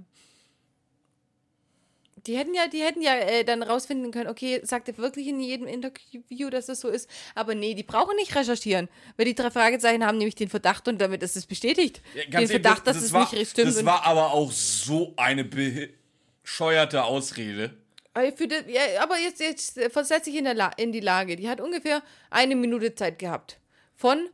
die 2.28 2.38
hätten 2.38 2.54
ja, 2.54 2.68
die 2.68 2.82
hätten 2.82 3.02
ja 3.02 3.16
äh, 3.16 3.44
dann 3.44 3.64
rausfinden 3.64 4.12
können, 4.12 4.30
okay, 4.30 4.60
sagt 4.64 4.88
er 4.90 4.98
wirklich 4.98 5.28
in 5.28 5.40
jedem 5.40 5.66
Interview, 5.68 6.50
dass 6.50 6.66
das 6.66 6.82
so 6.82 6.90
ist. 6.90 7.10
Aber 7.36 7.56
nee, 7.56 7.74
die 7.74 7.84
brauchen 7.84 8.16
nicht 8.18 8.36
recherchieren. 8.36 8.90
Weil 9.16 9.26
die 9.26 9.36
drei 9.36 9.50
Fragezeichen 9.50 10.06
haben 10.06 10.18
nämlich 10.18 10.36
den 10.36 10.50
Verdacht 10.50 10.88
und 10.88 11.00
damit 11.00 11.24
ist 11.24 11.36
es 11.36 11.46
bestätigt. 11.46 12.02
Ja, 12.14 12.40
den 12.40 12.48
Verdacht, 12.48 12.86
dass 12.86 12.98
es 12.98 13.14
war, 13.14 13.22
nicht 13.22 13.34
richtig 13.34 13.50
stimmt. 13.50 13.70
Das 13.70 13.86
war 13.86 14.06
aber 14.06 14.34
auch 14.34 14.52
so 14.52 15.14
eine 15.16 15.46
bescheuerte 15.46 17.04
Ausrede. 17.04 17.74
Aber, 18.14 18.32
für 18.32 18.48
das, 18.48 18.64
ja, 18.68 18.82
aber 19.02 19.18
jetzt, 19.20 19.40
jetzt 19.40 19.80
versetze 19.92 20.30
ich 20.30 20.36
in, 20.36 20.46
La 20.46 20.72
in 20.78 20.92
die 20.92 21.00
Lage. 21.00 21.36
Die 21.36 21.48
hat 21.48 21.62
ungefähr 21.62 22.02
eine 22.30 22.56
Minute 22.56 22.94
Zeit 22.96 23.20
gehabt. 23.20 23.60
Von 23.96 24.30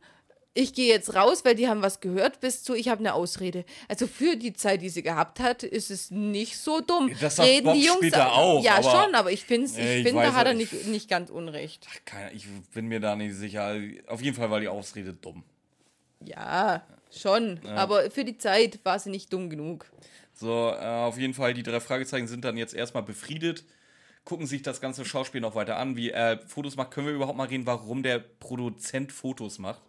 ich 0.56 0.72
gehe 0.72 0.88
jetzt 0.88 1.14
raus, 1.16 1.44
weil 1.44 1.56
die 1.56 1.68
haben 1.68 1.82
was 1.82 2.00
gehört, 2.00 2.38
bis 2.40 2.62
zu 2.62 2.74
ich 2.74 2.88
habe 2.88 3.00
eine 3.00 3.14
Ausrede. 3.14 3.64
Also 3.88 4.06
für 4.06 4.36
die 4.36 4.52
Zeit, 4.52 4.82
die 4.82 4.88
sie 4.88 5.02
gehabt 5.02 5.40
hat, 5.40 5.64
ist 5.64 5.90
es 5.90 6.10
nicht 6.12 6.56
so 6.58 6.80
dumm. 6.80 7.10
Das 7.20 7.36
sagt 7.36 7.64
Bob 7.64 7.76
später 7.76 8.32
auch, 8.32 8.62
Ja, 8.62 8.76
aber- 8.76 8.82
schon, 9.04 9.14
aber 9.16 9.32
ich 9.32 9.44
finde, 9.44 9.66
ich 9.66 9.78
ich 9.78 10.04
find, 10.04 10.14
weiß 10.16 10.28
da 10.30 10.34
hat 10.34 10.46
er 10.46 10.52
ja, 10.52 10.58
nicht, 10.58 10.86
nicht 10.86 11.08
ganz 11.10 11.30
unrecht. 11.30 11.86
Keine, 12.04 12.32
ich 12.32 12.46
bin 12.72 12.86
mir 12.86 13.00
da 13.00 13.16
nicht 13.16 13.34
sicher. 13.34 13.76
Auf 14.06 14.22
jeden 14.22 14.36
Fall 14.36 14.50
war 14.50 14.60
die 14.60 14.68
Ausrede 14.68 15.12
dumm. 15.12 15.42
Ja, 16.24 16.82
schon. 17.12 17.58
Aber 17.66 18.10
für 18.10 18.24
die 18.24 18.38
Zeit 18.38 18.78
war 18.84 18.98
sie 18.98 19.10
nicht 19.10 19.32
dumm 19.32 19.50
genug. 19.50 19.86
So, 20.32 20.70
äh, 20.70 20.84
auf 20.84 21.18
jeden 21.18 21.34
Fall, 21.34 21.54
die 21.54 21.62
drei 21.62 21.80
Fragezeichen 21.80 22.26
sind 22.28 22.44
dann 22.44 22.56
jetzt 22.56 22.74
erstmal 22.74 23.02
befriedet, 23.02 23.64
gucken 24.24 24.46
sich 24.46 24.62
das 24.62 24.80
ganze 24.80 25.04
Schauspiel 25.04 25.40
noch 25.40 25.54
weiter 25.54 25.76
an, 25.76 25.96
wie 25.96 26.10
er 26.10 26.40
Fotos 26.46 26.76
macht. 26.76 26.92
Können 26.92 27.06
wir 27.08 27.14
überhaupt 27.14 27.36
mal 27.36 27.46
reden, 27.48 27.66
warum 27.66 28.02
der 28.02 28.18
Produzent 28.20 29.12
Fotos 29.12 29.58
macht? 29.58 29.82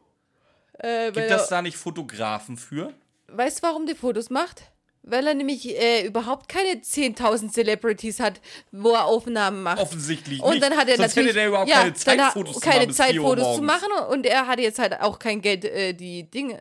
Äh, 0.79 1.11
Gibt 1.11 1.29
das 1.31 1.47
da 1.49 1.61
nicht 1.61 1.77
Fotografen 1.77 2.57
für? 2.57 2.93
Weißt 3.27 3.59
du, 3.59 3.67
warum 3.67 3.85
der 3.85 3.95
Fotos 3.95 4.29
macht? 4.29 4.63
Weil 5.07 5.27
er 5.27 5.33
nämlich 5.35 5.69
äh, 5.79 6.05
überhaupt 6.05 6.49
keine 6.49 6.79
10.000 6.81 7.51
Celebrities 7.51 8.19
hat, 8.19 8.41
wo 8.71 8.93
er 8.93 9.05
Aufnahmen 9.05 9.61
macht. 9.61 9.79
Offensichtlich 9.79 10.41
Und 10.41 10.51
nicht. 10.53 10.63
dann 10.63 10.75
hat 10.75 10.87
er 10.89 10.97
Sonst 10.97 11.09
natürlich 11.15 11.29
hätte 11.29 11.39
der 11.39 11.47
überhaupt 11.49 11.69
ja, 11.69 11.77
keine 11.81 11.93
Zeit, 11.93 12.19
hat- 12.19 12.33
Fotos 12.33 12.53
zu 12.55 12.59
keine 12.59 12.75
machen 12.77 12.87
bis 12.87 12.97
Zeit, 12.97 13.11
4 13.11 13.21
Uhr 13.21 13.29
Fotos 13.29 13.55
zu 13.57 13.61
machen 13.61 13.89
und 14.09 14.25
er 14.25 14.47
hatte 14.47 14.63
jetzt 14.63 14.79
halt 14.79 14.99
auch 15.01 15.19
kein 15.19 15.41
Geld, 15.41 15.63
äh, 15.65 15.93
die 15.93 16.23
Dinge. 16.29 16.59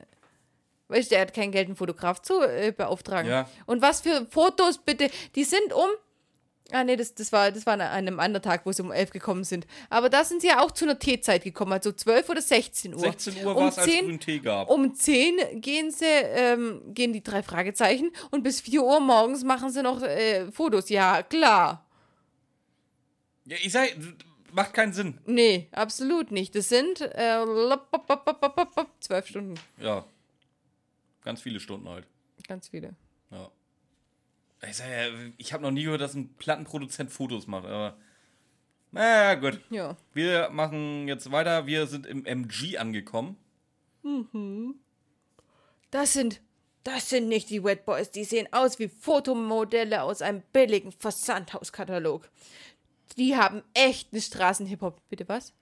Weißt 0.88 1.10
du, 1.10 1.14
er 1.14 1.22
hat 1.22 1.32
kein 1.32 1.50
Geld, 1.52 1.68
einen 1.68 1.76
Fotograf 1.76 2.20
zu 2.20 2.42
äh, 2.42 2.70
beauftragen. 2.76 3.30
Ja. 3.30 3.48
Und 3.64 3.80
was 3.80 4.02
für 4.02 4.26
Fotos 4.30 4.76
bitte? 4.78 5.10
Die 5.34 5.44
sind 5.44 5.72
um. 5.72 5.88
Ah, 6.74 6.82
nee, 6.82 6.96
das, 6.96 7.14
das, 7.14 7.30
war, 7.30 7.52
das 7.52 7.66
war 7.66 7.74
an 7.74 7.80
einem 7.82 8.18
anderen 8.18 8.42
Tag, 8.42 8.66
wo 8.66 8.72
sie 8.72 8.82
um 8.82 8.90
11 8.90 9.10
gekommen 9.10 9.44
sind. 9.44 9.64
Aber 9.90 10.10
da 10.10 10.24
sind 10.24 10.40
sie 10.40 10.48
ja 10.48 10.60
auch 10.60 10.72
zu 10.72 10.84
einer 10.84 10.98
Teezeit 10.98 11.44
gekommen, 11.44 11.72
also 11.72 11.92
12 11.92 12.28
oder 12.28 12.42
16 12.42 12.94
Uhr. 12.94 12.98
16 13.00 13.44
Uhr 13.44 13.54
um 13.54 13.62
war 13.62 13.68
es, 13.68 13.78
als 13.78 13.86
10 13.88 14.04
grünen 14.04 14.18
Tee 14.18 14.40
gab. 14.40 14.68
um 14.68 14.92
10 14.92 15.60
gehen 15.60 15.92
sie, 15.92 16.04
ähm, 16.04 16.82
gehen 16.92 17.12
die 17.12 17.22
drei 17.22 17.44
Fragezeichen 17.44 18.10
und 18.32 18.42
bis 18.42 18.60
4 18.60 18.82
Uhr 18.82 18.98
morgens 18.98 19.44
machen 19.44 19.70
sie 19.70 19.84
noch 19.84 20.02
äh, 20.02 20.50
Fotos. 20.50 20.88
Ja, 20.88 21.22
klar. 21.22 21.86
Ja, 23.44 23.56
ich 23.62 23.70
sag, 23.70 23.94
macht 24.50 24.74
keinen 24.74 24.92
Sinn. 24.92 25.20
Nee, 25.26 25.68
absolut 25.70 26.32
nicht. 26.32 26.56
Das 26.56 26.70
sind 26.70 27.00
äh, 27.02 27.44
zwölf 28.98 29.28
Stunden. 29.28 29.54
Ja. 29.78 30.04
Ganz 31.22 31.40
viele 31.40 31.60
Stunden 31.60 31.88
halt. 31.88 32.08
Ganz 32.48 32.68
viele. 32.68 32.96
Ich, 34.68 34.76
sag 34.76 34.88
ja, 34.88 35.08
ich 35.36 35.52
habe 35.52 35.62
noch 35.62 35.70
nie 35.70 35.84
gehört, 35.84 36.00
dass 36.00 36.14
ein 36.14 36.34
Plattenproduzent 36.34 37.10
Fotos 37.10 37.46
macht, 37.46 37.66
aber. 37.66 37.96
Naja, 38.92 39.34
gut. 39.34 39.60
Ja. 39.70 39.96
Wir 40.12 40.50
machen 40.50 41.08
jetzt 41.08 41.32
weiter. 41.32 41.66
Wir 41.66 41.86
sind 41.86 42.06
im 42.06 42.24
MG 42.24 42.78
angekommen. 42.78 43.36
Das 45.90 46.12
sind, 46.12 46.40
das 46.84 47.08
sind 47.08 47.28
nicht 47.28 47.50
die 47.50 47.64
Wet 47.64 47.84
Boys. 47.86 48.10
Die 48.10 48.24
sehen 48.24 48.46
aus 48.52 48.78
wie 48.78 48.88
Fotomodelle 48.88 50.02
aus 50.02 50.22
einem 50.22 50.42
billigen 50.52 50.92
Versandhauskatalog. 50.92 52.28
Die 53.16 53.36
haben 53.36 53.62
echten 53.74 54.20
Straßenhip-Hop. 54.20 55.00
Bitte 55.08 55.28
was? 55.28 55.52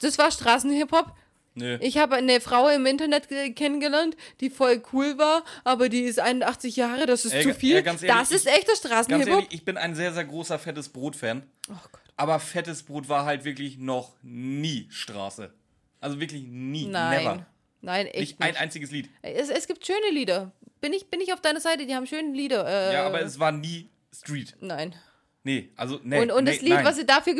Das 0.00 0.18
war 0.18 0.30
Straßenhip-Hop? 0.30 1.14
Nö. 1.58 1.78
Ich 1.80 1.98
habe 1.98 2.16
eine 2.16 2.40
Frau 2.40 2.68
im 2.68 2.86
Internet 2.86 3.28
ge- 3.28 3.52
kennengelernt, 3.52 4.16
die 4.40 4.50
voll 4.50 4.82
cool 4.92 5.18
war, 5.18 5.44
aber 5.64 5.88
die 5.88 6.02
ist 6.02 6.18
81 6.20 6.76
Jahre, 6.76 7.06
das 7.06 7.24
ist 7.24 7.32
Ey, 7.34 7.42
zu 7.42 7.54
viel. 7.54 7.82
ganz 7.82 8.02
ehrlich, 8.02 8.16
das 8.18 8.30
ist 8.32 8.46
echter 8.46 8.74
Straßenhip-Hop. 8.76 9.46
ich 9.50 9.64
bin 9.64 9.76
ein 9.76 9.94
sehr, 9.94 10.12
sehr 10.12 10.24
großer 10.24 10.58
fettes 10.58 10.88
Brot-Fan. 10.88 11.42
Oh 11.70 11.74
Gott. 11.92 12.00
Aber 12.16 12.40
fettes 12.40 12.82
Brot 12.82 13.08
war 13.08 13.24
halt 13.24 13.44
wirklich 13.44 13.78
noch 13.78 14.14
nie 14.22 14.86
Straße. 14.90 15.52
Also 16.00 16.20
wirklich 16.20 16.42
nie. 16.44 16.86
Nein. 16.86 17.22
Never. 17.24 17.46
Nein, 17.80 18.06
echt 18.06 18.16
Nicht 18.18 18.40
nicht. 18.40 18.48
ein 18.48 18.56
einziges 18.56 18.90
Lied. 18.90 19.08
Es, 19.22 19.50
es 19.50 19.66
gibt 19.68 19.86
schöne 19.86 20.10
Lieder. 20.12 20.50
Bin 20.80 20.92
ich, 20.92 21.10
bin 21.10 21.20
ich 21.20 21.32
auf 21.32 21.40
deiner 21.40 21.60
Seite? 21.60 21.86
Die 21.86 21.94
haben 21.94 22.06
schöne 22.06 22.32
Lieder. 22.32 22.66
Äh, 22.66 22.94
Ja, 22.94 23.06
aber 23.06 23.20
es 23.22 23.38
war 23.38 23.52
nie 23.52 23.88
Street. 24.14 24.56
Nein. 24.60 24.94
Nee, 25.44 25.70
also, 25.76 26.00
nee. 26.02 26.20
und 26.20 26.30
und 26.32 26.44
nee, 26.44 26.50
das 26.52 26.60
Lied, 26.60 26.72
nein. 26.74 26.84
was 26.84 26.96
sie 26.96 27.06
dafür, 27.06 27.34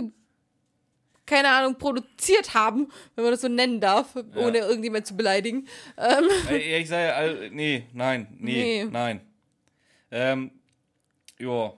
keine 1.28 1.50
Ahnung, 1.50 1.76
produziert 1.78 2.54
haben, 2.54 2.88
wenn 3.14 3.24
man 3.24 3.32
das 3.32 3.42
so 3.42 3.48
nennen 3.48 3.80
darf, 3.80 4.16
ohne 4.34 4.58
irgendjemand 4.58 5.06
zu 5.06 5.16
beleidigen. 5.16 5.68
Ähm, 5.96 6.24
Ich 6.50 6.88
sage, 6.88 7.50
nee, 7.52 7.84
nein, 7.92 8.26
nee, 8.38 8.84
Nee. 8.84 8.90
nein. 8.90 9.20
Ähm, 10.10 10.50
ja, 11.38 11.72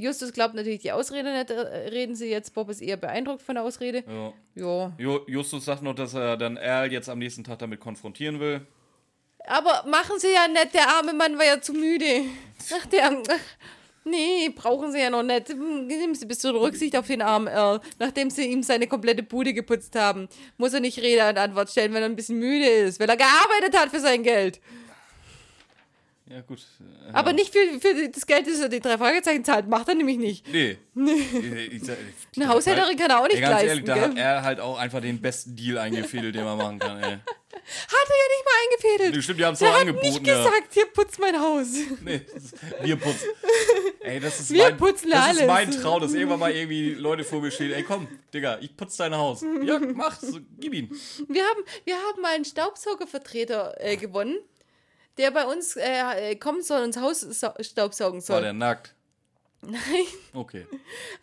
Justus 0.00 0.32
glaubt 0.32 0.54
natürlich 0.54 0.82
die 0.82 0.92
Ausrede 0.92 1.32
nicht, 1.36 1.50
äh, 1.50 1.58
reden 1.88 2.14
sie 2.14 2.30
jetzt. 2.30 2.54
Bob 2.54 2.68
ist 2.70 2.80
eher 2.80 2.96
beeindruckt 2.96 3.42
von 3.42 3.56
der 3.56 3.64
Ausrede. 3.64 4.04
ja. 4.06 4.32
Ja. 4.54 4.92
Jo- 4.98 5.24
Justus 5.26 5.64
sagt 5.64 5.82
noch, 5.82 5.94
dass 5.94 6.14
er 6.14 6.36
dann 6.36 6.56
Al 6.58 6.92
jetzt 6.92 7.08
am 7.08 7.18
nächsten 7.18 7.42
Tag 7.44 7.58
damit 7.60 7.80
konfrontieren 7.80 8.38
will. 8.40 8.60
Aber 9.46 9.84
machen 9.88 10.18
sie 10.18 10.32
ja 10.32 10.46
nicht, 10.48 10.74
der 10.74 10.88
arme 10.88 11.14
Mann 11.14 11.36
war 11.38 11.44
ja 11.46 11.60
zu 11.60 11.72
müde. 11.72 12.22
Ach, 12.78 12.86
der. 12.86 13.22
Nee, 14.04 14.50
brauchen 14.54 14.90
sie 14.92 15.00
ja 15.00 15.10
noch 15.10 15.22
nicht. 15.22 15.50
Hm, 15.50 15.86
Nehmen 15.86 16.14
Sie 16.14 16.24
ein 16.24 16.28
bisschen 16.28 16.56
Rücksicht 16.56 16.96
auf 16.96 17.06
den 17.06 17.20
armen 17.20 17.46
Earl. 17.46 17.80
Nachdem 17.98 18.30
sie 18.30 18.46
ihm 18.46 18.62
seine 18.62 18.86
komplette 18.86 19.22
Bude 19.22 19.52
geputzt 19.52 19.94
haben, 19.96 20.28
muss 20.56 20.72
er 20.72 20.80
nicht 20.80 20.98
Rede 20.98 21.28
und 21.28 21.36
Antwort 21.38 21.70
stellen, 21.70 21.92
wenn 21.92 22.02
er 22.02 22.08
ein 22.08 22.16
bisschen 22.16 22.38
müde 22.38 22.66
ist, 22.66 23.00
weil 23.00 23.08
er 23.08 23.16
gearbeitet 23.16 23.76
hat 23.76 23.90
für 23.90 24.00
sein 24.00 24.22
Geld. 24.22 24.60
Ja, 26.30 26.42
gut. 26.42 26.58
äh, 26.58 27.12
Aber 27.12 27.30
ja. 27.30 27.36
nicht 27.36 27.52
für, 27.52 27.80
für 27.80 28.08
das 28.10 28.26
Geld, 28.26 28.46
das 28.46 28.60
er 28.60 28.68
die 28.68 28.80
drei 28.80 28.98
Fragezeichen 28.98 29.44
zahlt. 29.44 29.66
Macht 29.68 29.88
er 29.88 29.94
nämlich 29.94 30.18
nicht. 30.18 30.46
Nee. 30.52 30.76
Die 30.94 31.80
Eine 32.36 32.48
Haushälterin 32.48 32.96
kann 32.98 33.10
er 33.10 33.20
auch 33.20 33.26
nicht 33.28 33.36
Ey, 33.36 33.40
ganz 33.42 33.52
leisten. 33.62 33.68
ehrlich, 33.68 33.84
da 33.84 33.94
hat 34.00 34.16
er 34.18 34.42
halt 34.42 34.60
auch 34.60 34.78
einfach 34.78 35.00
den 35.00 35.20
besten 35.22 35.56
Deal 35.56 35.78
eingefädelt, 35.78 36.34
den 36.34 36.44
man 36.44 36.58
machen 36.58 36.78
kann, 36.78 36.98
ey. 37.02 37.18
Hat 37.70 38.08
er 38.08 38.16
ja 38.16 38.28
nicht 38.30 38.44
mal 38.44 38.52
eingefädelt. 38.62 39.14
Nee, 39.16 39.22
stimmt, 39.22 39.40
die 39.40 39.44
haben's 39.44 39.58
Der 39.58 39.68
doch 39.68 39.74
hat 39.74 39.80
angeboten, 39.82 40.06
nicht 40.06 40.24
gesagt, 40.24 40.72
hier 40.72 40.86
putzt 40.86 41.18
mein 41.18 41.38
Haus. 41.38 41.66
Nee, 42.02 42.20
ist, 42.34 42.54
wir 42.82 42.96
putzen. 42.96 43.28
Ey, 44.00 44.20
das 44.20 44.40
ist 44.40 44.50
Wir 44.52 44.64
mein, 44.64 44.76
putzen 44.78 45.10
das 45.10 45.20
alles. 45.26 45.40
ist 45.40 45.46
mein 45.46 45.70
Traum, 45.70 46.00
dass 46.00 46.14
irgendwann 46.14 46.40
mal 46.40 46.52
irgendwie 46.52 46.94
Leute 46.94 47.24
vor 47.24 47.40
mir 47.42 47.50
stehen. 47.50 47.72
Ey, 47.72 47.82
komm, 47.82 48.06
Digga, 48.32 48.58
ich 48.62 48.74
putze 48.74 48.98
dein 48.98 49.14
Haus. 49.16 49.42
Ja, 49.62 49.78
mach, 49.78 50.18
so, 50.18 50.38
gib 50.58 50.72
ihn. 50.72 50.88
Wir 51.28 51.42
haben, 51.44 51.62
wir 51.84 51.96
haben 51.96 52.22
mal 52.22 52.34
einen 52.34 52.44
Staubsaugervertreter 52.46 53.74
äh, 53.80 53.96
gewonnen, 53.96 54.38
der 55.18 55.30
bei 55.32 55.44
uns 55.44 55.76
äh, 55.76 56.30
äh, 56.30 56.36
kommen 56.36 56.62
soll 56.62 56.82
und 56.82 56.94
das 56.96 57.02
Haus 57.02 57.20
sau- 57.20 57.54
staubsaugen 57.60 58.20
War 58.20 58.26
soll. 58.26 58.42
der 58.42 58.52
nackt? 58.52 58.94
Nein, 59.60 59.80
Okay. 60.34 60.66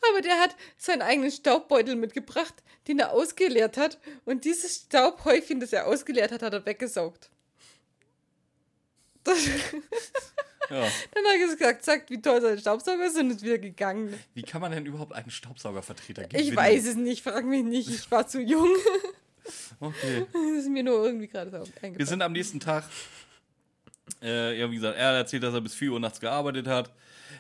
aber 0.10 0.22
der 0.22 0.40
hat 0.42 0.56
seinen 0.78 1.02
eigenen 1.02 1.32
Staubbeutel 1.32 1.96
mitgebracht, 1.96 2.54
den 2.88 3.00
er 3.00 3.12
ausgeleert 3.14 3.78
hat. 3.78 3.98
Und 4.26 4.44
dieses 4.44 4.76
Staubhäufchen, 4.76 5.62
das 5.62 5.72
er 5.72 5.88
ausgeleert 5.88 6.32
hat, 6.34 6.42
hat 6.44 6.54
er 6.54 6.66
weggesaugt. 6.66 7.30
Das, 9.24 9.38
Ja. 10.70 10.82
dann 10.82 11.24
hat 11.26 11.32
er 11.34 11.48
gesagt, 11.48 11.86
sagt, 11.86 12.10
wie 12.10 12.20
toll 12.22 12.42
sein 12.42 12.58
Staubsauger 12.58 13.06
ist 13.06 13.18
und 13.18 13.30
ist 13.30 13.44
wieder 13.44 13.60
gegangen. 13.60 14.20
Wie 14.34 14.42
kann 14.42 14.62
man 14.62 14.72
denn 14.72 14.84
überhaupt 14.86 15.14
einen 15.14 15.30
Staubsaugervertreter 15.30 16.24
gewinnen? 16.24 16.44
Ich 16.50 16.56
weiß 16.56 16.88
es 16.88 16.96
nicht, 16.96 17.22
frag 17.24 17.46
mich 17.46 17.64
nicht, 17.64 17.88
ich 17.88 18.10
war 18.12 18.28
zu 18.28 18.42
jung. 18.42 18.68
Okay. 19.80 20.26
Das 20.34 20.42
ist 20.64 20.70
mir 20.70 20.82
nur 20.82 21.06
irgendwie 21.06 21.28
gerade 21.28 21.52
so 21.52 21.58
Wir 21.58 21.84
eingefallen. 21.84 22.08
sind 22.08 22.22
am 22.24 22.32
nächsten 22.32 22.60
Tag. 22.60 22.84
Äh, 24.22 24.60
ja, 24.60 24.70
wie 24.70 24.76
gesagt, 24.76 24.98
er 24.98 25.12
erzählt, 25.12 25.44
dass 25.44 25.54
er 25.54 25.62
bis 25.62 25.76
4 25.76 25.92
Uhr 25.92 26.00
nachts 26.00 26.20
gearbeitet 26.20 26.68
hat. 26.68 26.92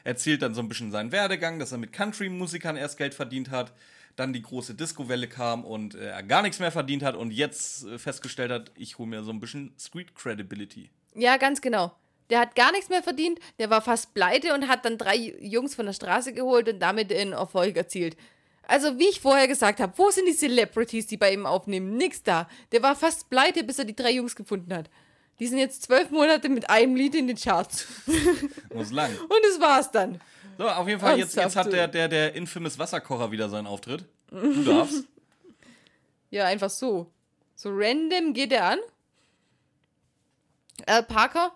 Erzählt 0.04 0.42
dann 0.42 0.54
so 0.54 0.62
ein 0.62 0.68
bisschen 0.68 0.92
seinen 0.92 1.12
Werdegang, 1.12 1.60
dass 1.60 1.72
er 1.72 1.78
mit 1.78 1.94
Country-Musikern 1.94 2.78
erst 2.78 2.98
Geld 2.98 3.14
verdient 3.14 3.50
hat. 3.50 3.74
Dann 4.16 4.34
die 4.34 4.42
große 4.42 4.76
Disco-Welle 4.76 5.28
kam 5.28 5.66
und 5.66 5.96
äh, 5.96 6.08
er 6.08 6.24
gar 6.24 6.42
nichts 6.42 6.60
mehr 6.60 6.72
verdient 6.72 7.04
hat 7.04 7.16
und 7.16 7.32
jetzt 7.32 7.86
äh, 7.86 7.98
festgestellt 7.98 8.52
hat, 8.52 8.72
ich 8.76 8.98
hole 8.98 9.10
mir 9.10 9.24
so 9.24 9.32
ein 9.32 9.40
bisschen 9.40 9.74
Street 9.78 10.16
Credibility. 10.16 10.90
Ja, 11.16 11.38
ganz 11.38 11.62
genau. 11.62 11.94
Der 12.30 12.40
hat 12.40 12.56
gar 12.56 12.72
nichts 12.72 12.90
mehr 12.90 13.04
verdient, 13.04 13.40
der 13.60 13.70
war 13.70 13.82
fast 13.82 14.14
pleite 14.14 14.54
und 14.54 14.68
hat 14.68 14.86
dann 14.86 14.98
drei 14.98 15.16
Jungs 15.40 15.76
von 15.76 15.86
der 15.86 15.94
Straße 15.94 16.34
geholt 16.34 16.68
und 16.68 16.80
damit 16.80 17.14
einen 17.14 17.34
Erfolg 17.34 17.78
erzielt. 17.78 18.18
Also, 18.68 18.98
wie 18.98 19.10
ich 19.10 19.22
vorher 19.22 19.48
gesagt 19.48 19.80
habe, 19.80 19.94
wo 19.98 20.10
sind 20.10 20.28
die 20.28 20.34
Celebrities, 20.34 21.06
die 21.06 21.18
bei 21.18 21.32
ihm 21.32 21.46
aufnehmen? 21.46 21.98
Nix 21.98 22.24
da. 22.24 22.50
Der 22.72 22.82
war 22.82 22.96
fast 22.96 23.30
pleite, 23.30 23.64
bis 23.64 23.78
er 23.78 23.86
die 23.86 23.96
drei 23.96 24.12
Jungs 24.12 24.36
gefunden 24.36 24.74
hat. 24.74 24.90
Die 25.40 25.48
sind 25.48 25.58
jetzt 25.58 25.84
zwölf 25.84 26.12
Monate 26.12 26.50
mit 26.50 26.70
einem 26.70 26.96
Lied 26.96 27.16
in 27.16 27.28
den 27.28 27.38
Charts. 27.38 27.88
Muss 28.74 28.92
lang. 28.92 29.12
Und 29.12 29.40
das 29.44 29.60
war's 29.60 29.92
dann. 29.92 30.22
So, 30.58 30.70
auf 30.70 30.88
jeden 30.88 31.02
Fall, 31.02 31.18
jetzt, 31.18 31.36
jetzt 31.36 31.56
hat 31.56 31.72
der, 31.74 31.88
der, 31.88 32.08
der 32.08 32.34
infamous 32.36 32.80
Wasserkocher 32.80 33.32
wieder 33.32 33.50
seinen 33.50 33.68
Auftritt. 33.68 34.06
Du 34.32 34.64
darfst. 34.64 35.04
Ja, 36.32 36.46
einfach 36.46 36.72
so. 36.72 37.10
So 37.56 37.70
random 37.72 38.34
geht 38.34 38.52
er 38.52 38.66
an. 38.66 38.80
Al 40.86 41.04
Parker 41.04 41.56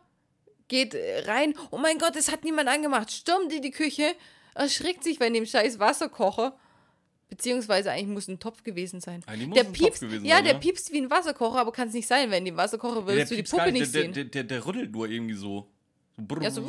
geht 0.69 0.95
rein. 1.25 1.53
Oh 1.71 1.77
mein 1.77 1.97
Gott, 1.97 2.15
es 2.15 2.32
hat 2.32 2.45
niemand 2.45 2.69
angemacht. 2.69 3.11
Stürmt 3.11 3.51
in 3.51 3.61
die 3.61 3.71
Küche, 3.71 4.15
erschrickt 4.55 5.03
sich 5.03 5.19
bei 5.19 5.30
dem 5.30 5.45
scheiß 5.45 5.80
Wasserkocher. 5.80 6.57
Beziehungsweise 7.30 7.91
eigentlich 7.91 8.07
muss 8.07 8.27
ein 8.27 8.39
Topf 8.39 8.63
gewesen 8.63 9.01
sein. 9.01 9.21
Eigentlich 9.27 9.47
muss 9.49 9.55
der 9.55 9.65
ein 9.65 9.73
Topf 9.73 9.86
piepst, 9.86 10.01
gewesen 10.01 10.25
ja, 10.25 10.38
sein, 10.38 10.45
der 10.45 10.53
ja. 10.53 10.59
piepst 10.59 10.91
wie 10.91 10.97
ein 10.97 11.09
Wasserkocher, 11.11 11.59
aber 11.59 11.71
kann 11.71 11.88
es 11.88 11.93
nicht 11.93 12.07
sein, 12.07 12.32
wenn 12.32 12.43
die 12.43 12.55
Wasserkocher 12.55 13.05
würdest 13.05 13.32
du 13.32 13.36
die 13.36 13.43
Puppe 13.43 13.71
nicht 13.71 13.82
der, 13.82 14.01
sehen. 14.01 14.13
Der, 14.13 14.23
der, 14.25 14.43
der, 14.43 14.43
der 14.45 14.65
rüttelt 14.65 14.91
nur 14.91 15.07
irgendwie 15.07 15.36
so. 15.36 15.67
so 16.17 16.23
brrr. 16.23 16.41
ja, 16.41 16.49
so, 16.49 16.63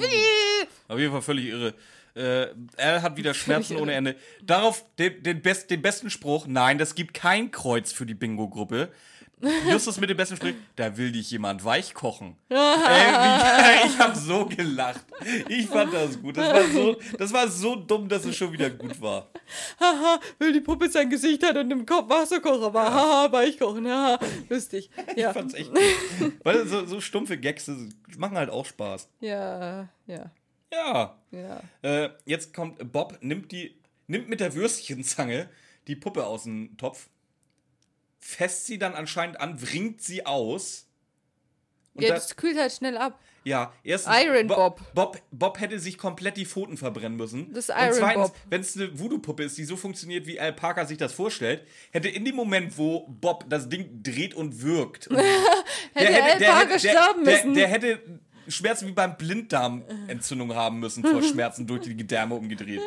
Auf 0.88 0.98
jeden 0.98 1.12
Fall 1.12 1.22
völlig 1.22 1.46
irre. 1.46 1.74
Äh, 2.14 2.48
er 2.76 3.02
hat 3.02 3.16
wieder 3.16 3.32
Schmerzen 3.34 3.76
ohne 3.76 3.94
Ende. 3.94 4.16
Darauf 4.42 4.84
den, 4.98 5.22
den, 5.22 5.40
best, 5.40 5.70
den 5.70 5.80
besten 5.80 6.10
Spruch: 6.10 6.46
Nein, 6.46 6.76
das 6.76 6.94
gibt 6.94 7.14
kein 7.14 7.50
Kreuz 7.50 7.92
für 7.92 8.04
die 8.04 8.14
Bingo-Gruppe. 8.14 8.92
Justus 9.70 9.98
mit 10.00 10.10
dem 10.10 10.16
besten 10.16 10.36
Spruch: 10.36 10.52
Da 10.76 10.96
will 10.96 11.12
dich 11.12 11.30
jemand 11.30 11.64
weich 11.64 11.94
kochen. 11.94 12.36
Ey, 12.50 12.56
wie, 12.56 13.86
ich 13.88 13.98
habe 13.98 14.16
so 14.16 14.44
gelacht. 14.46 15.04
Ich 15.48 15.66
fand 15.66 15.92
das 15.94 16.20
gut. 16.20 16.36
Das 16.36 16.52
war, 16.52 16.64
so, 16.68 16.96
das 17.18 17.32
war 17.32 17.48
so 17.48 17.76
dumm, 17.76 18.08
dass 18.08 18.24
es 18.24 18.36
schon 18.36 18.52
wieder 18.52 18.68
gut 18.70 19.00
war. 19.00 19.28
haha, 19.80 20.20
weil 20.38 20.52
die 20.52 20.60
Puppe 20.60 20.88
sein 20.90 21.08
Gesicht 21.08 21.42
hat 21.46 21.56
und 21.56 21.70
im 21.70 21.86
Kopf 21.86 22.08
Wasserkocher 22.08 22.72
war. 22.74 22.92
Haha, 22.92 23.32
Weichkochen, 23.32 23.86
haha, 23.88 24.18
lustig. 24.48 24.90
Ja, 25.16 25.28
Ich 25.30 25.34
fand's 25.34 25.54
echt 25.54 25.70
gut. 25.70 26.32
Weil 26.44 26.66
so, 26.66 26.84
so 26.86 27.00
stumpfe 27.00 27.38
Gags 27.38 27.70
machen 28.18 28.36
halt 28.36 28.50
auch 28.50 28.66
Spaß. 28.66 29.08
ja, 29.20 29.88
ja, 30.06 30.30
Ja. 30.72 31.16
ja. 31.30 31.60
Äh, 31.82 32.10
jetzt 32.26 32.52
kommt 32.54 32.92
Bob, 32.92 33.18
nimmt 33.22 33.52
die, 33.52 33.74
nimmt 34.06 34.28
mit 34.28 34.40
der 34.40 34.54
Würstchenzange 34.54 35.48
die 35.86 35.96
Puppe 35.96 36.26
aus 36.26 36.44
dem 36.44 36.76
Topf, 36.76 37.08
fässt 38.20 38.66
sie 38.66 38.78
dann 38.78 38.94
anscheinend 38.94 39.40
an, 39.40 39.60
wringt 39.60 40.00
sie 40.02 40.24
aus. 40.26 40.86
Und 41.94 42.02
Ja, 42.02 42.10
da- 42.10 42.14
das 42.14 42.36
kühlt 42.36 42.56
halt 42.58 42.70
schnell 42.72 42.96
ab. 42.96 43.18
ja, 43.42 43.72
erstens. 43.82 44.14
Iron 44.22 44.46
Bob. 44.46 44.80
Bob. 44.94 45.18
Bob 45.32 45.58
hätte 45.58 45.80
sich 45.80 45.98
komplett 45.98 46.36
die 46.36 46.44
Pfoten 46.46 46.76
verbrennen 46.76 47.16
müssen. 47.16 47.52
Das 47.52 47.68
ist 47.68 47.74
Und 47.74 47.80
Iron 47.82 47.94
zweitens, 47.94 48.28
Bob. 48.28 48.36
wenn 48.48 48.60
es 48.60 48.76
eine 48.76 48.96
Voodoo-Puppe 48.98 49.42
ist, 49.44 49.58
die 49.58 49.64
so 49.64 49.76
funktioniert, 49.76 50.26
wie 50.26 50.38
Al 50.38 50.52
Parker 50.52 50.86
sich 50.86 50.98
das 50.98 51.12
vorstellt, 51.12 51.66
hätte 51.90 52.08
in 52.08 52.24
dem 52.24 52.36
Moment, 52.36 52.78
wo 52.78 53.06
Bob 53.08 53.46
das 53.48 53.68
Ding 53.68 54.02
dreht 54.02 54.34
und 54.34 54.62
wirkt, 54.62 55.08
und 55.08 55.16
Hätte 55.94 56.22
Al 56.22 56.38
Parker 56.38 56.78
sterben 56.78 57.24
der, 57.24 57.34
müssen. 57.36 57.54
Der, 57.54 57.66
hätte 57.68 58.20
Schmerzen 58.48 58.86
wie 58.88 58.92
beim 58.92 59.16
Blinddarmentzündung 59.16 60.54
haben 60.54 60.78
müssen 60.80 61.04
vor 61.04 61.22
Schmerzen 61.22 61.66
durch 61.66 61.82
die 61.82 61.96
Gedärme 61.96 62.34
umgedreht. 62.34 62.80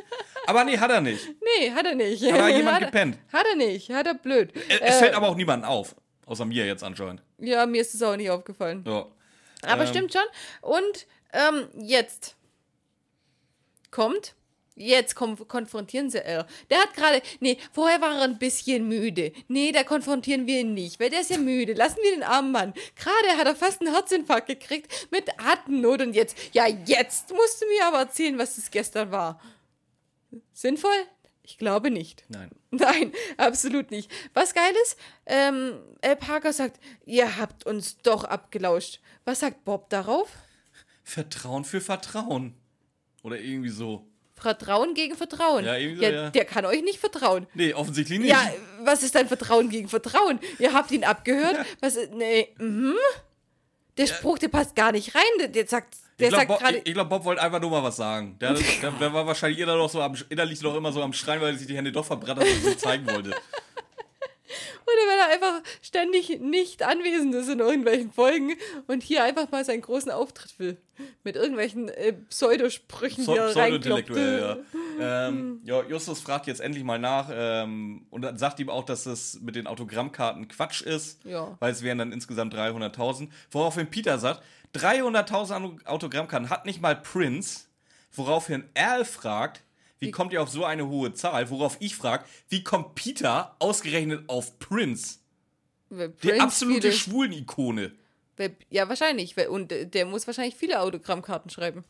Aber 0.48 0.64
nee, 0.64 0.78
hat 0.78 0.92
er 0.92 1.02
nicht. 1.02 1.28
Nee, 1.60 1.72
hat 1.72 1.86
er 1.86 1.96
nicht. 1.96 2.24
Hat 2.24 2.40
da 2.40 2.48
jemand 2.50 2.76
Hat 2.76 2.82
er- 2.82 2.86
gepennt? 2.88 3.18
Hat 3.32 3.46
er 3.50 3.56
nicht, 3.56 3.90
hat 3.92 4.08
er 4.08 4.14
blöd. 4.16 4.52
Es, 4.70 4.80
Äh, 4.82 4.92
fällt 5.00 5.14
aber 5.14 5.30
auch 5.30 5.36
niemandem 5.36 5.70
auf. 5.70 5.96
Außer 6.26 6.46
mir 6.46 6.66
jetzt 6.66 6.84
anscheinend. 6.84 7.22
Ja, 7.40 7.66
mir 7.66 7.82
ist 7.82 7.94
es 7.94 8.02
auch 8.02 8.16
nicht 8.16 8.30
aufgefallen. 8.30 8.84
Ja. 8.88 9.06
Aber 9.66 9.82
Ähm. 9.84 9.88
stimmt 9.88 10.14
schon. 10.14 10.22
Und 10.62 11.08
ähm, 11.34 11.68
jetzt 11.82 12.36
kommt. 13.92 14.36
Jetzt 14.76 15.16
konfrontieren 15.16 16.10
sie 16.10 16.24
Al. 16.24 16.48
Der 16.70 16.80
hat 16.80 16.96
gerade. 16.96 17.22
Nee, 17.40 17.58
vorher 17.72 18.02
war 18.02 18.16
er 18.16 18.24
ein 18.24 18.40
bisschen 18.40 18.88
müde. 18.88 19.32
Nee, 19.48 19.72
da 19.72 19.84
konfrontieren 19.84 20.48
wir 20.48 20.62
ihn 20.62 20.74
nicht, 20.74 21.00
weil 21.00 21.12
der 21.12 21.22
ist 21.22 21.30
ja 21.30 21.38
müde. 21.38 21.74
Lassen 21.74 22.00
wir 22.02 22.12
den 22.12 22.24
armen 22.24 22.52
Mann. 22.52 22.74
Gerade 22.96 23.38
hat 23.38 23.46
er 23.46 23.56
fast 23.56 23.82
einen 23.82 23.94
Herzinfarkt 23.94 24.48
gekriegt 24.48 25.08
mit 25.12 25.30
Atemnot 25.40 26.02
und 26.02 26.14
jetzt. 26.14 26.36
Ja, 26.54 26.68
jetzt 26.68 27.30
musst 27.30 27.62
du 27.62 27.68
mir 27.68 27.86
aber 27.86 28.00
erzählen, 28.00 28.38
was 28.40 28.58
es 28.58 28.72
gestern 28.72 29.12
war. 29.12 29.40
Sinnvoll? 30.54 31.06
Ich 31.44 31.58
glaube 31.58 31.92
nicht. 31.92 32.26
Nein. 32.30 32.50
Nein, 32.72 33.12
absolut 33.38 33.92
nicht. 33.92 34.10
Was 34.34 34.54
geil 34.56 34.74
ist, 34.84 34.98
ähm, 35.28 35.80
Al 36.02 36.16
Parker 36.16 36.52
sagt, 36.52 36.80
ihr 37.06 37.38
habt 37.38 37.66
uns 37.66 37.98
doch 37.98 38.24
abgelauscht. 38.24 39.02
Was 39.26 39.42
sagt 39.42 39.66
Bob 39.66 39.90
darauf? 39.90 40.30
Vertrauen 41.04 41.66
für 41.66 41.82
Vertrauen. 41.82 42.56
Oder 43.22 43.40
irgendwie 43.40 43.70
so. 43.70 44.08
Vertrauen 44.36 44.94
gegen 44.94 45.16
Vertrauen. 45.16 45.66
Ja, 45.66 45.76
irgendwie 45.78 46.06
so, 46.06 46.12
ja. 46.12 46.30
Der 46.30 46.46
kann 46.46 46.66
euch 46.66 46.84
nicht 46.84 47.00
vertrauen. 47.00 47.48
Nee, 47.54 47.74
offensichtlich 47.74 48.20
nicht. 48.20 48.30
Ja, 48.30 48.52
was 48.82 49.04
ist 49.04 49.16
dein 49.16 49.28
Vertrauen 49.28 49.70
gegen 49.70 49.88
Vertrauen? 49.88 50.40
Ihr 50.60 50.74
habt 50.74 50.92
ihn 50.92 51.04
abgehört. 51.04 51.58
Was, 51.82 51.98
nee, 52.12 52.50
mhm. 52.58 52.96
Der 53.98 54.08
Spruch, 54.08 54.40
der 54.40 54.48
passt 54.48 54.76
gar 54.76 54.92
nicht 54.92 55.14
rein. 55.14 55.52
Der, 55.52 55.68
sagt, 55.68 55.96
der 56.20 56.28
ich 56.30 56.34
glaube, 56.34 56.48
Bob, 56.48 56.84
glaub, 56.84 57.10
Bob 57.10 57.26
wollte 57.26 57.42
einfach 57.42 57.62
nur 57.62 57.70
mal 57.70 57.84
was 57.84 57.96
sagen. 57.96 58.38
Der, 58.40 58.54
der, 58.54 58.92
der 58.92 59.14
war 59.14 59.26
wahrscheinlich 59.28 59.60
innerlich 59.60 59.82
noch, 59.82 59.90
so 59.90 60.02
am, 60.02 60.16
innerlich 60.30 60.62
noch 60.62 60.76
immer 60.76 60.92
so 60.92 61.02
am 61.04 61.14
Schreien, 61.14 61.42
weil 61.42 61.54
er 61.54 61.58
sich 61.58 61.68
die 61.68 61.76
Hände 61.76 61.92
doch 61.92 62.06
verbrannt 62.06 62.40
hat 62.40 62.48
und 62.48 62.64
so 62.64 62.74
zeigen 62.76 63.06
wollte. 63.08 63.36
Oder 64.86 65.12
wenn 65.12 65.20
er 65.20 65.34
einfach 65.34 65.62
ständig 65.82 66.40
nicht 66.42 66.84
anwesend 66.84 67.34
ist 67.36 67.50
in 67.50 67.60
irgendwelchen 67.60 68.12
Folgen 68.12 68.54
und 68.88 69.04
hier 69.04 69.24
einfach 69.24 69.50
mal 69.52 69.64
seinen 69.66 69.82
großen 69.82 70.12
Auftritt 70.12 70.58
will. 70.60 70.78
Mit 71.24 71.36
irgendwelchen 71.36 71.90
äh, 71.90 72.14
Pseudosprüchen, 72.14 73.24
Pseu- 73.26 73.34
die 73.34 73.38
er 73.40 73.48
Pseudo-intellektuell, 73.50 74.64
ja. 75.00 75.28
ähm, 75.28 75.62
ja. 75.64 75.82
Justus 75.84 76.20
fragt 76.22 76.46
jetzt 76.46 76.62
endlich 76.62 76.84
mal 76.84 77.00
nach 77.00 77.30
ähm, 77.34 78.06
und 78.12 78.22
dann 78.22 78.38
sagt 78.38 78.60
ihm 78.60 78.70
auch, 78.70 78.84
dass 78.86 79.06
das 79.06 79.40
mit 79.42 79.56
den 79.56 79.66
Autogrammkarten 79.66 80.48
Quatsch 80.48 80.82
ist, 80.84 81.24
Ja. 81.26 81.58
weil 81.60 81.72
es 81.72 81.82
wären 81.82 81.98
dann 81.98 82.12
insgesamt 82.12 82.54
300.000. 82.54 83.30
Woraufhin 83.50 83.90
Peter 83.90 84.20
sagt, 84.20 84.44
300.000 84.76 85.86
Autogrammkarten 85.86 86.50
hat 86.50 86.66
nicht 86.66 86.82
mal 86.82 86.96
Prince, 86.96 87.66
woraufhin 88.12 88.64
Al 88.76 89.06
fragt, 89.06 89.64
wie 90.04 90.12
kommt 90.12 90.34
ihr 90.34 90.42
auf 90.42 90.50
so 90.50 90.66
eine 90.66 90.88
hohe 90.88 91.14
Zahl? 91.14 91.50
Worauf 91.50 91.78
ich 91.80 91.96
frage, 91.96 92.26
wie 92.50 92.64
kommt 92.64 92.96
Peter 92.96 93.56
ausgerechnet 93.60 94.28
auf 94.28 94.60
Prince? 94.60 95.20
Weil 95.90 96.10
Die 96.10 96.28
Prince 96.30 96.44
absolute 96.44 96.92
Schwulen-Ikone. 96.92 97.92
Ja, 98.70 98.90
wahrscheinlich. 98.90 99.38
Und 99.48 99.72
äh, 99.72 99.86
der 99.86 100.06
muss 100.06 100.28
wahrscheinlich 100.28 100.56
viele 100.56 100.80
Autogrammkarten 100.80 101.50
schreiben. 101.52 101.84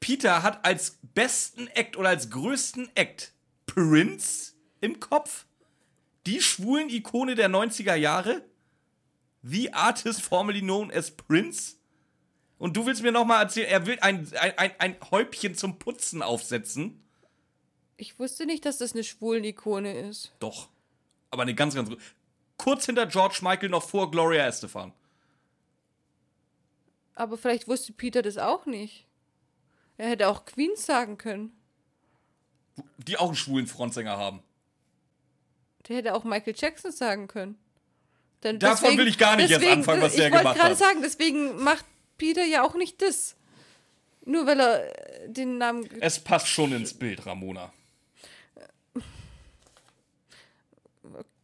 Peter 0.00 0.42
hat 0.42 0.64
als 0.64 0.98
besten 1.14 1.68
Act 1.68 1.96
oder 1.96 2.10
als 2.10 2.30
größten 2.30 2.90
Act 2.94 3.32
Prince 3.66 4.52
im 4.80 5.00
Kopf. 5.00 5.46
Die 6.26 6.40
schwulen 6.40 6.88
Ikone 6.90 7.34
der 7.34 7.48
90er 7.48 7.94
Jahre. 7.94 8.44
The 9.42 9.72
Artist 9.72 10.22
formerly 10.22 10.60
known 10.60 10.90
as 10.90 11.10
Prince. 11.10 11.76
Und 12.58 12.76
du 12.76 12.86
willst 12.86 13.02
mir 13.02 13.12
nochmal 13.12 13.42
erzählen, 13.42 13.68
er 13.68 13.86
will 13.86 13.98
ein, 14.00 14.26
ein, 14.40 14.58
ein, 14.58 14.70
ein 14.78 14.96
Häubchen 15.10 15.54
zum 15.54 15.78
Putzen 15.78 16.22
aufsetzen? 16.22 17.02
Ich 17.98 18.18
wusste 18.18 18.46
nicht, 18.46 18.64
dass 18.64 18.78
das 18.78 18.92
eine 18.92 19.04
Schwulen-Ikone 19.04 19.98
ist. 20.08 20.32
Doch. 20.38 20.68
Aber 21.30 21.42
eine 21.42 21.54
ganz, 21.54 21.74
ganz. 21.74 21.90
Kurz 22.56 22.86
hinter 22.86 23.06
George 23.06 23.38
Michael 23.42 23.68
noch 23.68 23.82
vor 23.82 24.10
Gloria 24.10 24.46
Estefan. 24.46 24.92
Aber 27.14 27.36
vielleicht 27.38 27.68
wusste 27.68 27.92
Peter 27.92 28.22
das 28.22 28.38
auch 28.38 28.66
nicht. 28.66 29.06
Er 29.98 30.10
hätte 30.10 30.28
auch 30.28 30.44
Queens 30.44 30.84
sagen 30.84 31.18
können. 31.18 31.52
Die 32.98 33.16
auch 33.16 33.28
einen 33.28 33.36
schwulen 33.36 33.66
Frontsänger 33.66 34.16
haben. 34.16 34.42
Der 35.88 35.96
hätte 35.96 36.14
auch 36.14 36.24
Michael 36.24 36.54
Jackson 36.56 36.92
sagen 36.92 37.28
können. 37.28 37.58
Denn 38.42 38.58
Davon 38.58 38.98
will 38.98 39.08
ich 39.08 39.16
gar 39.16 39.36
nicht 39.36 39.48
jetzt 39.50 39.66
anfangen, 39.66 40.02
was 40.02 40.14
der 40.14 40.26
ich 40.26 40.32
wollte 40.32 40.42
gemacht 40.42 40.58
gerade 40.58 40.70
hat. 40.70 40.78
sagen, 40.78 41.00
deswegen 41.02 41.62
macht 41.62 41.84
Peter 42.18 42.44
ja 42.44 42.62
auch 42.62 42.74
nicht 42.74 43.02
das. 43.02 43.36
Nur 44.24 44.46
weil 44.46 44.60
er 44.60 45.24
äh, 45.24 45.30
den 45.30 45.58
Namen. 45.58 45.88
Es 46.00 46.18
passt 46.18 46.48
schon 46.48 46.72
ins 46.72 46.94
Bild, 46.94 47.26
Ramona. 47.26 47.72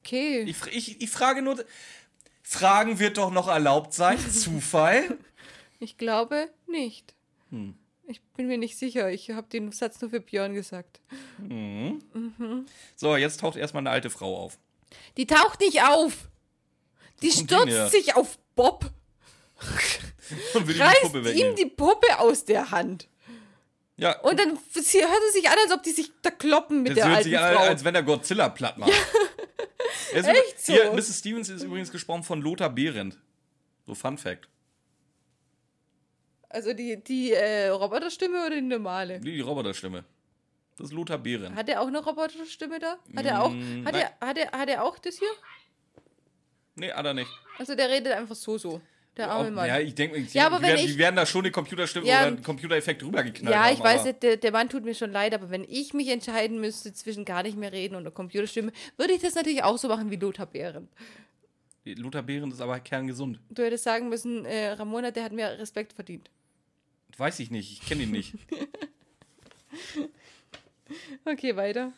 Okay. 0.01 0.43
Ich, 0.43 0.66
ich, 0.66 1.01
ich 1.01 1.11
frage 1.11 1.43
nur. 1.43 1.64
Fragen 2.43 2.99
wird 2.99 3.16
doch 3.16 3.31
noch 3.31 3.49
erlaubt 3.49 3.95
sein. 3.95 4.18
Zufall? 4.31 5.16
Ich 5.79 5.97
glaube 5.97 6.51
nicht. 6.66 7.14
Hm. 7.51 7.77
Ich 8.09 8.20
bin 8.37 8.49
mir 8.49 8.59
nicht 8.59 8.77
sicher. 8.77 9.11
Ich 9.11 9.31
habe 9.31 9.47
den 9.49 9.73
Satz 9.73 10.01
nur 10.01 10.11
für 10.11 10.20
Björn 10.20 10.55
gesagt. 10.55 11.01
So, 12.97 13.16
jetzt 13.16 13.41
taucht 13.41 13.57
erstmal 13.57 13.83
eine 13.83 13.91
alte 13.91 14.11
Frau 14.11 14.37
auf. 14.37 14.59
Die 15.16 15.27
taucht 15.27 15.61
nicht 15.61 15.83
auf. 15.83 16.29
Die 17.23 17.31
kommt 17.31 17.51
stürzt 17.70 17.93
sich 17.93 18.16
auf 18.16 18.39
Bob, 18.55 18.91
Und 20.54 20.66
will 20.66 20.74
ihm 20.74 20.78
die 20.78 20.82
reißt 20.82 21.02
Puppe 21.02 21.30
ihm 21.32 21.54
die 21.56 21.66
Puppe 21.66 22.18
aus 22.18 22.44
der 22.44 22.70
Hand. 22.70 23.08
Ja, 23.96 24.18
Und 24.20 24.38
dann 24.40 24.50
hört 24.50 24.58
es 24.76 24.90
sich 24.92 25.48
an, 25.48 25.56
als 25.62 25.72
ob 25.72 25.82
die 25.82 25.90
sich 25.92 26.10
da 26.22 26.30
kloppen 26.30 26.82
mit 26.82 26.90
das 26.90 26.96
der 26.96 27.04
hört 27.06 27.16
alten 27.18 27.28
sich 27.28 27.38
an, 27.38 27.54
Frau. 27.54 27.62
als 27.64 27.84
wenn 27.84 27.94
er 27.94 28.02
Godzilla 28.02 28.48
platt 28.48 28.78
macht. 28.78 28.92
Es 30.12 30.12
ist- 30.26 30.28
Echt 30.28 30.64
so? 30.66 30.72
Hier, 30.72 30.92
Mrs. 30.92 31.18
Stevens 31.18 31.48
ist 31.50 31.62
übrigens 31.62 31.90
gesprochen 31.92 32.22
von 32.22 32.40
Lothar 32.40 32.70
Behrendt. 32.70 33.18
So 33.86 33.94
Fun 33.94 34.16
Fact. 34.18 34.48
Also 36.48 36.72
die, 36.72 37.02
die 37.02 37.32
äh, 37.32 37.68
Roboterstimme 37.68 38.46
oder 38.46 38.56
die 38.56 38.62
normale? 38.62 39.20
Die, 39.20 39.32
die 39.32 39.40
Roboterstimme. 39.40 40.04
Das 40.76 40.86
ist 40.88 40.92
Lothar 40.92 41.18
Behrendt. 41.18 41.56
Hat 41.56 41.68
er 41.68 41.80
auch 41.80 41.86
eine 41.86 42.02
Roboterstimme 42.02 42.78
da? 42.78 42.98
Hat 43.16 43.24
er 43.26 43.42
auch, 43.42 43.50
Mm, 43.50 43.86
hat, 43.86 43.94
er, 43.94 44.12
hat, 44.20 44.38
er, 44.38 44.50
hat 44.52 44.68
er 44.68 44.84
auch 44.84 44.98
das 44.98 45.18
hier? 45.18 45.28
Nee, 46.74 46.90
hat 46.92 47.04
er 47.04 47.14
nicht. 47.14 47.30
Also 47.58 47.74
der 47.74 47.88
redet 47.90 48.12
einfach 48.14 48.34
so 48.34 48.56
so. 48.58 48.80
Der 49.16 49.30
arme 49.30 49.50
Mann. 49.50 49.66
Ja, 49.68 49.78
Ja, 49.78 49.86
ich 49.86 49.94
denke, 49.94 50.18
Ja, 50.32 50.48
die, 50.48 50.62
werden, 50.62 50.80
ich- 50.80 50.92
die 50.92 50.98
werden 50.98 51.16
da 51.16 51.26
schon 51.26 51.42
eine 51.42 51.50
Computerstimme 51.50 52.06
Ja, 52.06 52.20
oder 52.20 52.26
einen 52.28 52.42
Computereffekt 52.42 53.02
rübergeknallt 53.02 53.54
haben. 53.56 53.74
ich 53.74 53.80
weiß, 53.80 54.00
aber- 54.02 54.12
der, 54.14 54.36
der 54.38 54.52
Mann 54.52 54.68
tut 54.70 54.84
mir 54.84 54.94
schon 54.94 55.12
leid, 55.12 55.34
aber 55.34 55.50
wenn 55.50 55.64
ich 55.68 55.92
mich 55.92 56.08
entscheiden 56.08 56.60
müsste 56.60 56.92
zwischen 56.94 57.24
gar 57.26 57.42
nicht 57.42 57.58
mehr 57.58 57.72
reden 57.72 57.94
und 57.94 58.02
einer 58.02 58.10
Computerstimme, 58.10 58.72
würde 58.96 59.12
ich 59.12 59.20
das 59.20 59.34
natürlich 59.34 59.62
auch 59.64 59.76
so 59.76 59.88
machen 59.88 60.10
wie 60.10 60.16
Lothar 60.16 60.46
Behren. 60.46 60.88
Lothar 61.84 62.22
Behrendt 62.22 62.54
ist 62.54 62.60
aber 62.60 62.80
kerngesund. 62.80 63.38
Du 63.50 63.62
hättest 63.62 63.84
sagen 63.84 64.08
müssen, 64.08 64.44
äh, 64.46 64.68
Ramona, 64.70 65.10
der 65.10 65.24
hat 65.24 65.32
mir 65.32 65.46
Respekt 65.58 65.92
verdient. 65.92 66.30
Weiß 67.18 67.38
ich 67.40 67.50
nicht, 67.50 67.70
ich 67.72 67.86
kenne 67.86 68.04
ihn 68.04 68.10
nicht. 68.12 68.34
Okay, 71.24 71.56
weiter. 71.56 71.92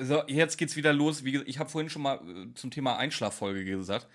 So, 0.00 0.22
jetzt 0.26 0.56
geht's 0.56 0.74
wieder 0.76 0.92
los. 0.92 1.22
Wie 1.24 1.32
gesagt, 1.32 1.48
ich 1.48 1.58
habe 1.58 1.68
vorhin 1.68 1.90
schon 1.90 2.02
mal 2.02 2.16
äh, 2.16 2.54
zum 2.54 2.70
Thema 2.70 2.96
Einschlaffolge 2.96 3.64
gesagt. 3.64 4.08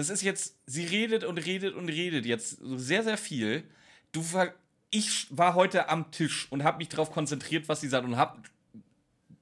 Das 0.00 0.08
ist 0.08 0.22
jetzt, 0.22 0.56
sie 0.64 0.86
redet 0.86 1.24
und 1.24 1.36
redet 1.36 1.74
und 1.74 1.90
redet 1.90 2.24
jetzt 2.24 2.56
sehr, 2.62 3.02
sehr 3.02 3.18
viel. 3.18 3.64
Du 4.12 4.24
ich 4.90 5.26
war 5.28 5.54
heute 5.54 5.90
am 5.90 6.10
Tisch 6.10 6.46
und 6.48 6.64
habe 6.64 6.78
mich 6.78 6.88
darauf 6.88 7.12
konzentriert, 7.12 7.68
was 7.68 7.82
sie 7.82 7.88
sagt 7.88 8.06
und 8.06 8.16
habe 8.16 8.40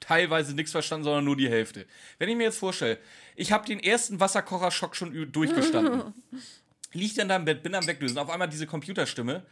teilweise 0.01 0.55
nichts 0.55 0.73
verstanden, 0.73 1.05
sondern 1.05 1.25
nur 1.25 1.37
die 1.37 1.49
Hälfte. 1.49 1.87
Wenn 2.19 2.29
ich 2.29 2.35
mir 2.35 2.43
jetzt 2.43 2.59
vorstelle, 2.59 2.99
ich 3.37 3.53
habe 3.53 3.67
den 3.67 3.79
ersten 3.79 4.19
Wasserkocherschock 4.19 4.97
schon 4.97 5.31
durchgestanden. 5.31 6.13
Lieg 6.93 7.15
dann 7.15 7.29
da 7.29 7.37
im 7.37 7.45
Bett, 7.45 7.63
bin 7.63 7.77
am 7.77 7.87
Weglösen. 7.87 8.19
Auf 8.19 8.29
einmal 8.29 8.49
diese 8.49 8.67
Computerstimme, 8.67 9.47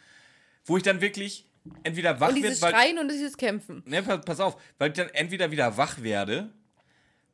wo 0.65 0.77
ich 0.77 0.83
dann 0.83 1.01
wirklich 1.01 1.47
entweder 1.85 2.19
wach 2.19 2.31
Und 2.31 2.35
wird, 2.35 2.47
dieses 2.47 2.63
weil 2.63 2.73
Schreien 2.73 2.99
und 2.99 3.13
dieses 3.13 3.37
Kämpfen. 3.37 3.85
Ne, 3.87 4.03
pass, 4.03 4.25
pass 4.25 4.41
auf, 4.41 4.61
weil 4.79 4.91
ich 4.91 4.97
dann 4.97 5.11
entweder 5.11 5.53
wieder 5.53 5.77
wach 5.77 6.03
werde, 6.03 6.51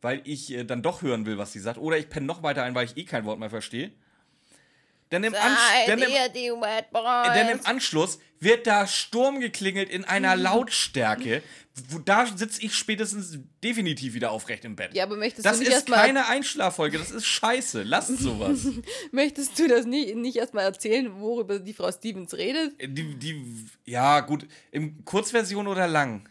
weil 0.03 0.21
ich 0.25 0.53
äh, 0.53 0.65
dann 0.65 0.83
doch 0.83 1.01
hören 1.01 1.25
will, 1.25 1.39
was 1.39 1.53
sie 1.53 1.61
sagt, 1.61 1.79
oder 1.79 1.97
ich 1.97 2.11
penne 2.11 2.27
noch 2.27 2.43
weiter 2.43 2.65
ein, 2.65 2.75
weil 2.75 2.85
ich 2.85 2.97
eh 2.97 3.05
kein 3.05 3.25
Wort 3.25 3.39
mehr 3.39 3.51
verstehe. 3.51 3.93
Denn 5.13 5.25
im, 5.25 5.35
denn 5.87 5.99
im, 5.99 6.11
denn 7.35 7.49
im 7.49 7.67
Anschluss 7.67 8.19
wird 8.41 8.67
da 8.67 8.87
Sturm 8.87 9.41
geklingelt 9.41 9.91
in 9.91 10.07
einer 10.07 10.37
Lautstärke, 10.37 11.43
wo 11.91 11.99
da 11.99 12.27
sitze 12.27 12.63
ich 12.63 12.75
spätestens 12.75 13.39
definitiv 13.63 14.15
wieder 14.15 14.31
aufrecht 14.31 14.65
im 14.65 14.75
Bett. 14.75 14.95
Ja, 14.95 15.05
aber 15.05 15.17
möchtest 15.17 15.45
das 15.45 15.59
du 15.59 15.65
nicht 15.65 15.77
ist 15.77 15.87
keine 15.87 16.29
Einschlaffolge, 16.29 16.99
das 16.99 17.11
ist 17.11 17.27
scheiße. 17.27 17.83
Lasst 17.83 18.19
sowas. 18.19 18.67
möchtest 19.13 19.59
du 19.59 19.69
das 19.69 19.85
nicht, 19.85 20.17
nicht 20.17 20.37
erstmal 20.37 20.65
erzählen, 20.65 21.21
worüber 21.21 21.59
die 21.59 21.75
Frau 21.75 21.93
Stevens 21.93 22.33
redet? 22.33 22.73
die, 22.81 23.15
die, 23.15 23.67
ja, 23.85 24.21
gut, 24.21 24.47
in 24.71 25.05
Kurzversion 25.05 25.67
oder 25.67 25.87
lang? 25.89 26.27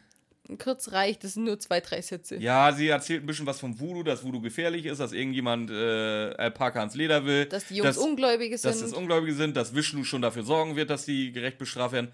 Kurz 0.57 0.91
reicht, 0.91 1.23
das 1.23 1.33
sind 1.33 1.43
nur 1.45 1.59
zwei, 1.59 1.79
drei 1.79 2.01
Sätze. 2.01 2.35
Ja, 2.37 2.71
sie 2.73 2.87
erzählt 2.87 3.23
ein 3.23 3.25
bisschen 3.25 3.45
was 3.45 3.59
vom 3.59 3.79
Voodoo, 3.79 4.03
dass 4.03 4.23
Voodoo 4.23 4.41
gefährlich 4.41 4.85
ist, 4.85 4.99
dass 4.99 5.11
irgendjemand 5.13 5.69
äh, 5.71 6.33
Alpaka 6.37 6.79
ans 6.79 6.95
Leder 6.95 7.25
will. 7.25 7.45
Dass 7.45 7.67
die 7.67 7.75
Jungs 7.75 7.97
Ungläubige 7.97 8.57
Dass 8.57 8.79
sind. 8.79 8.87
es 8.87 8.93
Ungläubige 8.93 9.33
sind, 9.33 9.55
dass 9.55 9.73
Vishnu 9.75 10.03
schon 10.03 10.21
dafür 10.21 10.43
sorgen 10.43 10.75
wird, 10.75 10.89
dass 10.89 11.05
sie 11.05 11.31
gerecht 11.31 11.57
bestraft 11.57 11.93
werden. 11.93 12.11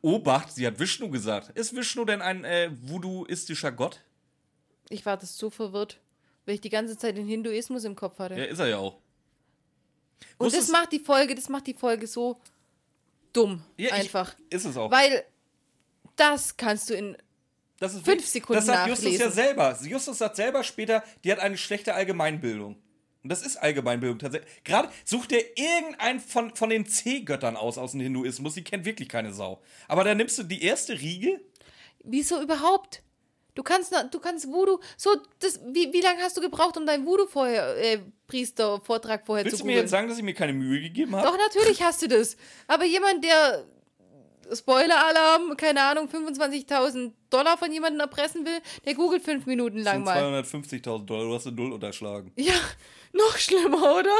Obacht, 0.00 0.52
sie 0.52 0.66
hat 0.66 0.78
Vishnu 0.78 1.10
gesagt. 1.10 1.56
Ist 1.58 1.74
Vishnu 1.76 2.04
denn 2.04 2.22
ein 2.22 2.44
äh, 2.44 2.70
voodooistischer 2.82 3.72
Gott? 3.72 4.00
Ich 4.88 5.06
war 5.06 5.16
das 5.16 5.36
so 5.38 5.48
verwirrt, 5.50 5.98
weil 6.46 6.54
ich 6.56 6.60
die 6.60 6.68
ganze 6.70 6.96
Zeit 6.98 7.16
den 7.16 7.26
Hinduismus 7.26 7.84
im 7.84 7.96
Kopf 7.96 8.18
hatte. 8.18 8.34
Ja, 8.36 8.44
ist 8.44 8.58
er 8.58 8.66
ja 8.68 8.78
auch. 8.78 8.94
und 10.38 10.46
das 10.52 10.58
Wusstest- 10.60 10.72
macht 10.72 10.92
die 10.92 10.98
Folge, 11.00 11.34
das 11.34 11.48
macht 11.48 11.66
die 11.66 11.74
Folge 11.74 12.06
so 12.06 12.40
dumm. 13.32 13.62
Ja, 13.76 13.88
ich- 13.88 13.92
einfach. 13.94 14.34
Ist 14.50 14.66
es 14.66 14.76
auch. 14.76 14.90
Weil 14.90 15.24
das 16.16 16.56
kannst 16.56 16.90
du 16.90 16.94
in. 16.94 17.16
Das 17.82 17.94
ist 17.94 18.04
fünf 18.04 18.24
Sekunden 18.24 18.58
Das 18.58 18.66
sagt 18.66 18.88
Justus 18.88 19.18
ja 19.18 19.28
selber. 19.28 19.76
Justus 19.82 20.18
sagt 20.18 20.36
selber 20.36 20.62
später, 20.62 21.02
die 21.24 21.32
hat 21.32 21.40
eine 21.40 21.58
schlechte 21.58 21.94
Allgemeinbildung. 21.94 22.76
Und 23.24 23.28
das 23.28 23.44
ist 23.44 23.56
Allgemeinbildung 23.56 24.20
tatsächlich. 24.20 24.48
Gerade 24.62 24.88
sucht 25.04 25.32
er 25.32 25.40
irgendeinen 25.58 26.20
von, 26.20 26.54
von 26.54 26.70
den 26.70 26.86
C-Göttern 26.86 27.56
aus, 27.56 27.78
aus 27.78 27.90
dem 27.90 28.00
Hinduismus. 28.00 28.54
Die 28.54 28.62
kennt 28.62 28.84
wirklich 28.84 29.08
keine 29.08 29.32
Sau. 29.32 29.60
Aber 29.88 30.04
da 30.04 30.14
nimmst 30.14 30.38
du 30.38 30.44
die 30.44 30.62
erste 30.62 30.92
Riege. 30.92 31.40
Wieso 32.04 32.40
überhaupt? 32.40 33.02
Du 33.56 33.64
kannst, 33.64 33.92
du 34.12 34.20
kannst 34.20 34.46
Voodoo. 34.46 34.78
So, 34.96 35.16
das, 35.40 35.58
wie, 35.72 35.92
wie 35.92 36.02
lange 36.02 36.22
hast 36.22 36.36
du 36.36 36.40
gebraucht, 36.40 36.76
um 36.76 36.86
deinen 36.86 37.04
Voodoo-Priester-Vortrag 37.04 39.26
vorher 39.26 39.44
Willst 39.44 39.58
zu 39.58 39.64
du 39.64 39.66
mir 39.66 39.72
googeln? 39.72 39.86
jetzt 39.86 39.90
sagen, 39.90 40.06
dass 40.06 40.18
ich 40.18 40.24
mir 40.24 40.34
keine 40.34 40.52
Mühe 40.52 40.80
gegeben 40.80 41.16
habe? 41.16 41.26
Doch, 41.26 41.36
natürlich 41.36 41.82
hast 41.82 42.00
du 42.02 42.06
das. 42.06 42.36
Aber 42.68 42.84
jemand, 42.84 43.24
der 43.24 43.66
Spoiler-Alarm, 44.52 45.56
keine 45.56 45.82
Ahnung, 45.82 46.08
25.000 46.08 47.12
Dollar 47.30 47.56
von 47.56 47.72
jemandem 47.72 48.00
erpressen 48.00 48.44
will, 48.44 48.58
der 48.84 48.94
googelt 48.94 49.22
fünf 49.22 49.46
Minuten 49.46 49.78
lang 49.78 50.04
mal. 50.04 50.44
sind 50.44 50.64
250.000 50.66 51.04
Dollar, 51.06 51.24
du 51.24 51.34
hast 51.34 51.46
eine 51.46 51.56
Null 51.56 51.72
unterschlagen. 51.72 52.32
Ja, 52.36 52.52
noch 53.12 53.36
schlimmer, 53.38 53.96
oder? 53.98 54.14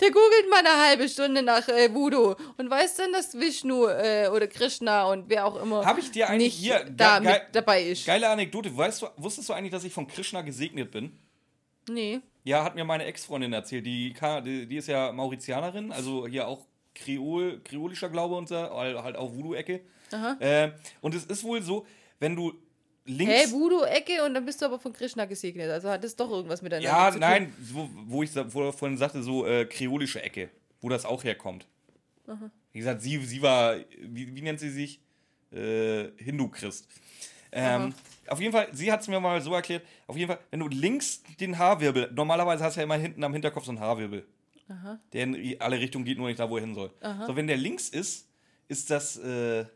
Der 0.00 0.10
googelt 0.10 0.50
mal 0.50 0.60
eine 0.60 0.86
halbe 0.88 1.08
Stunde 1.08 1.42
nach 1.42 1.68
äh, 1.68 1.92
Voodoo 1.92 2.34
und 2.56 2.70
weiß 2.70 2.96
dann, 2.96 3.12
dass 3.12 3.38
Vishnu 3.38 3.86
äh, 3.88 4.28
oder 4.32 4.46
Krishna 4.46 5.04
und 5.10 5.28
wer 5.28 5.46
auch 5.46 5.60
immer 5.62 5.84
Hab 5.84 5.98
ich 5.98 6.10
dir 6.10 6.28
eigentlich 6.28 6.54
hier 6.54 6.84
da 6.84 7.18
ge- 7.18 7.40
dabei 7.52 7.82
ist. 7.82 8.06
Geile 8.06 8.28
Anekdote. 8.28 8.74
Weißt 8.76 9.02
du, 9.02 9.06
wusstest 9.16 9.48
du 9.48 9.52
eigentlich, 9.52 9.72
dass 9.72 9.84
ich 9.84 9.92
von 9.92 10.06
Krishna 10.06 10.42
gesegnet 10.42 10.90
bin? 10.90 11.18
Nee. 11.88 12.20
Ja, 12.44 12.64
hat 12.64 12.74
mir 12.74 12.84
meine 12.84 13.04
Ex-Freundin 13.04 13.52
erzählt. 13.52 13.84
Die, 13.86 14.14
die 14.14 14.76
ist 14.76 14.88
ja 14.88 15.12
Mauritianerin, 15.12 15.92
also 15.92 16.26
hier 16.26 16.46
auch 16.48 16.60
Kreol, 16.94 17.60
kreolischer 17.64 18.08
Glaube 18.08 18.36
und 18.36 18.48
so, 18.48 18.56
halt 18.56 19.16
auch 19.16 19.34
Voodoo-Ecke. 19.34 19.80
Äh, 20.38 20.70
und 21.00 21.14
es 21.14 21.24
ist 21.24 21.42
wohl 21.44 21.60
so, 21.62 21.86
wenn 22.20 22.36
du 22.36 22.52
links. 23.04 23.32
Hä, 23.32 23.50
Voodoo-Ecke 23.50 24.24
und 24.24 24.34
dann 24.34 24.44
bist 24.44 24.62
du 24.62 24.66
aber 24.66 24.78
von 24.78 24.92
Krishna 24.92 25.24
gesegnet. 25.24 25.70
Also 25.70 25.90
hat 25.90 26.04
das 26.04 26.14
doch 26.16 26.30
irgendwas 26.30 26.62
miteinander 26.62 26.88
ja, 26.88 27.06
zu 27.06 27.12
tun. 27.12 27.20
nein, 27.20 27.52
wo, 27.72 27.88
wo 28.06 28.22
ich 28.22 28.30
wo 28.34 28.70
vorhin 28.72 28.96
sagte, 28.96 29.22
so 29.22 29.46
äh, 29.46 29.66
kreolische 29.66 30.22
Ecke, 30.22 30.50
wo 30.80 30.88
das 30.88 31.04
auch 31.04 31.24
herkommt. 31.24 31.66
Wie 32.72 32.78
gesagt, 32.78 33.02
sie, 33.02 33.18
sie 33.24 33.42
war, 33.42 33.76
wie, 34.00 34.34
wie 34.34 34.42
nennt 34.42 34.58
sie 34.58 34.70
sich? 34.70 35.00
Äh, 35.52 36.10
Hindu-Christ. 36.16 36.88
Ähm, 37.52 37.94
auf 38.26 38.40
jeden 38.40 38.52
Fall, 38.52 38.68
sie 38.72 38.90
hat 38.90 39.02
es 39.02 39.08
mir 39.08 39.20
mal 39.20 39.40
so 39.40 39.54
erklärt, 39.54 39.84
auf 40.06 40.16
jeden 40.16 40.28
Fall, 40.28 40.40
wenn 40.50 40.60
du 40.60 40.68
links 40.68 41.22
den 41.38 41.56
Haarwirbel, 41.56 42.10
normalerweise 42.12 42.64
hast 42.64 42.74
du 42.74 42.80
ja 42.80 42.84
immer 42.84 42.96
hinten 42.96 43.22
am 43.22 43.32
Hinterkopf 43.32 43.66
so 43.66 43.70
einen 43.70 43.78
Haarwirbel, 43.78 44.26
der 45.12 45.22
in 45.24 45.60
alle 45.60 45.78
Richtungen 45.78 46.04
geht, 46.04 46.18
nur 46.18 46.28
nicht 46.28 46.38
da, 46.40 46.48
wo 46.48 46.56
er 46.56 46.62
hin 46.62 46.74
soll. 46.74 46.90
So, 47.26 47.36
wenn 47.36 47.46
der 47.46 47.56
links 47.56 47.88
ist, 47.88 48.28
ist 48.68 48.90
das 48.90 49.16
äh, 49.18 49.66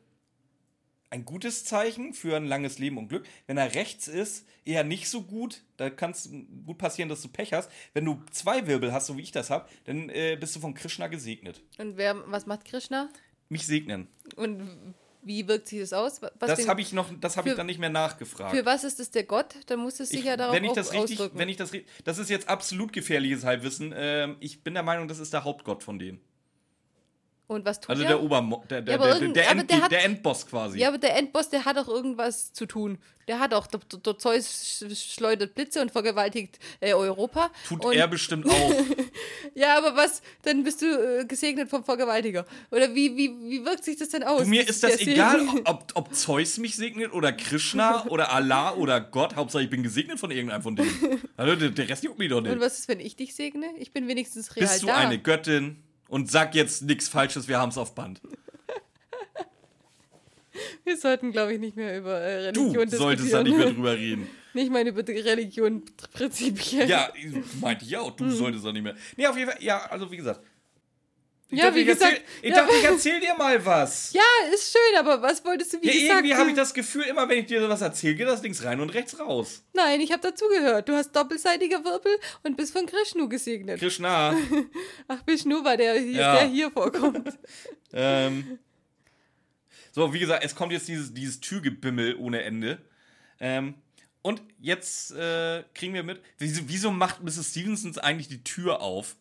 ein 1.10 1.24
gutes 1.24 1.64
Zeichen 1.64 2.14
für 2.14 2.36
ein 2.36 2.46
langes 2.46 2.78
Leben 2.78 2.98
und 2.98 3.08
Glück. 3.08 3.26
Wenn 3.46 3.56
er 3.56 3.74
rechts 3.74 4.08
ist, 4.08 4.46
eher 4.64 4.84
nicht 4.84 5.08
so 5.08 5.22
gut. 5.22 5.62
Da 5.76 5.90
kann 5.90 6.12
es 6.12 6.30
gut 6.66 6.78
passieren, 6.78 7.08
dass 7.08 7.22
du 7.22 7.28
Pech 7.28 7.52
hast. 7.52 7.70
Wenn 7.92 8.04
du 8.04 8.22
zwei 8.30 8.66
Wirbel 8.66 8.92
hast, 8.92 9.06
so 9.06 9.16
wie 9.16 9.22
ich 9.22 9.32
das 9.32 9.50
habe, 9.50 9.68
dann 9.84 10.08
äh, 10.08 10.36
bist 10.40 10.56
du 10.56 10.60
von 10.60 10.74
Krishna 10.74 11.06
gesegnet. 11.06 11.62
Und 11.78 11.96
wer, 11.96 12.30
was 12.30 12.46
macht 12.46 12.64
Krishna? 12.64 13.08
mich 13.48 13.66
segnen. 13.66 14.08
Und 14.36 14.94
wie 15.22 15.46
wirkt 15.48 15.68
sich 15.68 15.80
das 15.80 15.92
aus? 15.92 16.22
Was 16.22 16.30
Das 16.38 16.68
habe 16.68 16.80
ich 16.80 16.92
noch, 16.92 17.06
das 17.20 17.36
habe 17.36 17.48
ich 17.50 17.54
dann 17.54 17.66
nicht 17.66 17.78
mehr 17.80 17.90
nachgefragt. 17.90 18.54
Für 18.56 18.64
was 18.64 18.84
ist 18.84 19.00
es 19.00 19.10
der 19.10 19.24
Gott? 19.24 19.54
Dann 19.66 19.80
muss 19.80 20.00
es 20.00 20.08
sich 20.10 20.20
Ich- 20.20 20.24
ja 20.24 20.36
darauf 20.36 20.54
wenn 20.54 20.64
ich 20.64 20.72
das 20.72 20.92
richtig, 20.92 21.18
ausdrücken. 21.18 21.38
wenn 21.38 21.48
ich 21.48 21.56
das, 21.56 21.72
das 22.04 22.18
ist 22.18 22.30
jetzt 22.30 22.48
absolut 22.48 22.92
gefährliches 22.92 23.44
Halbwissen. 23.44 23.92
Ähm, 23.96 24.36
ich 24.40 24.62
bin 24.62 24.74
der 24.74 24.82
Meinung, 24.82 25.08
das 25.08 25.18
ist 25.18 25.32
der 25.32 25.44
Hauptgott 25.44 25.82
von 25.82 25.98
denen. 25.98 26.20
Und 27.48 27.64
was 27.64 27.80
tut 27.80 27.88
Also 27.90 28.02
er? 28.02 28.08
der 28.10 28.22
Obermo, 28.22 28.62
der, 28.68 28.82
der, 28.82 28.96
Ja, 28.96 29.18
der, 29.18 29.28
der, 29.30 29.50
End, 29.50 29.70
der 29.70 29.82
hat- 29.82 29.90
der 29.90 30.04
Endboss 30.04 30.46
quasi. 30.46 30.78
Ja, 30.78 30.88
aber 30.88 30.98
der 30.98 31.16
Endboss, 31.16 31.48
der 31.48 31.64
hat 31.64 31.78
auch 31.78 31.88
irgendwas 31.88 32.52
zu 32.52 32.66
tun. 32.66 32.98
Der 33.26 33.40
hat 33.40 33.52
auch, 33.54 33.66
der, 33.66 33.80
der 34.04 34.18
Zeus 34.18 34.46
sch- 34.82 35.14
schleudert 35.14 35.54
Blitze 35.54 35.80
und 35.80 35.90
vergewaltigt 35.90 36.58
äh, 36.80 36.92
Europa. 36.92 37.50
Tut 37.66 37.84
und, 37.84 37.94
er 37.94 38.06
bestimmt 38.06 38.46
auch. 38.48 38.72
Ja, 39.54 39.76
aber 39.78 39.96
was? 39.96 40.22
Dann 40.42 40.62
bist 40.62 40.82
du 40.82 40.86
äh, 40.86 41.24
gesegnet 41.24 41.68
vom 41.70 41.82
Vergewaltiger. 41.82 42.44
Oder 42.70 42.94
wie, 42.94 43.16
wie, 43.16 43.30
wie 43.48 43.64
wirkt 43.64 43.82
sich 43.84 43.96
das 43.96 44.10
denn 44.10 44.22
aus? 44.22 44.42
Du, 44.42 44.48
mir 44.48 44.68
ist 44.68 44.82
das 44.84 44.98
der 44.98 45.08
egal, 45.08 45.40
ob, 45.64 45.90
ob 45.94 46.14
Zeus 46.14 46.58
mich 46.58 46.76
segnet 46.76 47.12
oder 47.12 47.32
Krishna 47.32 48.06
oder 48.06 48.30
Allah 48.32 48.74
oder 48.74 49.00
Gott. 49.00 49.34
Hauptsache, 49.36 49.62
ich 49.64 49.70
bin 49.70 49.82
gesegnet 49.82 50.20
von 50.20 50.30
irgendeinem 50.30 50.62
von 50.62 50.76
denen. 50.76 51.22
Also, 51.36 51.56
der, 51.56 51.70
der 51.70 51.88
Rest 51.88 52.04
juckt 52.04 52.18
mich 52.18 52.28
doch 52.28 52.36
Und 52.38 52.44
nicht. 52.44 52.60
was 52.60 52.78
ist, 52.78 52.88
wenn 52.88 53.00
ich 53.00 53.16
dich 53.16 53.34
segne? 53.34 53.66
Ich 53.78 53.90
bin 53.92 54.06
wenigstens 54.06 54.54
real 54.54 54.66
Bist 54.68 54.82
du 54.82 54.86
da. 54.88 54.96
eine 54.96 55.18
Göttin 55.18 55.82
und 56.08 56.30
sag 56.30 56.54
jetzt 56.54 56.82
nichts 56.82 57.08
Falsches, 57.08 57.46
wir 57.48 57.58
haben 57.58 57.68
es 57.70 57.78
auf 57.78 57.94
Band. 57.94 58.20
Wir 60.84 60.96
sollten, 60.96 61.30
glaube 61.30 61.52
ich, 61.54 61.60
nicht 61.60 61.76
mehr 61.76 61.98
über 61.98 62.20
äh, 62.20 62.52
Du 62.52 62.62
Religion 62.72 62.88
solltest 62.88 63.32
da 63.32 63.42
diskutieren. 63.44 63.44
nicht 63.44 63.56
mehr 63.58 63.74
drüber 63.74 63.96
reden. 63.96 64.28
Nicht 64.54 64.72
mal 64.72 64.86
über 64.86 65.02
die 65.04 65.12
Religion 65.12 65.82
prinzipiell. 66.12 66.88
Ja, 66.88 67.12
meinte 67.60 67.84
ich 67.84 67.96
auch. 67.96 68.10
Du 68.16 68.28
solltest 68.30 68.64
da 68.64 68.72
nicht 68.72 68.82
mehr. 68.82 68.96
Nee, 69.16 69.26
auf 69.26 69.36
jeden 69.36 69.50
Fall, 69.50 69.62
ja, 69.62 69.78
also 69.86 70.10
wie 70.10 70.16
gesagt. 70.16 70.40
Ich 71.50 71.58
Ja, 71.58 71.64
dachte, 71.66 71.76
wie 71.76 71.80
ich 71.80 71.86
gesagt, 71.86 72.12
Erzähl, 72.12 72.24
ich 72.42 72.50
ja. 72.50 72.56
dachte, 72.60 72.74
ich 72.76 72.84
erzähl 72.84 73.20
dir 73.20 73.34
mal 73.34 73.64
was. 73.64 74.12
Ja, 74.12 74.20
ist 74.52 74.70
schön, 74.70 74.98
aber 74.98 75.22
was 75.22 75.42
wolltest 75.46 75.72
du, 75.72 75.80
wie 75.80 75.86
Ja, 75.86 75.92
gesagt? 75.92 76.10
irgendwie 76.10 76.34
habe 76.34 76.50
ich 76.50 76.56
das 76.56 76.74
Gefühl, 76.74 77.04
immer 77.04 77.26
wenn 77.26 77.38
ich 77.38 77.46
dir 77.46 77.66
was 77.70 77.80
erzähle, 77.80 78.16
geht 78.16 78.26
das 78.28 78.42
links 78.42 78.62
rein 78.64 78.80
und 78.80 78.90
rechts 78.90 79.18
raus. 79.18 79.64
Nein, 79.72 80.00
ich 80.02 80.12
habe 80.12 80.20
dazugehört. 80.20 80.88
Du 80.90 80.92
hast 80.92 81.12
doppelseitige 81.12 81.76
Wirbel 81.84 82.12
und 82.42 82.58
bist 82.58 82.74
von 82.74 82.84
Krishnu 82.84 83.30
gesegnet. 83.30 83.78
Krishna. 83.80 84.36
Ach, 85.08 85.20
Vishnu 85.26 85.64
war 85.64 85.78
der, 85.78 85.98
hier, 85.98 86.12
Ja. 86.20 86.34
der 86.34 86.48
hier 86.48 86.70
vorkommt. 86.70 87.38
ähm. 87.94 88.58
So, 89.92 90.12
wie 90.12 90.18
gesagt, 90.18 90.44
es 90.44 90.54
kommt 90.54 90.72
jetzt 90.72 90.86
dieses, 90.86 91.14
dieses 91.14 91.40
Türgebimmel 91.40 92.14
ohne 92.16 92.42
Ende. 92.42 92.78
Ähm. 93.40 93.74
Und 94.20 94.42
jetzt 94.60 95.12
äh, 95.12 95.62
kriegen 95.74 95.94
wir 95.94 96.02
mit. 96.02 96.20
Wieso, 96.36 96.62
wieso 96.66 96.90
macht 96.90 97.22
Mrs. 97.22 97.52
Stevensons 97.52 97.96
eigentlich 97.96 98.28
die 98.28 98.44
Tür 98.44 98.82
auf? 98.82 99.16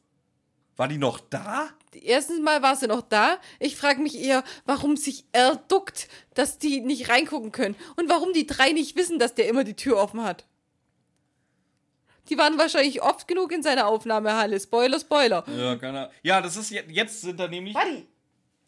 War 0.77 0.87
die 0.87 0.97
noch 0.97 1.19
da? 1.19 1.69
Erstens 1.93 2.39
mal 2.39 2.61
war 2.61 2.75
sie 2.75 2.87
noch 2.87 3.01
da. 3.01 3.39
Ich 3.59 3.75
frage 3.75 3.99
mich 4.01 4.15
eher, 4.17 4.43
warum 4.65 4.95
sich 4.95 5.25
er 5.31 5.55
duckt, 5.55 6.07
dass 6.35 6.59
die 6.59 6.81
nicht 6.81 7.09
reingucken 7.09 7.51
können. 7.51 7.75
Und 7.95 8.09
warum 8.09 8.31
die 8.33 8.45
drei 8.45 8.71
nicht 8.71 8.95
wissen, 8.95 9.17
dass 9.19 9.33
der 9.35 9.47
immer 9.47 9.63
die 9.63 9.75
Tür 9.75 9.97
offen 9.97 10.23
hat. 10.23 10.45
Die 12.29 12.37
waren 12.37 12.57
wahrscheinlich 12.57 13.01
oft 13.01 13.27
genug 13.27 13.51
in 13.51 13.63
seiner 13.63 13.87
Aufnahmehalle. 13.87 14.59
Spoiler, 14.59 14.99
Spoiler. 14.99 15.43
Ja, 15.49 15.75
keine 15.77 15.99
Ahnung. 16.01 16.13
Ja, 16.23 16.41
das 16.41 16.57
ist 16.57 16.69
jetzt, 16.69 16.91
jetzt 16.91 17.21
sind 17.21 17.39
da 17.39 17.47
nämlich. 17.47 17.73
Buddy! 17.73 18.05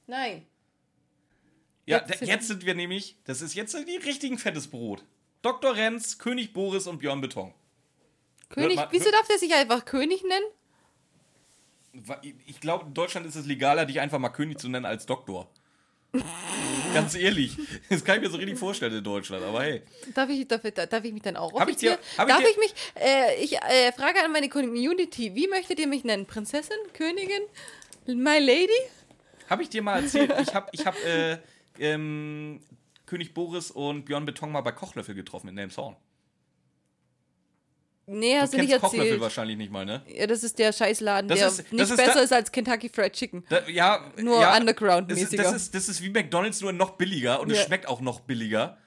Nein. 0.07 0.45
Ja, 1.86 1.98
Jetzt 2.07 2.19
sind- 2.19 2.27
jetzt 2.27 2.48
sind 2.48 2.65
wir 2.65 2.73
nämlich, 2.76 3.18
das 3.26 3.41
ist 3.41 3.53
jetzt 3.56 3.73
die 3.76 3.98
richtigen 3.98 4.38
fettes 4.38 4.68
Brot. 4.69 5.03
Dr. 5.41 5.76
Renz, 5.76 6.18
König 6.18 6.53
Boris 6.53 6.88
und 6.88 6.99
Björn 6.99 7.19
Beton. 7.22 7.53
König, 8.49 8.80
wieso 8.91 9.11
darf 9.11 9.27
der 9.27 9.38
sich 9.38 9.53
einfach 9.53 9.86
König 9.86 10.23
nennen? 10.23 10.45
Ich 12.45 12.60
glaube, 12.60 12.86
in 12.88 12.94
Deutschland 12.94 13.26
ist 13.26 13.36
es 13.36 13.45
legaler, 13.45 13.86
dich 13.86 13.99
einfach 13.99 14.20
mal 14.20 14.30
König 14.30 14.60
zu 14.60 14.70
nennen 14.70 14.86
als 14.86 15.06
Doktor. 15.06 15.49
Ganz 16.94 17.14
ehrlich. 17.16 17.56
Das 17.90 18.03
kann 18.03 18.16
ich 18.18 18.24
mir 18.24 18.30
so 18.30 18.38
richtig 18.38 18.57
vorstellen 18.57 18.94
in 18.98 19.03
Deutschland, 19.03 19.44
aber 19.44 19.61
hey. 19.64 19.84
Darf 20.16 20.30
ich, 20.30 20.48
darf, 20.48 20.61
darf 20.61 21.03
ich 21.03 21.14
mich 21.14 21.22
dann 21.22 21.36
auch 21.36 21.53
Hab 21.60 21.70
ich 21.70 21.76
dir- 21.78 21.99
hab 22.18 22.28
ich 22.28 22.34
darf 22.34 22.44
dir- 22.44 22.49
ich 22.49 22.57
mich, 22.57 22.74
äh, 22.95 23.44
ich 23.44 23.57
äh, 23.57 23.91
frage 23.91 24.24
an 24.24 24.32
meine 24.32 24.49
Community, 24.49 25.36
wie 25.36 25.48
möchtet 25.48 25.80
ihr 25.80 25.88
mich 25.88 26.03
nennen? 26.03 26.26
Prinzessin? 26.26 26.78
Königin? 26.94 27.41
My 28.07 28.40
Lady? 28.40 28.70
Habe 29.49 29.64
ich 29.64 29.70
dir 29.70 29.82
mal 29.84 30.02
erzählt, 30.02 30.34
ich 30.41 30.53
habe 30.56 30.68
ich 30.72 30.86
hab, 30.86 30.95
äh, 31.06 31.38
ähm, 31.80 32.60
König 33.06 33.34
Boris 33.34 33.70
und 33.72 34.06
Björn 34.06 34.26
Beton 34.26 34.52
mal 34.52 34.61
bei 34.61 34.72
Kochlöffel 34.72 35.16
getroffen 35.16 35.49
in 35.49 35.57
Elmshorn. 35.57 35.95
Nee, 38.10 38.36
Du 38.36 38.41
hast 38.41 38.53
du, 38.53 38.57
nicht 38.57 38.69
kennst 38.69 38.81
Kochlöffel 38.81 39.06
erzählt. 39.07 39.22
wahrscheinlich 39.22 39.57
nicht 39.57 39.72
mal, 39.72 39.86
ne? 39.86 40.02
Ja, 40.07 40.26
das 40.27 40.44
ist 40.44 40.57
der 40.60 40.73
Scheißladen, 40.73 41.27
Das 41.30 41.40
der 41.40 41.48
ist- 41.49 41.72
nicht 41.72 41.81
ist 41.84 41.95
besser 41.95 42.14
da- 42.15 42.19
ist 42.22 42.34
als 42.34 42.52
Kentucky 42.52 42.90
Fried 42.90 43.14
Chicken. 43.14 43.44
Da, 43.49 43.68
ja, 43.68 44.11
Nur 44.18 44.41
ja, 44.41 44.57
Underground-mäßiger. 44.57 45.44
Das, 45.44 45.52
ist- 45.53 45.53
das, 45.53 45.61
ist, 45.64 45.76
das 45.76 45.90
ist 45.90 46.03
wie 46.03 46.10
McDonalds, 46.10 46.61
nur 46.61 46.73
noch 46.73 46.91
billiger 46.91 47.40
und 47.40 47.49
Ja. 47.49 47.56
es 47.57 47.64
schmeckt 47.65 47.88
auch 47.88 48.02
noch 48.02 48.22
billiger. 48.22 48.77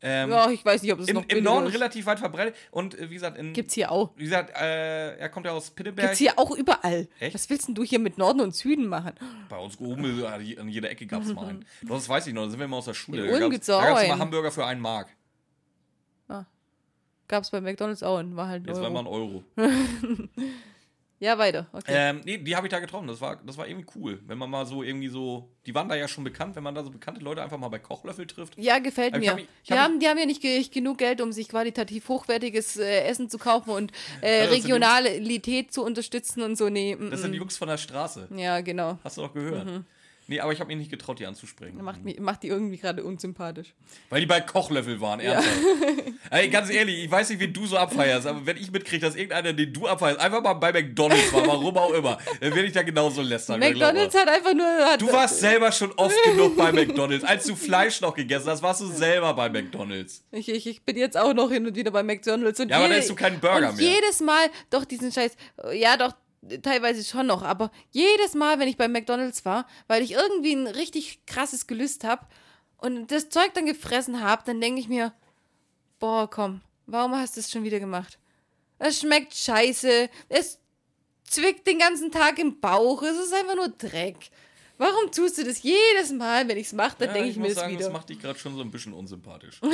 Ähm, 0.00 0.30
Ja, 0.30 0.48
ich 0.48 0.64
weiß 0.64 0.82
nicht, 0.82 0.92
ob 0.92 1.00
es 1.00 1.08
im, 1.08 1.16
noch 1.16 1.24
Im 1.26 1.42
Norden 1.42 1.66
ist. 1.66 1.74
relativ 1.74 2.06
weit 2.06 2.20
verbreitet. 2.20 2.54
Und 2.70 2.96
äh, 2.96 3.10
wie 3.10 3.14
gesagt, 3.14 3.36
in, 3.36 3.52
Gibt's 3.52 3.74
hier 3.74 3.90
auch. 3.90 4.10
wie 4.14 4.22
gesagt 4.24 4.50
äh, 4.56 5.16
er 5.16 5.28
kommt 5.28 5.44
ja 5.46 5.50
aus 5.52 5.70
Pittenberg. 5.72 6.06
Gibt's 6.06 6.18
hier 6.18 6.38
auch 6.38 6.52
überall. 6.56 7.08
Echt? 7.18 7.34
Was 7.34 7.50
willst 7.50 7.66
denn 7.66 7.74
du 7.74 7.82
hier 7.82 7.98
mit 7.98 8.16
Norden 8.16 8.40
und 8.40 8.54
Süden 8.54 8.86
machen? 8.86 9.14
Bei 9.48 9.56
uns 9.58 9.76
oben 9.80 10.22
äh, 10.22 10.56
an 10.56 10.68
jeder 10.68 10.88
Ecke 10.90 11.04
gab 11.06 11.22
es 11.22 11.34
mal 11.34 11.48
einen. 11.48 11.64
Das 11.88 12.08
weiß 12.08 12.28
ich 12.28 12.32
noch, 12.34 12.44
da 12.44 12.50
sind 12.50 12.60
wir 12.60 12.66
immer 12.66 12.76
aus 12.76 12.84
der 12.84 12.94
Schule. 12.94 13.24
In 13.26 13.32
Da 13.32 13.38
gab's- 13.40 13.50
gibt's 13.50 13.66
da 13.66 13.84
gab's 13.84 14.06
mal 14.06 14.18
Hamburger 14.20 14.52
für 14.52 14.64
einen 14.64 14.80
Mark. 14.80 15.08
Gab's 17.28 17.50
bei 17.50 17.60
McDonalds 17.60 18.02
auch 18.02 18.18
und 18.18 18.34
war 18.36 18.48
halt 18.48 18.66
Jetzt 18.66 18.80
war 18.80 18.90
mal 18.90 19.00
ein 19.00 19.06
Euro. 19.06 19.44
Ja, 21.20 21.36
weiter. 21.36 21.66
Okay. 21.72 21.82
Ähm, 21.92 22.20
nee, 22.24 22.38
die 22.38 22.54
habe 22.54 22.68
ich 22.68 22.70
da 22.70 22.78
getroffen. 22.78 23.08
Das 23.08 23.20
war, 23.20 23.40
das 23.44 23.56
war 23.58 23.66
irgendwie 23.66 23.88
cool. 23.96 24.20
Wenn 24.28 24.38
man 24.38 24.48
mal 24.48 24.64
so 24.66 24.84
irgendwie 24.84 25.08
so. 25.08 25.50
Die 25.66 25.74
waren 25.74 25.88
da 25.88 25.96
ja 25.96 26.06
schon 26.06 26.22
bekannt, 26.22 26.54
wenn 26.54 26.62
man 26.62 26.76
da 26.76 26.84
so 26.84 26.90
bekannte 26.90 27.20
Leute 27.20 27.42
einfach 27.42 27.58
mal 27.58 27.66
bei 27.70 27.80
Kochlöffel 27.80 28.24
trifft. 28.28 28.56
Ja, 28.56 28.78
gefällt 28.78 29.16
ich 29.16 29.22
mir. 29.22 29.30
hab 29.30 29.36
mich- 29.36 29.48
ich 29.64 29.66
die, 29.68 29.72
hab 29.74 29.80
haben, 29.80 29.98
die 29.98 30.06
haben 30.06 30.16
ja 30.18 30.26
nicht 30.26 30.40
ge 30.40 30.62
genug 30.62 30.98
Geld, 30.98 31.20
um 31.20 31.32
sich 31.32 31.48
qualitativ 31.48 32.08
hochwertiges 32.08 32.76
äh, 32.76 33.00
Essen 33.02 33.28
zu 33.28 33.38
kaufen 33.38 33.70
und 33.70 33.90
äh, 34.22 34.44
Jungs- 34.44 34.52
Regionalität 34.52 35.72
zu 35.72 35.82
unterstützen 35.82 36.40
und 36.42 36.56
so. 36.56 36.68
Nee, 36.68 36.94
mm, 36.94 37.10
Das 37.10 37.22
sind 37.22 37.32
die. 37.32 37.38
Jungs 37.38 37.56
von 37.56 37.66
der 37.66 37.78
Straße. 37.78 38.28
Ja, 38.36 38.60
genau. 38.60 38.98
Hast 39.02 39.16
du 39.16 39.22
doch 39.22 39.34
gehört. 39.34 39.66
Mhm. 39.66 39.86
Nee, 40.30 40.40
aber 40.40 40.52
ich 40.52 40.60
habe 40.60 40.68
mich 40.68 40.76
nicht 40.76 40.90
getraut, 40.90 41.18
die 41.18 41.26
anzusprechen. 41.26 41.82
Macht, 41.82 42.04
mich, 42.04 42.20
macht 42.20 42.42
die 42.42 42.48
irgendwie 42.48 42.76
gerade 42.76 43.02
unsympathisch. 43.02 43.72
Weil 44.10 44.20
die 44.20 44.26
bei 44.26 44.42
Kochlöffel 44.42 45.00
waren, 45.00 45.20
ernsthaft. 45.20 45.56
Ey, 46.30 46.50
ganz 46.50 46.68
ehrlich, 46.68 47.04
ich 47.04 47.10
weiß 47.10 47.30
nicht, 47.30 47.40
wen 47.40 47.50
du 47.52 47.64
so 47.66 47.78
abfeierst, 47.78 48.26
aber 48.26 48.44
wenn 48.44 48.58
ich 48.58 48.70
mitkriege, 48.70 49.04
dass 49.06 49.14
irgendeiner, 49.16 49.54
den 49.54 49.72
du 49.72 49.86
abfeierst, 49.86 50.20
einfach 50.20 50.42
mal 50.42 50.52
bei 50.52 50.70
McDonalds 50.72 51.32
war, 51.32 51.46
warum 51.46 51.76
auch 51.78 51.92
immer, 51.94 52.18
dann 52.40 52.54
werde 52.54 52.64
ich 52.66 52.72
da 52.74 52.82
genauso 52.82 53.22
lästern. 53.22 53.58
McDonalds 53.58 54.12
mal. 54.14 54.20
hat 54.20 54.28
einfach 54.28 54.52
nur. 54.54 54.66
Hat, 54.66 55.00
Du 55.00 55.10
warst 55.10 55.40
selber 55.40 55.72
schon 55.72 55.92
oft 55.92 56.14
genug 56.24 56.56
bei 56.58 56.72
McDonalds. 56.72 57.24
Als 57.24 57.46
du 57.46 57.56
Fleisch 57.56 58.00
noch 58.02 58.14
gegessen 58.14 58.48
hast, 58.50 58.62
warst 58.62 58.82
du 58.82 58.86
selber 58.86 59.32
bei 59.32 59.48
McDonalds. 59.48 60.22
Ich, 60.30 60.50
ich, 60.50 60.66
ich 60.66 60.82
bin 60.82 60.98
jetzt 60.98 61.16
auch 61.16 61.32
noch 61.32 61.50
hin 61.50 61.66
und 61.66 61.74
wieder 61.74 61.90
bei 61.90 62.02
McDonalds. 62.02 62.60
Und 62.60 62.68
Ja, 62.70 62.76
aber 62.76 62.84
da 62.88 62.90
jede- 62.94 63.00
isst 63.00 63.10
du 63.10 63.14
keinen 63.14 63.40
Burger 63.40 63.72
mehr. 63.72 63.82
jedes 63.94 64.20
Mal, 64.20 64.50
doch 64.68 64.84
diesen 64.84 65.10
Scheiß, 65.10 65.32
ja 65.72 65.96
doch, 65.96 66.12
teilweise 66.62 67.04
schon 67.04 67.26
noch, 67.26 67.42
aber 67.42 67.70
jedes 67.90 68.34
Mal, 68.34 68.58
wenn 68.58 68.68
ich 68.68 68.76
bei 68.76 68.88
McDonalds 68.88 69.44
war, 69.44 69.66
weil 69.86 70.02
ich 70.02 70.12
irgendwie 70.12 70.52
ein 70.54 70.66
richtig 70.66 71.24
krasses 71.26 71.66
Gelüst 71.66 72.04
habe 72.04 72.26
und 72.78 73.10
das 73.10 73.28
Zeug 73.28 73.52
dann 73.54 73.66
gefressen 73.66 74.22
habe, 74.22 74.42
dann 74.46 74.60
denke 74.60 74.80
ich 74.80 74.88
mir, 74.88 75.12
boah, 75.98 76.28
komm, 76.30 76.60
warum 76.86 77.14
hast 77.16 77.36
du 77.36 77.40
es 77.40 77.50
schon 77.50 77.64
wieder 77.64 77.80
gemacht? 77.80 78.18
Es 78.78 79.00
schmeckt 79.00 79.34
scheiße, 79.34 80.08
es 80.28 80.60
zwickt 81.24 81.66
den 81.66 81.78
ganzen 81.80 82.12
Tag 82.12 82.38
im 82.38 82.60
Bauch, 82.60 83.02
es 83.02 83.18
ist 83.18 83.34
einfach 83.34 83.56
nur 83.56 83.68
Dreck. 83.70 84.30
Warum 84.80 85.10
tust 85.10 85.36
du 85.38 85.44
das 85.44 85.60
jedes 85.64 86.12
Mal, 86.12 86.46
wenn 86.46 86.56
ich's 86.56 86.72
mache, 86.72 86.94
dann 87.00 87.08
Ja, 87.08 87.14
denke 87.14 87.30
ich, 87.30 87.36
mir 87.36 87.42
muss 87.46 87.54
das 87.54 87.62
sagen, 87.62 87.72
wieder. 87.74 87.84
das 87.86 87.92
macht 87.92 88.08
dich 88.10 88.20
gerade 88.20 88.38
schon 88.38 88.54
so 88.54 88.60
ein 88.62 88.70
bisschen 88.70 88.92
unsympathisch. 88.92 89.60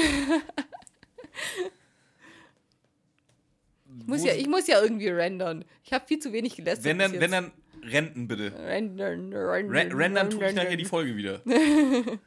Ich 4.01 4.07
muss, 4.07 4.25
ja, 4.25 4.35
ich 4.35 4.47
muss 4.49 4.67
ja 4.67 4.83
irgendwie 4.83 5.09
rendern. 5.09 5.65
Ich 5.85 5.93
habe 5.93 6.07
viel 6.07 6.19
zu 6.19 6.33
wenig 6.33 6.57
gelästert. 6.57 6.85
wenn 6.85 6.99
dann, 6.99 7.13
wenn 7.21 7.31
dann 7.31 7.53
Renten 7.83 8.27
bitte. 8.29 8.53
Rendern, 8.59 9.33
rendern, 9.33 9.71
Ren 9.71 9.93
rendern 9.93 10.31
tue 10.31 10.49
ich 10.49 10.55
nachher 10.55 10.77
die 10.77 10.85
Folge 10.85 11.17
wieder. 11.17 11.41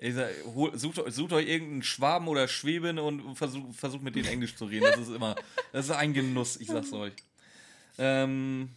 Ich 0.00 0.14
sag, 0.14 0.28
sucht, 0.74 1.00
euch- 1.00 1.12
sucht 1.12 1.32
euch 1.32 1.48
irgendeinen 1.48 1.82
Schwaben 1.82 2.28
oder 2.28 2.46
Schwäbin 2.46 3.00
und 3.00 3.34
versucht 3.34 3.74
versucht 3.74 4.02
mit 4.04 4.14
denen 4.14 4.28
Englisch 4.28 4.54
zu 4.54 4.66
reden. 4.66 4.84
Das 4.84 4.96
ist 5.00 5.08
immer, 5.12 5.34
das 5.72 5.86
ist 5.86 5.90
ein 5.90 6.12
Genuss, 6.14 6.56
ich 6.60 6.68
sag's 6.68 6.92
euch. 6.92 7.12
Ähm, 7.98 8.68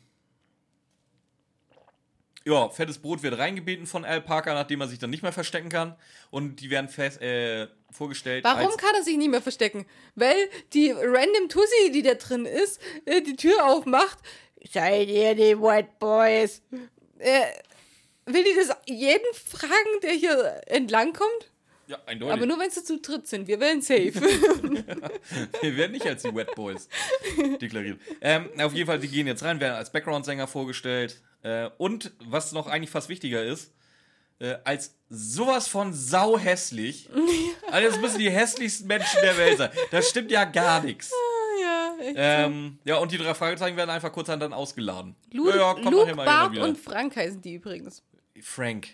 ja, 2.45 2.69
fettes 2.69 2.97
Brot 2.97 3.21
wird 3.23 3.37
reingebeten 3.37 3.85
von 3.85 4.03
Al 4.03 4.21
Parker, 4.21 4.53
nachdem 4.53 4.81
er 4.81 4.87
sich 4.87 4.99
dann 4.99 5.09
nicht 5.09 5.23
mehr 5.23 5.31
verstecken 5.31 5.69
kann. 5.69 5.95
Und 6.29 6.57
die 6.57 6.69
werden 6.69 6.89
fest, 6.89 7.21
äh, 7.21 7.67
vorgestellt. 7.91 8.43
Warum 8.43 8.75
kann 8.77 8.95
er 8.95 9.03
sich 9.03 9.17
nicht 9.17 9.29
mehr 9.29 9.41
verstecken? 9.41 9.85
Weil 10.15 10.49
die 10.73 10.91
random 10.91 11.49
Tussi, 11.49 11.91
die 11.91 12.01
da 12.01 12.15
drin 12.15 12.45
ist, 12.45 12.81
äh, 13.05 13.21
die 13.21 13.35
Tür 13.35 13.65
aufmacht. 13.65 14.17
Seid 14.71 15.07
ihr 15.09 15.35
die 15.35 15.59
White 15.59 15.89
Boys? 15.99 16.61
Äh, 17.19 17.45
will 18.25 18.43
die 18.43 18.55
das 18.55 18.75
jeden 18.85 19.33
fragen, 19.33 19.99
der 20.01 20.11
hier 20.11 20.61
entlang 20.67 21.13
kommt? 21.13 21.50
Ja, 21.91 21.97
eindeutig. 22.05 22.33
Aber 22.33 22.45
nur 22.45 22.57
wenn 22.57 22.71
sie 22.71 22.85
zu 22.85 22.99
dritt 22.99 23.27
sind. 23.27 23.49
Wir 23.49 23.59
wären 23.59 23.81
safe. 23.81 24.13
Wir 25.61 25.75
werden 25.75 25.91
nicht 25.91 26.05
als 26.05 26.23
die 26.23 26.33
Wet 26.33 26.55
Boys 26.55 26.87
deklariert. 27.59 27.99
Ähm, 28.21 28.49
auf 28.61 28.73
jeden 28.73 28.87
Fall, 28.87 28.99
die 28.99 29.09
gehen 29.09 29.27
jetzt 29.27 29.43
rein, 29.43 29.59
werden 29.59 29.75
als 29.75 29.91
Background-Sänger 29.91 30.47
vorgestellt. 30.47 31.21
Äh, 31.43 31.69
und 31.77 32.13
was 32.23 32.53
noch 32.53 32.67
eigentlich 32.67 32.91
fast 32.91 33.09
wichtiger 33.09 33.43
ist, 33.43 33.73
äh, 34.39 34.55
als 34.63 34.95
sowas 35.09 35.67
von 35.67 35.93
sauhässlich. 35.93 37.09
Also 37.71 37.87
das 37.89 38.01
müssen 38.01 38.19
die 38.19 38.29
hässlichsten 38.29 38.85
Menschen 38.85 39.21
der 39.23 39.37
Welt 39.37 39.57
sein. 39.57 39.69
Das 39.91 40.09
stimmt 40.09 40.29
ja 40.29 40.43
gar 40.43 40.83
nichts. 40.83 41.09
Ja, 41.61 41.95
echt. 42.01 42.15
Ähm, 42.17 42.79
ja, 42.83 42.97
und 42.97 43.13
die 43.13 43.17
drei 43.17 43.33
Fragezeichen 43.33 43.77
werden 43.77 43.89
einfach 43.89 44.11
kurzerhand 44.11 44.43
dann 44.43 44.51
ausgeladen. 44.51 45.15
Lu 45.31 45.47
ja, 45.47 45.55
ja, 45.55 45.89
Luke, 45.89 46.13
Bart 46.15 46.57
und 46.57 46.77
Frank 46.77 47.15
heißen 47.15 47.41
die 47.41 47.53
übrigens. 47.53 48.03
Frank. 48.41 48.89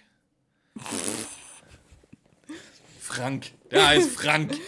Frank. 3.07 3.51
Der 3.71 3.87
heißt 3.87 4.11
Frank. 4.11 4.53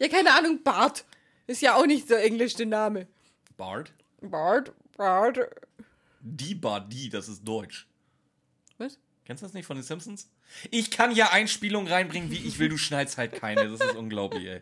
Ja, 0.00 0.06
keine 0.06 0.32
Ahnung, 0.32 0.62
Bart. 0.62 1.04
Ist 1.48 1.60
ja 1.60 1.74
auch 1.74 1.84
nicht 1.84 2.06
so 2.06 2.14
englisch 2.14 2.54
der 2.54 2.66
Name. 2.66 3.08
Bart? 3.56 3.92
Bart, 4.20 4.70
Bart. 4.96 5.40
Die 6.20 6.54
Bart, 6.54 6.92
die, 6.92 7.08
das 7.08 7.26
ist 7.26 7.42
Deutsch. 7.42 7.88
Was? 8.76 8.96
Kennst 9.24 9.42
du 9.42 9.46
das 9.46 9.54
nicht 9.54 9.66
von 9.66 9.76
den 9.76 9.82
Simpsons? 9.82 10.30
Ich 10.70 10.92
kann 10.92 11.10
ja 11.10 11.32
Einspielungen 11.32 11.92
reinbringen, 11.92 12.30
wie 12.30 12.46
ich 12.46 12.60
will, 12.60 12.68
du 12.68 12.76
schneidest 12.76 13.18
halt 13.18 13.32
keine. 13.34 13.68
Das 13.68 13.80
ist 13.80 13.96
unglaublich, 13.96 14.44
ey. 14.46 14.60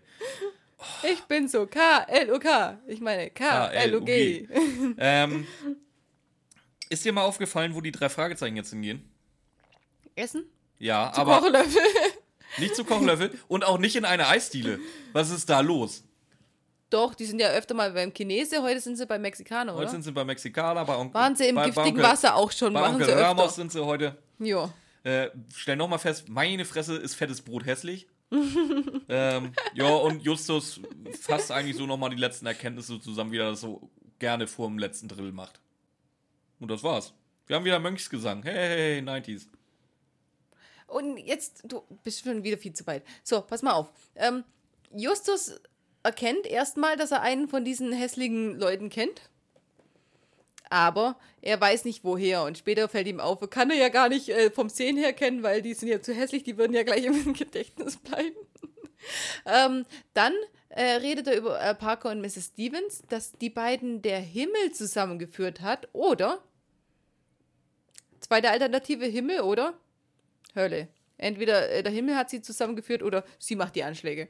Ich 1.02 1.20
bin 1.24 1.48
so 1.48 1.66
K-L-O-K. 1.66 2.78
Ich 2.86 3.00
meine 3.02 3.28
K-L-O-G. 3.30 4.48
Ähm, 4.98 5.46
ist 6.88 7.04
dir 7.04 7.12
mal 7.12 7.24
aufgefallen, 7.24 7.74
wo 7.74 7.82
die 7.82 7.92
drei 7.92 8.08
Fragezeichen 8.08 8.56
jetzt 8.56 8.70
hingehen? 8.70 9.06
Essen? 10.14 10.46
Ja, 10.78 11.12
aber 11.14 11.40
Kochlöffel. 11.40 11.82
Nicht 12.58 12.76
zu 12.76 12.84
Kochlöffel 12.84 13.38
und 13.48 13.64
auch 13.64 13.78
nicht 13.78 13.96
in 13.96 14.04
eine 14.04 14.28
Eisdiele. 14.28 14.78
Was 15.12 15.30
ist 15.30 15.48
da 15.48 15.60
los? 15.60 16.04
Doch, 16.90 17.14
die 17.14 17.24
sind 17.24 17.40
ja 17.40 17.48
öfter 17.48 17.74
mal 17.74 17.92
beim 17.92 18.12
Chinese, 18.12 18.62
heute 18.62 18.80
sind 18.80 18.96
sie 18.96 19.06
beim 19.06 19.20
Mexikaner, 19.20 19.72
Heute 19.72 19.82
oder? 19.82 19.90
sind 19.90 20.02
sie 20.02 20.12
bei 20.12 20.24
Mexikaner, 20.24 20.84
bei 20.84 20.96
Onkel. 20.96 21.14
Waren 21.14 21.34
sie 21.34 21.48
im 21.48 21.56
bei, 21.56 21.62
bei 21.62 21.66
giftigen 21.66 21.98
Onkel, 21.98 22.04
Wasser 22.04 22.36
auch 22.36 22.52
schon, 22.52 22.72
Bei 22.72 22.80
machen 22.80 22.94
Onkel 22.94 23.06
sie 23.06 23.12
öfter. 23.12 23.24
Ramos 23.26 23.56
sind 23.56 23.72
sie 23.72 23.84
heute. 23.84 24.16
Ja. 24.38 24.72
Äh, 25.02 25.30
stell 25.54 25.76
nochmal 25.76 25.98
fest, 25.98 26.28
meine 26.28 26.64
Fresse 26.64 26.96
ist 26.96 27.14
fettes 27.14 27.42
Brot 27.42 27.66
hässlich. 27.66 28.06
ähm, 29.08 29.52
ja, 29.74 29.88
und 29.88 30.22
Justus 30.22 30.80
fasst 31.20 31.50
eigentlich 31.50 31.76
so 31.76 31.86
nochmal 31.86 32.10
die 32.10 32.16
letzten 32.16 32.46
Erkenntnisse 32.46 33.00
zusammen, 33.00 33.32
wie 33.32 33.38
er 33.38 33.50
das 33.50 33.60
so 33.60 33.90
gerne 34.18 34.46
vor 34.46 34.68
dem 34.68 34.78
letzten 34.78 35.08
Drill 35.08 35.32
macht. 35.32 35.60
Und 36.58 36.70
das 36.70 36.82
war's. 36.82 37.14
Wir 37.46 37.56
haben 37.56 37.64
wieder 37.64 37.78
Mönchsgesang. 37.78 38.42
Hey, 38.42 38.54
hey, 38.54 38.94
hey, 38.94 39.00
90s. 39.00 39.46
Und 40.86 41.18
jetzt, 41.18 41.62
du 41.64 41.82
bist 42.04 42.24
schon 42.24 42.44
wieder 42.44 42.58
viel 42.58 42.72
zu 42.72 42.86
weit. 42.86 43.02
So, 43.24 43.40
pass 43.40 43.62
mal 43.62 43.72
auf. 43.72 43.88
Ähm, 44.14 44.44
Justus 44.94 45.60
erkennt 46.02 46.46
erstmal, 46.46 46.96
dass 46.96 47.10
er 47.10 47.22
einen 47.22 47.48
von 47.48 47.64
diesen 47.64 47.92
hässlichen 47.92 48.58
Leuten 48.58 48.88
kennt. 48.88 49.30
Aber 50.68 51.16
er 51.42 51.60
weiß 51.60 51.84
nicht 51.84 52.04
woher. 52.04 52.44
Und 52.44 52.58
später 52.58 52.88
fällt 52.88 53.06
ihm 53.06 53.20
auf, 53.20 53.38
kann 53.50 53.70
er 53.70 53.76
ja 53.76 53.88
gar 53.88 54.08
nicht 54.08 54.28
äh, 54.28 54.50
vom 54.50 54.68
Sehen 54.68 54.96
her 54.96 55.12
kennen, 55.12 55.42
weil 55.42 55.62
die 55.62 55.74
sind 55.74 55.88
ja 55.88 56.00
zu 56.00 56.14
hässlich, 56.14 56.42
die 56.42 56.58
würden 56.58 56.74
ja 56.74 56.82
gleich 56.82 57.04
im 57.04 57.32
Gedächtnis 57.34 57.96
bleiben. 57.96 58.36
ähm, 59.46 59.84
dann 60.14 60.32
äh, 60.68 60.96
redet 60.96 61.28
er 61.28 61.36
über 61.36 61.60
äh, 61.60 61.74
Parker 61.74 62.10
und 62.10 62.20
Mrs. 62.20 62.52
Stevens, 62.52 63.02
dass 63.08 63.32
die 63.32 63.50
beiden 63.50 64.02
der 64.02 64.20
Himmel 64.20 64.72
zusammengeführt 64.72 65.60
hat. 65.60 65.88
Oder 65.92 66.42
zweite 68.20 68.50
Alternative 68.50 69.06
Himmel 69.06 69.40
oder 69.40 69.74
Hölle. 70.56 70.88
Entweder 71.18 71.70
äh, 71.70 71.82
der 71.82 71.92
Himmel 71.92 72.16
hat 72.16 72.30
sie 72.30 72.42
zusammengeführt 72.42 73.02
oder 73.02 73.24
sie 73.38 73.56
macht 73.56 73.76
die 73.76 73.84
Anschläge. 73.84 74.28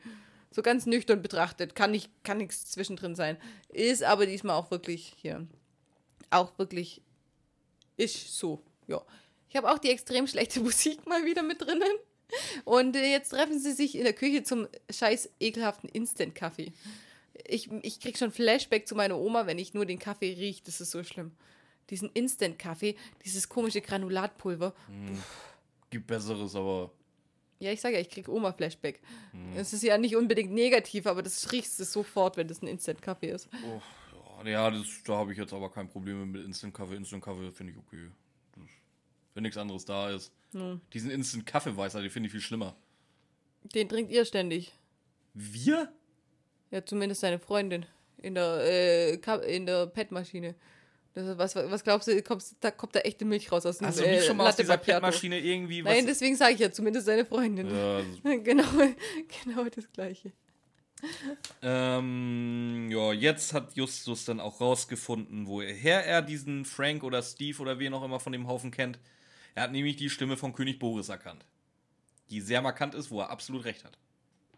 So 0.50 0.62
ganz 0.62 0.86
nüchtern 0.86 1.22
betrachtet. 1.22 1.74
Kann, 1.74 1.90
nicht, 1.90 2.10
kann 2.24 2.38
nichts 2.38 2.70
zwischendrin 2.70 3.14
sein. 3.14 3.36
Ist 3.68 4.02
aber 4.02 4.26
diesmal 4.26 4.56
auch 4.56 4.70
wirklich 4.70 5.14
hier. 5.16 5.46
Auch 6.30 6.58
wirklich. 6.58 7.02
Ist 7.96 8.38
so. 8.38 8.62
Ja. 8.86 9.02
Ich 9.48 9.56
habe 9.56 9.70
auch 9.70 9.78
die 9.78 9.90
extrem 9.90 10.26
schlechte 10.26 10.60
Musik 10.62 11.06
mal 11.06 11.24
wieder 11.24 11.42
mit 11.42 11.60
drinnen. 11.60 11.92
Und 12.64 12.96
äh, 12.96 13.10
jetzt 13.10 13.30
treffen 13.30 13.58
sie 13.58 13.72
sich 13.72 13.96
in 13.96 14.04
der 14.04 14.12
Küche 14.12 14.42
zum 14.42 14.68
scheiß 14.90 15.30
ekelhaften 15.40 15.88
Instant-Kaffee. 15.88 16.72
Ich, 17.46 17.70
ich 17.82 18.00
krieg 18.00 18.18
schon 18.18 18.32
Flashback 18.32 18.88
zu 18.88 18.94
meiner 18.94 19.18
Oma, 19.18 19.46
wenn 19.46 19.58
ich 19.58 19.74
nur 19.74 19.86
den 19.86 19.98
Kaffee 19.98 20.32
rieche. 20.32 20.62
Das 20.64 20.80
ist 20.80 20.90
so 20.90 21.04
schlimm. 21.04 21.32
Diesen 21.90 22.10
Instant-Kaffee, 22.14 22.96
dieses 23.24 23.48
komische 23.48 23.80
Granulatpulver. 23.80 24.74
Gibt 25.90 26.06
Besseres, 26.06 26.54
aber. 26.54 26.90
Ja, 27.58 27.72
ich 27.72 27.80
sage 27.80 27.94
ja, 27.94 28.00
ich 28.00 28.10
krieg 28.10 28.28
Oma-Flashback. 28.28 29.00
Es 29.54 29.72
ist 29.72 29.82
ja 29.82 29.96
nicht 29.96 30.14
unbedingt 30.14 30.52
negativ, 30.52 31.06
aber 31.06 31.22
das 31.22 31.52
riechst 31.52 31.80
du 31.80 31.84
sofort, 31.84 32.36
wenn 32.36 32.48
das 32.48 32.60
ein 32.60 32.66
Instant-Kaffee 32.66 33.30
ist. 33.30 33.48
Oh, 33.64 33.80
ja, 34.44 34.70
das, 34.70 34.86
da 35.06 35.16
habe 35.16 35.32
ich 35.32 35.38
jetzt 35.38 35.54
aber 35.54 35.70
kein 35.70 35.88
Problem 35.88 36.32
mit 36.32 36.44
Instant-Kaffee. 36.44 36.96
Instant-Kaffee 36.96 37.52
finde 37.52 37.72
ich 37.72 37.78
okay. 37.78 38.10
Wenn 39.32 39.42
nichts 39.42 39.58
anderes 39.58 39.84
da 39.84 40.10
ist. 40.10 40.32
Diesen 40.92 41.10
Instant-Kaffee-Weißer, 41.10 42.00
den 42.00 42.10
finde 42.10 42.26
ich 42.28 42.32
viel 42.32 42.40
schlimmer. 42.40 42.76
Den 43.74 43.88
trinkt 43.88 44.10
ihr 44.10 44.24
ständig. 44.24 44.72
Wir? 45.34 45.92
Ja, 46.70 46.84
zumindest 46.84 47.20
seine 47.20 47.38
Freundin. 47.38 47.86
In 48.18 48.34
der, 48.34 48.60
äh, 48.62 49.14
in 49.54 49.66
der 49.66 49.86
PET-Maschine. 49.86 50.54
Das 51.16 51.38
Was, 51.38 51.56
was 51.56 51.82
glaubst 51.82 52.08
du, 52.08 52.22
kommst, 52.22 52.56
da 52.60 52.70
kommt 52.70 52.94
da 52.94 53.00
echte 53.00 53.24
Milch 53.24 53.50
raus 53.50 53.64
aus 53.64 53.78
dem 53.78 53.90
du 53.90 54.02
äh, 54.04 54.20
schon 54.20 54.36
mal 54.36 54.48
aus 54.48 54.56
dieser. 54.56 54.76
PET-Maschine 54.76 55.38
irgendwie 55.40 55.82
was? 55.82 55.94
Nein, 55.94 56.04
deswegen 56.06 56.36
sage 56.36 56.52
ich 56.54 56.60
ja 56.60 56.70
zumindest 56.70 57.06
seine 57.06 57.24
Freundin. 57.24 57.74
ja, 57.74 57.98
das- 58.00 58.06
Genau, 58.44 58.64
genau 59.44 59.64
das 59.64 59.90
Gleiche. 59.92 60.32
ähm, 61.62 62.88
ja, 62.90 63.12
jetzt 63.12 63.54
hat 63.54 63.74
Justus 63.76 64.24
dann 64.26 64.40
auch 64.40 64.60
rausgefunden, 64.60 65.46
woher 65.46 66.04
er 66.04 66.20
diesen 66.22 66.64
Frank 66.64 67.02
oder 67.02 67.22
Steve 67.22 67.60
oder 67.62 67.78
wen 67.78 67.94
auch 67.94 68.02
immer 68.04 68.20
von 68.20 68.32
dem 68.32 68.46
Haufen 68.46 68.70
kennt. 68.70 68.98
Er 69.54 69.64
hat 69.64 69.72
nämlich 69.72 69.96
die 69.96 70.10
Stimme 70.10 70.36
von 70.36 70.52
König 70.52 70.78
Boris 70.78 71.08
erkannt. 71.08 71.46
Die 72.28 72.40
sehr 72.42 72.60
markant 72.60 72.94
ist, 72.94 73.10
wo 73.10 73.20
er 73.20 73.30
absolut 73.30 73.64
recht 73.64 73.84
hat. 73.84 73.96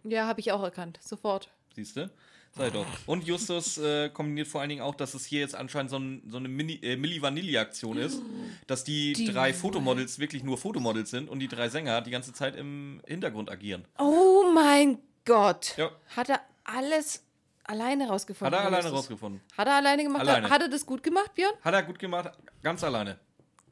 Ja, 0.05 0.27
habe 0.27 0.41
ich 0.41 0.51
auch 0.53 0.63
erkannt. 0.63 0.99
Sofort. 1.03 1.51
Siehst 1.75 1.97
du? 1.97 2.11
Sei 2.57 2.71
doch. 2.71 2.87
Und 3.07 3.25
Justus 3.25 3.79
äh, 3.79 4.09
kombiniert 4.11 4.49
vor 4.49 4.61
allen 4.61 4.71
Dingen 4.71 4.83
auch, 4.83 4.95
dass 4.95 5.15
es 5.15 5.25
hier 5.25 5.41
jetzt 5.41 5.55
anscheinend 5.55 5.91
so, 5.91 5.99
ein, 5.99 6.23
so 6.29 6.39
eine 6.39 6.49
Mini, 6.49 6.75
äh, 6.83 6.97
Milli 6.97 7.23
Vanilli-Aktion 7.23 7.97
ist, 7.99 8.21
dass 8.67 8.85
die, 8.85 9.13
Die 9.13 9.27
drei 9.27 9.53
Fotomodels 9.55 10.19
wirklich 10.19 10.43
nur 10.43 10.59
Fotomodels 10.59 11.11
sind 11.11 11.29
und 11.29 11.39
die 11.39 11.49
drei 11.49 11.69
Sänger 11.69 12.01
die 12.01 12.11
ganze 12.11 12.33
Zeit 12.33 12.57
im 12.57 13.01
Hintergrund 13.07 13.51
agieren. 13.51 13.85
Oh 13.99 14.51
mein 14.53 14.99
Gott. 15.25 15.75
Ja. 15.77 15.91
Hat 16.17 16.29
er 16.31 16.41
alles 16.65 17.25
alleine 17.65 18.09
rausgefunden? 18.09 18.55
Hat 18.59 18.65
er 18.65 18.67
alleine 18.67 18.91
rausgefunden. 18.91 19.41
Hat 19.57 19.69
er 19.69 19.75
alleine 19.77 20.03
gemacht? 20.03 20.23
Alleine. 20.23 20.51
Hat 20.51 20.63
er 20.63 20.69
das 20.69 20.85
gut 20.85 21.03
gemacht, 21.03 21.35
Björn? 21.35 21.55
Hat 21.63 21.75
er 21.75 21.83
gut 21.83 21.99
gemacht, 21.99 22.33
ganz 22.63 22.83
alleine. 22.83 23.19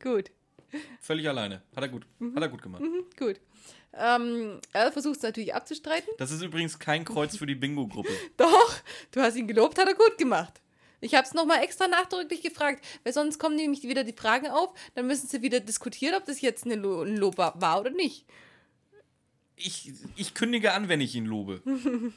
Gut. 0.03 0.31
Völlig 1.01 1.29
alleine. 1.29 1.63
Hat 1.75 1.83
er 1.83 1.89
gut. 1.89 2.07
Hat 2.35 2.43
er 2.43 2.49
gut 2.49 2.63
gemacht. 2.63 2.83
Gut. 3.19 3.41
Ähm, 3.93 4.61
er 4.73 4.93
versucht 4.93 5.17
es 5.17 5.23
natürlich 5.23 5.55
abzustreiten. 5.55 6.09
Das 6.19 6.31
ist 6.31 6.43
übrigens 6.43 6.79
kein 6.79 7.05
Kreuz 7.05 7.37
für 7.37 7.47
die 7.47 7.55
Bingo-Gruppe. 7.55 8.11
Doch, 8.37 8.75
du 9.13 9.21
hast 9.21 9.37
ihn 9.37 9.47
gelobt, 9.47 9.79
hat 9.79 9.89
er 9.89 9.95
gut 9.95 10.19
gemacht. 10.19 10.61
Ich 11.01 11.15
habe 11.15 11.27
es 11.27 11.35
nochmal 11.35 11.63
extra 11.63 11.89
nachdrücklich 11.89 12.43
gefragt, 12.43 12.85
weil 13.05 13.13
sonst 13.13 13.39
kommen 13.39 13.57
nämlich 13.57 13.83
wieder 13.83 14.05
die 14.05 14.13
Fragen 14.13 14.49
auf, 14.49 14.75
dann 14.95 15.07
müssen 15.07 15.29
sie 15.29 15.43
wieder 15.43 15.61
diskutieren, 15.61 16.15
ob 16.15 16.25
das 16.25 16.41
jetzt 16.41 16.65
eine 16.65 16.75
Lo 16.75 17.03
ein 17.03 17.17
Lob 17.17 17.39
war 17.39 17.61
war 17.61 17.81
oder 17.81 17.91
nicht. 17.91 18.27
Ich, 19.57 19.93
ich 20.17 20.35
kündige 20.35 20.73
an, 20.73 20.89
wenn 20.89 21.01
ich 21.01 21.15
ihn 21.15 21.25
lobe. 21.25 21.63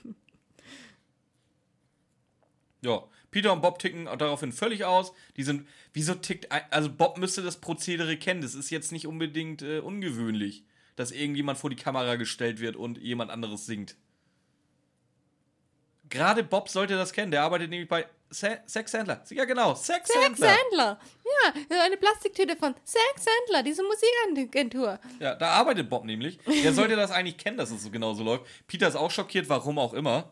ja, 2.82 3.04
Peter 3.32 3.54
und 3.54 3.62
Bob 3.62 3.80
ticken 3.80 4.06
daraufhin 4.06 4.52
völlig 4.52 4.86
aus. 4.86 5.14
Die 5.38 5.44
sind, 5.44 5.68
wieso 5.94 6.16
tickt, 6.16 6.52
also 6.72 6.92
Bob 6.92 7.18
müsste 7.18 7.42
das 7.42 7.58
Prozedere 7.58 8.18
kennen. 8.18 8.42
Das 8.42 8.56
ist 8.56 8.70
jetzt 8.70 8.92
nicht 8.92 9.08
unbedingt 9.08 9.62
äh, 9.62 9.80
ungewöhnlich, 9.80 10.66
dass 10.96 11.12
irgendjemand 11.12 11.58
vor 11.58 11.70
die 11.70 11.76
Kamera 11.76 12.16
gestellt 12.16 12.60
wird 12.60 12.76
und 12.76 12.98
jemand 12.98 13.32
anderes 13.32 13.66
singt. 13.66 13.96
Gerade 16.10 16.44
Bob 16.44 16.70
sollte 16.70 16.96
das 16.96 17.14
kennen. 17.14 17.32
Der 17.32 17.44
arbeitet 17.44 17.70
nämlich 17.70 17.88
bei 17.88 18.08
Sa 18.32 18.58
Sex 18.66 18.92
Sandler. 18.92 19.24
Ja, 19.30 19.46
genau, 19.46 19.76
Sex, 19.76 20.08
Sex 20.08 20.40
Sandler. 20.40 20.48
Sandler. 20.48 21.00
Ja, 21.70 21.84
eine 21.84 21.98
Plastiktüte 21.98 22.56
von 22.56 22.76
Sex 22.84 23.26
Sandler, 23.26 23.64
diese 23.64 23.84
Musikagentur. 23.84 25.00
Ja, 25.20 25.36
da 25.36 25.50
arbeitet 25.52 25.90
Bob 25.90 26.06
nämlich. 26.06 26.40
Der 26.64 26.74
sollte 26.74 26.96
das 26.96 27.12
eigentlich 27.12 27.38
kennen, 27.38 27.58
dass 27.58 27.72
es 27.72 27.84
so 27.84 27.90
genau 27.90 28.14
so 28.14 28.24
läuft. 28.24 28.46
Peter 28.68 28.88
ist 28.88 28.96
auch 28.96 29.12
schockiert, 29.12 29.50
warum 29.50 29.78
auch 29.80 29.94
immer. 29.94 30.32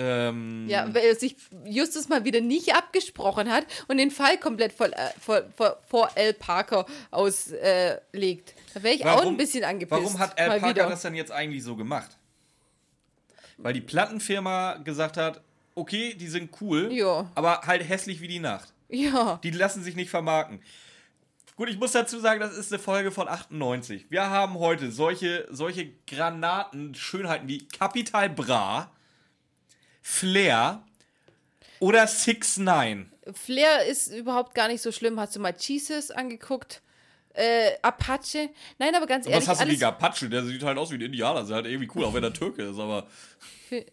Ähm, 0.00 0.66
Ja, 0.68 0.86
weil 0.94 1.02
er 1.04 1.16
sich 1.16 1.34
Justus 1.64 2.08
mal 2.08 2.24
wieder 2.24 2.40
nicht 2.40 2.74
abgesprochen 2.74 3.50
hat 3.50 3.66
und 3.88 3.98
den 3.98 4.10
Fall 4.10 4.38
komplett 4.38 4.72
vor, 4.72 4.86
äh, 4.86 4.92
vor, 5.20 5.42
vor, 5.56 5.78
vor 5.88 6.10
Al 6.16 6.32
Parker 6.34 6.86
auslegt. 7.10 8.50
Äh, 8.50 8.54
da 8.74 8.82
wäre 8.82 8.94
ich 8.94 9.04
auch 9.04 9.24
ein 9.26 9.36
bisschen 9.36 9.64
angepisst. 9.64 10.00
Warum 10.02 10.18
hat 10.18 10.38
Al 10.38 10.60
Parker 10.60 10.68
wieder. 10.68 10.88
das 10.88 11.02
dann 11.02 11.14
jetzt 11.14 11.32
eigentlich 11.32 11.64
so 11.64 11.74
gemacht? 11.76 12.16
Weil 13.56 13.72
die 13.72 13.80
Plattenfirma 13.80 14.74
gesagt 14.84 15.16
hat, 15.16 15.40
okay, 15.74 16.14
die 16.14 16.28
sind 16.28 16.50
cool, 16.60 16.92
Ja. 16.92 17.30
aber 17.34 17.62
halt 17.62 17.88
hässlich 17.88 18.20
wie 18.20 18.28
die 18.28 18.38
Nacht. 18.38 18.72
Ja, 18.88 19.38
Die 19.42 19.50
lassen 19.50 19.82
sich 19.82 19.96
nicht 19.96 20.10
vermarkten. 20.10 20.60
Gut, 21.56 21.68
ich 21.68 21.76
muss 21.78 21.90
dazu 21.90 22.20
sagen, 22.20 22.38
das 22.38 22.56
ist 22.56 22.72
eine 22.72 22.78
Folge 22.80 23.10
von 23.10 23.26
98. 23.28 24.06
Wir 24.10 24.30
haben 24.30 24.54
heute 24.60 24.92
solche, 24.92 25.48
solche 25.50 25.90
Granaten, 26.06 26.94
Schönheiten 26.94 27.48
wie 27.48 27.66
Capital 27.66 28.30
Bra, 28.30 28.92
Flair 30.10 30.82
oder 31.80 32.06
Six 32.06 32.56
Nine. 32.56 33.06
Flair 33.34 33.84
ist 33.86 34.08
überhaupt 34.08 34.54
gar 34.54 34.68
nicht 34.68 34.80
so 34.82 34.90
schlimm. 34.90 35.20
Hast 35.20 35.36
du 35.36 35.40
mal 35.40 35.54
Jesus 35.56 36.10
angeguckt? 36.10 36.80
Äh, 37.34 37.72
Apache. 37.82 38.48
Nein, 38.78 38.94
aber 38.94 39.06
ganz 39.06 39.26
ehrlich, 39.26 39.42
Was 39.42 39.48
hast 39.48 39.62
du 39.62 39.66
gegen 39.70 39.84
Apache? 39.84 40.28
Der 40.30 40.44
sieht 40.44 40.62
halt 40.62 40.78
aus 40.78 40.90
wie 40.90 40.94
ein 40.94 41.02
Indianer. 41.02 41.34
Der 41.40 41.44
ist 41.44 41.50
halt 41.52 41.66
irgendwie 41.66 41.90
cool, 41.94 42.04
auch 42.06 42.14
wenn 42.14 42.24
er 42.24 42.32
Türke 42.32 42.62
ist, 42.62 42.78
aber 42.78 43.06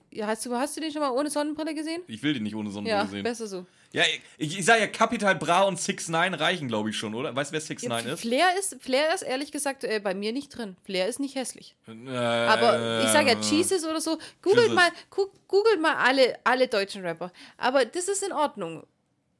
ja, 0.09 0.25
hast, 0.27 0.45
du, 0.45 0.55
hast 0.55 0.77
du 0.77 0.81
den 0.81 0.91
schon 0.91 1.01
mal 1.01 1.11
ohne 1.11 1.29
Sonnenbrille 1.29 1.75
gesehen? 1.75 2.01
ich 2.07 2.23
will 2.23 2.33
den 2.33 2.43
nicht 2.43 2.55
ohne 2.55 2.71
Sonnenbrille 2.71 2.97
Ja, 2.97 3.05
sehen. 3.07 3.23
besser 3.23 3.45
so. 3.47 3.65
Ja, 3.95 4.03
ich, 4.38 4.57
ich 4.59 4.65
sag 4.65 4.80
ja, 4.80 4.88
Capital 4.88 5.35
Bra 5.35 5.61
und 5.63 5.80
6 5.80 6.09
9 6.09 6.34
reichen, 6.34 6.67
glaube 6.67 6.89
ich, 6.89 6.97
schon, 6.97 7.15
oder? 7.15 7.34
Weißt 7.35 7.51
du, 7.51 7.53
wer 7.53 7.61
6 7.61 7.84
Ja, 7.84 7.89
9 7.89 8.07
ist? 8.07 8.19
Flair 8.22 8.47
ist, 8.59 8.76
Flair 8.81 9.15
ist 9.15 9.22
ehrlich 9.22 9.51
gesagt 9.53 9.85
äh, 9.85 9.99
bei 10.03 10.13
mir 10.13 10.34
nicht 10.34 10.49
drin. 10.49 10.76
Flair 10.84 11.07
ist 11.07 11.19
nicht 11.22 11.35
hässlich. 11.35 11.76
Äh, 11.88 12.09
Aber 12.09 13.03
ich 13.05 13.09
sage 13.11 13.31
ja 13.31 13.39
Jesus 13.39 13.85
oder 13.85 14.01
so. 14.01 14.17
Googelt 14.41 14.63
Jesus. 14.63 14.76
mal, 14.76 14.89
gu 15.09 15.27
googelt 15.47 15.80
mal 15.81 15.95
alle, 15.95 16.38
alle 16.43 16.67
deutschen 16.67 17.03
Rapper. 17.05 17.31
Aber 17.57 17.85
das 17.85 18.09
ist 18.09 18.22
in 18.22 18.34
Ordnung. 18.34 18.85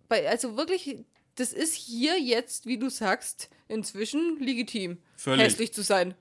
Bei, 0.07 0.27
also 0.30 0.56
wirklich, 0.56 0.99
das 1.36 1.52
ist 1.52 1.73
hier 1.73 2.18
jetzt, 2.18 2.65
wie 2.65 2.77
du 2.77 2.90
sagst, 2.90 3.49
inzwischen 3.68 4.40
legitim, 4.40 4.99
Völlig. 5.18 5.44
hässlich 5.44 5.73
zu 5.73 5.84
sein. 5.84 6.15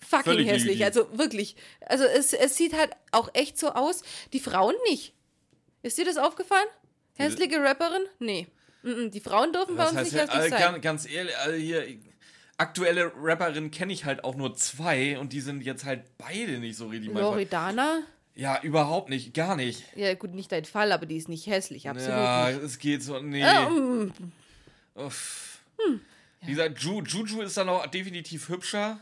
Fucking 0.00 0.32
Völlig 0.32 0.48
hässlich. 0.48 0.78
legitim. 0.78 0.86
Also 0.86 1.18
wirklich. 1.18 1.54
Also 1.86 2.04
es, 2.04 2.32
es 2.32 2.56
sieht 2.56 2.72
halt 2.74 2.90
auch 3.12 3.30
echt 3.34 3.56
so 3.56 3.68
aus. 3.68 4.02
Die 4.32 4.40
Frauen 4.40 4.74
nicht. 4.88 5.14
Ist 5.82 5.96
dir 5.98 6.04
das 6.04 6.16
aufgefallen? 6.16 6.66
Hässliche 7.18 7.62
Rapperin? 7.62 8.02
Nee. 8.18 8.46
Die 8.84 9.20
Frauen 9.20 9.52
dürfen 9.52 9.76
bei 9.76 9.88
uns 9.88 9.96
heißt, 9.96 10.12
nicht 10.12 10.22
hässlich 10.22 10.44
äh, 10.44 10.48
sein. 10.50 10.60
ganz, 10.60 10.82
ganz 10.82 11.10
ehrlich, 11.10 11.36
also 11.38 11.56
hier, 11.56 11.84
aktuelle 12.56 13.12
Rapperinnen 13.20 13.70
kenne 13.70 13.92
ich 13.92 14.04
halt 14.04 14.24
auch 14.24 14.36
nur 14.36 14.54
zwei 14.54 15.18
und 15.18 15.32
die 15.32 15.40
sind 15.40 15.62
jetzt 15.62 15.84
halt 15.84 16.04
beide 16.16 16.58
nicht 16.58 16.76
so 16.76 16.86
richtig. 16.86 17.12
Loredana? 17.12 18.02
Ja, 18.34 18.60
überhaupt 18.62 19.08
nicht, 19.08 19.34
gar 19.34 19.56
nicht. 19.56 19.82
Ja, 19.96 20.14
gut, 20.14 20.32
nicht 20.32 20.52
dein 20.52 20.64
Fall, 20.64 20.92
aber 20.92 21.06
die 21.06 21.16
ist 21.16 21.28
nicht 21.28 21.48
hässlich, 21.48 21.88
absolut 21.88 22.10
ja, 22.16 22.50
nicht. 22.50 22.62
es 22.62 22.78
geht 22.78 23.02
so, 23.02 23.18
nee. 23.18 23.42
Ähm, 23.42 24.12
Uff. 24.94 25.58
Wie 26.42 26.52
gesagt, 26.52 26.78
Ju, 26.80 27.02
Juju 27.02 27.42
ist 27.42 27.56
dann 27.56 27.68
auch 27.68 27.86
definitiv 27.86 28.48
hübscher. 28.48 29.00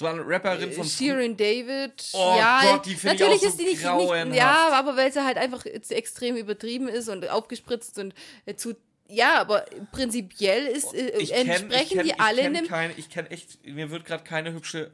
So 0.00 0.06
eine 0.06 0.26
Rapperin 0.26 0.72
von 0.72 0.86
Shirin 0.86 1.36
David. 1.36 1.92
Oh 2.14 2.34
ja, 2.38 2.62
Gott, 2.62 2.86
die 2.86 2.94
finde 2.94 3.16
ich 3.16 3.20
natürlich 3.20 3.36
auch 3.36 3.42
so 3.42 3.48
ist 3.48 3.58
die 3.58 3.64
nicht, 3.64 4.28
nicht. 4.28 4.38
Ja, 4.38 4.70
aber 4.72 4.96
weil 4.96 5.12
sie 5.12 5.22
halt 5.22 5.36
einfach 5.36 5.62
zu 5.82 5.94
extrem 5.94 6.36
übertrieben 6.36 6.88
ist 6.88 7.10
und 7.10 7.28
aufgespritzt 7.28 7.98
und 7.98 8.14
äh, 8.46 8.54
zu. 8.54 8.76
Ja, 9.08 9.38
aber 9.38 9.66
prinzipiell 9.92 10.68
ist, 10.68 10.94
äh, 10.94 11.10
kenn, 11.10 11.48
entsprechen 11.50 11.82
ich 11.82 11.88
kenn, 11.90 12.04
die 12.04 12.18
alle 12.18 12.92
ich 12.96 13.10
kenne 13.10 13.30
echt, 13.30 13.62
mir 13.66 13.90
wird 13.90 14.06
gerade 14.06 14.24
keine 14.24 14.54
hübsche 14.54 14.90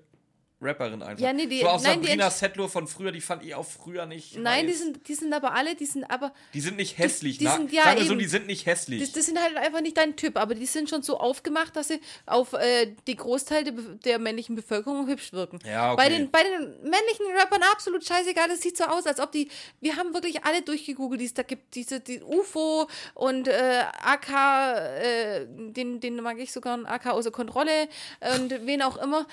Rapperin 0.59 1.03
einfach. 1.03 1.23
Ja, 1.23 1.35
nee, 1.35 1.47
die- 1.47 1.61
so 1.61 1.69
auch 1.69 1.83
nein, 1.83 2.01
die 2.01 2.07
Sabrina 2.07 2.31
Settler 2.31 2.69
von 2.71 2.87
früher, 2.89 3.13
die 3.13 3.21
fand 3.21 3.45
ich 3.45 3.55
auch 3.55 3.67
früher 3.67 4.07
nicht. 4.07 4.39
Nein, 4.39 4.67
die 4.67 4.73
heiß. 4.73 4.79
sind, 4.81 5.07
die 5.07 5.15
sind 5.15 5.33
aber 5.35 5.53
alle, 5.53 5.75
die 5.75 5.85
sind 5.85 6.05
aber. 6.11 6.33
Die 6.55 6.63
sind 6.63 6.77
nicht 6.79 6.97
hässlich, 6.97 7.37
die 7.37 7.45
na, 7.45 7.57
sind- 7.57 7.71
ja, 7.73 7.83
Sagen 7.85 7.99
wir 7.99 8.05
so, 8.07 8.13
eben. 8.13 8.21
die 8.21 8.27
sind 8.27 8.47
nicht 8.47 8.65
hässlich. 8.65 9.03
Das, 9.03 9.13
das 9.13 9.27
sind 9.27 9.39
halt 9.39 9.55
einfach 9.59 9.83
nicht 9.83 9.99
dein 9.99 10.17
Typ, 10.17 10.39
aber 10.39 10.55
die 10.55 10.65
sind 10.65 10.89
schon 10.89 11.03
so 11.03 11.19
aufgemacht, 11.21 11.77
dass 11.77 11.89
sie 11.89 12.01
auf 12.25 12.55
äh, 12.55 12.95
die 13.07 13.17
Großteil 13.17 13.65
der, 13.65 13.75
der 14.05 14.19
männlichen 14.19 14.55
Bevölkerung 14.57 15.07
hübsch 15.07 15.35
wirken. 15.35 15.59
Ja, 15.67 15.93
okay. 15.93 16.03
Bei 16.03 16.09
den, 16.09 16.31
bei 16.31 16.43
den 16.43 16.71
männlichen 16.89 17.27
Rappern 17.39 17.63
absolut 17.73 18.03
scheißegal. 18.07 18.51
Es 18.51 18.63
sieht 18.63 18.79
so 18.79 18.85
aus, 18.85 19.07
als 19.07 19.21
ob 19.21 19.33
die. 19.33 19.51
Wir 19.83 19.97
haben 19.97 20.15
wirklich 20.15 20.43
alle 20.45 20.63
durchgegoogelt, 20.63 21.21
die 21.21 21.27
es 21.27 21.35
da 21.35 21.43
gibt. 21.43 21.75
Diese 21.75 22.01
die 22.01 22.23
UFO 22.23 22.89
und 23.13 23.47
äh, 23.49 23.83
AK, 24.03 24.31
äh, 25.03 25.47
den, 25.47 26.01
den 26.01 26.17
mag 26.23 26.39
ich 26.39 26.51
sogar, 26.51 26.79
AK 26.87 27.09
außer 27.09 27.31
Kontrolle 27.31 27.89
und 28.37 28.51
wen 28.67 28.81
auch 28.81 28.97
immer. 28.97 29.27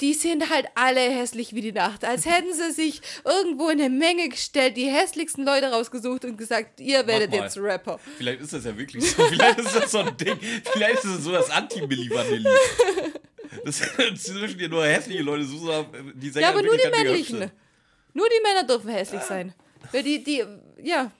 Die 0.00 0.12
sind 0.14 0.50
halt 0.50 0.66
alle 0.74 1.00
hässlich 1.00 1.54
wie 1.54 1.60
die 1.60 1.72
Nacht. 1.72 2.04
Als 2.04 2.26
hätten 2.26 2.52
sie 2.52 2.72
sich 2.72 3.00
irgendwo 3.24 3.68
in 3.68 3.80
eine 3.80 3.90
Menge 3.90 4.28
gestellt, 4.28 4.76
die 4.76 4.86
hässlichsten 4.86 5.44
Leute 5.44 5.70
rausgesucht 5.70 6.24
und 6.24 6.36
gesagt, 6.36 6.80
ihr 6.80 7.06
werdet 7.06 7.32
jetzt 7.32 7.56
Rapper. 7.58 8.00
Vielleicht 8.18 8.40
ist 8.40 8.52
das 8.52 8.64
ja 8.64 8.76
wirklich 8.76 9.08
so. 9.08 9.24
Vielleicht 9.26 9.58
ist 9.60 9.74
das 9.74 9.92
so 9.92 9.98
ein 9.98 10.16
Ding. 10.16 10.38
Vielleicht 10.72 11.04
ist 11.04 11.04
es 11.04 11.24
so 11.24 11.32
das 11.32 11.48
Anti-Milli 11.50 12.10
Vanilli. 12.10 12.48
Das 13.64 13.78
sind 13.78 14.20
zwischen 14.20 14.58
dir 14.58 14.68
nur 14.68 14.84
hässliche 14.84 15.22
Leute, 15.22 15.44
so, 15.44 15.58
so, 15.58 15.86
die 16.14 16.30
Sänger 16.30 16.46
Ja, 16.48 16.52
aber 16.52 16.62
nur 16.62 16.76
die 16.76 16.88
männlichen. 16.90 17.38
sind. 17.38 17.52
Nur 18.12 18.26
die 18.28 18.42
Männer 18.42 18.66
dürfen 18.66 18.90
hässlich 18.90 19.22
sein. 19.22 19.54
Weil 19.92 20.02
die, 20.02 20.22
die, 20.24 20.44
ja. 20.82 21.10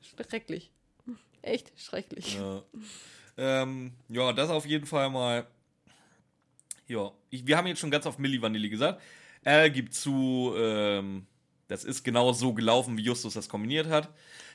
Schrecklich. 0.00 0.70
Echt 1.42 1.72
schrecklich. 1.76 2.36
Ja. 2.36 2.62
Ähm, 3.36 3.92
ja, 4.08 4.32
das 4.32 4.50
auf 4.50 4.66
jeden 4.66 4.86
Fall 4.86 5.08
mal. 5.10 5.46
Ja, 6.90 7.12
ich, 7.30 7.46
wir 7.46 7.56
haben 7.56 7.68
jetzt 7.68 7.78
schon 7.78 7.90
ganz 7.92 8.04
oft 8.04 8.18
Milli 8.18 8.42
Vanilli 8.42 8.68
gesagt. 8.68 9.00
Er 9.44 9.70
gibt 9.70 9.94
zu, 9.94 10.52
ähm, 10.56 11.24
das 11.68 11.84
ist 11.84 12.02
genau 12.02 12.32
so 12.32 12.52
gelaufen, 12.52 12.98
wie 12.98 13.02
Justus 13.02 13.34
das 13.34 13.48
kombiniert 13.48 13.86
hat. 13.88 14.08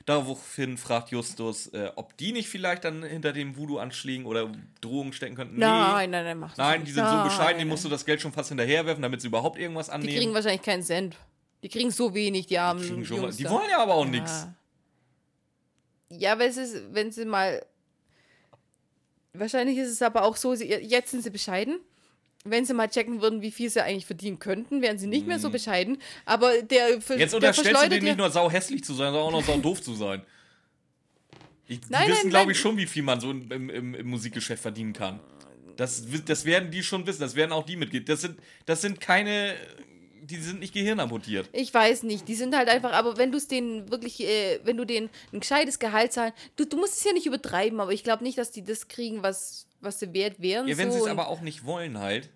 Daraufhin 0.06 0.78
fragt 0.78 1.10
Justus, 1.12 1.68
äh, 1.68 1.92
ob 1.96 2.16
die 2.18 2.34
nicht 2.34 2.50
vielleicht 2.50 2.84
dann 2.84 3.04
hinter 3.04 3.32
den 3.34 3.56
Voodoo-Anschlägen 3.58 4.26
oder 4.26 4.52
Drohungen 4.82 5.14
stecken 5.14 5.36
könnten. 5.36 5.58
Nein, 5.58 6.12
nein, 6.12 6.26
nein, 6.26 6.38
mach 6.38 6.50
das 6.50 6.58
Nein, 6.58 6.84
die 6.84 6.92
sind 6.92 7.08
so 7.08 7.24
bescheiden, 7.24 7.58
die 7.58 7.64
nein. 7.64 7.70
musst 7.70 7.86
du 7.86 7.90
das 7.90 8.06
Geld 8.06 8.22
schon 8.22 8.34
fast 8.34 8.50
hinterherwerfen, 8.50 9.02
damit 9.02 9.22
sie 9.22 9.28
überhaupt 9.28 9.58
irgendwas 9.58 9.88
Die 9.88 9.94
annehmen. 9.94 10.18
kriegen 10.18 10.34
wahrscheinlich 10.34 10.62
keinen 10.62 10.84
Cent. 10.84 11.16
Die 11.64 11.70
kriegen 11.70 11.90
so 11.90 12.14
wenig, 12.14 12.48
die 12.48 12.60
armen 12.60 12.82
Kriegen 12.86 13.06
schon, 13.06 13.18
Jungs 13.22 13.38
die 13.38 13.50
wollen 13.50 13.70
ja 13.72 13.80
aber 13.82 13.96
auch 13.96 14.04
Ja. 14.06 14.12
nichts. 14.12 14.48
Ja, 16.10 16.38
weil 16.38 16.50
es 16.50 16.58
ist, 16.58 16.94
wenn 16.94 17.12
sie 17.12 17.26
mal. 17.26 17.66
Wahrscheinlich 19.34 19.78
ist 19.78 19.90
es 19.90 20.02
aber 20.02 20.24
auch 20.24 20.36
so, 20.36 20.54
sie, 20.56 20.66
jetzt 20.68 21.12
sind 21.12 21.24
sie 21.24 21.30
bescheiden. 21.32 21.80
Wenn 22.48 22.64
sie 22.64 22.74
mal 22.74 22.88
checken 22.88 23.22
würden, 23.22 23.42
wie 23.42 23.52
viel 23.52 23.70
sie 23.70 23.84
eigentlich 23.84 24.06
verdienen 24.06 24.38
könnten, 24.38 24.82
wären 24.82 25.00
sie 25.00 25.08
nicht 25.08 25.26
mehr 25.26 25.40
so 25.40 25.50
bescheiden. 25.50 25.98
Aber 26.26 26.62
der, 26.62 26.96
Mhm. 26.96 27.20
Jetzt 27.20 27.32
der 27.32 27.38
unterstellst 27.38 27.84
du 27.84 27.90
denen 27.90 28.04
nicht 28.04 28.18
nur 28.18 28.30
sau 28.30 28.50
hässlich 28.50 28.84
zu 28.84 28.94
sein, 28.94 29.12
sondern 29.12 29.24
auch 29.24 29.32
noch 29.32 29.44
sau 29.44 29.58
doof 29.58 29.82
zu 29.82 29.96
sein. 29.96 30.22
Ich, 31.68 31.82
die 31.82 31.88
Nein, 31.90 32.10
wissen, 32.10 32.30
glaube 32.30 32.52
ich, 32.52 32.60
schon, 32.60 32.78
wie 32.78 32.86
viel 32.86 33.04
man 33.04 33.20
so 33.20 33.32
im, 33.32 33.52
im, 33.52 33.96
im, 33.96 34.08
Musikgeschäft 34.08 34.62
verdienen 34.62 34.94
kann. 34.94 35.20
Das, 35.78 36.06
das 36.26 36.46
werden 36.46 36.72
die 36.72 36.84
schon 36.84 37.06
wissen, 37.08 37.22
das 37.22 37.36
werden 37.36 37.52
auch 37.52 37.66
die 37.66 37.76
mitgehen. 37.76 38.06
Das 38.06 38.22
sind, 38.22 38.40
das 38.66 38.82
sind 38.82 39.02
keine, 39.02 39.56
die 40.26 40.38
sind 40.38 40.60
nicht 40.60 40.74
gehirnamputiert. 40.74 41.50
Ich 41.52 41.74
weiß 41.74 42.04
nicht, 42.04 42.28
die 42.28 42.36
sind 42.36 42.56
halt 42.56 42.70
einfach, 42.70 42.94
aber 42.94 43.18
wenn 43.18 43.32
du 43.32 43.38
es 43.38 43.48
denen 43.48 43.90
wirklich, 43.92 44.22
äh, 44.22 44.60
wenn 44.64 44.78
du 44.78 44.86
denen 44.86 45.10
ein 45.32 45.40
gescheites 45.40 45.80
Gehalt 45.80 46.14
zahlen, 46.14 46.34
du, 46.56 46.66
du 46.66 46.78
musst 46.78 46.98
es 46.98 47.04
ja 47.04 47.14
nicht 47.14 47.26
übertreiben, 47.26 47.80
aber 47.80 47.92
ich 47.92 48.04
glaube 48.04 48.24
nicht, 48.24 48.38
dass 48.38 48.52
die 48.52 48.64
das 48.64 48.88
kriegen, 48.88 49.24
was, 49.24 49.68
was 49.82 50.00
sie 50.00 50.14
wert 50.14 50.42
wären. 50.42 50.68
Ja, 50.68 50.78
wenn 50.78 50.92
so 50.92 50.98
sie 50.98 51.04
es 51.04 51.10
aber 51.10 51.28
auch 51.28 51.42
nicht 51.42 51.66
wollen 51.66 52.00
halt. 52.00 52.30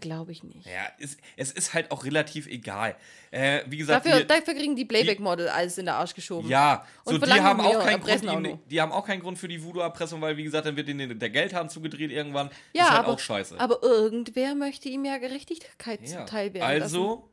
Glaube 0.00 0.32
ich 0.32 0.42
nicht. 0.44 0.64
Ja, 0.66 0.88
es, 0.98 1.18
es 1.36 1.52
ist 1.52 1.74
halt 1.74 1.90
auch 1.90 2.04
relativ 2.04 2.46
egal. 2.46 2.96
Äh, 3.30 3.60
wie 3.66 3.76
gesagt, 3.76 4.06
Dafür, 4.06 4.20
wir- 4.20 4.24
dafür 4.26 4.54
kriegen 4.54 4.74
die 4.76 4.86
Playback-Model 4.86 5.48
alles 5.48 5.76
in 5.76 5.84
der 5.84 5.96
Arsch 5.96 6.14
geschoben. 6.14 6.48
Ja, 6.48 6.86
Und 7.04 7.20
so 7.20 7.26
die 7.26 7.32
haben 7.32 7.60
auch 7.60 7.84
keinen 7.84 8.00
Grund, 8.00 8.28
auch 8.28 8.58
die, 8.68 8.80
haben 8.80 8.92
auch 8.92 9.06
keinen 9.06 9.20
Grund 9.20 9.38
für 9.38 9.46
die 9.48 9.62
Voodoo-Erpressung, 9.62 10.22
weil 10.22 10.38
wie 10.38 10.44
gesagt, 10.44 10.66
dann 10.66 10.76
wird 10.76 10.88
ihnen 10.88 11.18
der 11.18 11.28
Geldhahn 11.30 11.68
zugedreht 11.68 12.10
irgendwann. 12.10 12.48
Ja, 12.72 12.84
ist 12.84 12.90
halt 12.90 12.98
aber, 13.00 13.12
auch 13.12 13.18
scheiße. 13.18 13.60
aber 13.60 13.82
irgendwer 13.82 14.54
möchte 14.54 14.88
ihm 14.88 15.04
ja 15.04 15.18
Gerechtigkeit 15.18 16.00
ja. 16.02 16.24
zuteil 16.24 16.54
werden 16.54 16.78
lassen. 16.80 16.82
Also, 16.96 17.28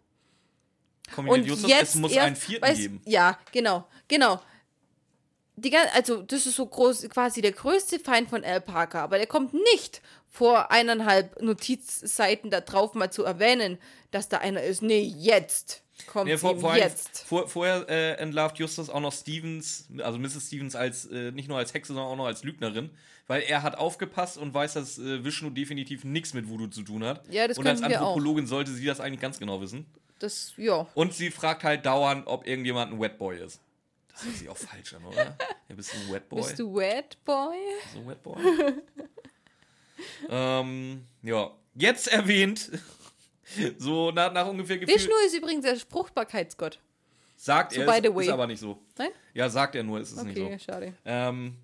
kombiniert 1.13 1.41
Und 1.43 1.47
Justus, 1.47 1.69
jetzt 1.69 1.89
es 1.89 1.95
muss 1.95 2.11
erst, 2.11 2.25
einen 2.27 2.35
vierten 2.35 2.65
weißt- 2.65 2.75
geben. 2.77 3.01
Ja, 3.05 3.39
genau, 3.53 3.87
genau. 4.07 4.41
Die, 5.57 5.69
gan- 5.69 5.87
also, 5.93 6.21
das 6.21 6.45
ist 6.45 6.55
so 6.55 6.65
groß, 6.65 7.07
quasi 7.09 7.41
der 7.41 7.51
größte 7.53 7.99
Feind 7.99 8.29
von 8.29 8.43
Al 8.43 8.61
Parker, 8.61 9.01
aber 9.01 9.17
der 9.17 9.27
kommt 9.27 9.53
nicht 9.53 10.01
vor 10.29 10.69
eineinhalb 10.71 11.41
Notizseiten 11.41 12.51
da 12.51 12.61
drauf 12.61 12.93
mal 12.93 13.09
zu 13.11 13.23
erwähnen, 13.23 13.77
dass 14.11 14.27
da 14.29 14.37
einer 14.39 14.61
ist. 14.63 14.81
Nee, 14.81 14.99
jetzt 15.17 15.81
kommt 16.07 16.25
Nee, 16.29 16.37
vor, 16.37 16.59
vor 16.59 16.75
jetzt. 16.75 17.19
vor, 17.19 17.47
vorher 17.47 17.85
äh, 17.89 18.11
entlarvt 18.17 18.57
Justus 18.59 18.89
auch 18.89 18.99
noch 18.99 19.13
Stevens, 19.13 19.87
also 20.03 20.17
Mrs. 20.19 20.47
Stevens 20.47 20.75
als 20.75 21.05
äh, 21.05 21.31
nicht 21.31 21.47
nur 21.47 21.57
als 21.57 21.73
Hexe, 21.73 21.93
sondern 21.93 22.11
auch 22.11 22.17
noch 22.17 22.25
als 22.25 22.43
Lügnerin, 22.43 22.89
weil 23.27 23.41
er 23.43 23.63
hat 23.63 23.77
aufgepasst 23.77 24.37
und 24.37 24.53
weiß, 24.53 24.73
dass 24.73 24.97
äh, 24.97 25.23
Vishnu 25.23 25.49
definitiv 25.51 26.03
nichts 26.03 26.33
mit 26.33 26.49
Voodoo 26.49 26.67
zu 26.67 26.83
tun 26.83 27.03
hat. 27.05 27.21
Ja, 27.31 27.47
das 27.47 27.57
und 27.57 27.65
als. 27.65 27.81
Anthropologin 27.81 28.45
sollte 28.45 28.71
sie 28.71 28.85
das 28.85 28.99
eigentlich 28.99 29.21
ganz 29.21 29.39
genau 29.39 29.61
wissen. 29.61 29.85
Das, 30.19 30.53
ja. 30.57 30.85
Und 30.95 31.13
sie 31.13 31.31
fragt 31.31 31.63
halt 31.63 31.85
dauernd, 31.85 32.27
ob 32.27 32.45
irgendjemand 32.45 32.91
ein 32.93 32.99
Wetboy 32.99 33.37
ist. 33.39 33.59
Das 34.15 34.23
hört 34.25 34.35
sich 34.37 34.49
auch 34.49 34.57
falsch 34.57 34.93
an, 34.93 35.03
oder? 35.05 35.37
Ja, 35.67 35.75
bist 35.75 35.93
du 35.93 35.97
ein 35.97 36.13
Wetboy? 36.13 36.41
Bist 36.41 36.57
du 36.59 36.73
Wet 36.75 37.17
Boy? 37.25 37.57
So 37.93 37.99
ein 37.99 38.07
Wetboy? 38.07 38.37
ähm, 40.29 41.05
ja. 41.21 41.51
Jetzt 41.75 42.07
erwähnt, 42.07 42.71
so 43.77 44.11
nach, 44.11 44.31
nach 44.31 44.47
ungefähr 44.47 44.77
Gefühl, 44.77 44.95
Vishnu 44.95 45.13
ist 45.25 45.35
übrigens 45.35 45.65
der 45.65 45.75
Fruchtbarkeitsgott. 45.77 46.79
sagt 47.35 47.73
So 47.73 47.81
er, 47.81 47.87
by 47.87 47.97
ist, 47.97 48.03
the 48.05 48.15
way. 48.15 48.23
ist 48.25 48.31
aber 48.31 48.47
nicht 48.47 48.59
so. 48.59 48.81
Nein? 48.97 49.09
Ja, 49.33 49.49
sagt 49.49 49.75
er 49.75 49.83
nur, 49.83 49.99
ist 49.99 50.13
es 50.13 50.19
Okay, 50.19 50.49
nicht 50.49 50.65
so. 50.65 50.71
schade. 50.71 50.93
Ähm, 51.03 51.57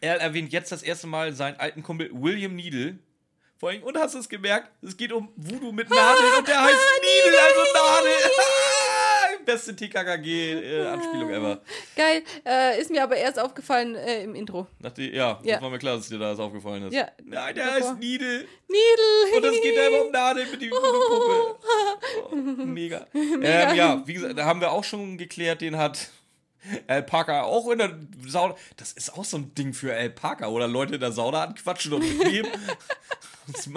er 0.00 0.20
erwähnt 0.20 0.52
jetzt 0.52 0.72
das 0.72 0.82
erste 0.82 1.06
Mal 1.06 1.32
seinen 1.32 1.58
alten 1.60 1.82
Kumpel 1.84 2.10
William 2.12 2.56
Needle. 2.56 2.98
Vor 3.58 3.70
allem, 3.70 3.82
und 3.84 3.96
hast 3.96 4.14
du 4.14 4.18
es 4.18 4.28
gemerkt? 4.28 4.68
Es 4.82 4.96
geht 4.96 5.12
um 5.12 5.32
Voodoo 5.36 5.70
mit 5.72 5.88
Nadeln 5.88 6.34
und 6.38 6.48
der 6.48 6.60
heißt 6.62 6.78
Needle, 7.00 7.38
also 7.40 7.60
Nadel. 7.72 8.12
Beste 9.46 9.74
TKKG-Anspielung 9.76 11.30
ever. 11.30 11.60
Geil. 11.96 12.22
Äh, 12.44 12.80
ist 12.80 12.90
mir 12.90 13.02
aber 13.02 13.16
erst 13.16 13.38
aufgefallen 13.38 13.94
äh, 13.94 14.24
im 14.24 14.34
Intro. 14.34 14.66
Nachdem, 14.80 15.14
ja, 15.14 15.40
Ja. 15.42 15.54
das 15.54 15.62
war 15.62 15.70
mir 15.70 15.78
klar, 15.78 15.96
dass 15.96 16.08
dir 16.08 16.18
das 16.18 16.38
aufgefallen 16.38 16.82
ist. 16.88 16.94
Ja. 16.94 17.08
Nein, 17.24 17.54
der 17.54 17.66
Davor. 17.66 17.90
heißt 17.90 17.98
Needle. 18.00 18.44
Needle. 18.68 19.36
Und 19.36 19.44
es 19.44 19.62
geht 19.62 19.78
einfach 19.78 20.04
um 20.06 20.10
Nadeln 20.12 20.50
mit 20.50 20.60
die 20.60 20.70
Voodoo-Puppe. 20.70 21.58
Oh, 22.32 22.34
mega. 22.66 23.06
Ähm, 23.14 23.42
ja, 23.42 24.02
wie 24.06 24.14
gesagt, 24.14 24.36
da 24.36 24.44
haben 24.44 24.60
wir 24.60 24.72
auch 24.72 24.84
schon 24.84 25.16
geklärt, 25.16 25.60
den 25.60 25.76
hat 25.78 26.08
Alpaka 26.88 27.42
auch 27.44 27.70
in 27.70 27.78
der 27.78 27.96
Sauna. 28.26 28.56
Das 28.76 28.92
ist 28.92 29.16
auch 29.16 29.24
so 29.24 29.36
ein 29.38 29.54
Ding 29.54 29.72
für 29.72 29.94
Alpaka 29.94 30.48
oder 30.48 30.66
Leute 30.66 30.94
in 30.96 31.00
der 31.00 31.12
Sauna 31.12 31.44
anquatschen 31.44 31.92
und 31.92 32.00
mitnehmen. 32.18 32.50
das 33.52 33.70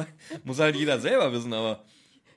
muss 0.43 0.59
halt 0.59 0.75
jeder 0.75 0.99
selber 0.99 1.31
wissen, 1.31 1.53
aber. 1.53 1.83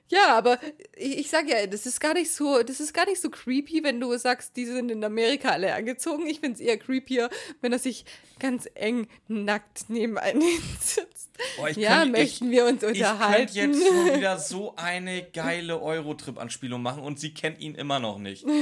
Ja, 0.09 0.37
aber 0.37 0.59
ich, 0.95 1.17
ich 1.19 1.29
sag 1.29 1.47
ja, 1.49 1.65
das 1.65 1.85
ist 1.85 1.99
gar 1.99 2.13
nicht 2.13 2.31
so, 2.31 2.61
das 2.61 2.79
ist 2.79 2.93
gar 2.93 3.05
nicht 3.07 3.19
so 3.21 3.29
creepy, 3.29 3.83
wenn 3.83 3.99
du 3.99 4.15
sagst, 4.17 4.55
die 4.57 4.65
sind 4.65 4.91
in 4.91 5.03
Amerika 5.03 5.49
alle 5.49 5.73
angezogen. 5.73 6.27
Ich 6.27 6.39
finde 6.41 6.55
es 6.55 6.59
eher 6.59 6.77
creepier, 6.77 7.29
wenn 7.61 7.71
er 7.73 7.79
sich 7.79 8.05
ganz 8.37 8.69
eng 8.75 9.07
nackt 9.27 9.85
neben 9.89 10.17
einen 10.17 10.41
sitzt. 10.79 11.29
Oh, 11.59 11.65
ich 11.65 11.77
ja, 11.77 12.01
könnt- 12.01 12.11
möchten 12.11 12.45
ich- 12.45 12.51
wir 12.51 12.65
uns 12.65 12.83
Ich 12.83 12.89
unterhalten. 12.89 13.53
könnte 13.53 13.79
jetzt 13.79 13.87
schon 13.87 14.17
wieder 14.17 14.37
so 14.37 14.75
eine 14.75 15.23
geile 15.23 15.81
Eurotrip-Anspielung 15.81 16.81
machen 16.81 17.01
und 17.01 17.19
sie 17.19 17.33
kennt 17.33 17.59
ihn 17.59 17.73
immer 17.75 17.99
noch 17.99 18.19
nicht. 18.19 18.45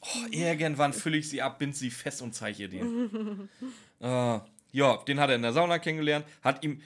Oh, 0.00 0.26
irgendwann 0.30 0.92
fülle 0.92 1.18
ich 1.18 1.28
sie 1.28 1.42
ab, 1.42 1.58
bind 1.58 1.76
sie 1.76 1.90
fest 1.90 2.22
und 2.22 2.34
zeige 2.34 2.62
ihr 2.64 2.68
den. 2.68 3.48
Ah, 4.00 4.44
ja, 4.72 4.96
den 5.08 5.20
hat 5.20 5.30
er 5.30 5.36
in 5.36 5.42
der 5.42 5.52
Sauna 5.52 5.78
kennengelernt, 5.78 6.26
hat 6.42 6.64
ihm. 6.64 6.80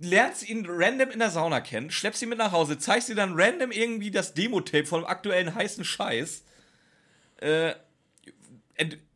Lernst 0.00 0.48
ihn 0.48 0.66
random 0.68 1.10
in 1.10 1.18
der 1.18 1.30
Sauna 1.30 1.60
kennen, 1.60 1.90
schleppst 1.90 2.22
ihn 2.22 2.28
mit 2.28 2.38
nach 2.38 2.52
Hause, 2.52 2.78
zeigst 2.78 3.08
ihr 3.08 3.14
dann 3.14 3.32
random 3.34 3.70
irgendwie 3.70 4.10
das 4.10 4.34
Demo-Tape 4.34 4.84
von 4.84 5.02
dem 5.02 5.06
aktuellen 5.06 5.54
heißen 5.54 5.84
Scheiß. 5.84 6.44
Äh, 7.38 7.72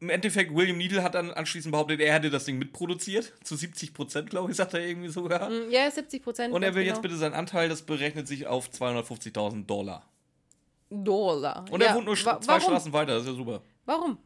Im 0.01 0.09
Endeffekt, 0.09 0.55
William 0.55 0.78
Needle 0.78 1.03
hat 1.03 1.15
dann 1.15 1.31
anschließend 1.31 1.73
behauptet, 1.73 2.01
er 2.01 2.15
hätte 2.15 2.31
das 2.31 2.47
Ding 2.47 2.59
mitproduziert. 2.59 3.32
Zu 3.44 3.57
70 3.57 3.93
Prozent, 3.93 4.31
glaube 4.31 4.51
ich, 4.51 4.57
sagt 4.57 4.74
er 4.74 4.81
irgendwie 4.81 5.09
sogar. 5.09 5.51
Ja, 5.69 5.90
70 5.90 6.23
Prozent. 6.23 6.55
Und 6.55 6.62
er 6.62 6.74
will 6.74 6.85
genau. 6.85 6.94
jetzt 6.94 7.03
bitte 7.03 7.16
seinen 7.16 7.35
Anteil, 7.35 7.69
das 7.69 7.82
berechnet 7.82 8.27
sich 8.27 8.47
auf 8.47 8.70
250.000 8.70 9.66
Dollar. 9.66 10.09
Dollar. 10.90 11.65
Und 11.70 11.81
ja. 11.81 11.89
er 11.89 11.94
wohnt 11.94 12.07
nur 12.07 12.16
wa 12.16 12.40
zwei 12.40 12.55
warum? 12.55 12.62
Straßen 12.62 12.93
weiter, 12.93 13.15
das 13.15 13.23
ist 13.23 13.28
ja 13.28 13.35
super. 13.35 13.62
Warum? 13.85 14.19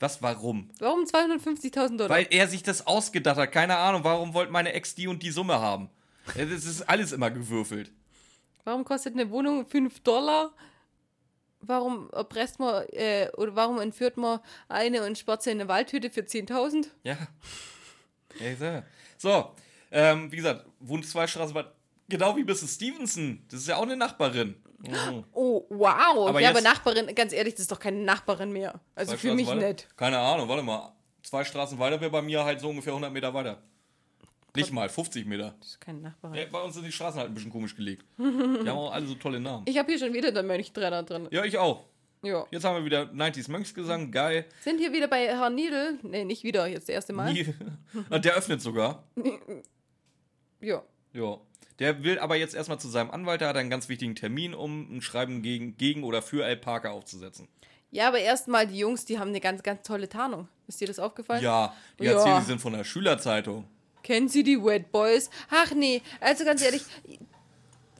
Was, 0.00 0.22
warum? 0.22 0.70
Warum 0.78 1.04
250.000 1.04 1.98
Dollar? 1.98 2.08
Weil 2.08 2.26
er 2.30 2.48
sich 2.48 2.62
das 2.62 2.86
ausgedacht 2.86 3.36
hat. 3.36 3.52
Keine 3.52 3.76
Ahnung, 3.76 4.02
warum 4.02 4.32
wollte 4.32 4.50
meine 4.50 4.72
Ex 4.72 4.94
die 4.94 5.06
und 5.06 5.22
die 5.22 5.30
Summe 5.30 5.60
haben? 5.60 5.90
Das 6.34 6.64
ist 6.64 6.88
alles 6.88 7.12
immer 7.12 7.30
gewürfelt. 7.30 7.92
Warum 8.64 8.84
kostet 8.84 9.12
eine 9.12 9.30
Wohnung 9.30 9.66
5 9.66 10.00
Dollar? 10.00 10.52
Warum 11.60 12.08
erpresst 12.12 12.58
man 12.58 12.84
äh, 12.92 13.28
oder 13.36 13.54
warum 13.54 13.78
entführt 13.78 14.16
man 14.16 14.40
eine 14.68 15.04
und 15.04 15.18
sperrt 15.18 15.42
sie 15.42 15.50
in 15.50 15.60
eine 15.60 15.68
Waldhütte 15.68 16.08
für 16.08 16.22
10.000? 16.22 16.86
Ja. 17.02 17.18
ja 18.38 18.82
so, 19.18 19.54
ähm, 19.90 20.32
wie 20.32 20.36
gesagt, 20.36 20.64
wohnt 20.78 21.06
zwei 21.06 21.26
Straßen 21.26 21.54
weiter. 21.54 21.74
Genau 22.08 22.34
wie 22.36 22.44
Mrs. 22.44 22.76
Stevenson. 22.76 23.44
Das 23.50 23.60
ist 23.60 23.68
ja 23.68 23.76
auch 23.76 23.82
eine 23.82 23.96
Nachbarin. 23.96 24.56
Mhm. 24.82 25.24
Oh, 25.32 25.64
wow. 25.68 26.28
Aber 26.28 26.40
ja, 26.40 26.50
aber 26.50 26.58
jetzt- 26.58 26.64
Nachbarin, 26.64 27.14
ganz 27.14 27.32
ehrlich, 27.32 27.54
das 27.54 27.62
ist 27.62 27.72
doch 27.72 27.78
keine 27.80 27.98
Nachbarin 27.98 28.50
mehr. 28.52 28.80
Also 28.94 29.16
für 29.16 29.34
mich 29.34 29.46
weiter? 29.46 29.68
nicht. 29.68 29.96
Keine 29.96 30.18
Ahnung, 30.18 30.48
warte 30.48 30.62
mal. 30.62 30.92
Zwei 31.22 31.44
Straßen 31.44 31.78
weiter 31.78 32.00
wäre 32.00 32.10
bei 32.10 32.22
mir 32.22 32.44
halt 32.44 32.60
so 32.60 32.68
ungefähr 32.70 32.92
100 32.94 33.12
Meter 33.12 33.32
weiter. 33.34 33.62
Nicht 34.56 34.72
mal, 34.72 34.88
50 34.88 35.26
Meter. 35.26 35.54
Das 35.60 35.68
ist 35.68 35.80
keine 35.80 36.00
Nachbarin. 36.00 36.34
Ja, 36.36 36.44
bei 36.50 36.60
uns 36.62 36.74
sind 36.74 36.84
die 36.84 36.90
Straßen 36.92 37.20
halt 37.20 37.30
ein 37.30 37.34
bisschen 37.34 37.52
komisch 37.52 37.76
gelegt. 37.76 38.04
Die 38.18 38.24
haben 38.24 38.70
auch 38.78 38.92
alle 38.92 39.06
so 39.06 39.14
tolle 39.14 39.38
Namen. 39.38 39.64
Ich 39.68 39.78
habe 39.78 39.88
hier 39.92 39.98
schon 39.98 40.12
wieder 40.12 40.32
den 40.32 40.46
Mönchtrenner 40.46 41.02
drin. 41.04 41.28
Ja, 41.30 41.44
ich 41.44 41.56
auch. 41.58 41.84
Ja. 42.22 42.44
Jetzt 42.50 42.64
haben 42.64 42.76
wir 42.76 42.84
wieder 42.84 43.02
90s 43.12 43.50
Mönchsgesang, 43.50 44.10
geil. 44.10 44.44
Sind 44.62 44.78
hier 44.78 44.92
wieder 44.92 45.08
bei 45.08 45.26
Herrn 45.28 45.54
Niedel. 45.54 45.98
Nee, 46.02 46.24
nicht 46.24 46.42
wieder, 46.42 46.66
jetzt 46.66 46.88
das 46.88 46.94
erste 46.94 47.12
Mal. 47.12 47.34
Und 48.10 48.24
der 48.24 48.34
öffnet 48.34 48.60
sogar. 48.62 49.04
Ja. 50.60 50.82
Ja. 51.14 51.38
Der 51.80 52.04
will 52.04 52.18
aber 52.18 52.36
jetzt 52.36 52.54
erstmal 52.54 52.78
zu 52.78 52.88
seinem 52.88 53.10
Anwalt, 53.10 53.40
der 53.40 53.48
hat 53.48 53.56
einen 53.56 53.70
ganz 53.70 53.88
wichtigen 53.88 54.14
Termin, 54.14 54.54
um 54.54 54.96
ein 54.96 55.02
Schreiben 55.02 55.42
gegen, 55.42 55.76
gegen 55.76 56.04
oder 56.04 56.22
für 56.22 56.44
Al 56.44 56.56
Parker 56.56 56.92
aufzusetzen. 56.92 57.48
Ja, 57.90 58.06
aber 58.08 58.20
erstmal 58.20 58.66
die 58.66 58.78
Jungs, 58.78 59.04
die 59.04 59.18
haben 59.18 59.30
eine 59.30 59.40
ganz, 59.40 59.62
ganz 59.62 59.82
tolle 59.82 60.08
Tarnung. 60.08 60.46
Ist 60.68 60.80
dir 60.80 60.86
das 60.86 60.98
aufgefallen? 61.00 61.42
Ja, 61.42 61.74
die 61.98 62.04
Ja. 62.04 62.12
erzählen, 62.12 62.38
die 62.40 62.46
sind 62.46 62.60
von 62.60 62.74
der 62.74 62.84
Schülerzeitung. 62.84 63.66
Kennen 64.02 64.28
Sie 64.28 64.42
die 64.42 64.62
Wet 64.62 64.92
Boys? 64.92 65.28
Ach 65.50 65.72
nee, 65.74 66.00
also 66.20 66.44
ganz 66.44 66.62
ehrlich, 66.62 66.82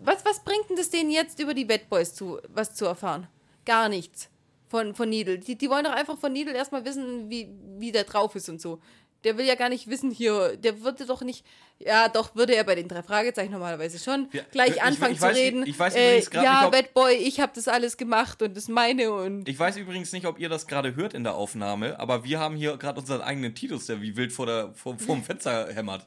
was, 0.01 0.25
was 0.25 0.45
bringt 0.45 0.69
denn 0.71 0.77
das 0.77 0.91
denen 0.91 1.11
jetzt 1.11 1.41
über 1.41 1.55
die 1.55 1.69
Wet 1.69 1.89
Boys 1.91 2.15
zu, 2.15 2.39
was 2.49 2.75
zu 2.75 2.85
erfahren? 2.87 3.27
Gar 3.67 3.89
nichts 3.89 4.29
von, 4.69 4.95
von 4.95 5.09
Needle. 5.09 5.39
Die, 5.39 5.57
die 5.57 5.69
wollen 5.69 5.85
doch 5.85 5.93
einfach 5.93 6.19
von 6.19 6.33
Needle 6.33 6.55
erstmal 6.55 6.85
wissen, 6.85 7.29
wie, 7.29 7.49
wie 7.79 7.93
der 7.93 8.05
drauf 8.05 8.35
ist 8.37 8.49
und 8.49 8.61
so. 8.61 8.81
Der 9.25 9.37
will 9.37 9.45
ja 9.45 9.55
gar 9.55 9.69
nicht 9.69 9.87
wissen 9.89 10.11
hier, 10.11 10.57
der 10.57 10.81
würde 10.81 11.05
doch 11.05 11.21
nicht, 11.21 11.45
ja 11.79 12.09
doch, 12.09 12.35
würde 12.35 12.55
er 12.55 12.65
bei 12.65 12.75
den 12.75 12.89
drei 12.89 13.03
Fragezeichen 13.03 13.53
normalerweise 13.53 13.99
schon 13.99 14.29
Ja, 14.33 14.43
gleich 14.51 14.77
ich- 14.77 14.83
anfangen 14.83 15.13
ich 15.13 15.21
zu 15.21 15.27
weiß- 15.27 15.35
reden. 15.35 15.67
ich 15.67 15.79
weiß 15.79 15.95
äh, 15.95 16.09
übrigens 16.09 16.31
grad 16.31 16.45
ja, 16.45 16.55
nicht, 16.61 16.67
ob- 16.69 16.73
Wet 16.73 16.95
Boy, 16.95 17.15
ich 17.17 17.39
habe 17.39 17.53
das 17.55 17.69
alles 17.69 17.99
gemacht 17.99 18.41
und 18.41 18.57
das 18.57 18.69
meine 18.69 19.13
und 19.13 19.47
Ich 19.47 19.59
weiß 19.59 19.77
übrigens 19.77 20.13
nicht, 20.13 20.25
ob 20.27 20.39
ihr 20.39 20.49
das 20.49 20.67
gerade 20.67 20.95
hört 20.97 21.13
in 21.13 21.23
der 21.25 21.35
Aufnahme, 21.35 22.01
aber 22.01 22.25
wir 22.25 22.39
haben 22.41 22.57
hier 22.57 22.79
gerade 22.79 22.99
unseren 22.99 23.21
eigenen 23.21 23.55
Titus, 23.55 23.87
der 23.87 24.01
wie 24.01 24.17
wild 24.17 24.33
vor, 24.33 24.47
der, 24.47 24.73
vor, 24.73 24.99
vor 24.99 25.17
dem 25.17 25.23
Fenster 25.25 25.71
hämmert. 25.73 26.07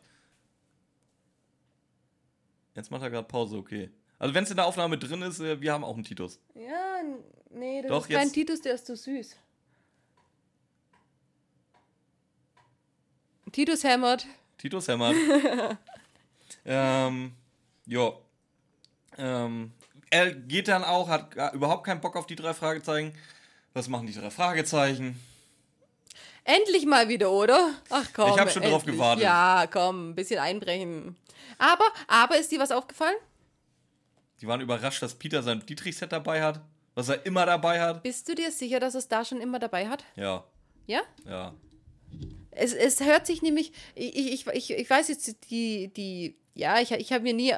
Jetzt 2.75 2.89
macht 2.89 3.03
er 3.03 3.09
gerade 3.11 3.27
Pause, 3.27 3.57
okay. 3.57 3.91
Also 4.17 4.33
wenn 4.33 4.43
es 4.45 4.49
in 4.49 4.55
der 4.55 4.65
Aufnahme 4.65 4.97
drin 4.97 5.21
ist, 5.21 5.39
äh, 5.39 5.61
wir 5.61 5.73
haben 5.73 5.83
auch 5.83 5.93
einen 5.95 6.03
Titus. 6.03 6.39
Ja, 6.55 7.01
nee, 7.51 7.81
das 7.81 7.89
Doch, 7.89 8.07
ist 8.09 8.13
kein 8.15 8.23
jetzt- 8.23 8.33
Titus, 8.33 8.61
der 8.61 8.73
ist 8.75 8.87
zu 8.87 8.95
süß. 8.95 9.35
Titus 13.53 13.83
hämmert. 13.85 14.25
Titus 14.57 14.87
hämmert. 14.89 15.15
ähm, 16.65 17.31
ja. 17.85 18.11
Ähm, 19.17 19.71
er 20.09 20.31
geht 20.33 20.67
dann 20.67 20.83
auch, 20.83 21.07
hat 21.07 21.33
überhaupt 21.53 21.85
keinen 21.85 22.01
Bock 22.01 22.15
auf 22.17 22.27
die 22.27 22.35
drei 22.35 22.53
Fragezeichen. 22.53 23.13
Was 23.73 23.87
machen 23.87 24.05
die 24.07 24.13
drei 24.13 24.29
Fragezeichen? 24.29 25.19
Endlich 26.43 26.85
mal 26.85 27.07
wieder, 27.07 27.31
oder? 27.31 27.73
Ach 27.89 28.05
komm. 28.13 28.31
Ich 28.31 28.37
hab 28.39 28.51
schon 28.51 28.63
drauf 28.63 28.81
endlich. 28.81 28.95
gewartet. 28.97 29.23
Ja, 29.23 29.65
komm, 29.71 30.09
ein 30.09 30.15
bisschen 30.15 30.39
einbrechen. 30.39 31.15
Aber, 31.57 31.85
aber 32.07 32.37
ist 32.37 32.51
dir 32.51 32.59
was 32.59 32.71
aufgefallen? 32.71 33.15
Die 34.41 34.47
waren 34.47 34.59
überrascht, 34.59 35.01
dass 35.01 35.15
Peter 35.15 35.41
sein 35.41 35.65
Dietrich-Set 35.65 36.11
dabei 36.11 36.43
hat, 36.43 36.59
was 36.95 37.07
er 37.07 37.25
immer 37.25 37.45
dabei 37.45 37.79
hat. 37.79 38.03
Bist 38.03 38.27
du 38.27 38.35
dir 38.35 38.51
sicher, 38.51 38.79
dass 38.81 38.93
es 38.93 39.07
da 39.07 39.23
schon 39.23 39.39
immer 39.39 39.57
dabei 39.59 39.87
hat? 39.87 40.03
Ja, 40.15 40.43
Ja? 40.85 41.01
ja. 41.25 41.53
Es, 42.55 42.73
es 42.73 43.01
hört 43.01 43.25
sich 43.25 43.41
nämlich, 43.41 43.71
ich, 43.95 44.15
ich, 44.15 44.47
ich, 44.47 44.71
ich 44.71 44.89
weiß 44.89 45.07
jetzt 45.07 45.49
die, 45.49 45.89
die, 45.89 46.35
ja, 46.53 46.79
ich, 46.79 46.91
ich 46.91 47.11
habe 47.11 47.23
mir 47.23 47.33
nie, 47.33 47.53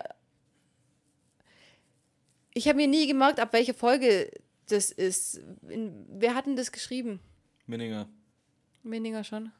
ich 2.53 2.67
habe 2.67 2.77
mir 2.77 2.87
nie 2.87 3.07
gemerkt, 3.07 3.39
ab 3.39 3.53
welcher 3.53 3.73
Folge 3.73 4.31
das 4.67 4.91
ist. 4.91 5.41
In, 5.69 6.05
wer 6.09 6.35
hat 6.35 6.45
denn 6.45 6.55
das 6.55 6.71
geschrieben? 6.71 7.19
Minninger. 7.67 8.07
Weniger 8.83 9.23
schon. 9.23 9.51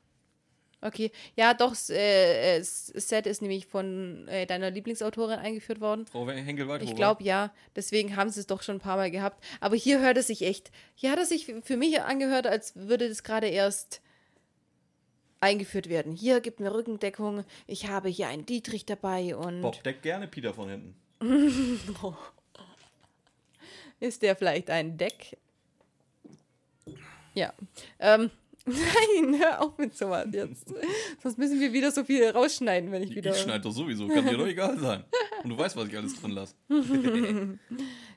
Okay, 0.81 1.11
ja, 1.35 1.55
doch, 1.55 1.73
äh, 1.89 2.57
äh, 2.57 2.61
Set 2.61 3.25
ist 3.25 3.41
nämlich 3.41 3.65
von 3.65 4.27
äh, 4.27 4.45
deiner 4.45 4.69
Lieblingsautorin 4.69 5.39
eingeführt 5.39 5.81
worden. 5.81 6.05
Frau 6.05 6.29
henkel 6.29 6.67
weiter 6.67 6.83
Ich 6.83 6.95
glaube 6.95 7.23
ja, 7.23 7.51
deswegen 7.75 8.15
haben 8.15 8.29
sie 8.29 8.41
es 8.41 8.45
doch 8.45 8.61
schon 8.61 8.75
ein 8.75 8.81
paar 8.81 8.97
Mal 8.97 9.09
gehabt. 9.09 9.43
Aber 9.61 9.75
hier 9.75 9.99
hört 9.99 10.17
es 10.17 10.27
sich 10.27 10.43
echt, 10.43 10.71
hier 10.93 11.11
hat 11.11 11.19
es 11.19 11.29
sich 11.29 11.51
für 11.63 11.77
mich 11.77 11.99
angehört, 12.01 12.45
als 12.45 12.75
würde 12.75 13.09
das 13.09 13.23
gerade 13.23 13.47
erst 13.47 14.01
eingeführt 15.45 15.89
werden. 15.89 16.11
Hier 16.13 16.41
gibt 16.41 16.59
mir 16.59 16.73
Rückendeckung, 16.73 17.45
ich 17.67 17.87
habe 17.87 18.09
hier 18.09 18.27
einen 18.27 18.45
Dietrich 18.45 18.85
dabei 18.85 19.35
und 19.35 19.61
Bob 19.61 19.81
deckt 19.83 20.01
gerne 20.01 20.27
Peter 20.27 20.53
von 20.53 20.69
hinten. 20.69 20.95
ist 23.99 24.21
der 24.23 24.35
vielleicht 24.35 24.69
ein 24.69 24.97
Deck? 24.97 25.37
Ja. 27.35 27.53
Ähm, 27.99 28.31
nein, 28.65 29.39
hör 29.39 29.61
auf 29.61 29.77
mit 29.77 29.95
sowas 29.95 30.25
jetzt. 30.31 30.73
Sonst 31.21 31.37
müssen 31.37 31.59
wir 31.59 31.71
wieder 31.71 31.91
so 31.91 32.03
viel 32.03 32.27
rausschneiden, 32.27 32.91
wenn 32.91 33.03
ich 33.03 33.11
Ich, 33.11 33.15
wieder. 33.17 33.31
ich 33.31 33.37
schneide 33.41 33.61
doch 33.61 33.71
sowieso, 33.71 34.07
kann 34.07 34.25
dir 34.25 34.37
doch 34.37 34.47
egal 34.47 34.79
sein. 34.79 35.03
Und 35.43 35.51
du 35.51 35.57
weißt, 35.57 35.75
was 35.75 35.87
ich 35.87 35.95
alles 35.97 36.19
drin 36.19 36.31
lasse. 36.31 36.55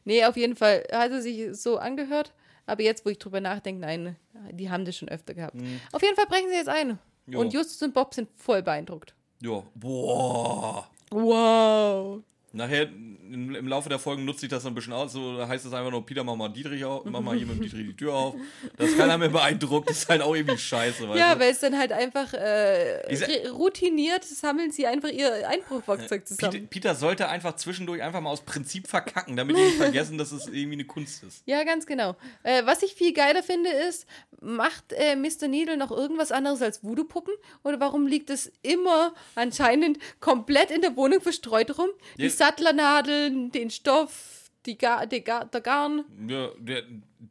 Nee, 0.05 0.25
auf 0.25 0.39
jeden 0.39 0.57
Fall 0.57 0.87
hat 0.91 1.11
es 1.11 1.25
sich 1.25 1.55
so 1.55 1.77
angehört. 1.77 2.33
Aber 2.65 2.83
jetzt, 2.83 3.05
wo 3.05 3.11
ich 3.11 3.19
drüber 3.19 3.43
nachdenke, 3.43 3.83
nein, 3.83 4.17
die 4.53 4.71
haben 4.71 4.87
das 4.87 4.97
schon 4.97 5.11
öfter 5.11 5.35
gehabt. 5.35 5.55
Auf 5.93 6.01
jeden 6.01 6.17
Fall 6.17 6.25
brechen 6.25 6.49
sie 6.49 6.55
jetzt 6.55 6.71
ein. 6.71 6.99
Jo. 7.29 7.41
Und 7.41 7.53
Justus 7.53 7.83
und 7.83 7.93
Bob 7.93 8.15
sind 8.15 8.29
voll 8.37 8.63
beeindruckt. 8.63 9.15
Ja, 9.43 9.63
boah. 9.75 10.89
Wow. 11.11 12.23
Nachher 12.53 12.85
im, 12.85 13.55
im 13.55 13.69
Laufe 13.69 13.91
der 13.91 13.99
Folgen 13.99 14.25
nutze 14.25 14.47
ich 14.47 14.51
das 14.51 14.65
ein 14.65 14.75
bisschen 14.75 14.95
aus. 14.95 15.13
So 15.13 15.47
heißt 15.47 15.67
es 15.67 15.73
einfach 15.75 15.91
nur, 15.91 16.05
Peter, 16.07 16.25
mach 16.25 16.35
mal 16.35 16.49
Dietrich 16.49 16.83
auf, 16.85 17.05
mach 17.05 17.21
mal 17.21 17.37
hier 17.37 17.47
mit 17.47 17.57
dem 17.57 17.63
Dietrich 17.63 17.87
die 17.89 17.97
Tür 17.97 18.15
auf. 18.15 18.35
Dass 18.79 18.97
keiner 18.97 19.19
mehr 19.19 19.29
beeindruckt, 19.29 19.91
ist 19.91 20.09
halt 20.09 20.23
auch 20.23 20.35
irgendwie 20.35 20.57
scheiße, 20.57 21.05
Ja, 21.15 21.35
du? 21.35 21.41
weil 21.41 21.51
es 21.53 21.61
dann 21.61 21.77
halt 21.79 21.93
einfach 21.93 22.33
äh, 22.33 23.49
routiniert 23.49 24.25
sammeln 24.25 24.71
sie 24.71 24.87
einfach 24.87 25.11
ihr 25.11 25.47
Einbruchwerkzeug 25.47 26.25
Peter, 26.25 26.51
zusammen. 26.51 26.69
Peter 26.69 26.95
sollte 26.95 27.29
einfach 27.29 27.57
zwischendurch 27.57 28.03
einfach 28.03 28.23
mal 28.23 28.31
aus 28.31 28.41
Prinzip 28.41 28.89
verkacken, 28.89 29.37
damit 29.37 29.57
die 29.57 29.61
nicht 29.63 29.77
vergessen, 29.77 30.17
dass 30.17 30.33
es 30.33 30.47
irgendwie 30.47 30.73
eine 30.75 30.85
Kunst 30.85 31.23
ist. 31.25 31.43
Ja, 31.45 31.65
ganz 31.65 31.85
genau. 31.85 32.17
Äh, 32.45 32.65
was 32.65 32.83
ich 32.83 32.95
viel 32.95 33.13
geiler 33.13 33.43
finde, 33.43 33.69
ist, 33.71 34.07
macht 34.41 34.93
äh, 34.93 35.17
Mr. 35.17 35.49
Needle 35.49 35.77
noch 35.77 35.91
irgendwas 35.91 36.33
anderes 36.33 36.63
als 36.63 36.83
Voodoo-Puppen? 36.83 37.35
Oder 37.63 37.79
warum 37.79 38.07
liegt 38.07 38.31
es 38.31 38.51
immer 38.63 39.13
anscheinend 39.35 39.99
komplett 40.21 40.71
in 40.71 40.81
der 40.81 40.97
Wohnung 40.97 41.21
verstreut 41.21 41.77
rum? 41.77 41.91
Ja. 42.17 42.38
Sattlernadeln, 42.39 43.51
den 43.53 43.71
Stoff, 43.71 44.51
die, 44.67 44.79
Gar, 44.79 45.07
die 45.07 45.23
Gar, 45.23 45.45
der 45.47 45.61
Garn. 45.61 46.05
Ja, 46.29 46.49
der, 46.59 46.83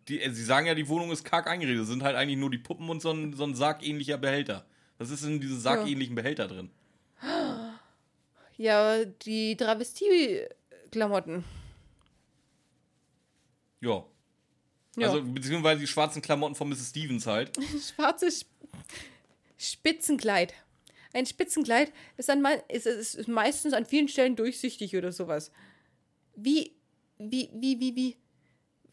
die, 0.07 0.19
sie 0.29 0.43
sagen 0.43 0.67
ja, 0.67 0.75
die 0.75 0.87
Wohnung 0.87 1.11
ist 1.11 1.23
karg 1.23 1.47
eingerichtet. 1.47 1.81
Das 1.81 1.87
sind 1.89 2.03
halt 2.03 2.15
eigentlich 2.15 2.37
nur 2.37 2.51
die 2.51 2.57
Puppen 2.57 2.89
und 2.89 3.01
so 3.01 3.11
ein, 3.11 3.33
so 3.33 3.43
ein 3.43 3.55
sargähnlicher 3.55 4.17
Behälter. 4.17 4.65
Was 4.97 5.09
ist 5.09 5.23
in 5.23 5.39
diesem 5.39 5.59
sargähnlichen 5.59 6.15
Behälter 6.15 6.47
drin? 6.47 6.69
Ja, 8.57 9.05
die 9.05 9.55
Travestie-Klamotten. 9.57 11.43
Ja. 13.81 14.03
Ja. 14.97 15.09
Also, 15.09 15.23
beziehungsweise 15.23 15.79
die 15.81 15.87
schwarzen 15.87 16.21
Klamotten 16.21 16.55
von 16.55 16.67
Mrs. 16.69 16.89
Stevens 16.89 17.27
halt. 17.27 17.51
Schwarzes 17.95 18.39
Sp- 18.41 18.49
Spitzenkleid. 19.57 20.53
Ein 21.17 21.25
Spitzenkleid 21.25 21.91
ist, 22.17 22.29
an, 22.29 22.45
ist, 22.69 22.85
ist, 22.85 23.15
ist 23.15 23.27
meistens 23.27 23.73
an 23.73 23.85
vielen 23.85 24.07
Stellen 24.07 24.35
durchsichtig 24.35 24.95
oder 24.95 25.11
sowas. 25.11 25.51
Wie, 26.35 26.75
wie, 27.17 27.49
wie, 27.53 27.79
wie, 27.79 27.95
wie, 27.95 28.17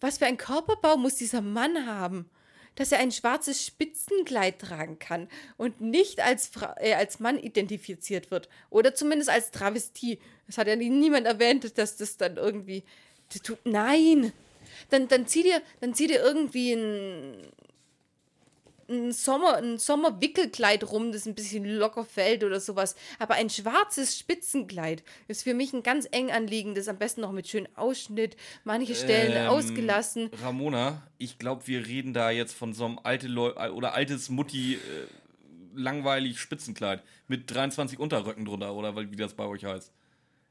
was 0.00 0.16
für 0.18 0.26
ein 0.26 0.38
Körperbau 0.38 0.96
muss 0.96 1.16
dieser 1.16 1.42
Mann 1.42 1.86
haben, 1.86 2.30
dass 2.76 2.92
er 2.92 2.98
ein 2.98 3.12
schwarzes 3.12 3.64
Spitzenkleid 3.64 4.58
tragen 4.58 4.98
kann 4.98 5.28
und 5.58 5.80
nicht 5.80 6.20
als, 6.20 6.48
Fra 6.48 6.74
äh, 6.80 6.94
als 6.94 7.20
Mann 7.20 7.38
identifiziert 7.38 8.30
wird 8.30 8.48
oder 8.70 8.94
zumindest 8.94 9.30
als 9.30 9.50
Travestie. 9.50 10.18
Das 10.46 10.58
hat 10.58 10.66
ja 10.66 10.76
nie- 10.76 10.88
niemand 10.88 11.26
erwähnt, 11.26 11.76
dass 11.78 11.96
das 11.96 12.16
dann 12.16 12.36
irgendwie. 12.36 12.82
Das 13.32 13.42
tut, 13.42 13.58
nein! 13.64 14.32
Dann, 14.90 15.08
dann, 15.08 15.26
zieh 15.26 15.42
dir, 15.42 15.62
dann 15.80 15.94
zieh 15.94 16.06
dir 16.08 16.20
irgendwie 16.20 16.72
ein, 16.72 17.52
ein 18.94 19.12
Sommer, 19.12 19.56
ein 19.56 19.78
Sommerwickelkleid 19.78 20.90
rum, 20.90 21.12
das 21.12 21.26
ein 21.26 21.34
bisschen 21.34 21.64
locker 21.64 22.04
fällt 22.04 22.44
oder 22.44 22.60
sowas. 22.60 22.94
Aber 23.18 23.34
ein 23.34 23.50
schwarzes 23.50 24.18
Spitzenkleid 24.18 25.02
ist 25.28 25.42
für 25.42 25.54
mich 25.54 25.72
ein 25.72 25.82
ganz 25.82 26.06
eng 26.10 26.30
anliegendes, 26.30 26.88
am 26.88 26.98
besten 26.98 27.20
noch 27.20 27.32
mit 27.32 27.48
schönem 27.48 27.74
Ausschnitt, 27.76 28.36
manche 28.64 28.94
Stellen 28.94 29.32
Ähm, 29.32 29.48
ausgelassen. 29.48 30.30
Ramona, 30.42 31.02
ich 31.18 31.38
glaube, 31.38 31.66
wir 31.66 31.86
reden 31.86 32.12
da 32.14 32.30
jetzt 32.30 32.54
von 32.54 32.72
so 32.72 32.84
einem 32.84 32.98
alte 33.02 33.28
Leu 33.28 33.52
oder 33.70 33.94
altes 33.94 34.28
Mutti 34.28 34.74
äh, 34.74 34.78
langweilig 35.74 36.38
Spitzenkleid 36.38 37.02
mit 37.28 37.52
23 37.52 37.98
Unterröcken 37.98 38.44
drunter 38.44 38.74
oder 38.74 38.96
wie 38.96 39.16
das 39.16 39.34
bei 39.34 39.44
euch 39.44 39.64
heißt. 39.64 39.92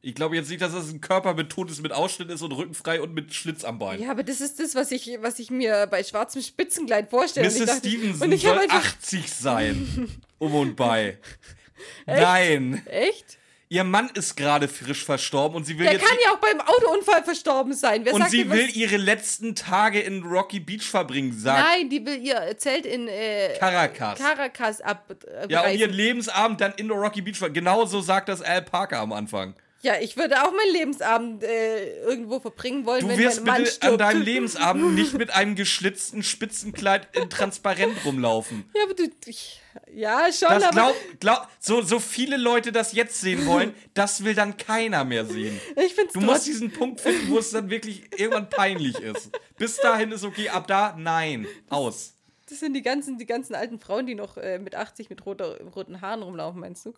Ich 0.06 0.16
glaube 0.16 0.36
jetzt 0.36 0.50
nicht, 0.50 0.62
dass 0.62 0.74
das 0.74 0.90
ein 0.92 1.00
Körperbetont 1.00 1.72
ist 1.72 1.82
mit 1.82 1.94
Ausschnitt 1.94 2.30
ist 2.30 2.42
und 2.42 2.52
rückenfrei 2.52 3.00
und 3.02 3.14
mit 3.14 3.34
Schlitz 3.34 3.64
am 3.64 3.80
Bein. 3.80 4.02
Ja, 4.02 4.12
aber 4.12 4.24
das 4.24 4.42
ist 4.42 4.60
das, 4.60 4.76
was 4.76 4.92
ich, 4.92 5.18
was 5.22 5.40
ich 5.40 5.50
mir 5.50 5.88
bei 5.90 6.04
schwarzem 6.04 6.42
Spitzenkleid 6.42 7.10
vorstelle. 7.10 7.48
Und 7.48 7.58
Mrs. 7.58 7.66
dachte- 7.68 7.88
Stevenson 7.88 8.28
und 8.28 8.34
ich 8.34 8.42
soll 8.42 8.52
habe 8.52 8.62
einfach, 8.64 8.84
80 8.86 9.32
sein. 9.32 10.10
um 10.40 10.54
und 10.56 10.76
bei. 10.76 11.18
Nein. 12.06 12.82
echt? 12.86 13.38
Ihr 13.70 13.84
Mann 13.86 14.12
ist 14.14 14.36
gerade 14.36 14.68
frisch 14.68 15.04
verstorben 15.04 15.56
und 15.56 15.64
sie 15.66 15.80
will 15.80 15.86
Der 15.86 15.94
jetzt 15.94 16.06
kann 16.06 16.18
ja 16.24 16.32
auch 16.34 16.38
beim 16.38 16.62
Autounfall 16.62 17.24
verstorben 17.24 17.74
sein. 17.74 18.06
Wer 18.06 18.14
und 18.14 18.30
sie 18.30 18.48
will 18.52 18.70
ihre 18.76 18.98
letzten 18.98 19.56
Tage 19.56 20.00
in 20.00 20.22
Rocky 20.22 20.60
Beach 20.60 20.84
verbringen, 20.88 21.32
sagt 21.36 21.66
Nein, 21.66 21.90
die 21.90 22.06
will 22.06 22.22
ihr 22.22 22.56
Zelt 22.58 22.86
in 22.86 23.08
äh, 23.08 23.56
Caracas. 23.58 24.20
Caracas 24.20 24.82
ab. 24.82 25.16
Ja, 25.50 25.62
und 25.66 25.76
ihren 25.76 25.94
Lebensabend 25.94 26.62
dann 26.62 26.74
in 26.76 26.92
Rocky 26.92 27.22
Beach. 27.22 27.38
ver- 27.40 27.50
Genau 27.50 27.86
so 27.86 28.02
sagt 28.02 28.30
das 28.30 28.42
Al 28.44 28.62
Parker 28.62 29.00
am 29.00 29.12
Anfang. 29.12 29.56
Ja, 29.84 29.96
ich 30.00 30.16
würde 30.16 30.42
auch 30.42 30.52
meinen 30.54 30.72
Lebensabend 30.72 31.44
äh, 31.44 32.00
irgendwo 32.04 32.40
verbringen 32.40 32.86
wollen, 32.86 33.02
Du 33.02 33.10
wenn 33.10 33.18
wirst 33.18 33.40
mein 33.42 33.46
Mann 33.48 33.58
bitte 33.64 33.72
stirbt. 33.76 33.92
an 33.92 33.98
deinem 33.98 34.22
Lebensabend 34.26 34.96
nicht 34.96 35.14
mit 35.14 35.32
einem 35.32 35.56
geschlitzten 35.56 36.24
Spitzenkleid 36.24 37.10
in 37.18 37.30
transparent 37.30 37.94
rumlaufen. 38.06 38.64
Ja, 38.74 38.84
aber 38.84 38.94
du. 38.94 39.04
Ich, 39.26 39.60
ja, 39.94 40.32
schon, 40.32 40.48
Das 40.50 40.72
glaub, 40.72 40.96
glaub, 41.20 41.48
so, 41.60 41.82
so 41.82 42.00
viele 42.00 42.38
Leute 42.38 42.72
das 42.72 42.94
jetzt 42.94 43.20
sehen 43.20 43.46
wollen, 43.46 43.74
das 43.94 44.24
will 44.24 44.34
dann 44.36 44.56
keiner 44.56 45.04
mehr 45.04 45.26
sehen. 45.26 45.60
ich 45.76 45.94
find's 45.94 46.14
Du 46.14 46.22
musst 46.22 46.32
trotzdem. 46.46 46.54
diesen 46.54 46.72
Punkt 46.72 47.02
finden, 47.02 47.30
wo 47.30 47.38
es 47.40 47.52
dann 47.52 47.70
wirklich 47.70 48.04
irgendwann 48.18 48.50
peinlich 48.50 48.98
ist. 49.00 49.32
Bis 49.58 49.76
dahin 49.78 50.14
ist 50.14 50.24
okay, 50.24 50.48
ab 50.48 50.66
da, 50.68 50.96
nein, 50.98 51.46
aus. 51.70 52.14
Das 52.48 52.60
sind 52.62 52.74
die 52.74 52.84
ganzen, 52.84 53.18
die 53.18 53.26
ganzen 53.26 53.54
alten 53.54 53.80
Frauen, 53.80 54.06
die 54.06 54.16
noch 54.16 54.38
äh, 54.38 54.60
mit 54.60 54.76
80 54.76 55.10
mit 55.10 55.26
roter, 55.26 55.60
roten 55.76 56.00
Haaren 56.00 56.24
rumlaufen, 56.24 56.62
meinst 56.62 56.86
du? 56.86 56.94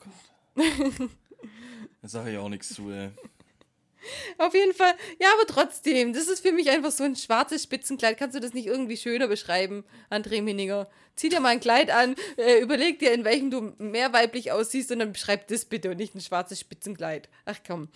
Da 2.05 2.09
sage 2.09 2.33
ich 2.33 2.37
auch 2.37 2.49
nichts 2.49 2.71
zu, 2.71 2.91
ey. 2.91 3.09
Auf 4.37 4.53
jeden 4.53 4.75
Fall. 4.75 4.93
Ja, 5.19 5.29
aber 5.33 5.47
trotzdem, 5.47 6.13
das 6.13 6.27
ist 6.27 6.41
für 6.41 6.51
mich 6.51 6.69
einfach 6.69 6.91
so 6.91 7.03
ein 7.03 7.15
schwarzes 7.15 7.63
Spitzenkleid. 7.63 8.19
Kannst 8.19 8.35
du 8.35 8.39
das 8.39 8.53
nicht 8.53 8.67
irgendwie 8.67 8.95
schöner 8.95 9.27
beschreiben, 9.27 9.83
André 10.11 10.43
Mininger? 10.43 10.87
Zieh 11.15 11.29
dir 11.29 11.39
mal 11.39 11.49
ein 11.49 11.59
Kleid 11.59 11.89
an, 11.89 12.13
äh, 12.37 12.59
überleg 12.59 12.99
dir, 12.99 13.11
in 13.11 13.25
welchem 13.25 13.49
du 13.49 13.73
mehr 13.79 14.13
weiblich 14.13 14.51
aussiehst 14.51 14.91
und 14.91 14.99
dann 14.99 15.13
beschreib 15.13 15.47
das 15.47 15.65
bitte 15.65 15.89
und 15.89 15.97
nicht 15.97 16.13
ein 16.13 16.21
schwarzes 16.21 16.59
Spitzenkleid. 16.59 17.27
Ach 17.45 17.57
komm. 17.65 17.89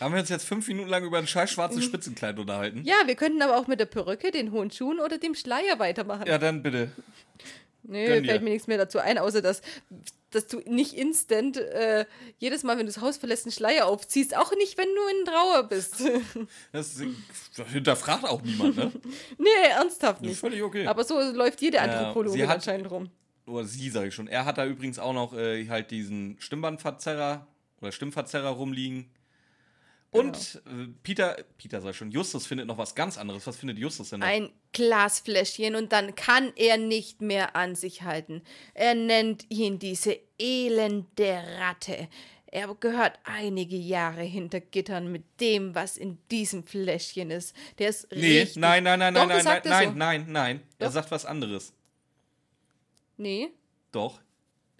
Haben 0.00 0.14
wir 0.14 0.20
uns 0.20 0.30
jetzt 0.30 0.46
fünf 0.46 0.66
Minuten 0.68 0.88
lang 0.88 1.04
über 1.04 1.18
ein 1.18 1.26
scheiß 1.26 1.50
schwarzes 1.50 1.84
Spitzenkleid 1.84 2.38
unterhalten? 2.38 2.84
Ja, 2.86 3.02
wir 3.04 3.16
könnten 3.16 3.42
aber 3.42 3.58
auch 3.58 3.66
mit 3.66 3.80
der 3.80 3.84
Perücke, 3.84 4.30
den 4.30 4.50
hohen 4.50 4.70
Schuhen 4.70 4.98
oder 4.98 5.18
dem 5.18 5.34
Schleier 5.34 5.78
weitermachen. 5.78 6.26
Ja, 6.26 6.38
dann 6.38 6.62
bitte. 6.62 6.90
Nö, 7.82 8.06
fällt 8.24 8.42
mir 8.42 8.50
nichts 8.50 8.66
mehr 8.66 8.78
dazu 8.78 8.98
ein, 8.98 9.18
außer 9.18 9.42
dass, 9.42 9.60
dass 10.34 10.46
du 10.48 10.58
nicht 10.66 10.94
instant 10.94 11.56
äh, 11.56 12.06
jedes 12.38 12.62
Mal, 12.64 12.78
wenn 12.78 12.86
du 12.86 12.92
das 12.92 13.00
Haus 13.02 13.16
verlässt, 13.16 13.46
einen 13.46 13.52
Schleier 13.52 13.86
aufziehst. 13.86 14.36
Auch 14.36 14.52
nicht, 14.56 14.76
wenn 14.78 14.88
du 14.94 15.18
in 15.20 15.24
Trauer 15.26 15.62
bist. 15.64 16.02
Das, 16.72 17.00
das 17.56 17.68
hinterfragt 17.68 18.24
auch 18.24 18.42
niemand, 18.42 18.76
ne? 18.76 18.92
nee, 19.38 19.48
ernsthaft 19.70 20.22
nicht. 20.22 20.38
völlig 20.38 20.62
okay. 20.62 20.86
Aber 20.86 21.04
so 21.04 21.20
läuft 21.20 21.60
jede 21.60 21.76
Ja, 21.76 21.82
Anthropologin 21.84 22.40
sie 22.40 22.46
hat- 22.46 22.56
anscheinend 22.56 22.90
rum. 22.90 23.10
Oder 23.46 23.64
sie, 23.64 23.90
sage 23.90 24.08
ich 24.08 24.14
schon. 24.14 24.28
Er 24.28 24.44
hat 24.44 24.56
da 24.58 24.64
übrigens 24.66 24.98
auch 24.98 25.12
noch 25.12 25.34
äh, 25.34 25.66
halt 25.68 25.90
diesen 25.90 26.36
Stimmbandverzerrer 26.40 27.46
oder 27.80 27.92
Stimmverzerrer 27.92 28.50
rumliegen. 28.50 29.10
Und 30.12 30.62
äh, 30.66 30.88
Peter, 31.02 31.38
Peter 31.56 31.82
ich 31.88 31.96
schon, 31.96 32.10
Justus 32.10 32.46
findet 32.46 32.66
noch 32.66 32.76
was 32.76 32.94
ganz 32.94 33.16
anderes. 33.16 33.46
Was 33.46 33.56
findet 33.56 33.78
Justus 33.78 34.10
denn 34.10 34.20
noch? 34.20 34.26
Ein 34.26 34.50
Glasfläschchen 34.72 35.74
und 35.74 35.90
dann 35.90 36.14
kann 36.14 36.52
er 36.54 36.76
nicht 36.76 37.22
mehr 37.22 37.56
an 37.56 37.74
sich 37.74 38.02
halten. 38.02 38.42
Er 38.74 38.94
nennt 38.94 39.46
ihn 39.48 39.78
diese 39.78 40.18
elende 40.38 41.42
Ratte. 41.58 42.08
Er 42.44 42.74
gehört 42.74 43.18
einige 43.24 43.76
Jahre 43.76 44.20
hinter 44.20 44.60
Gittern 44.60 45.10
mit 45.10 45.24
dem, 45.40 45.74
was 45.74 45.96
in 45.96 46.18
diesem 46.30 46.62
Fläschchen 46.62 47.30
ist. 47.30 47.56
Der 47.78 47.88
ist 47.88 48.12
nee, 48.12 48.40
richtig. 48.40 48.56
nein, 48.56 48.84
nein, 48.84 48.98
nein, 48.98 49.14
Doch, 49.14 49.26
nein, 49.26 49.42
nein, 49.42 49.62
nein, 49.64 49.72
er 49.72 49.88
so. 49.88 49.96
nein, 49.96 50.26
nein. 50.28 50.62
Er 50.78 50.88
Doch. 50.88 50.92
sagt 50.92 51.10
was 51.10 51.24
anderes. 51.24 51.72
Nee. 53.16 53.48
Doch. 53.92 54.20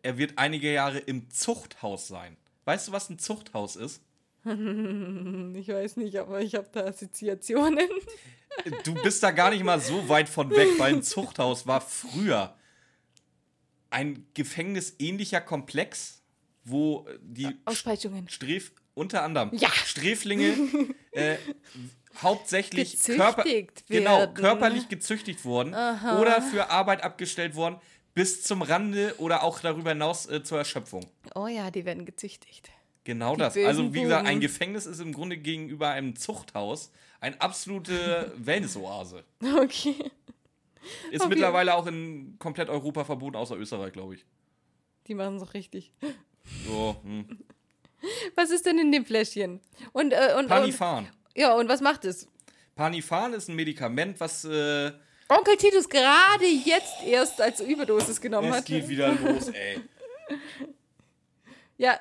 Er 0.03 0.19
wird 0.19 0.37
einige 0.37 0.71
Jahre 0.71 0.99
im 0.99 1.31
Zuchthaus 1.31 2.07
sein. 2.07 2.37
Weißt 2.67 2.89
du, 2.89 2.93
was 2.93 3.09
ein 3.09 3.19
Zuchthaus 3.19 3.77
ist? 3.77 4.03
Ich 5.55 5.69
weiß 5.69 5.97
nicht, 5.99 6.17
aber 6.17 6.41
ich 6.41 6.55
habe 6.55 6.69
da 6.73 6.85
Assoziationen. 6.87 7.89
Du 8.85 8.95
bist 8.95 9.23
da 9.23 9.31
gar 9.31 9.51
nicht 9.51 9.65
mal 9.65 9.81
so 9.81 10.09
weit 10.09 10.29
von 10.29 10.51
weg, 10.51 10.69
weil 10.79 10.95
ein 10.95 11.03
Zuchthaus 11.03 11.67
war 11.67 11.81
früher 11.81 12.57
ein 13.91 14.27
gefängnisähnlicher 14.35 15.41
Komplex, 15.41 16.23
wo 16.65 17.07
die 17.21 17.49
Auspeitschungen. 17.65 18.29
Stref 18.29 18.73
unter 18.95 19.23
anderem 19.23 19.51
Ja. 19.55 19.71
Sträflinge 19.71 20.55
äh, 21.13 21.37
hauptsächlich 22.21 22.99
körper 23.03 23.45
genau, 23.89 24.33
körperlich 24.33 24.89
gezüchtigt 24.89 25.45
wurden 25.45 25.71
oder 25.71 26.43
für 26.43 26.71
Arbeit 26.71 27.03
abgestellt 27.03 27.55
worden 27.55 27.77
bis 28.15 28.43
zum 28.43 28.61
Rande 28.63 29.15
oder 29.19 29.43
auch 29.43 29.61
darüber 29.61 29.91
hinaus 29.91 30.27
äh, 30.27 30.43
zur 30.43 30.59
Erschöpfung. 30.59 31.07
Oh 31.35 31.47
ja, 31.47 31.71
die 31.71 31.85
werden 31.85 32.05
gezüchtigt. 32.05 32.71
Genau 33.05 33.35
Die 33.35 33.41
das. 33.41 33.57
Also 33.57 33.93
wie 33.95 34.03
gesagt, 34.03 34.27
ein. 34.27 34.41
Gefängnis 34.41 34.87
ist 34.87 35.01
im 35.01 35.13
Grunde 35.13 35.37
gegenüber 35.37 35.91
einem 35.91 36.17
Zuchthaus 36.17 36.93
eine 37.21 37.41
absolute 37.41 38.33
Wellnessoase. 38.37 39.25
Okay. 39.59 39.95
Ist 41.11 41.23
Auf 41.23 41.29
mittlerweile 41.29 41.75
auch 41.75 41.87
in 41.87 42.37
komplett 42.39 42.69
Europa 42.69 43.05
verboten, 43.05 43.37
außer 43.37 43.57
Österreich, 43.57 43.93
glaube 43.93 44.17
ich. 44.17 44.27
Die 45.07 45.15
machen 45.15 45.37
es 45.37 45.43
auch 45.43 45.55
richtig. 45.55 45.93
So, 46.67 46.97
hm. 47.03 47.39
Was 48.35 48.51
ist 48.51 48.67
denn 48.67 48.79
in 48.79 48.91
dem 48.91 49.05
Fläschchen? 49.05 49.61
Und, 49.93 50.13
äh, 50.13 50.33
und, 50.33 50.41
und, 50.41 50.49
Panifan. 50.49 51.09
ja, 51.37 51.55
und 51.55 51.69
was 51.69 51.81
macht 51.81 52.05
es? 52.05 52.27
Panifan 52.75 53.33
ist 53.33 53.49
ein 53.49 53.55
Medikament, 53.55 54.19
was 54.19 54.45
äh, 54.45 54.91
Onkel 55.29 55.57
Titus 55.57 55.89
gerade 55.89 56.47
jetzt 56.47 57.03
erst 57.07 57.41
als 57.41 57.61
Überdosis 57.61 58.21
genommen 58.21 58.51
es 58.51 58.57
hat. 58.57 58.67
geht 58.67 58.89
wieder 58.89 59.15
los, 59.15 59.49
ey. 59.49 59.81
Ja, 61.79 61.99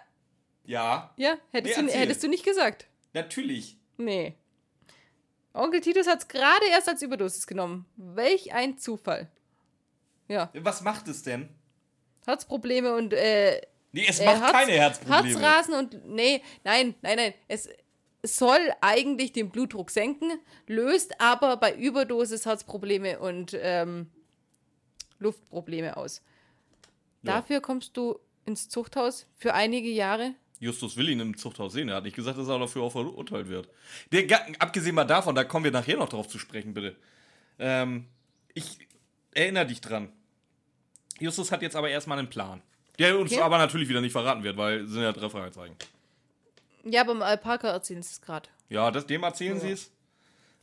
Ja, 0.63 1.11
ja, 1.17 1.37
hättest, 1.51 1.77
Nee, 1.81 1.87
du, 1.87 1.91
hättest 1.93 2.23
du 2.23 2.27
nicht 2.27 2.45
gesagt. 2.45 2.87
natürlich. 3.13 3.77
Nee. 3.97 4.35
Onkel 5.53 5.81
Titus 5.81 6.07
hat 6.07 6.21
es 6.21 6.27
gerade 6.27 6.65
erst 6.69 6.87
als 6.87 7.01
Überdosis 7.01 7.45
genommen. 7.45 7.85
Welch 7.97 8.53
ein 8.53 8.77
Zufall. 8.77 9.29
Ja, 10.27 10.49
Was 10.53 10.81
macht 10.81 11.07
es 11.09 11.23
denn? 11.23 11.49
Herzprobleme 12.25 12.95
und 12.95 13.13
äh, 13.13 13.61
Nee, 13.91 14.05
es 14.07 14.21
macht 14.23 14.39
Herz- 14.41 14.51
keine 14.53 14.71
Herzprobleme. 14.71 15.27
Herzrasen 15.41 15.73
und 15.73 16.05
nee, 16.07 16.41
nein, 16.63 16.95
nein, 17.01 17.17
nein. 17.17 17.33
Es 17.49 17.67
soll 18.23 18.59
eigentlich 18.79 19.33
den 19.33 19.49
Blutdruck 19.49 19.91
senken, 19.91 20.31
löst 20.67 21.19
aber 21.19 21.57
bei 21.57 21.73
Überdosis 21.75 22.45
Herzprobleme 22.45 23.19
und 23.19 23.57
ähm, 23.59 24.09
Luftprobleme 25.19 25.97
aus. 25.97 26.21
Ja. 27.23 27.33
Dafür 27.35 27.59
kommst 27.59 27.97
du 27.97 28.17
ins 28.45 28.69
Zuchthaus 28.69 29.27
für 29.35 29.53
einige 29.53 29.89
Jahre. 29.89 30.33
Justus 30.61 30.95
will 30.95 31.09
ihn 31.09 31.19
im 31.19 31.35
Zuchthaus 31.35 31.73
sehen. 31.73 31.89
Er 31.89 31.95
hat 31.97 32.03
nicht 32.05 32.15
gesagt, 32.15 32.37
dass 32.37 32.47
er 32.47 32.59
dafür 32.59 32.83
auch 32.83 32.91
verurteilt 32.91 33.49
wird. 33.49 33.67
Der, 34.11 34.23
abgesehen 34.59 34.95
mal 34.95 35.03
davon, 35.05 35.35
da 35.35 35.43
kommen 35.43 35.65
wir 35.65 35.71
nachher 35.71 35.97
noch 35.97 36.07
drauf 36.07 36.27
zu 36.29 36.37
sprechen, 36.39 36.73
bitte. 36.73 36.95
Ähm, 37.59 38.05
ich 38.53 38.77
erinnere 39.33 39.65
dich 39.65 39.81
dran. 39.81 40.09
Justus 41.19 41.51
hat 41.51 41.61
jetzt 41.63 41.75
aber 41.75 41.89
erstmal 41.89 42.19
einen 42.19 42.29
Plan. 42.29 42.61
Der 42.99 43.17
uns 43.17 43.31
Okay. 43.31 43.41
aber 43.41 43.57
natürlich 43.57 43.89
wieder 43.89 44.01
nicht 44.01 44.11
verraten 44.11 44.43
wird, 44.43 44.55
weil 44.55 44.81
es 44.81 44.91
sind 44.91 45.01
ja 45.01 45.11
drei 45.11 45.29
Fragezeichen. 45.29 45.75
Ja, 46.83 47.03
beim 47.03 47.21
Alpaka 47.21 47.69
erzählen 47.69 48.03
sie 48.03 48.11
es 48.11 48.21
gerade. 48.21 48.47
Ja, 48.69 48.91
das, 48.91 49.05
dem 49.07 49.23
erzählen 49.23 49.59
sie 49.59 49.71
es. 49.71 49.91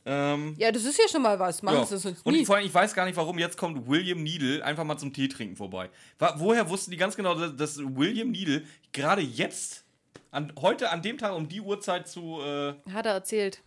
Ähm, 0.05 0.55
Ja, 0.57 0.71
das 0.71 0.85
ist 0.85 0.97
ja 0.97 1.07
schon 1.09 1.21
mal 1.21 1.37
was. 1.39 1.61
Machen 1.61 1.77
ja. 1.79 1.85
sie 1.85 1.97
sonst 1.97 2.25
Und 2.25 2.33
nie. 2.33 2.45
vor 2.45 2.55
allem, 2.55 2.65
ich 2.65 2.73
weiß 2.73 2.93
gar 2.93 3.05
nicht, 3.05 3.17
warum 3.17 3.37
jetzt 3.37 3.57
kommt 3.57 3.87
William 3.87 4.23
Needle 4.23 4.63
einfach 4.63 4.85
mal 4.85 4.97
zum 4.97 5.11
Tee 5.13 5.27
trinken 5.27 5.57
vorbei. 5.57 5.89
Woher 6.37 6.69
wussten 6.69 6.91
die 6.91 6.97
ganz 6.97 7.15
genau, 7.17 7.35
dass 7.35 7.77
William 7.79 8.31
Needle 8.31 8.63
gerade 8.93 9.21
jetzt, 9.21 9.83
an, 10.31 10.53
heute 10.59 10.89
an 10.91 11.01
dem 11.01 11.17
Tag 11.17 11.33
um 11.35 11.47
die 11.47 11.61
Uhrzeit 11.61 12.07
zu. 12.07 12.41
Äh, 12.41 12.73
Hat 12.91 13.05
er 13.05 13.13
erzählt. 13.13 13.61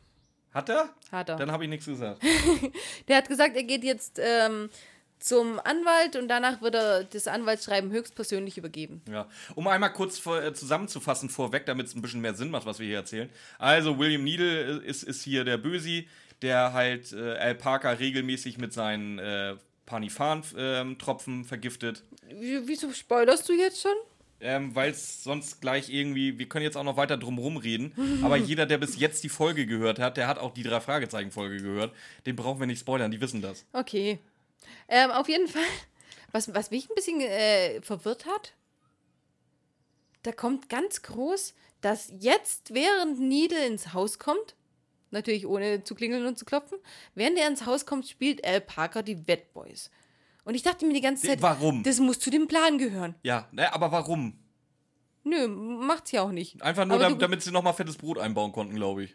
hat 0.53 0.69
er? 0.69 0.91
Hat 1.11 1.29
er. 1.29 1.37
Dann 1.37 1.51
habe 1.53 1.65
ich 1.65 1.71
nichts 1.71 1.87
gesagt. 1.87 2.23
Der 3.09 3.17
hat 3.17 3.29
gesagt, 3.29 3.57
er 3.57 3.65
geht 3.65 3.85
jetzt 3.85 4.21
ähm, 4.23 4.69
zum 5.19 5.61
Anwalt 5.61 6.17
und 6.17 6.29
danach 6.29 6.61
wird 6.63 6.75
er 6.75 7.05
das 7.05 7.27
Anwaltsschreiben 7.29 7.91
höchstpersönlich 7.91 8.59
übergeben. 8.59 9.03
Ja. 9.11 9.29
Um 9.55 9.67
einmal 9.69 9.93
kurz 9.93 10.19
vor, 10.19 10.43
äh, 10.43 10.53
zusammenzufassen 10.53 11.29
vorweg, 11.31 11.67
damit 11.67 11.87
es 11.87 11.95
ein 11.95 12.03
bisschen 12.03 12.21
mehr 12.21 12.35
Sinn 12.35 12.51
macht, 12.51 12.67
was 12.67 12.79
wir 12.79 12.87
hier 12.87 12.97
erzählen. 12.97 13.31
Also, 13.59 13.99
William 13.99 14.25
Needle 14.25 14.79
ist, 14.83 15.03
ist 15.05 15.23
hier 15.23 15.45
der 15.45 15.59
Bösi, 15.59 16.09
der 16.43 16.73
halt 16.73 17.13
äh, 17.13 17.37
Al 17.37 17.55
Parker 17.55 17.99
regelmäßig 18.01 18.59
mit 18.59 18.73
seinen 18.73 19.19
äh, 19.21 19.55
Panifan-Tropfen 19.87 21.45
vergiftet. 21.45 22.03
W 22.29 22.63
wieso 22.65 22.93
spoilerst 22.93 23.49
du 23.49 23.53
jetzt 23.53 23.81
schon? 23.83 23.93
Ähm, 24.43 24.75
Weil 24.75 24.91
es 24.91 25.23
sonst 25.23 25.61
gleich 25.61 25.89
irgendwie, 25.89 26.39
wir 26.39 26.49
können 26.49 26.65
jetzt 26.65 26.77
auch 26.77 26.83
noch 26.83 26.97
weiter 26.97 27.17
drum 27.17 27.39
rumreden, 27.39 27.93
aber 28.23 28.37
jeder, 28.37 28.67
der 28.67 28.79
bis 28.79 28.99
jetzt 28.99 29.23
die 29.23 29.29
Folge 29.29 29.67
gehört 29.67 29.99
hat, 29.99 30.17
der 30.17 30.27
hat 30.27 30.39
auch 30.39 30.53
die 30.53 30.65
drei 30.65 30.81
Fragezeichen-Folge 30.81 31.59
gehört. 31.59 31.95
Den 32.27 32.35
brauchen 32.35 32.59
wir 32.59 32.67
nicht 32.67 32.81
spoilern, 32.81 33.11
die 33.11 33.21
wissen 33.21 33.41
das. 33.41 33.65
Okay. 33.73 34.19
Ähm, 34.89 35.11
auf 35.13 35.29
jeden 35.29 35.47
Fall, 35.49 35.63
was, 36.33 36.53
was 36.55 36.71
mich 36.71 36.91
ein 36.91 36.95
bisschen 36.95 37.21
äh, 37.21 37.81
verwirrt 37.83 38.27
hat, 38.27 38.55
da 40.25 40.33
kommt 40.33 40.69
ganz 40.69 41.03
groß, 41.03 41.55
dass 41.81 42.13
jetzt, 42.19 42.75
während 42.75 43.21
Needle 43.21 43.67
ins 43.67 43.93
Haus 43.93 44.19
kommt, 44.19 44.55
natürlich 45.11 45.47
ohne 45.47 45.85
zu 45.85 45.95
klingeln 45.95 46.27
und 46.27 46.39
zu 46.39 46.45
klopfen, 46.45 46.79
während 47.15 47.39
er 47.39 47.49
ins 47.49 47.67
Haus 47.67 47.87
kommt, 47.87 48.09
spielt 48.09 48.45
Al 48.45 48.61
Parker 48.61 49.03
die 49.03 49.27
Wet 49.29 49.53
Boys. 49.53 49.91
Und 50.45 50.55
ich 50.55 50.63
dachte 50.63 50.85
mir 50.87 50.93
die 50.95 51.01
ganze 51.01 51.27
Zeit, 51.27 51.41
Warum? 51.43 51.83
das 51.85 52.01
muss 52.01 52.19
zu 52.19 52.31
dem 52.31 52.49
Plan 52.49 52.79
gehören. 52.79 53.15
Ja, 53.23 53.49
ne, 53.53 53.73
aber 53.73 53.93
warum? 53.93 54.39
Nö, 55.25 55.47
macht's 55.47 56.11
ja 56.11 56.23
auch 56.23 56.33
nicht. 56.33 56.61
Einfach 56.63 56.85
nur, 56.85 56.97
Aber 56.97 57.05
dam- 57.05 57.13
du- 57.15 57.19
damit 57.21 57.43
sie 57.43 57.53
nochmal 57.53 57.75
fettes 57.75 57.97
Brot 57.97 58.19
einbauen 58.19 58.51
konnten, 58.53 58.75
glaube 58.75 59.05
ich. 59.05 59.15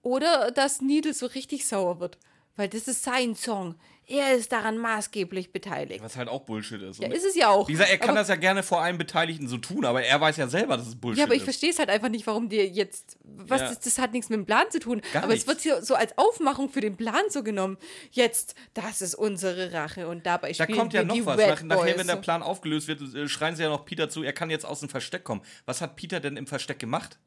Oder 0.00 0.50
dass 0.50 0.80
Needle 0.80 1.12
so 1.12 1.26
richtig 1.26 1.66
sauer 1.66 2.00
wird. 2.00 2.18
Weil 2.56 2.68
das 2.68 2.88
ist 2.88 3.02
sein 3.02 3.34
Song. 3.34 3.74
Er 4.06 4.34
ist 4.34 4.50
daran 4.50 4.78
maßgeblich 4.78 5.52
beteiligt. 5.52 6.02
Was 6.02 6.16
halt 6.16 6.28
auch 6.28 6.40
Bullshit 6.42 6.82
ist. 6.82 7.00
Ja, 7.00 7.08
ist 7.10 7.24
es 7.24 7.36
ja 7.36 7.48
auch. 7.50 7.68
Wie 7.68 7.72
gesagt, 7.72 7.90
er 7.90 7.98
kann 7.98 8.10
aber, 8.10 8.18
das 8.18 8.28
ja 8.28 8.34
gerne 8.34 8.62
vor 8.64 8.82
allen 8.82 8.98
Beteiligten 8.98 9.46
so 9.48 9.58
tun, 9.58 9.84
aber 9.84 10.02
er 10.02 10.20
weiß 10.20 10.36
ja 10.38 10.48
selber, 10.48 10.76
dass 10.76 10.88
es 10.88 10.96
Bullshit 10.96 11.18
Ja, 11.20 11.24
aber 11.24 11.34
ich 11.34 11.42
ist. 11.42 11.44
verstehe 11.44 11.70
es 11.70 11.78
halt 11.78 11.88
einfach 11.88 12.08
nicht, 12.08 12.26
warum 12.26 12.48
dir 12.48 12.66
jetzt. 12.66 13.16
Was, 13.22 13.60
Ja. 13.60 13.68
das, 13.68 13.80
das 13.80 13.98
hat 13.98 14.12
nichts 14.12 14.28
mit 14.28 14.38
dem 14.38 14.44
Plan 14.44 14.64
zu 14.70 14.80
tun. 14.80 15.00
Gar 15.12 15.22
aber 15.22 15.32
nichts. 15.32 15.44
es 15.44 15.48
wird 15.48 15.60
hier 15.62 15.82
so 15.82 15.94
als 15.94 16.18
Aufmachung 16.18 16.68
für 16.68 16.80
den 16.80 16.96
Plan 16.96 17.22
so 17.30 17.42
genommen. 17.44 17.78
Jetzt, 18.10 18.54
das 18.74 19.02
ist 19.02 19.14
unsere 19.14 19.72
Rache 19.72 20.08
und 20.08 20.26
dabei 20.26 20.48
Da 20.52 20.64
spielen 20.64 20.78
kommt 20.78 20.92
ja 20.94 21.04
noch 21.04 21.16
was. 21.24 21.36
Nach, 21.38 21.62
nachher, 21.62 21.96
wenn 21.96 22.06
der 22.08 22.16
Plan 22.16 22.42
aufgelöst 22.42 22.88
wird, 22.88 23.00
äh, 23.14 23.28
schreien 23.28 23.54
sie 23.54 23.62
ja 23.62 23.68
noch 23.68 23.84
Peter 23.84 24.08
zu, 24.10 24.24
er 24.24 24.32
kann 24.32 24.50
jetzt 24.50 24.66
aus 24.66 24.80
dem 24.80 24.88
Versteck 24.88 25.22
kommen. 25.22 25.42
Was 25.64 25.80
hat 25.80 25.94
Peter 25.96 26.18
denn 26.18 26.36
im 26.36 26.46
Versteck 26.48 26.80
gemacht? 26.80 27.18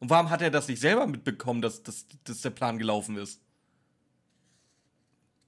Und 0.00 0.10
warum 0.10 0.30
hat 0.30 0.40
er 0.40 0.50
das 0.50 0.66
nicht 0.68 0.80
selber 0.80 1.06
mitbekommen, 1.06 1.60
dass, 1.60 1.82
dass, 1.82 2.06
dass 2.24 2.40
der 2.40 2.50
Plan 2.50 2.78
gelaufen 2.78 3.16
ist? 3.18 3.40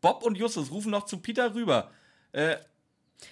Bob 0.00 0.22
und 0.22 0.36
Justus 0.36 0.70
rufen 0.70 0.90
noch 0.90 1.04
zu 1.06 1.18
Peter 1.18 1.54
rüber. 1.54 1.90
Äh, 2.32 2.56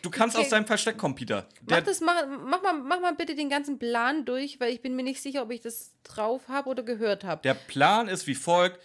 du 0.02 0.10
kannst 0.10 0.36
Okay. 0.36 0.44
aus 0.44 0.50
deinem 0.50 0.66
Versteck 0.66 0.98
kommen, 0.98 1.14
Peter. 1.14 1.48
Der, 1.62 1.78
Mach, 1.78 1.84
das, 1.86 2.00
mach, 2.00 2.14
mach, 2.26 2.62
mal, 2.62 2.74
mach 2.74 3.00
mal 3.00 3.14
bitte 3.14 3.34
den 3.34 3.48
ganzen 3.48 3.78
Plan 3.78 4.24
durch, 4.24 4.60
weil 4.60 4.72
ich 4.72 4.82
bin 4.82 4.96
mir 4.96 5.02
nicht 5.02 5.22
sicher, 5.22 5.42
ob 5.42 5.50
ich 5.50 5.60
das 5.60 5.92
drauf 6.04 6.48
habe 6.48 6.68
oder 6.68 6.82
gehört 6.82 7.24
habe. 7.24 7.42
Der 7.42 7.54
Plan 7.54 8.08
ist 8.08 8.26
wie 8.26 8.34
folgt: 8.34 8.78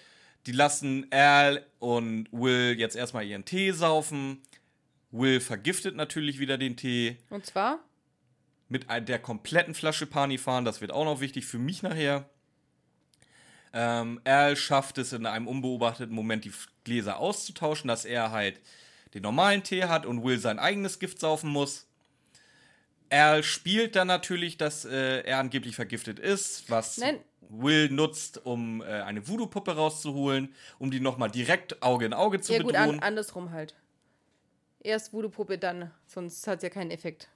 Die 0.46 0.52
lassen 0.52 1.08
Al 1.12 1.66
und 1.80 2.28
Will 2.32 2.76
jetzt 2.80 2.96
erstmal 2.96 3.26
ihren 3.26 3.46
Tee 3.46 3.72
saufen. 3.72 4.42
Will 5.12 5.40
vergiftet 5.42 5.96
natürlich 5.96 6.40
wieder 6.40 6.58
den 6.58 6.76
Tee 6.76 7.18
Und 7.30 7.46
zwar, 7.46 7.80
mit 8.70 8.88
der 8.90 9.20
kompletten 9.20 9.76
Flasche 9.76 10.08
Panifan. 10.08 10.66
Das 10.66 10.82
wird 10.82 10.92
auch 10.92 11.06
noch 11.06 11.20
wichtig 11.22 11.46
für 11.46 11.60
mich 11.60 11.84
nachher. 11.84 12.28
Ähm, 13.74 14.22
Al 14.24 14.56
schafft 14.56 14.98
es 14.98 15.14
in 15.14 15.26
einem 15.26 15.48
unbeobachteten 15.48 16.14
Moment, 16.14 16.46
die 16.46 16.52
Gläser 16.84 17.18
auszutauschen, 17.18 17.88
dass 17.88 18.06
er 18.06 18.32
halt 18.32 18.60
den 19.14 19.24
normalen 19.24 19.64
Tee 19.64 19.86
hat 19.86 20.06
und 20.06 20.24
Will 20.24 20.40
sein 20.40 20.60
eigenes 20.60 21.00
Gift 21.00 21.20
saufen 21.20 21.50
muss. 21.50 21.88
Al 23.10 23.44
spielt 23.44 23.96
dann 23.96 24.08
natürlich, 24.08 24.58
dass 24.58 24.86
äh, 24.86 25.22
er 25.22 25.38
angeblich 25.38 25.76
vergiftet 25.76 26.20
ist, 26.20 26.70
was 26.70 26.98
Nein. 26.98 27.20
Will 27.50 27.90
nutzt, 27.90 28.44
um 28.46 28.82
äh, 28.82 28.86
eine 28.86 29.28
Voodoo-Puppe 29.28 29.76
rauszuholen, 29.76 30.56
um 30.80 30.90
die 30.90 31.00
nochmal 31.00 31.30
direkt 31.30 31.84
Auge 31.84 32.06
in 32.06 32.14
Auge 32.14 32.42
zu 32.42 32.54
ja 32.54 32.60
gut, 32.60 32.74
bedrohen. 32.74 32.96
an, 32.96 33.00
andersrum 33.00 33.52
halt. 33.52 33.76
Erst 34.80 35.14
Voodoo-Puppe, 35.14 35.60
dann, 35.60 35.92
sonst 36.08 36.48
hat 36.48 36.58
es 36.58 36.64
ja 36.64 36.70
keinen 36.70 36.92
Effekt. 36.92 37.30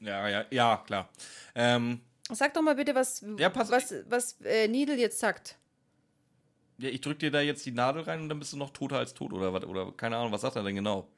ja, 0.00 0.28
ja, 0.28 0.44
ja, 0.50 0.82
klar. 0.86 1.08
Ähm, 1.54 2.00
Sag 2.30 2.54
doch 2.54 2.62
mal 2.62 2.74
bitte, 2.74 2.94
was, 2.94 3.24
Ja, 3.38 3.50
was, 3.54 3.94
was 4.08 4.40
äh, 4.42 4.68
Needle 4.68 4.96
jetzt 4.96 5.18
sagt. 5.18 5.56
Ja, 6.78 6.88
ich 6.88 7.00
drück 7.00 7.18
dir 7.18 7.30
da 7.30 7.40
jetzt 7.40 7.64
die 7.66 7.72
Nadel 7.72 8.02
rein 8.02 8.20
und 8.22 8.28
dann 8.28 8.38
bist 8.38 8.52
du 8.52 8.56
noch 8.56 8.70
toter 8.70 8.98
als 8.98 9.14
tot 9.14 9.32
oder 9.32 9.52
was? 9.52 9.64
Oder 9.64 9.92
keine 9.96 10.16
Ahnung, 10.16 10.32
was 10.32 10.40
sagt 10.42 10.56
er 10.56 10.62
denn 10.62 10.74
genau? 10.76 11.08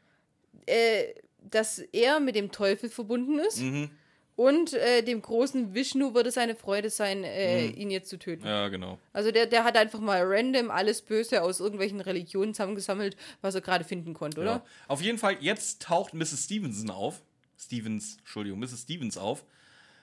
Äh, 0.66 1.15
dass 1.51 1.78
er 1.78 2.20
mit 2.20 2.35
dem 2.35 2.51
Teufel 2.53 2.89
verbunden 2.91 3.39
ist 3.39 3.61
Mhm. 3.61 3.91
und 4.37 4.73
äh, 4.74 5.03
dem 5.03 5.23
großen 5.23 5.74
Vishnu 5.74 6.15
würde 6.15 6.31
seine 6.31 6.55
Freude 6.55 6.91
sein, 6.91 7.24
äh, 7.24 7.66
ihn 7.69 7.91
jetzt 7.91 8.09
zu 8.11 8.19
töten. 8.19 8.47
Ja, 8.47 8.69
genau. 8.69 8.99
Also 9.12 9.31
der, 9.31 9.47
der 9.47 9.65
hat 9.65 9.77
einfach 9.77 10.01
mal 10.01 10.23
random 10.24 10.70
alles 10.70 11.01
Böse 11.03 11.43
aus 11.43 11.61
irgendwelchen 11.61 12.01
Religionen 12.01 12.53
zusammengesammelt, 12.55 13.16
was 13.41 13.55
er 13.55 13.61
gerade 13.62 13.85
finden 13.85 14.12
konnte, 14.15 14.41
oder? 14.41 14.51
Ja. 14.51 14.65
Auf 14.89 15.01
jeden 15.03 15.19
Fall, 15.19 15.37
jetzt 15.41 15.82
taucht 15.82 16.12
Mrs. 16.15 16.45
Stevenson 16.45 16.91
auf. 16.91 17.23
Stevens, 17.59 18.16
Entschuldigung, 18.19 18.59
Mrs. 18.61 18.82
Stevens 18.82 19.16
auf. 19.19 19.45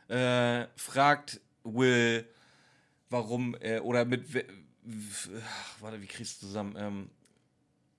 Äh, 0.09 0.65
fragt 0.75 1.41
Will, 1.63 2.25
warum, 3.09 3.55
äh, 3.59 3.79
oder 3.79 4.05
mit, 4.05 4.23
ach, 4.87 5.81
warte, 5.81 6.01
wie 6.01 6.07
kriegst 6.07 6.41
du 6.41 6.47
zusammen, 6.47 6.75
ähm, 6.77 7.09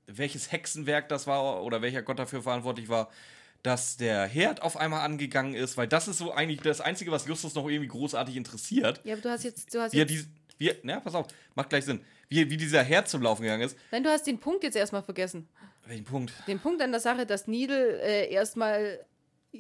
welches 0.07 0.51
Hexenwerk 0.51 1.09
das 1.09 1.27
war 1.27 1.63
oder 1.63 1.83
welcher 1.83 2.03
Gott 2.03 2.19
dafür 2.19 2.43
verantwortlich 2.43 2.89
war, 2.89 3.11
dass 3.63 3.97
der 3.97 4.27
Herd 4.27 4.63
auf 4.63 4.77
einmal 4.77 5.01
angegangen 5.01 5.55
ist, 5.55 5.77
weil 5.77 5.89
das 5.89 6.09
ist 6.09 6.19
so 6.19 6.33
eigentlich 6.33 6.61
das 6.61 6.81
Einzige, 6.81 7.11
was 7.11 7.27
Justus 7.27 7.55
noch 7.55 7.69
irgendwie 7.69 7.89
großartig 7.89 8.37
interessiert. 8.37 9.01
Ja, 9.05 9.15
aber 9.15 9.23
du 9.23 9.31
hast 9.31 9.45
jetzt, 9.45 9.75
du 9.75 9.81
hast 9.81 9.93
jetzt, 9.93 10.11
die, 10.11 10.25
wie, 10.59 10.73
na, 10.83 11.01
pass 11.01 11.15
auf, 11.15 11.27
macht 11.55 11.71
gleich 11.71 11.85
Sinn. 11.85 12.01
Wie, 12.29 12.49
wie 12.51 12.57
dieser 12.57 12.83
Herd 12.83 13.09
zum 13.09 13.23
Laufen 13.23 13.43
gegangen 13.43 13.63
ist. 13.63 13.77
nein, 13.91 14.05
du 14.05 14.11
hast 14.11 14.27
den 14.27 14.39
Punkt 14.39 14.63
jetzt 14.63 14.77
erstmal 14.77 15.03
vergessen. 15.03 15.49
Welchen 15.87 16.05
Punkt? 16.05 16.33
Den 16.47 16.61
Punkt 16.61 16.83
an 16.83 16.91
der 16.91 17.01
Sache, 17.01 17.25
dass 17.25 17.47
Needle 17.47 18.01
äh, 18.03 18.31
erstmal 18.31 19.05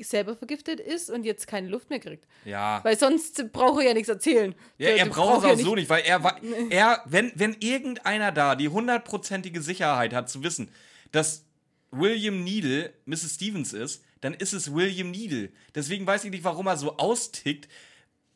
selber 0.02 0.36
vergiftet 0.36 0.80
ist 0.80 1.10
und 1.10 1.24
jetzt 1.24 1.46
keine 1.46 1.68
Luft 1.68 1.90
mehr 1.90 1.98
kriegt. 1.98 2.26
Ja. 2.44 2.80
Weil 2.84 2.98
sonst 2.98 3.52
braucht 3.52 3.80
er 3.80 3.88
ja 3.88 3.94
nichts 3.94 4.08
erzählen. 4.08 4.54
Ja, 4.76 4.90
er 4.90 5.06
braucht 5.06 5.38
es 5.38 5.44
ja 5.44 5.52
auch 5.52 5.58
so 5.58 5.74
nicht, 5.74 5.88
weil 5.88 6.02
er, 6.04 6.22
er 6.70 7.02
wenn, 7.06 7.32
wenn 7.34 7.56
irgendeiner 7.60 8.32
da 8.32 8.54
die 8.54 8.68
hundertprozentige 8.68 9.62
Sicherheit 9.62 10.12
hat 10.12 10.28
zu 10.28 10.42
wissen, 10.42 10.70
dass 11.12 11.44
William 11.90 12.44
Needle 12.44 12.92
Mrs. 13.06 13.34
Stevens 13.36 13.72
ist, 13.72 14.04
dann 14.20 14.34
ist 14.34 14.52
es 14.52 14.74
William 14.74 15.10
Needle. 15.10 15.50
Deswegen 15.74 16.06
weiß 16.06 16.24
ich 16.24 16.30
nicht, 16.30 16.44
warum 16.44 16.66
er 16.66 16.76
so 16.76 16.96
austickt, 16.96 17.68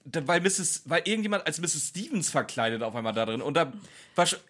weil, 0.05 0.41
Mrs., 0.41 0.83
weil 0.87 1.03
irgendjemand 1.05 1.47
als 1.47 1.61
Mrs. 1.61 1.89
Stevens 1.89 2.31
verkleidet 2.31 2.83
auf 2.83 2.95
einmal 2.95 3.13
da 3.13 3.27
drin. 3.27 3.43
Und 3.43 3.57
da, 3.57 3.73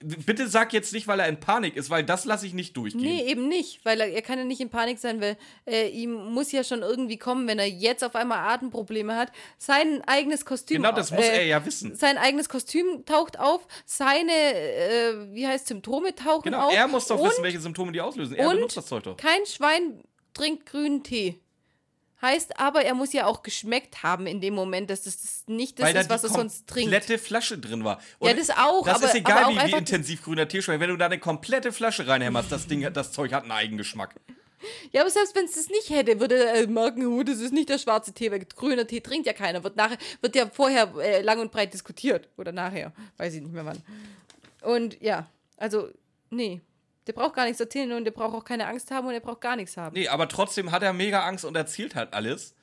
bitte 0.00 0.48
sag 0.48 0.72
jetzt 0.72 0.92
nicht, 0.92 1.06
weil 1.06 1.20
er 1.20 1.28
in 1.28 1.40
Panik 1.40 1.76
ist, 1.76 1.90
weil 1.90 2.04
das 2.04 2.24
lasse 2.24 2.46
ich 2.46 2.54
nicht 2.54 2.76
durchgehen. 2.76 3.02
Nee, 3.02 3.24
eben 3.24 3.48
nicht, 3.48 3.84
weil 3.84 4.00
er, 4.00 4.08
er 4.08 4.22
kann 4.22 4.38
ja 4.38 4.44
nicht 4.44 4.60
in 4.60 4.70
Panik 4.70 4.98
sein, 4.98 5.20
weil 5.20 5.36
äh, 5.66 5.88
ihm 5.88 6.12
muss 6.12 6.52
ja 6.52 6.64
schon 6.64 6.82
irgendwie 6.82 7.18
kommen, 7.18 7.46
wenn 7.46 7.58
er 7.58 7.68
jetzt 7.68 8.02
auf 8.02 8.14
einmal 8.14 8.38
Atemprobleme 8.38 9.14
hat, 9.16 9.30
sein 9.58 10.02
eigenes 10.06 10.44
Kostüm. 10.44 10.78
Genau, 10.78 10.92
das 10.92 11.10
muss 11.10 11.24
äh, 11.24 11.38
er 11.38 11.44
ja 11.44 11.64
wissen. 11.64 11.94
Sein 11.94 12.18
eigenes 12.18 12.48
Kostüm 12.48 13.04
taucht 13.04 13.38
auf, 13.38 13.66
seine, 13.84 14.32
äh, 14.32 15.34
wie 15.34 15.46
heißt 15.46 15.66
Symptome 15.66 16.14
tauchen 16.14 16.44
Genau, 16.44 16.68
auf. 16.68 16.74
er 16.74 16.88
muss 16.88 17.06
doch 17.06 17.22
wissen, 17.22 17.42
welche 17.42 17.60
Symptome 17.60 17.92
die 17.92 18.00
auslösen. 18.00 18.36
Er 18.36 18.48
und 18.48 18.56
benutzt 18.56 18.76
das 18.76 18.86
Zeug 18.86 19.02
doch. 19.02 19.16
Kein 19.16 19.44
Schwein 19.46 20.02
trinkt 20.34 20.66
grünen 20.66 21.02
Tee. 21.02 21.41
Heißt 22.23 22.59
aber, 22.59 22.85
er 22.85 22.94
muss 22.94 23.12
ja 23.12 23.27
auch 23.27 23.43
geschmeckt 23.43 24.03
haben 24.05 24.27
in 24.28 24.40
dem 24.40 24.55
Moment, 24.55 24.89
dass 24.90 25.03
das, 25.03 25.20
das 25.20 25.43
nicht 25.49 25.78
das 25.81 25.86
weil 25.86 25.97
ist, 25.97 26.09
da 26.09 26.15
was 26.15 26.23
er 26.24 26.31
sonst 26.31 26.69
trinkt. 26.69 26.90
komplette 26.93 27.19
Flasche 27.19 27.59
drin 27.59 27.82
war. 27.82 28.01
Ja, 28.20 28.32
das 28.32 28.51
auch, 28.51 28.85
Das 28.86 28.97
aber- 28.99 29.07
ist 29.07 29.15
egal, 29.16 29.44
aber 29.44 29.66
wie, 29.66 29.73
wie 29.73 29.77
intensiv 29.77 30.23
grüner 30.23 30.47
Tee 30.47 30.62
schmeckt. 30.62 30.81
Wenn 30.81 30.90
du 30.90 30.97
da 30.97 31.07
eine 31.07 31.19
komplette 31.19 31.73
Flasche 31.73 32.07
reinhämmerst, 32.07 32.51
das 32.53 32.69
Ding, 32.69 32.89
das 32.93 33.11
Zeug 33.12 33.32
hat 33.32 33.43
einen 33.43 33.53
Eigengeschmack. 33.53 34.15
Ja, 34.93 35.01
aber 35.01 35.11
selbst 35.11 35.35
wenn 35.35 35.47
es 35.47 35.55
das 35.57 35.69
nicht 35.69 35.90
hätte, 35.90 36.20
würde 36.20 36.36
er 36.44 36.55
äh, 36.62 36.66
merken, 36.69 37.05
oh, 37.07 37.24
das 37.24 37.40
ist 37.40 37.53
nicht 37.53 37.69
der 37.69 37.78
schwarze 37.78 38.12
Tee, 38.12 38.31
weil 38.31 38.39
grüner 38.44 38.86
Tee 38.86 39.01
trinkt 39.01 39.27
ja 39.27 39.32
keiner. 39.32 39.65
Wird, 39.65 39.74
nachher, 39.74 39.99
wird 40.20 40.36
ja 40.36 40.49
vorher 40.49 40.94
äh, 41.01 41.20
lang 41.23 41.40
und 41.40 41.51
breit 41.51 41.74
diskutiert. 41.74 42.28
Oder 42.36 42.53
nachher. 42.53 42.93
Weiß 43.16 43.35
ich 43.35 43.43
nicht 43.43 43.53
mehr 43.53 43.65
wann. 43.66 43.82
Und 44.62 45.01
ja, 45.03 45.27
also, 45.57 45.89
nee. 46.31 46.61
Der 47.06 47.12
braucht 47.12 47.34
gar 47.34 47.44
nichts 47.44 47.60
erzählen 47.60 47.92
und 47.92 48.04
der 48.04 48.12
braucht 48.12 48.34
auch 48.34 48.44
keine 48.44 48.66
Angst 48.66 48.90
haben 48.90 49.06
und 49.08 49.14
er 49.14 49.20
braucht 49.20 49.40
gar 49.40 49.56
nichts 49.56 49.76
haben. 49.76 49.94
Nee, 49.94 50.08
aber 50.08 50.28
trotzdem 50.28 50.70
hat 50.70 50.82
er 50.82 50.92
mega 50.92 51.24
Angst 51.24 51.44
und 51.44 51.56
erzählt 51.56 51.94
halt 51.94 52.14
alles. 52.14 52.54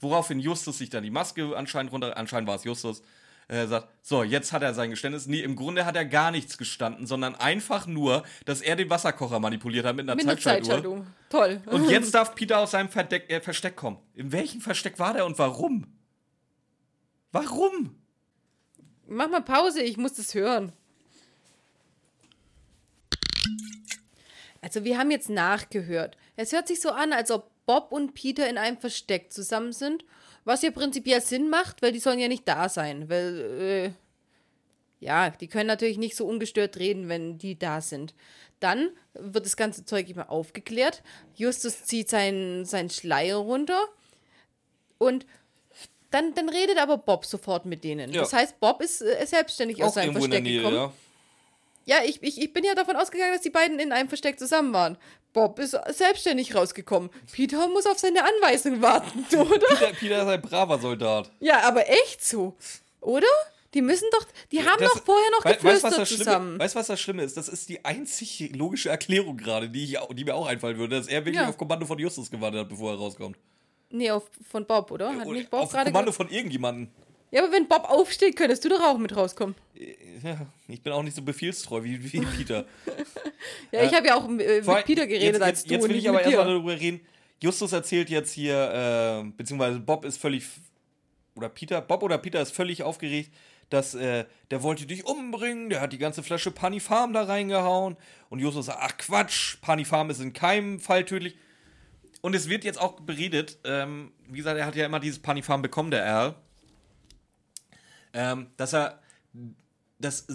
Woraufhin 0.00 0.40
Justus 0.40 0.78
sich 0.78 0.90
dann 0.90 1.04
die 1.04 1.10
Maske 1.10 1.56
anscheinend 1.56 1.92
runter, 1.92 2.16
anscheinend 2.16 2.48
war 2.48 2.56
es 2.56 2.64
Justus, 2.64 3.02
äh, 3.46 3.66
sagt, 3.66 3.88
so, 4.02 4.22
jetzt 4.22 4.52
hat 4.52 4.62
er 4.62 4.74
sein 4.74 4.90
Geständnis. 4.90 5.26
Nee, 5.26 5.40
im 5.40 5.54
Grunde 5.54 5.84
hat 5.84 5.96
er 5.96 6.04
gar 6.04 6.30
nichts 6.30 6.58
gestanden, 6.58 7.06
sondern 7.06 7.34
einfach 7.34 7.86
nur, 7.86 8.24
dass 8.46 8.60
er 8.60 8.74
den 8.74 8.90
Wasserkocher 8.90 9.38
manipuliert 9.38 9.86
hat 9.86 9.96
mit 9.96 10.08
einer 10.08 10.16
Mit 10.16 10.24
einer 10.24 10.34
Zeitschaltuhr. 10.34 10.74
Zeitschaltung. 10.74 11.06
Toll. 11.30 11.62
Und 11.66 11.88
jetzt 11.90 12.14
darf 12.14 12.34
Peter 12.34 12.58
aus 12.58 12.72
seinem 12.72 12.88
Verdeck, 12.88 13.30
äh, 13.30 13.40
Versteck 13.40 13.76
kommen. 13.76 13.98
In 14.14 14.32
welchem 14.32 14.60
Versteck 14.60 14.98
war 14.98 15.12
der 15.12 15.26
und 15.26 15.38
warum? 15.38 15.86
Warum? 17.32 17.96
Mach 19.06 19.28
mal 19.28 19.42
Pause, 19.42 19.82
ich 19.82 19.96
muss 19.96 20.14
das 20.14 20.34
hören. 20.34 20.72
Also 24.64 24.82
wir 24.82 24.96
haben 24.96 25.10
jetzt 25.10 25.28
nachgehört. 25.28 26.16
Es 26.36 26.52
hört 26.52 26.68
sich 26.68 26.80
so 26.80 26.88
an, 26.88 27.12
als 27.12 27.30
ob 27.30 27.50
Bob 27.66 27.92
und 27.92 28.14
Peter 28.14 28.48
in 28.48 28.56
einem 28.56 28.78
Versteck 28.78 29.30
zusammen 29.30 29.74
sind, 29.74 30.06
was 30.46 30.62
ja 30.62 30.70
prinzipiell 30.70 31.20
Sinn 31.20 31.50
macht, 31.50 31.82
weil 31.82 31.92
die 31.92 31.98
sollen 31.98 32.18
ja 32.18 32.28
nicht 32.28 32.48
da 32.48 32.70
sein, 32.70 33.10
weil 33.10 33.92
äh, 35.02 35.04
ja, 35.04 35.28
die 35.28 35.48
können 35.48 35.66
natürlich 35.66 35.98
nicht 35.98 36.16
so 36.16 36.26
ungestört 36.26 36.78
reden, 36.78 37.10
wenn 37.10 37.36
die 37.36 37.58
da 37.58 37.82
sind. 37.82 38.14
Dann 38.58 38.88
wird 39.12 39.44
das 39.44 39.58
ganze 39.58 39.84
Zeug 39.84 40.08
immer 40.08 40.30
aufgeklärt. 40.30 41.02
Justus 41.34 41.84
zieht 41.84 42.08
seinen, 42.08 42.64
seinen 42.64 42.88
Schleier 42.88 43.36
runter 43.36 43.86
und 44.96 45.26
dann, 46.10 46.32
dann 46.32 46.48
redet 46.48 46.78
aber 46.78 46.96
Bob 46.96 47.26
sofort 47.26 47.66
mit 47.66 47.84
denen. 47.84 48.14
Ja. 48.14 48.22
Das 48.22 48.32
heißt, 48.32 48.60
Bob 48.60 48.80
ist 48.80 49.02
äh, 49.02 49.26
selbstständig 49.26 49.84
aus 49.84 49.92
seinem 49.92 50.12
Versteck 50.14 50.42
gekommen. 50.42 50.74
ja. 50.74 50.92
Ja, 51.84 51.96
ich, 52.04 52.22
ich, 52.22 52.40
ich 52.40 52.52
bin 52.52 52.64
ja 52.64 52.74
davon 52.74 52.96
ausgegangen, 52.96 53.32
dass 53.32 53.42
die 53.42 53.50
beiden 53.50 53.78
in 53.78 53.92
einem 53.92 54.08
Versteck 54.08 54.38
zusammen 54.38 54.72
waren. 54.72 54.96
Bob 55.32 55.58
ist 55.58 55.76
selbstständig 55.90 56.54
rausgekommen. 56.54 57.10
Peter 57.32 57.68
muss 57.68 57.86
auf 57.86 57.98
seine 57.98 58.20
Anweisung 58.24 58.80
warten, 58.80 59.24
oder? 59.36 59.66
Peter, 59.68 59.92
Peter 59.92 60.22
ist 60.22 60.28
ein 60.28 60.40
braver 60.42 60.78
Soldat. 60.78 61.30
Ja, 61.40 61.60
aber 61.68 61.88
echt 61.90 62.24
so. 62.24 62.56
Oder? 63.00 63.26
Die 63.74 63.82
müssen 63.82 64.06
doch, 64.12 64.24
die 64.52 64.62
haben 64.64 64.78
Das- 64.78 64.92
doch 64.92 65.04
vorher 65.04 65.28
noch 65.32 65.44
Wei- 65.44 65.54
geflüstert 65.54 65.98
weißt, 65.98 66.16
zusammen. 66.16 66.46
Schlimme, 66.50 66.58
weißt 66.60 66.74
du, 66.74 66.78
was 66.78 66.86
das 66.86 67.00
Schlimme 67.00 67.22
ist? 67.24 67.36
Das 67.36 67.48
ist 67.48 67.68
die 67.68 67.84
einzig 67.84 68.52
logische 68.54 68.88
Erklärung 68.88 69.36
gerade, 69.36 69.68
die, 69.68 69.84
ich, 69.84 69.98
die 70.12 70.24
mir 70.24 70.34
auch 70.36 70.46
einfallen 70.46 70.78
würde, 70.78 70.96
dass 70.96 71.08
er 71.08 71.24
wirklich 71.24 71.42
Ja. 71.42 71.48
auf 71.48 71.58
Kommando 71.58 71.84
von 71.84 71.98
Justus 71.98 72.30
gewartet 72.30 72.60
hat, 72.60 72.68
bevor 72.68 72.92
er 72.92 72.98
rauskommt. 72.98 73.36
Nee, 73.90 74.10
auf, 74.12 74.30
von 74.48 74.64
Bob, 74.64 74.90
oder? 74.92 75.08
Hat 75.14 75.26
Oder 75.26 75.38
nicht 75.38 75.50
Bob 75.50 75.60
auf 75.62 75.72
gerade 75.72 75.90
Kommando 75.90 76.12
von 76.12 76.28
irgendjemandem. 76.28 76.88
Ja, 77.34 77.42
aber 77.42 77.52
wenn 77.52 77.66
Bob 77.66 77.90
aufsteht, 77.90 78.36
könntest 78.36 78.64
du 78.64 78.68
doch 78.68 78.80
auch 78.80 78.96
mit 78.96 79.16
rauskommen. 79.16 79.56
Ja, 80.22 80.46
ich 80.68 80.80
bin 80.80 80.92
auch 80.92 81.02
nicht 81.02 81.16
so 81.16 81.22
befehlstreu 81.22 81.82
wie, 81.82 82.12
wie 82.12 82.20
Peter. 82.20 82.64
Ja, 83.72 83.82
ich 83.82 83.92
habe 83.92 84.06
ja 84.06 84.14
auch 84.14 84.28
äh, 84.38 84.60
allem- 84.60 84.64
mit 84.66 84.84
Peter 84.86 85.06
geredet 85.06 85.34
jetzt, 85.34 85.42
als 85.42 85.58
jetzt, 85.62 85.68
du 85.70 85.74
Jetzt 85.74 85.88
will 85.88 85.96
ich 85.96 86.08
aber 86.08 86.22
erstmal 86.22 86.46
darüber 86.46 86.78
reden. 86.80 87.00
Justus 87.42 87.72
erzählt 87.72 88.08
jetzt 88.08 88.32
hier, 88.32 89.24
äh, 89.26 89.28
beziehungsweise 89.36 89.80
Bob 89.80 90.04
ist 90.04 90.16
völlig, 90.18 90.44
oder 91.34 91.48
Peter, 91.48 91.80
Bob 91.82 92.04
oder 92.04 92.18
Peter 92.18 92.40
ist 92.40 92.52
völlig 92.54 92.84
aufgeregt, 92.84 93.32
dass 93.68 93.94
äh, 93.96 94.24
der 94.52 94.62
wollte 94.62 94.86
dich 94.86 95.04
umbringen, 95.04 95.70
der 95.70 95.80
hat 95.80 95.92
die 95.92 95.98
ganze 95.98 96.22
Flasche 96.22 96.52
Panifarm 96.52 97.12
da 97.12 97.24
reingehauen. 97.24 97.96
Und 98.30 98.38
Justus 98.38 98.66
sagt, 98.66 98.78
ach 98.80 98.96
Quatsch, 98.96 99.56
Panifarm 99.60 100.08
ist 100.08 100.20
in 100.20 100.32
keinem 100.32 100.78
Fall 100.78 101.04
tödlich. 101.04 101.36
Und 102.22 102.34
es 102.34 102.48
wird 102.48 102.64
jetzt 102.64 102.80
auch 102.80 103.00
beredet, 103.00 103.58
ähm, 103.64 104.12
wie 104.28 104.38
gesagt, 104.38 104.56
er 104.56 104.66
hat 104.66 104.76
ja 104.76 104.86
immer 104.86 105.00
dieses 105.00 105.18
Panifarm 105.18 105.60
bekommen, 105.62 105.90
der 105.90 106.06
Al, 106.06 106.34
ähm, 108.14 108.46
dass 108.56 108.72
er 108.72 109.00
das, 109.98 110.26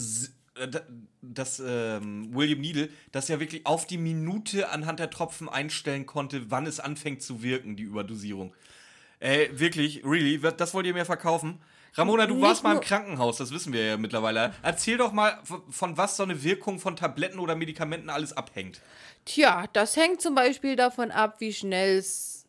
äh, 0.56 0.68
da- 0.68 0.82
dass 1.22 1.62
ähm, 1.66 2.34
William 2.36 2.60
Needle 2.62 2.90
das 3.12 3.28
ja 3.28 3.40
wirklich 3.40 3.66
auf 3.66 3.88
die 3.88 3.98
Minute 3.98 4.70
anhand 4.70 5.00
der 5.00 5.10
Tropfen 5.10 5.50
einstellen 5.50 6.06
konnte, 6.06 6.52
wann 6.52 6.66
es 6.66 6.80
anfängt 6.80 7.22
zu 7.22 7.42
wirken, 7.44 7.76
die 7.76 7.84
Überdosierung. 7.84 8.54
Ey, 9.20 9.50
wirklich, 9.60 10.04
really, 10.06 10.40
das 10.40 10.74
wollt 10.74 10.86
ihr 10.86 10.94
mir 10.94 11.06
verkaufen? 11.06 11.60
Ramona, 11.96 12.28
du 12.28 12.36
Nicht 12.36 12.44
warst 12.44 12.64
mal 12.64 12.76
im 12.76 12.82
Krankenhaus, 12.82 13.38
das 13.38 13.52
wissen 13.52 13.74
wir 13.74 13.84
ja 13.84 13.98
mittlerweile. 13.98 14.54
Erzähl 14.62 14.98
doch 14.98 15.12
mal, 15.12 15.40
von 15.70 15.98
was 15.98 16.16
so 16.18 16.24
eine 16.24 16.44
Wirkung 16.44 16.80
von 16.80 16.96
Tabletten 16.96 17.40
oder 17.40 17.56
Medikamenten 17.56 18.10
alles 18.10 18.32
abhängt. 18.32 18.80
Tja, 19.26 19.66
das 19.74 19.98
hängt 19.98 20.22
zum 20.22 20.36
Beispiel 20.36 20.76
davon 20.76 21.10
ab, 21.12 21.38
wie 21.40 21.52
schnell 21.52 21.98
es 21.98 22.46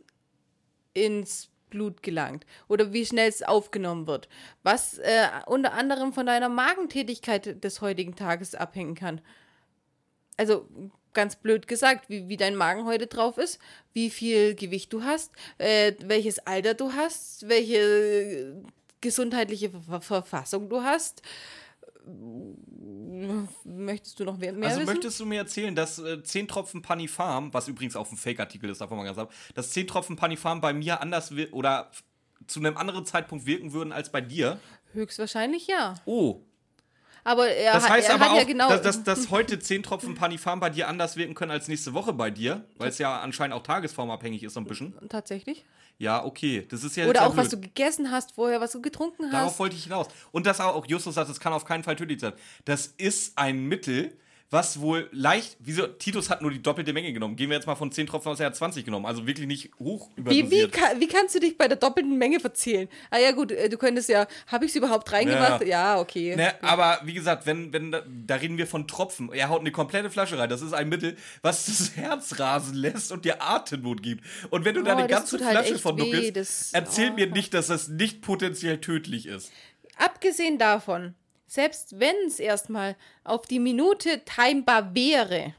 ins 0.92 1.48
Blut 1.70 2.02
gelangt 2.02 2.44
oder 2.68 2.92
wie 2.92 3.06
schnell 3.06 3.28
es 3.28 3.42
aufgenommen 3.42 4.06
wird. 4.06 4.28
Was 4.62 4.98
äh, 4.98 5.28
unter 5.46 5.72
anderem 5.72 6.12
von 6.12 6.26
deiner 6.26 6.48
Magentätigkeit 6.48 7.62
des 7.62 7.80
heutigen 7.80 8.16
Tages 8.16 8.54
abhängen 8.54 8.94
kann. 8.94 9.20
Also 10.36 10.66
ganz 11.12 11.36
blöd 11.36 11.66
gesagt, 11.66 12.08
wie, 12.08 12.28
wie 12.28 12.36
dein 12.36 12.56
Magen 12.56 12.84
heute 12.86 13.06
drauf 13.06 13.38
ist, 13.38 13.58
wie 13.92 14.10
viel 14.10 14.54
Gewicht 14.54 14.92
du 14.92 15.02
hast, 15.02 15.32
äh, 15.58 15.92
welches 16.04 16.38
Alter 16.46 16.74
du 16.74 16.92
hast, 16.92 17.48
welche 17.48 17.76
äh, 17.76 18.54
gesundheitliche 19.00 19.70
Ver 19.70 20.00
Verfassung 20.00 20.68
du 20.68 20.82
hast. 20.82 21.22
Möchtest 23.64 24.18
du 24.20 24.24
noch 24.24 24.38
mehr, 24.38 24.52
mehr 24.52 24.68
Also 24.68 24.80
wissen? 24.80 24.90
möchtest 24.92 25.20
du 25.20 25.26
mir 25.26 25.38
erzählen, 25.38 25.74
dass 25.74 25.98
äh, 25.98 26.22
10 26.22 26.48
Tropfen 26.48 26.82
Panifarm, 26.82 27.52
was 27.52 27.68
übrigens 27.68 27.96
auch 27.96 28.10
ein 28.10 28.16
Fake-Artikel 28.16 28.70
ist, 28.70 28.80
davon 28.80 28.96
mal 28.98 29.04
ganz 29.04 29.18
ab, 29.18 29.32
dass 29.54 29.70
10 29.70 29.86
Tropfen 29.86 30.16
Panifarm 30.16 30.60
bei 30.60 30.72
mir 30.72 31.00
anders 31.00 31.32
oder 31.52 31.90
zu 32.46 32.60
einem 32.60 32.76
anderen 32.76 33.04
Zeitpunkt 33.06 33.46
wirken 33.46 33.72
würden 33.72 33.92
als 33.92 34.10
bei 34.10 34.20
dir? 34.20 34.58
Höchstwahrscheinlich 34.92 35.66
ja. 35.66 35.94
Oh. 36.04 36.40
Aber 37.22 37.48
er, 37.48 37.74
Das 37.74 37.84
hat- 37.84 37.90
heißt 37.90 38.08
er 38.08 38.14
aber 38.14 38.24
hat 38.24 38.30
auch, 38.32 38.36
ja 38.38 38.44
genau. 38.44 38.68
dass, 38.70 38.80
dass, 38.82 39.04
dass 39.04 39.30
heute 39.30 39.58
10 39.58 39.82
Tropfen 39.82 40.14
Panifarm 40.14 40.58
bei 40.58 40.70
dir 40.70 40.88
anders 40.88 41.16
wirken 41.16 41.34
können 41.34 41.50
als 41.50 41.68
nächste 41.68 41.92
Woche 41.92 42.12
bei 42.14 42.30
dir, 42.30 42.64
weil 42.78 42.88
es 42.88 42.98
ja 42.98 43.20
anscheinend 43.20 43.54
auch 43.54 43.62
tagesformabhängig 43.62 44.42
ist 44.42 44.54
so 44.54 44.60
ein 44.60 44.66
bisschen. 44.66 44.94
tatsächlich. 45.10 45.64
Ja, 46.00 46.24
okay. 46.24 46.66
Das 46.66 46.82
ist 46.82 46.96
ja 46.96 47.06
Oder 47.06 47.26
auch, 47.26 47.32
ja 47.32 47.36
was 47.36 47.50
blöd. 47.50 47.62
du 47.62 47.68
gegessen 47.68 48.10
hast 48.10 48.32
vorher, 48.32 48.58
was 48.58 48.72
du 48.72 48.80
getrunken 48.80 49.24
hast. 49.26 49.34
Darauf 49.34 49.58
wollte 49.58 49.76
ich 49.76 49.84
hinaus. 49.84 50.06
Und 50.32 50.46
das 50.46 50.58
auch, 50.58 50.74
auch 50.74 50.86
Justus 50.86 51.14
sagt, 51.14 51.28
es 51.28 51.38
kann 51.38 51.52
auf 51.52 51.66
keinen 51.66 51.84
Fall 51.84 51.94
tödlich 51.94 52.20
sein. 52.20 52.32
Das 52.64 52.86
ist 52.86 53.36
ein 53.36 53.66
Mittel, 53.68 54.16
was 54.50 54.80
wohl 54.80 55.08
leicht. 55.12 55.56
Wieso? 55.60 55.86
Titus 55.86 56.28
hat 56.28 56.42
nur 56.42 56.50
die 56.50 56.60
doppelte 56.60 56.92
Menge 56.92 57.12
genommen. 57.12 57.36
Gehen 57.36 57.50
wir 57.50 57.56
jetzt 57.56 57.66
mal 57.66 57.76
von 57.76 57.92
10 57.92 58.08
Tropfen 58.08 58.32
aus, 58.32 58.40
er 58.40 58.46
hat 58.46 58.56
20 58.56 58.84
genommen. 58.84 59.06
Also 59.06 59.26
wirklich 59.26 59.46
nicht 59.46 59.70
hoch 59.78 60.10
wie, 60.16 60.24
wie, 60.30 60.38
überdosiert. 60.40 60.72
ka- 60.72 60.94
wie 60.98 61.06
kannst 61.06 61.34
du 61.36 61.38
dich 61.40 61.56
bei 61.56 61.68
der 61.68 61.76
doppelten 61.76 62.18
Menge 62.18 62.40
verzählen? 62.40 62.88
Ah 63.10 63.18
ja, 63.18 63.30
gut, 63.30 63.52
äh, 63.52 63.68
du 63.68 63.78
könntest 63.78 64.08
ja, 64.08 64.26
habe 64.48 64.64
ich 64.64 64.72
es 64.72 64.76
überhaupt 64.76 65.12
reingemacht? 65.12 65.62
Ja. 65.62 65.94
Ja, 65.94 66.00
okay. 66.00 66.34
Ne, 66.34 66.52
aber 66.62 67.00
wie 67.04 67.14
gesagt, 67.14 67.46
wenn, 67.46 67.72
wenn 67.72 67.92
da, 67.92 68.02
da 68.26 68.34
reden 68.34 68.58
wir 68.58 68.66
von 68.66 68.88
Tropfen. 68.88 69.32
Er 69.32 69.48
haut 69.50 69.60
eine 69.60 69.70
komplette 69.70 70.10
Flasche 70.10 70.36
rein. 70.38 70.50
Das 70.50 70.62
ist 70.62 70.72
ein 70.72 70.88
Mittel, 70.88 71.16
was 71.42 71.66
das 71.66 71.92
Herz 71.96 72.38
rasen 72.40 72.74
lässt 72.74 73.12
und 73.12 73.24
dir 73.24 73.40
Atemnot 73.42 74.02
gibt. 74.02 74.24
Und 74.50 74.64
wenn 74.64 74.74
du 74.74 74.82
da 74.82 74.94
Oh, 74.94 74.98
eine 74.98 75.06
das 75.08 75.18
ganze 75.30 75.44
halt 75.44 75.50
Flasche 75.52 75.74
echt 75.74 75.82
von 75.82 75.96
weh, 75.96 76.30
das- 76.32 76.70
erzähl 76.72 77.10
oh. 77.10 77.14
mir 77.14 77.28
nicht, 77.28 77.54
dass 77.54 77.68
das 77.68 77.86
nicht 77.88 78.20
potenziell 78.20 78.78
tödlich 78.80 79.26
ist. 79.26 79.52
Abgesehen 79.96 80.58
davon, 80.58 81.14
selbst 81.50 81.98
wenn 81.98 82.14
es 82.28 82.38
erstmal 82.38 82.94
auf 83.24 83.44
die 83.44 83.58
Minute 83.58 84.22
timebar 84.24 84.94
wäre, 84.94 85.52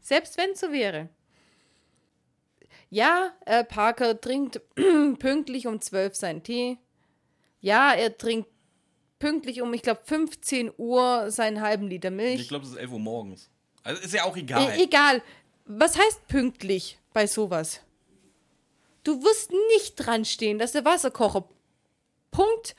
selbst 0.00 0.38
wenn 0.38 0.52
es 0.52 0.60
so 0.60 0.72
wäre, 0.72 1.10
ja, 2.88 3.34
äh, 3.44 3.64
Parker 3.64 4.18
trinkt 4.18 4.62
pünktlich 5.18 5.66
um 5.66 5.78
12 5.78 6.14
seinen 6.14 6.42
Tee. 6.42 6.78
Ja, 7.60 7.92
er 7.92 8.16
trinkt 8.16 8.48
pünktlich 9.18 9.60
um, 9.60 9.74
ich 9.74 9.82
glaube, 9.82 10.00
15 10.04 10.72
Uhr 10.78 11.30
seinen 11.30 11.60
halben 11.60 11.86
Liter 11.86 12.10
Milch. 12.10 12.40
Ich 12.40 12.48
glaube, 12.48 12.64
es 12.64 12.70
ist 12.70 12.78
11 12.78 12.92
Uhr 12.92 12.98
morgens. 12.98 13.50
Also 13.82 14.00
ist 14.00 14.14
ja 14.14 14.24
auch 14.24 14.38
egal. 14.38 14.70
E 14.70 14.84
egal. 14.84 15.22
Was 15.66 15.98
heißt 15.98 16.28
pünktlich 16.28 16.98
bei 17.12 17.26
sowas? 17.26 17.82
Du 19.04 19.22
wirst 19.22 19.52
nicht 19.76 19.96
dran 19.96 20.24
stehen, 20.24 20.58
dass 20.58 20.72
der 20.72 20.86
Wasserkocher 20.86 21.46
Punkt. 22.30 22.74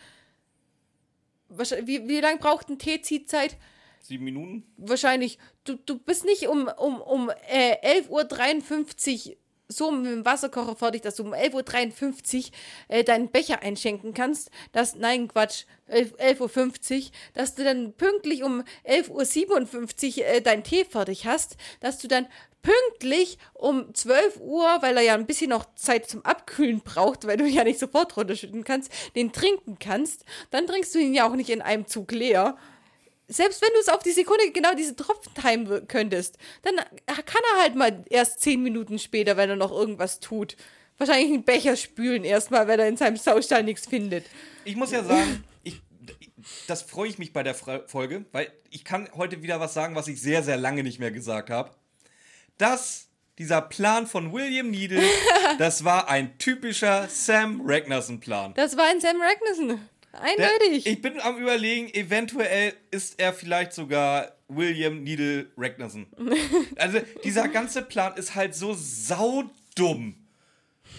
Wie, 1.49 2.07
wie 2.07 2.19
lange 2.19 2.39
braucht 2.39 2.69
ein 2.69 2.79
Teeziehzeit? 2.79 3.57
Sieben 4.01 4.23
Minuten? 4.23 4.63
Wahrscheinlich. 4.77 5.37
Du, 5.63 5.75
du 5.75 5.99
bist 5.99 6.25
nicht 6.25 6.47
um, 6.47 6.67
um, 6.77 7.01
um 7.01 7.29
äh, 7.49 8.01
11.53 8.01 9.29
Uhr 9.29 9.35
so 9.71 9.91
mit 9.91 10.11
dem 10.11 10.25
Wasserkocher 10.25 10.75
fertig, 10.75 11.03
dass 11.03 11.15
du 11.15 11.23
um 11.23 11.33
11.53 11.33 12.37
Uhr 12.37 12.51
äh, 12.87 13.03
deinen 13.03 13.29
Becher 13.29 13.61
einschenken 13.61 14.13
kannst. 14.15 14.49
Das, 14.71 14.95
nein, 14.95 15.27
Quatsch, 15.27 15.65
11 15.87 16.15
11.50 16.15 16.97
Uhr, 16.97 17.11
dass 17.35 17.53
du 17.53 17.63
dann 17.63 17.93
pünktlich 17.93 18.43
um 18.43 18.63
11.57 18.83 20.17
Uhr 20.17 20.25
äh, 20.25 20.41
deinen 20.41 20.63
Tee 20.63 20.85
fertig 20.85 21.25
hast, 21.25 21.55
dass 21.81 21.99
du 21.99 22.07
dann 22.07 22.27
pünktlich 22.61 23.37
um 23.53 23.93
12 23.93 24.37
Uhr, 24.39 24.77
weil 24.81 24.97
er 24.97 25.03
ja 25.03 25.13
ein 25.13 25.27
bisschen 25.27 25.49
noch 25.49 25.73
Zeit 25.75 26.09
zum 26.09 26.25
Abkühlen 26.25 26.81
braucht, 26.81 27.25
weil 27.25 27.37
du 27.37 27.45
ihn 27.45 27.55
ja 27.55 27.63
nicht 27.63 27.79
sofort 27.79 28.15
runterschütten 28.17 28.63
kannst, 28.63 28.91
den 29.15 29.31
trinken 29.31 29.77
kannst. 29.79 30.25
Dann 30.51 30.67
trinkst 30.67 30.93
du 30.93 30.99
ihn 30.99 31.13
ja 31.13 31.27
auch 31.27 31.35
nicht 31.35 31.49
in 31.49 31.61
einem 31.61 31.87
Zug 31.87 32.11
leer 32.11 32.57
selbst 33.29 33.61
wenn 33.61 33.69
du 33.73 33.79
es 33.79 33.89
auf 33.89 34.01
die 34.01 34.11
Sekunde 34.11 34.51
genau 34.51 34.73
diesen 34.73 34.97
Tropfen 34.97 35.31
timen 35.35 35.87
könntest, 35.87 36.37
dann 36.63 36.77
kann 37.05 37.41
er 37.53 37.61
halt 37.61 37.75
mal 37.75 38.03
erst 38.09 38.41
zehn 38.41 38.61
Minuten 38.61 38.97
später, 38.97 39.37
wenn 39.37 39.51
er 39.51 39.55
noch 39.55 39.71
irgendwas 39.71 40.19
tut. 40.19 40.57
Wahrscheinlich 40.97 41.31
einen 41.31 41.43
Becher 41.43 41.75
spülen 41.77 42.23
erstmal, 42.23 42.67
wenn 42.67 42.79
er 42.79 42.87
in 42.87 42.97
seinem 42.97 43.17
Saustall 43.17 43.63
nichts 43.63 43.85
findet. 43.85 44.25
Ich 44.65 44.75
muss 44.75 44.91
ja 44.91 45.03
sagen, 45.03 45.43
das 46.67 46.81
freue 46.81 47.09
ich 47.09 47.19
mich 47.19 47.31
bei 47.31 47.43
der 47.43 47.53
Folge, 47.53 48.25
weil 48.31 48.51
ich 48.69 48.83
kann 48.83 49.07
heute 49.15 49.41
wieder 49.43 49.59
was 49.59 49.73
sagen, 49.73 49.95
was 49.95 50.07
ich 50.07 50.19
sehr, 50.19 50.43
sehr 50.43 50.57
lange 50.57 50.83
nicht 50.83 50.99
mehr 50.99 51.11
gesagt 51.11 51.49
habe. 51.49 51.71
Dass 52.59 53.07
dieser 53.39 53.61
Plan 53.61 54.05
von 54.05 54.31
William 54.33 54.69
Needle, 54.69 55.01
das 55.57 55.83
war 55.83 56.09
ein 56.09 56.37
typischer 56.37 57.07
Sam 57.07 57.61
Ragnarsson-Plan. 57.65 58.53
Das 58.53 58.77
war 58.77 58.85
ein 58.85 58.99
Sam 58.99 59.15
Ragnarsson. 59.19 59.79
Eindeutig. 60.11 60.83
Der, 60.83 60.93
ich 60.93 61.01
bin 61.01 61.19
am 61.21 61.37
überlegen, 61.37 61.93
eventuell 61.93 62.73
ist 62.91 63.19
er 63.19 63.33
vielleicht 63.33 63.73
sogar 63.73 64.35
William 64.49 65.03
Needle 65.03 65.47
Ragnarsson. 65.55 66.07
also 66.75 66.99
dieser 67.23 67.47
ganze 67.47 67.81
Plan 67.81 68.15
ist 68.17 68.35
halt 68.35 68.55
so 68.55 68.73
saudumm. 68.73 70.15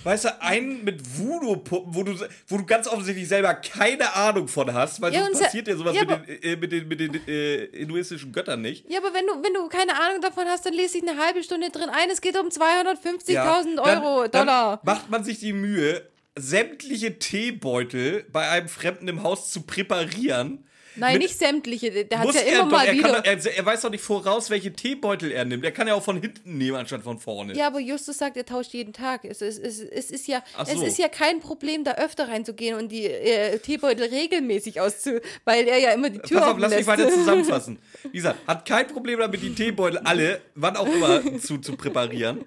Weißt 0.03 0.25
du, 0.25 0.41
einen 0.41 0.83
mit 0.83 1.19
Voodoo-Puppen, 1.19 1.95
wo 1.95 2.03
du, 2.03 2.15
wo 2.49 2.57
du 2.57 2.65
ganz 2.65 2.87
offensichtlich 2.89 3.29
selber 3.29 3.55
keine 3.55 4.15
Ahnung 4.15 4.49
von 4.49 4.73
hast, 4.73 5.01
weil 5.01 5.13
ja, 5.13 5.25
sonst 5.25 5.41
passiert 5.41 5.69
ja 5.69 5.77
sowas 5.77 5.95
ja, 5.95 6.05
mit, 6.05 6.27
den, 6.27 6.43
äh, 6.43 6.57
mit 6.57 6.73
den, 6.73 6.89
mit 6.89 7.01
den 7.01 7.29
äh, 7.29 7.69
hinduistischen 7.77 8.33
Göttern 8.33 8.63
nicht. 8.63 8.91
Ja, 8.91 8.99
aber 8.99 9.13
wenn 9.13 9.27
du, 9.27 9.43
wenn 9.43 9.53
du 9.53 9.69
keine 9.69 9.95
Ahnung 10.01 10.23
davon 10.23 10.45
hast, 10.47 10.65
dann 10.65 10.73
lese 10.73 10.99
ich 10.99 11.09
eine 11.09 11.23
halbe 11.23 11.43
Stunde 11.43 11.71
drin 11.71 11.91
ein. 11.91 12.09
Es 12.11 12.21
geht 12.21 12.39
um 12.39 12.49
250.000 12.49 13.33
ja, 13.33 13.63
Euro, 13.77 14.27
dann, 14.29 14.47
Dollar. 14.47 14.81
Dann 14.83 14.95
macht 14.95 15.11
man 15.11 15.23
sich 15.23 15.39
die 15.39 15.53
Mühe, 15.53 16.09
sämtliche 16.35 17.19
Teebeutel 17.19 18.25
bei 18.33 18.49
einem 18.49 18.69
Fremden 18.69 19.09
im 19.09 19.23
Haus 19.23 19.51
zu 19.51 19.63
präparieren 19.63 20.65
Nein, 20.97 21.19
nicht 21.19 21.39
sämtliche. 21.39 22.05
Der 22.05 22.19
hat 22.19 22.35
ja 22.35 22.41
immer 22.41 22.65
mal 22.67 22.87
er 22.87 22.93
wieder. 22.95 23.23
Kann, 23.23 23.25
er, 23.25 23.57
er, 23.57 23.67
weiß 23.67 23.83
doch 23.83 23.91
nicht 23.91 24.03
voraus, 24.03 24.51
welche 24.51 24.73
Teebeutel 24.73 25.31
er 25.31 25.45
nimmt. 25.45 25.65
Er 25.65 25.73
kann 25.73 25.87
ja 25.87 25.95
auch 25.95 26.03
von 26.03 26.21
hinten 26.21 26.59
nehmen, 26.59 26.77
anstatt 26.77 27.03
von 27.03 27.19
vorne. 27.19 27.55
Ja, 27.55 27.69
aber 27.69 27.81
Justus 27.81 28.19
sagt, 28.19 28.37
er 28.37 28.45
tauscht 28.45 28.73
jeden 28.73 28.93
Tag. 28.93 29.25
Es, 29.25 29.41
es, 29.41 29.59
es, 29.59 29.81
es, 29.81 30.11
ist, 30.11 30.27
ja, 30.27 30.43
so. 30.57 30.73
es 30.73 30.83
ist 30.83 30.99
ja 30.99 31.09
kein 31.09 31.41
Problem, 31.41 31.85
da 31.85 31.95
öfter 31.95 32.29
reinzugehen 32.29 32.77
und 32.77 32.91
die 32.91 33.07
äh, 33.07 33.59
Teebeutel 33.59 34.07
regelmäßig 34.07 34.81
auszu... 34.81 35.21
Weil 35.45 35.67
er 35.67 35.79
ja 35.79 35.93
immer 35.93 36.11
die 36.11 36.19
Tür 36.19 36.41
Pass 36.41 36.51
auf, 36.51 36.59
lass 36.59 36.75
mich 36.75 36.87
weiter 36.87 37.09
zusammenfassen. 37.11 37.79
Wie 38.05 38.19
gesagt, 38.19 38.47
hat 38.47 38.67
kein 38.67 38.87
Problem 38.87 39.19
damit, 39.19 39.43
die 39.43 39.55
Teebeutel 39.55 39.99
alle, 39.99 40.41
wann 40.55 40.77
auch 40.77 40.87
immer, 40.87 41.23
zu, 41.41 41.59
zu 41.59 41.77
präparieren 41.77 42.45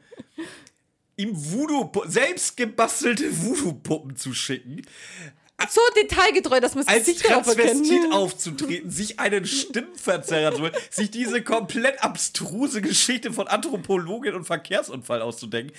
ihm 1.16 1.32
Voodoo, 1.34 1.92
selbst 2.06 2.58
gebastelte 2.58 3.26
Voodoo-Puppen 3.32 4.16
zu 4.16 4.34
schicken 4.34 4.82
so 5.70 5.82
detailgetreu, 5.96 6.60
dass 6.60 6.76
man 6.76 6.86
es 6.88 7.08
nicht 7.08 7.24
Transvestit 7.24 8.12
aufzutreten, 8.12 8.90
sich 8.90 9.20
einen 9.20 9.46
Stimmverzerrer 9.46 10.56
zu 10.56 10.62
holen, 10.64 10.74
sich 10.90 11.12
diese 11.12 11.42
komplett 11.44 12.04
abstruse 12.04 12.82
Geschichte 12.82 13.32
von 13.32 13.48
Anthropologin 13.48 14.34
und 14.34 14.46
Verkehrsunfall 14.46 15.22
auszudenken. 15.22 15.76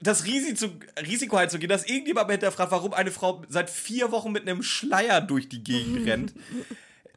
Das 0.00 0.24
Risiko, 0.24 0.72
Risiko 1.00 1.36
halt 1.36 1.50
zu 1.50 1.58
gehen, 1.58 1.68
dass 1.68 1.86
irgendjemand 1.86 2.30
hinterfragt, 2.30 2.70
warum 2.70 2.94
eine 2.94 3.10
Frau 3.10 3.42
seit 3.48 3.68
vier 3.68 4.12
Wochen 4.12 4.32
mit 4.32 4.42
einem 4.42 4.62
Schleier 4.62 5.20
durch 5.20 5.48
die 5.48 5.62
Gegend 5.62 6.06
rennt. 6.08 6.32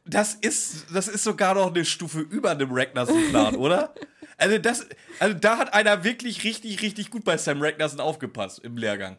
Das 0.04 0.34
ist, 0.34 0.86
das 0.92 1.06
ist 1.06 1.22
sogar 1.22 1.54
noch 1.54 1.72
eine 1.72 1.84
Stufe 1.84 2.20
über 2.20 2.50
einem 2.50 2.72
Ragnarsson-Plan, 2.72 3.54
oder? 3.54 3.94
Also, 4.36 4.58
das, 4.58 4.86
also 5.20 5.38
da 5.38 5.58
hat 5.58 5.72
einer 5.74 6.02
wirklich 6.02 6.42
richtig, 6.42 6.82
richtig 6.82 7.10
gut 7.10 7.24
bei 7.24 7.36
Sam 7.36 7.62
Ragnarsson 7.62 8.00
aufgepasst 8.00 8.58
im 8.64 8.76
Lehrgang. 8.76 9.16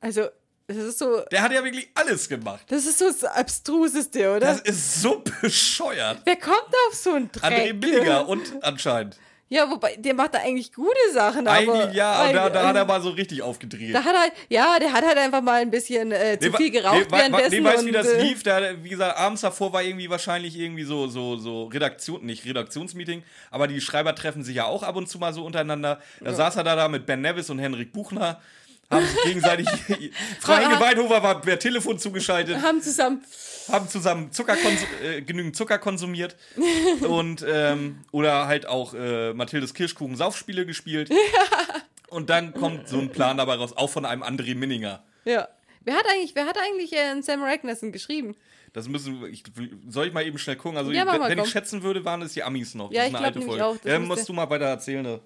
Also, 0.00 0.28
das 0.68 0.76
ist 0.78 0.98
so. 0.98 1.22
Der 1.30 1.42
hat 1.42 1.52
ja 1.52 1.62
wirklich 1.62 1.88
alles 1.94 2.28
gemacht. 2.28 2.64
Das 2.68 2.86
ist 2.86 2.98
so 2.98 3.06
das 3.06 3.22
Abstruseste, 3.24 4.30
oder? 4.30 4.40
Das 4.40 4.60
ist 4.60 5.00
so 5.00 5.22
bescheuert. 5.40 6.22
Wer 6.24 6.36
kommt 6.36 6.74
auf 6.88 6.94
so 6.94 7.12
einen 7.12 7.30
Dreck? 7.30 7.44
André 7.44 7.72
Milliger 7.72 8.28
und 8.28 8.52
anscheinend. 8.62 9.16
Ja, 9.48 9.70
wobei, 9.70 9.94
der 9.94 10.12
macht 10.12 10.34
da 10.34 10.38
eigentlich 10.38 10.72
gute 10.72 10.90
Sachen. 11.12 11.46
Eigentlich 11.46 11.94
ja, 11.94 12.26
und 12.26 12.34
da, 12.34 12.50
da 12.50 12.66
hat 12.66 12.74
er 12.74 12.84
mal 12.84 13.00
so 13.00 13.10
richtig 13.10 13.42
aufgedreht. 13.42 13.94
Da 13.94 14.02
hat 14.02 14.12
er, 14.12 14.32
ja, 14.48 14.76
der 14.80 14.92
hat 14.92 15.06
halt 15.06 15.16
einfach 15.18 15.40
mal 15.40 15.60
ein 15.60 15.70
bisschen 15.70 16.10
äh, 16.10 16.36
zu 16.40 16.50
nee, 16.50 16.56
viel 16.56 16.70
geraucht 16.72 17.06
nee, 17.12 17.16
währenddessen. 17.16 17.62
Nee, 17.62 17.64
weißt 17.64 17.82
du, 17.82 17.86
wie 17.86 17.92
das 17.92 18.08
äh, 18.08 18.22
lief? 18.22 18.42
Der, 18.42 18.82
wie 18.82 18.88
gesagt, 18.88 19.16
abends 19.16 19.42
davor 19.42 19.72
war 19.72 19.84
irgendwie 19.84 20.10
wahrscheinlich 20.10 20.58
irgendwie 20.58 20.82
so, 20.82 21.06
so, 21.06 21.36
so 21.36 21.66
Redaktion, 21.66 22.26
nicht 22.26 22.44
Redaktionsmeeting, 22.44 23.22
aber 23.52 23.68
die 23.68 23.80
Schreiber 23.80 24.16
treffen 24.16 24.42
sich 24.42 24.56
ja 24.56 24.64
auch 24.64 24.82
ab 24.82 24.96
und 24.96 25.08
zu 25.08 25.20
mal 25.20 25.32
so 25.32 25.44
untereinander. 25.44 26.00
Da 26.18 26.30
ja. 26.30 26.34
saß 26.34 26.56
er 26.56 26.64
da, 26.64 26.74
da 26.74 26.88
mit 26.88 27.06
Ben 27.06 27.20
Nevis 27.20 27.48
und 27.48 27.60
Henrik 27.60 27.92
Buchner 27.92 28.40
haben 28.90 29.06
sich 29.06 29.22
gegenseitig. 29.24 29.68
Frau 30.40 30.52
Weidhofer 30.54 31.22
war 31.22 31.40
per 31.40 31.58
Telefon 31.58 31.98
zugeschaltet. 31.98 32.62
Haben 32.62 32.80
zusammen. 32.80 33.24
Haben 33.70 33.88
zusammen 33.88 34.32
Zucker 34.32 34.56
äh, 35.02 35.22
genügend 35.22 35.56
Zucker 35.56 35.78
konsumiert. 35.78 36.36
und, 37.00 37.44
ähm, 37.48 38.04
oder 38.12 38.46
halt 38.46 38.66
auch 38.66 38.94
äh, 38.94 39.32
Mathildes 39.34 39.74
Kirschkuchen-Saufspiele 39.74 40.66
gespielt. 40.66 41.10
Ja. 41.32 41.82
Und 42.08 42.30
dann 42.30 42.54
kommt 42.54 42.88
so 42.88 42.98
ein 42.98 43.10
Plan 43.10 43.36
dabei 43.36 43.56
raus, 43.56 43.76
auch 43.76 43.90
von 43.90 44.04
einem 44.04 44.22
André 44.22 44.54
Minninger. 44.54 45.02
Ja. 45.24 45.48
Wer 45.80 45.96
hat 45.96 46.06
eigentlich, 46.08 46.34
wer 46.34 46.46
hat 46.46 46.56
eigentlich 46.56 46.92
äh, 46.92 47.20
Sam 47.20 47.42
Ragnarsson 47.42 47.90
geschrieben? 47.90 48.36
Das 48.72 48.88
müssen 48.88 49.24
ich, 49.26 49.42
soll 49.88 50.06
ich 50.06 50.12
mal 50.12 50.24
eben 50.24 50.38
schnell 50.38 50.56
gucken? 50.56 50.78
Also, 50.78 50.92
ja, 50.92 51.04
wenn, 51.06 51.20
wenn 51.20 51.44
ich 51.44 51.50
schätzen 51.50 51.82
würde, 51.82 52.04
waren 52.04 52.22
es 52.22 52.32
die 52.32 52.42
Amis 52.42 52.74
noch. 52.74 52.92
Ja, 52.92 53.00
das 53.00 53.06
ist 53.06 53.10
ich 53.10 53.16
eine 53.16 53.26
alte 53.26 53.40
Folge. 53.40 53.64
Auch, 53.64 53.76
ja, 53.84 53.98
musst 53.98 54.28
du 54.28 54.32
mal 54.32 54.48
weiter 54.48 54.66
erzählen. 54.66 55.02
Ne? 55.02 55.20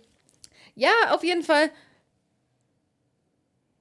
Ja, 0.74 0.93
auf 1.11 1.23
jeden 1.23 1.43
Fall 1.43 1.70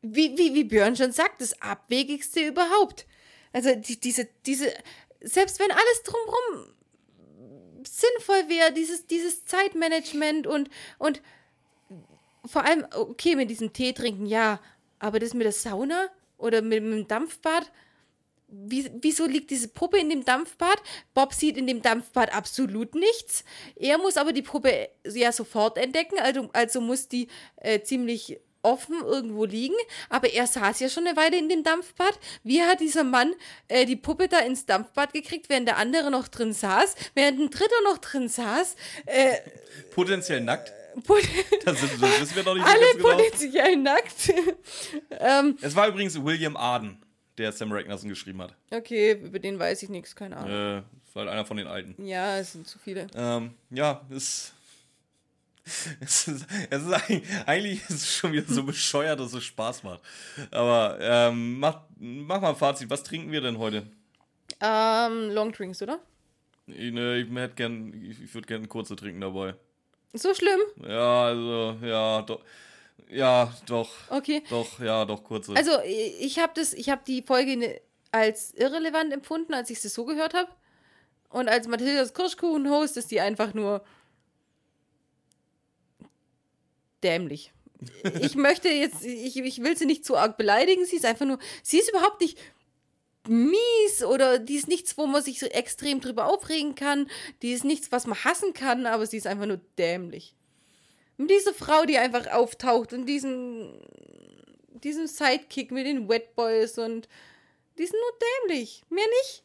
wie, 0.02 0.38
wie, 0.38 0.54
wie 0.54 0.64
Björn 0.64 0.96
schon 0.96 1.12
sagt, 1.12 1.42
das 1.42 1.62
Abwegigste 1.62 2.42
überhaupt. 2.42 3.06
Also 3.52 3.76
die, 3.76 4.00
diese, 4.00 4.28
diese, 4.46 4.72
selbst 5.22 5.60
wenn 5.60 5.72
alles 5.72 6.04
drumherum 6.04 6.74
sinnvoll 7.86 8.50
wäre, 8.50 8.72
dieses, 8.74 9.08
dieses 9.08 9.46
Zeitmanagement 9.46 10.48
und, 10.48 10.70
und 10.98 11.22
vor 12.46 12.66
allem, 12.66 12.86
okay, 12.94 13.36
mit 13.36 13.50
diesem 13.50 13.74
Tee 13.74 13.94
trinken, 13.94 14.26
ja, 14.26 14.60
aber 15.00 15.20
das 15.20 15.34
mit 15.34 15.46
der 15.46 15.52
Sauna 15.52 16.08
oder 16.38 16.62
mit, 16.62 16.84
mit 16.84 16.94
dem 16.94 17.08
Dampfbad, 17.08 17.72
wie, 18.52 18.90
wieso 19.02 19.26
liegt 19.26 19.52
diese 19.52 19.68
Puppe 19.68 20.00
in 20.00 20.10
dem 20.10 20.26
Dampfbad? 20.26 20.82
Bob 21.14 21.34
sieht 21.34 21.56
in 21.56 21.68
dem 21.68 21.84
Dampfbad 21.84 22.34
absolut 22.34 22.96
nichts. 22.96 23.44
Er 23.76 24.00
muss 24.00 24.18
aber 24.18 24.34
die 24.34 24.42
Puppe 24.42 24.90
ja 25.06 25.32
sofort 25.32 25.78
entdecken, 25.78 26.18
also, 26.20 26.50
also 26.54 26.82
muss 26.82 27.08
die 27.08 27.28
äh, 27.58 27.82
ziemlich 27.82 28.40
offen 28.62 29.02
irgendwo 29.02 29.46
liegen, 29.46 29.76
aber 30.10 30.32
er 30.32 30.48
saß 30.48 30.80
ja 30.80 30.90
schon 30.90 31.08
eine 31.08 31.16
Weile 31.18 31.38
in 31.38 31.50
dem 31.50 31.64
Dampfbad. 31.64 32.20
Wie 32.44 32.62
hat 32.62 32.80
dieser 32.80 33.04
Mann 33.04 33.34
äh, 33.68 33.86
die 33.86 33.96
Puppe 33.96 34.28
da 34.28 34.40
ins 34.40 34.66
Dampfbad 34.66 35.14
gekriegt, 35.14 35.50
während 35.50 35.68
der 35.68 35.78
andere 35.78 36.12
noch 36.12 36.28
drin 36.28 36.54
saß, 36.54 36.96
während 37.16 37.40
ein 37.40 37.50
dritter 37.50 37.82
noch 37.86 37.98
drin 37.98 38.28
saß? 38.28 38.76
Äh, 39.06 39.38
Potenziell 39.92 40.42
nackt. 40.42 40.74
Pot 41.04 41.22
das, 41.66 41.84
ist, 41.84 42.02
das 42.02 42.22
wissen 42.22 42.36
wir 42.36 42.44
noch 42.44 42.56
nicht 42.56 42.66
Alle 42.66 42.86
genau. 42.96 43.10
potenziell 43.10 43.76
nackt. 43.78 44.34
ähm, 45.12 45.58
es 45.62 45.76
war 45.76 45.88
übrigens 45.88 46.22
William 46.22 46.58
Arden, 46.58 47.02
der 47.38 47.52
Sam 47.52 47.72
Ragnarsson 47.72 48.10
geschrieben 48.10 48.42
hat. 48.42 48.56
Okay, 48.72 49.14
über 49.14 49.40
den 49.40 49.60
weiß 49.60 49.84
ich 49.84 49.90
nichts, 49.90 50.16
keine 50.16 50.38
Ahnung. 50.38 50.80
Äh, 50.80 50.84
war 51.14 51.26
halt 51.26 51.30
einer 51.30 51.46
von 51.46 51.58
den 51.58 51.68
alten. 51.68 52.06
Ja, 52.06 52.38
es 52.38 52.54
sind 52.54 52.68
zu 52.68 52.80
viele. 52.80 53.08
Ähm, 53.16 53.54
ja, 53.70 54.06
ist 54.10 54.54
es 56.00 56.28
ist, 56.28 56.46
es 56.70 56.84
ist 56.84 56.94
eigentlich, 56.94 57.24
eigentlich 57.46 57.82
ist 57.82 57.90
es 57.92 58.16
schon 58.16 58.34
wieder 58.34 58.52
so 58.52 58.64
bescheuert, 58.64 59.20
dass 59.20 59.34
es 59.34 59.44
Spaß 59.44 59.84
macht. 59.84 60.02
Aber 60.52 60.98
ähm, 61.00 61.60
mach, 61.60 61.82
mach 61.98 62.42
mal 62.42 62.50
ein 62.50 62.56
Fazit. 62.56 62.90
Was 62.90 63.04
trinken 63.04 63.32
wir 63.32 63.42
denn 63.42 63.58
heute? 63.58 63.88
Ähm, 64.62 65.30
Long 65.30 65.52
Drinks, 65.52 65.82
oder? 65.82 66.00
Ich, 66.68 66.92
ne, 66.92 67.18
ich 67.18 67.30
hätte 67.34 67.56
gern, 67.56 67.94
ich, 67.94 68.22
ich 68.22 68.34
würde 68.34 68.48
gerne 68.48 68.68
kurze 68.68 68.96
trinken 68.96 69.22
dabei. 69.22 69.56
So 70.14 70.34
schlimm? 70.34 70.60
Ja, 70.88 71.26
also, 71.26 71.78
ja, 71.84 72.22
doch. 72.24 72.42
Ja, 73.10 73.52
doch. 73.68 73.90
Okay. 74.10 74.44
Doch, 74.50 74.80
ja, 74.80 75.06
doch, 75.06 75.24
kurze. 75.24 75.56
Also, 75.56 75.72
ich 75.84 76.38
habe 76.40 76.52
das, 76.56 76.74
ich 76.74 76.90
habe 76.90 77.02
die 77.08 77.22
Folge 77.22 77.58
ne, 77.58 77.82
als 78.12 78.54
irrelevant 78.54 79.14
empfunden, 79.14 79.54
als 79.54 79.70
ich 79.70 79.84
es 79.84 79.94
so 79.94 80.06
gehört 80.06 80.34
habe. 80.34 80.50
Und 81.30 81.48
als 81.48 81.68
Mathildas 81.68 82.14
Kirschkuchen-Host 82.14 82.98
ist 82.98 83.12
die 83.12 83.22
einfach 83.22 83.54
nur 83.54 83.84
dämlich. 87.04 87.54
Ich 88.22 88.36
möchte 88.36 88.68
jetzt, 88.70 89.06
ich, 89.06 89.38
ich 89.38 89.64
will 89.64 89.78
sie 89.78 89.86
nicht 89.86 90.06
zu 90.06 90.18
arg 90.18 90.38
beleidigen, 90.38 90.86
sie 90.86 90.98
ist 90.98 91.06
einfach 91.06 91.26
nur, 91.26 91.40
sie 91.64 91.80
ist 91.80 91.90
überhaupt 91.90 92.20
nicht 92.20 92.38
mies 93.28 94.04
oder 94.04 94.40
die 94.40 94.56
ist 94.56 94.68
nichts, 94.68 94.98
wo 94.98 95.06
man 95.06 95.24
sich 95.24 95.40
so 95.40 95.46
extrem 95.46 96.02
drüber 96.02 96.28
aufregen 96.28 96.76
kann. 96.76 97.10
Die 97.42 97.52
ist 97.52 97.64
nichts, 97.64 97.92
was 97.92 98.08
man 98.08 98.22
hassen 98.24 98.54
kann, 98.54 98.86
aber 98.86 99.06
sie 99.06 99.18
ist 99.18 99.28
einfach 99.28 99.46
nur 99.46 99.62
dämlich. 99.78 100.36
Und 101.18 101.30
diese 101.30 101.54
Frau, 101.54 101.86
die 101.86 101.98
einfach 101.98 102.28
auftaucht 102.28 102.94
und 102.94 103.06
diesen, 103.06 103.82
diesen 104.84 105.08
Sidekick 105.08 105.72
mit 105.72 105.86
den 105.86 106.08
Wet 106.10 106.36
Boys 106.36 106.78
und 106.78 107.08
die 107.78 107.86
sind 107.86 108.00
nur 108.00 108.20
dämlich. 108.48 108.84
Mehr 108.90 109.08
nicht. 109.22 109.44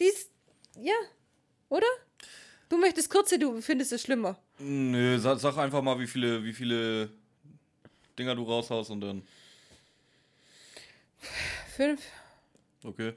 Die 0.00 0.04
ist, 0.04 0.30
ja, 0.78 0.94
oder? 1.68 1.86
Du 2.68 2.76
möchtest 2.76 3.10
kürzer, 3.10 3.38
du 3.38 3.60
findest 3.60 3.92
es 3.92 4.02
schlimmer. 4.02 4.38
Nö, 4.58 5.18
sag, 5.18 5.38
sag, 5.38 5.56
einfach 5.56 5.82
mal, 5.82 5.98
wie 6.00 6.06
viele, 6.06 6.44
wie 6.44 6.52
viele 6.52 7.10
Dinger 8.18 8.34
du 8.34 8.42
raushaust 8.42 8.90
und 8.90 9.00
dann. 9.00 9.22
Fünf. 11.76 12.00
Okay. 12.82 13.14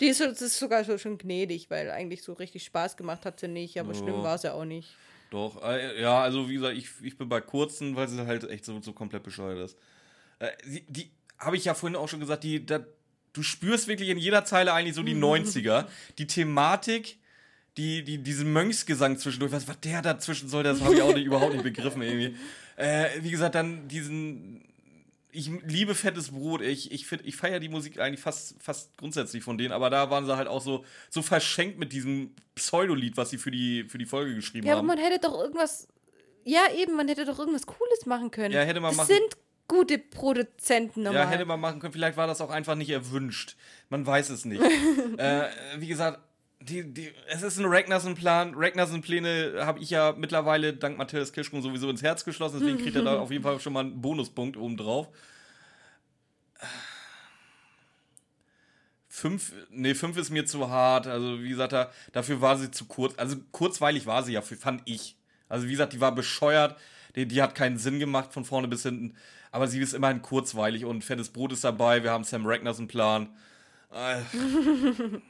Die 0.00 0.06
ist, 0.06 0.20
ist 0.20 0.58
sogar 0.58 0.84
so 0.84 0.98
schon 0.98 1.18
gnädig, 1.18 1.70
weil 1.70 1.90
eigentlich 1.90 2.22
so 2.22 2.32
richtig 2.32 2.64
Spaß 2.64 2.96
gemacht 2.96 3.24
hat 3.24 3.40
sie 3.40 3.48
nicht, 3.48 3.78
aber 3.78 3.94
schlimm 3.94 4.16
Ja. 4.16 4.22
war 4.22 4.34
es 4.34 4.42
ja 4.42 4.52
auch 4.52 4.64
nicht. 4.64 4.88
Doch, 5.30 5.62
äh, 5.62 6.00
ja, 6.00 6.20
also 6.20 6.48
wie 6.50 6.54
gesagt, 6.54 6.76
ich, 6.76 6.88
ich 7.02 7.16
bin 7.16 7.28
bei 7.28 7.40
kurzen, 7.40 7.96
weil 7.96 8.08
sie 8.08 8.26
halt 8.26 8.44
echt 8.50 8.64
so, 8.64 8.80
so 8.82 8.92
komplett 8.92 9.22
bescheuert 9.22 9.58
ist. 9.58 9.78
Äh, 10.40 10.50
die 10.66 10.84
die 10.88 11.10
habe 11.38 11.56
ich 11.56 11.64
ja 11.64 11.74
vorhin 11.74 11.96
auch 11.96 12.08
schon 12.08 12.20
gesagt, 12.20 12.44
die, 12.44 12.64
da, 12.66 12.80
du 13.32 13.42
spürst 13.42 13.88
wirklich 13.88 14.10
in 14.10 14.18
jeder 14.18 14.44
Zeile 14.44 14.72
eigentlich 14.74 14.94
so 14.94 15.02
die 15.02 15.14
90er. 15.16 15.86
Die 16.18 16.26
Thematik, 16.26 17.18
die, 17.76 18.04
die, 18.04 18.18
diesen 18.18 18.52
Mönchsgesang 18.52 19.16
zwischendurch, 19.18 19.52
was, 19.52 19.66
was 19.68 19.80
der 19.80 20.02
dazwischen 20.02 20.48
soll, 20.48 20.62
das 20.62 20.80
habe 20.82 20.94
ich 20.94 21.02
auch 21.02 21.14
nicht, 21.14 21.24
überhaupt 21.24 21.52
nicht 21.54 21.62
begriffen 21.64 22.02
irgendwie. 22.02 22.36
Äh, 22.76 23.06
wie 23.20 23.30
gesagt, 23.30 23.54
dann 23.54 23.88
diesen. 23.88 24.64
Ich 25.34 25.50
liebe 25.66 25.94
fettes 25.94 26.30
Brot. 26.32 26.60
Ich, 26.60 26.92
ich, 26.92 27.06
find- 27.06 27.24
ich 27.24 27.36
feiere 27.36 27.58
die 27.58 27.70
Musik 27.70 27.98
eigentlich 27.98 28.20
fast, 28.20 28.54
fast 28.62 28.94
grundsätzlich 28.98 29.42
von 29.42 29.56
denen, 29.56 29.72
aber 29.72 29.88
da 29.88 30.10
waren 30.10 30.26
sie 30.26 30.36
halt 30.36 30.46
auch 30.46 30.60
so, 30.60 30.84
so 31.08 31.22
verschenkt 31.22 31.78
mit 31.78 31.94
diesem 31.94 32.34
Pseudolied, 32.54 33.16
was 33.16 33.30
sie 33.30 33.38
für 33.38 33.50
die, 33.50 33.84
für 33.88 33.96
die 33.96 34.04
Folge 34.04 34.34
geschrieben 34.34 34.66
Ja, 34.66 34.74
aber 34.74 34.80
haben. 34.80 34.86
man 34.88 34.98
hätte 34.98 35.18
doch 35.20 35.40
irgendwas. 35.40 35.88
Ja, 36.44 36.60
eben, 36.76 36.96
man 36.96 37.08
hätte 37.08 37.24
doch 37.24 37.38
irgendwas 37.38 37.64
Cooles 37.66 38.04
machen 38.04 38.30
können. 38.30 38.52
Ja, 38.52 38.60
hätte 38.60 38.80
man 38.80 38.90
das 38.90 38.98
machen- 38.98 39.06
sind 39.08 39.36
gute 39.68 39.96
Produzenten 39.98 41.00
Ja, 41.04 41.12
normal. 41.12 41.28
hätte 41.30 41.44
man 41.46 41.60
machen 41.60 41.80
können. 41.80 41.94
Vielleicht 41.94 42.18
war 42.18 42.26
das 42.26 42.42
auch 42.42 42.50
einfach 42.50 42.74
nicht 42.74 42.90
erwünscht. 42.90 43.56
Man 43.88 44.04
weiß 44.04 44.28
es 44.28 44.44
nicht. 44.44 44.60
äh, 45.16 45.44
wie 45.78 45.86
gesagt, 45.86 46.20
die, 46.64 46.92
die, 46.92 47.12
es 47.28 47.42
ist 47.42 47.58
ein 47.58 47.66
Ragnarsson-Plan. 47.66 48.54
Ragnarsson-Pläne 48.56 49.64
habe 49.66 49.80
ich 49.80 49.90
ja 49.90 50.14
mittlerweile 50.16 50.72
dank 50.72 50.98
Matthias 50.98 51.32
Kirschkuhn 51.32 51.62
sowieso 51.62 51.88
ins 51.90 52.02
Herz 52.02 52.24
geschlossen. 52.24 52.60
Deswegen 52.60 52.78
kriegt 52.78 52.96
er 52.96 53.02
da 53.02 53.18
auf 53.20 53.30
jeden 53.30 53.42
Fall 53.42 53.60
schon 53.60 53.72
mal 53.72 53.80
einen 53.80 54.00
Bonuspunkt 54.00 54.56
oben 54.56 54.76
drauf. 54.76 55.08
Fünf, 59.08 59.52
nee, 59.70 59.94
fünf 59.94 60.16
ist 60.16 60.30
mir 60.30 60.46
zu 60.46 60.70
hart. 60.70 61.06
Also, 61.06 61.42
wie 61.42 61.50
gesagt, 61.50 61.72
da, 61.72 61.90
dafür 62.12 62.40
war 62.40 62.56
sie 62.56 62.70
zu 62.70 62.86
kurz. 62.86 63.18
Also, 63.18 63.36
kurzweilig 63.52 64.06
war 64.06 64.22
sie 64.22 64.32
ja, 64.32 64.42
fand 64.42 64.82
ich. 64.84 65.16
Also, 65.48 65.66
wie 65.66 65.72
gesagt, 65.72 65.92
die 65.92 66.00
war 66.00 66.14
bescheuert. 66.14 66.78
Die, 67.14 67.26
die 67.26 67.42
hat 67.42 67.54
keinen 67.54 67.78
Sinn 67.78 67.98
gemacht 67.98 68.32
von 68.32 68.44
vorne 68.44 68.68
bis 68.68 68.82
hinten. 68.82 69.14
Aber 69.50 69.68
sie 69.68 69.80
ist 69.80 69.92
immerhin 69.92 70.22
kurzweilig 70.22 70.84
und 70.84 71.04
fettes 71.04 71.28
Brot 71.28 71.52
ist 71.52 71.62
dabei. 71.62 72.02
Wir 72.02 72.10
haben 72.10 72.24
Sam 72.24 72.46
Ragnarsson 72.46 72.88
Plan. 72.88 73.28
Äh. 73.92 74.20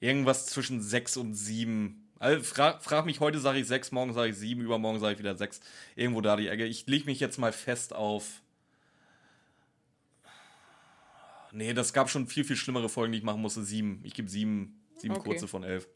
Irgendwas 0.00 0.46
zwischen 0.46 0.80
sechs 0.80 1.16
und 1.16 1.34
sieben. 1.34 2.08
Also 2.18 2.42
frag, 2.42 2.82
frag 2.82 3.06
mich, 3.06 3.20
heute 3.20 3.38
sage 3.38 3.58
ich 3.60 3.66
sechs, 3.66 3.92
morgen 3.92 4.12
sage 4.12 4.30
ich 4.30 4.36
sieben, 4.36 4.60
übermorgen 4.62 4.98
sage 4.98 5.14
ich 5.14 5.18
wieder 5.18 5.36
sechs. 5.36 5.60
Irgendwo 5.96 6.20
da 6.20 6.36
die 6.36 6.48
Ecke. 6.48 6.66
Ich 6.66 6.86
lege 6.86 7.04
mich 7.06 7.20
jetzt 7.20 7.38
mal 7.38 7.52
fest 7.52 7.94
auf. 7.94 8.42
Nee, 11.52 11.74
das 11.74 11.92
gab 11.92 12.08
schon 12.10 12.26
viel, 12.26 12.44
viel 12.44 12.56
schlimmere 12.56 12.88
Folgen, 12.88 13.12
die 13.12 13.18
ich 13.18 13.24
machen 13.24 13.40
musste. 13.42 13.62
Sieben. 13.62 14.00
Ich 14.04 14.14
gebe 14.14 14.28
sieben, 14.28 14.80
sieben 14.96 15.14
Okay. 15.16 15.30
kurze 15.30 15.48
von 15.48 15.64
elf. 15.64 15.88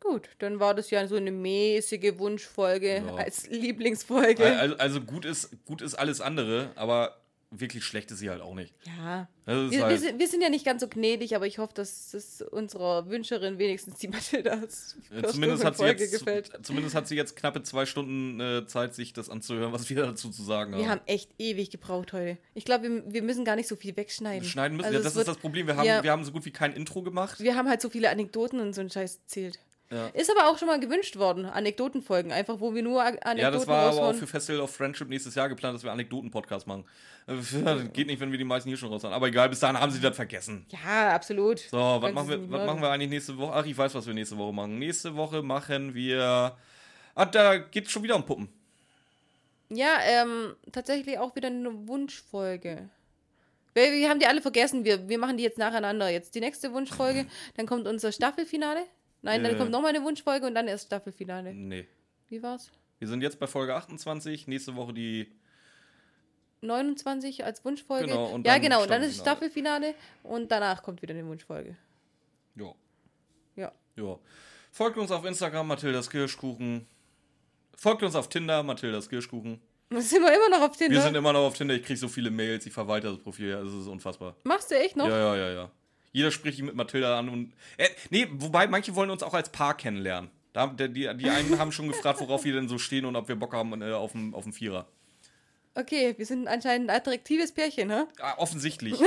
Gut, 0.00 0.28
dann 0.38 0.60
war 0.60 0.74
das 0.74 0.90
ja 0.90 1.06
so 1.06 1.16
eine 1.16 1.32
mäßige 1.32 2.18
Wunschfolge 2.18 2.98
Ja. 3.06 3.14
als 3.16 3.48
Lieblingsfolge. 3.48 4.44
Also, 4.44 4.76
also 4.76 5.00
gut, 5.00 5.24
ist, 5.24 5.50
gut 5.64 5.82
ist 5.82 5.94
alles 5.94 6.20
andere, 6.20 6.70
aber 6.76 7.20
wirklich 7.50 7.84
schlecht 7.84 8.10
ist 8.10 8.18
sie 8.18 8.30
halt 8.30 8.42
auch 8.42 8.54
nicht. 8.54 8.74
ja. 8.84 9.28
Ist 9.46 9.46
Wir, 9.46 9.70
wir, 9.70 9.84
halt, 9.84 10.00
sind, 10.00 10.18
wir 10.18 10.26
sind 10.26 10.40
ja 10.40 10.48
nicht 10.48 10.64
ganz 10.64 10.80
so 10.82 10.88
gnädig, 10.88 11.36
aber 11.36 11.46
ich 11.46 11.58
hoffe, 11.58 11.72
dass 11.74 12.12
es 12.14 12.42
unserer 12.42 13.08
Wünscherin 13.08 13.58
wenigstens 13.58 13.98
die 13.98 14.08
Mathildas 14.08 14.96
äh, 15.14 15.22
zumindest, 15.22 15.64
hat 15.64 15.76
sie 15.76 15.84
Folge 15.84 16.02
jetzt, 16.02 16.18
gefällt. 16.18 16.50
zumindest 16.62 16.96
hat 16.96 17.06
sie 17.06 17.14
jetzt 17.14 17.36
knappe 17.36 17.62
zwei 17.62 17.86
Stunden 17.86 18.40
äh, 18.40 18.66
Zeit, 18.66 18.96
sich 18.96 19.12
das 19.12 19.30
anzuhören, 19.30 19.72
was 19.72 19.88
wir 19.88 19.96
dazu 20.02 20.30
zu 20.30 20.42
sagen 20.42 20.72
haben. 20.74 20.80
Wir 20.80 20.90
haben 20.90 21.00
echt 21.06 21.30
ewig 21.38 21.70
gebraucht 21.70 22.12
heute. 22.12 22.38
Ich 22.54 22.64
glaube, 22.64 22.88
wir, 22.88 23.12
wir 23.12 23.22
müssen 23.22 23.44
gar 23.44 23.54
nicht 23.54 23.68
so 23.68 23.76
viel 23.76 23.96
wegschneiden. 23.96 24.48
schneiden 24.48 24.76
müssen. 24.76 24.86
Also 24.86 24.98
ja, 24.98 25.04
das 25.04 25.14
wird- 25.14 25.28
ist 25.28 25.34
das 25.34 25.38
Problem. 25.40 25.68
Wir 25.68 25.76
haben, 25.76 25.86
ja. 25.86 26.02
wir 26.02 26.10
haben 26.10 26.24
so 26.24 26.32
gut 26.32 26.44
wie 26.44 26.50
kein 26.50 26.72
Intro 26.72 27.02
gemacht. 27.02 27.38
Wir 27.38 27.54
haben 27.54 27.68
halt 27.68 27.80
so 27.80 27.88
viele 27.88 28.10
Anekdoten 28.10 28.58
und 28.58 28.74
so 28.74 28.80
einen 28.80 28.90
Scheiß 28.90 29.20
erzählt. 29.22 29.60
Ja. 29.90 30.08
Ist 30.08 30.30
aber 30.30 30.48
auch 30.48 30.58
schon 30.58 30.66
mal 30.66 30.80
gewünscht 30.80 31.16
worden, 31.16 31.46
Anekdotenfolgen, 31.46 32.32
einfach 32.32 32.58
wo 32.58 32.74
wir 32.74 32.82
nur 32.82 33.02
Anekdoten 33.02 33.38
Ja, 33.38 33.50
das 33.52 33.68
war 33.68 33.92
aber 33.92 34.08
auch 34.08 34.14
für 34.14 34.26
Festival 34.26 34.60
of 34.60 34.74
Friendship 34.74 35.08
nächstes 35.08 35.36
Jahr 35.36 35.48
geplant, 35.48 35.76
dass 35.76 35.84
wir 35.84 35.92
Anekdoten-Podcast 35.92 36.66
machen. 36.66 36.84
Das 37.26 37.54
geht 37.92 38.08
nicht, 38.08 38.20
wenn 38.20 38.30
wir 38.32 38.38
die 38.38 38.44
meisten 38.44 38.68
hier 38.68 38.78
schon 38.78 38.88
raus 38.88 39.04
haben. 39.04 39.12
Aber 39.12 39.28
egal, 39.28 39.48
bis 39.48 39.60
dahin 39.60 39.78
haben 39.78 39.92
sie 39.92 40.00
das 40.00 40.16
vergessen. 40.16 40.66
Ja, 40.70 41.14
absolut. 41.14 41.60
So, 41.60 41.76
was 41.76 42.12
machen, 42.12 42.28
wir, 42.28 42.50
was 42.50 42.66
machen 42.66 42.80
wir 42.80 42.90
eigentlich 42.90 43.10
nächste 43.10 43.36
Woche? 43.38 43.52
Ach, 43.52 43.66
ich 43.66 43.76
weiß, 43.76 43.94
was 43.94 44.06
wir 44.06 44.14
nächste 44.14 44.36
Woche 44.36 44.52
machen. 44.52 44.78
Nächste 44.78 45.14
Woche 45.14 45.42
machen 45.42 45.94
wir. 45.94 46.56
Ah, 47.14 47.24
da 47.24 47.58
geht 47.58 47.90
schon 47.90 48.02
wieder 48.02 48.16
um 48.16 48.26
Puppen. 48.26 48.48
Ja, 49.68 49.98
ähm, 50.02 50.54
tatsächlich 50.72 51.18
auch 51.18 51.34
wieder 51.34 51.48
eine 51.48 51.88
Wunschfolge. 51.88 52.88
Wir, 53.74 53.92
wir 53.92 54.08
haben 54.08 54.20
die 54.20 54.26
alle 54.26 54.40
vergessen. 54.40 54.84
Wir, 54.84 55.08
wir 55.08 55.18
machen 55.18 55.36
die 55.36 55.42
jetzt 55.42 55.58
nacheinander. 55.58 56.08
Jetzt 56.08 56.34
die 56.34 56.40
nächste 56.40 56.72
Wunschfolge, 56.72 57.26
dann 57.56 57.66
kommt 57.66 57.86
unser 57.86 58.10
Staffelfinale. 58.12 58.84
Nein, 59.26 59.42
dann 59.44 59.54
Äh. 59.54 59.58
kommt 59.58 59.70
nochmal 59.70 59.94
eine 59.94 60.02
Wunschfolge 60.04 60.46
und 60.46 60.54
dann 60.54 60.68
erst 60.68 60.86
Staffelfinale. 60.86 61.52
Nee. 61.54 61.86
Wie 62.28 62.42
war's? 62.42 62.70
Wir 62.98 63.08
sind 63.08 63.22
jetzt 63.22 63.38
bei 63.38 63.46
Folge 63.46 63.74
28. 63.74 64.46
Nächste 64.46 64.74
Woche 64.76 64.92
die. 64.94 65.30
29 66.62 67.44
als 67.44 67.64
Wunschfolge. 67.64 68.06
Genau, 68.06 68.26
und 68.26 68.46
ja, 68.46 68.58
genau. 68.58 68.82
Und 68.82 68.90
dann 68.90 69.02
ist 69.02 69.18
Staffelfinale. 69.20 69.94
Und 70.22 70.50
danach 70.50 70.82
kommt 70.82 71.02
wieder 71.02 71.14
eine 71.14 71.26
Wunschfolge. 71.26 71.76
Ja. 72.56 72.72
Ja. 73.56 73.72
Ja. 73.96 74.18
Folgt 74.72 74.96
uns 74.98 75.10
auf 75.10 75.24
Instagram, 75.24 75.66
Mathildas 75.68 76.08
Kirschkuchen. 76.10 76.86
Folgt 77.76 78.02
uns 78.02 78.14
auf 78.14 78.28
Tinder, 78.28 78.62
Mathildas 78.62 79.08
Kirschkuchen. 79.08 79.60
Sind 79.90 80.22
wir 80.22 80.34
immer 80.34 80.48
noch 80.48 80.68
auf 80.68 80.76
Tinder. 80.76 80.94
Wir 80.94 81.02
sind 81.02 81.14
immer 81.14 81.32
noch 81.32 81.46
auf 81.46 81.54
Tinder. 81.56 81.74
Ich 81.74 81.82
kriege 81.84 81.98
so 81.98 82.08
viele 82.08 82.30
Mails. 82.30 82.66
Ich 82.66 82.72
verwalte 82.72 83.06
das 83.08 83.18
Profil. 83.18 83.50
Ja, 83.50 83.62
das 83.62 83.72
ist 83.72 83.86
unfassbar. 83.86 84.34
Machst 84.42 84.70
du 84.70 84.74
echt 84.78 84.96
noch? 84.96 85.06
Ja, 85.06 85.16
ja, 85.18 85.36
ja, 85.36 85.50
ja. 85.52 85.70
Jeder 86.16 86.30
spricht 86.30 86.62
mit 86.62 86.74
Mathilda 86.74 87.18
an 87.18 87.28
und. 87.28 87.52
Äh, 87.76 87.90
nee, 88.08 88.26
wobei 88.30 88.66
manche 88.66 88.94
wollen 88.94 89.10
uns 89.10 89.22
auch 89.22 89.34
als 89.34 89.52
Paar 89.52 89.76
kennenlernen. 89.76 90.30
Da, 90.54 90.66
die, 90.68 90.88
die 90.88 91.28
einen 91.28 91.58
haben 91.58 91.72
schon 91.72 91.88
gefragt, 91.88 92.20
worauf 92.20 92.46
wir 92.46 92.54
denn 92.54 92.68
so 92.68 92.78
stehen 92.78 93.04
und 93.04 93.16
ob 93.16 93.28
wir 93.28 93.36
Bock 93.36 93.52
haben 93.52 93.82
äh, 93.82 93.92
auf 93.92 94.12
dem 94.12 94.34
auf 94.34 94.44
dem 94.44 94.54
Vierer. 94.54 94.88
Okay, 95.74 96.14
wir 96.16 96.24
sind 96.24 96.48
anscheinend 96.48 96.88
ein 96.88 96.96
attraktives 96.96 97.52
Pärchen, 97.52 97.90
hä? 97.90 98.04
Ah, 98.18 98.38
offensichtlich. 98.38 98.98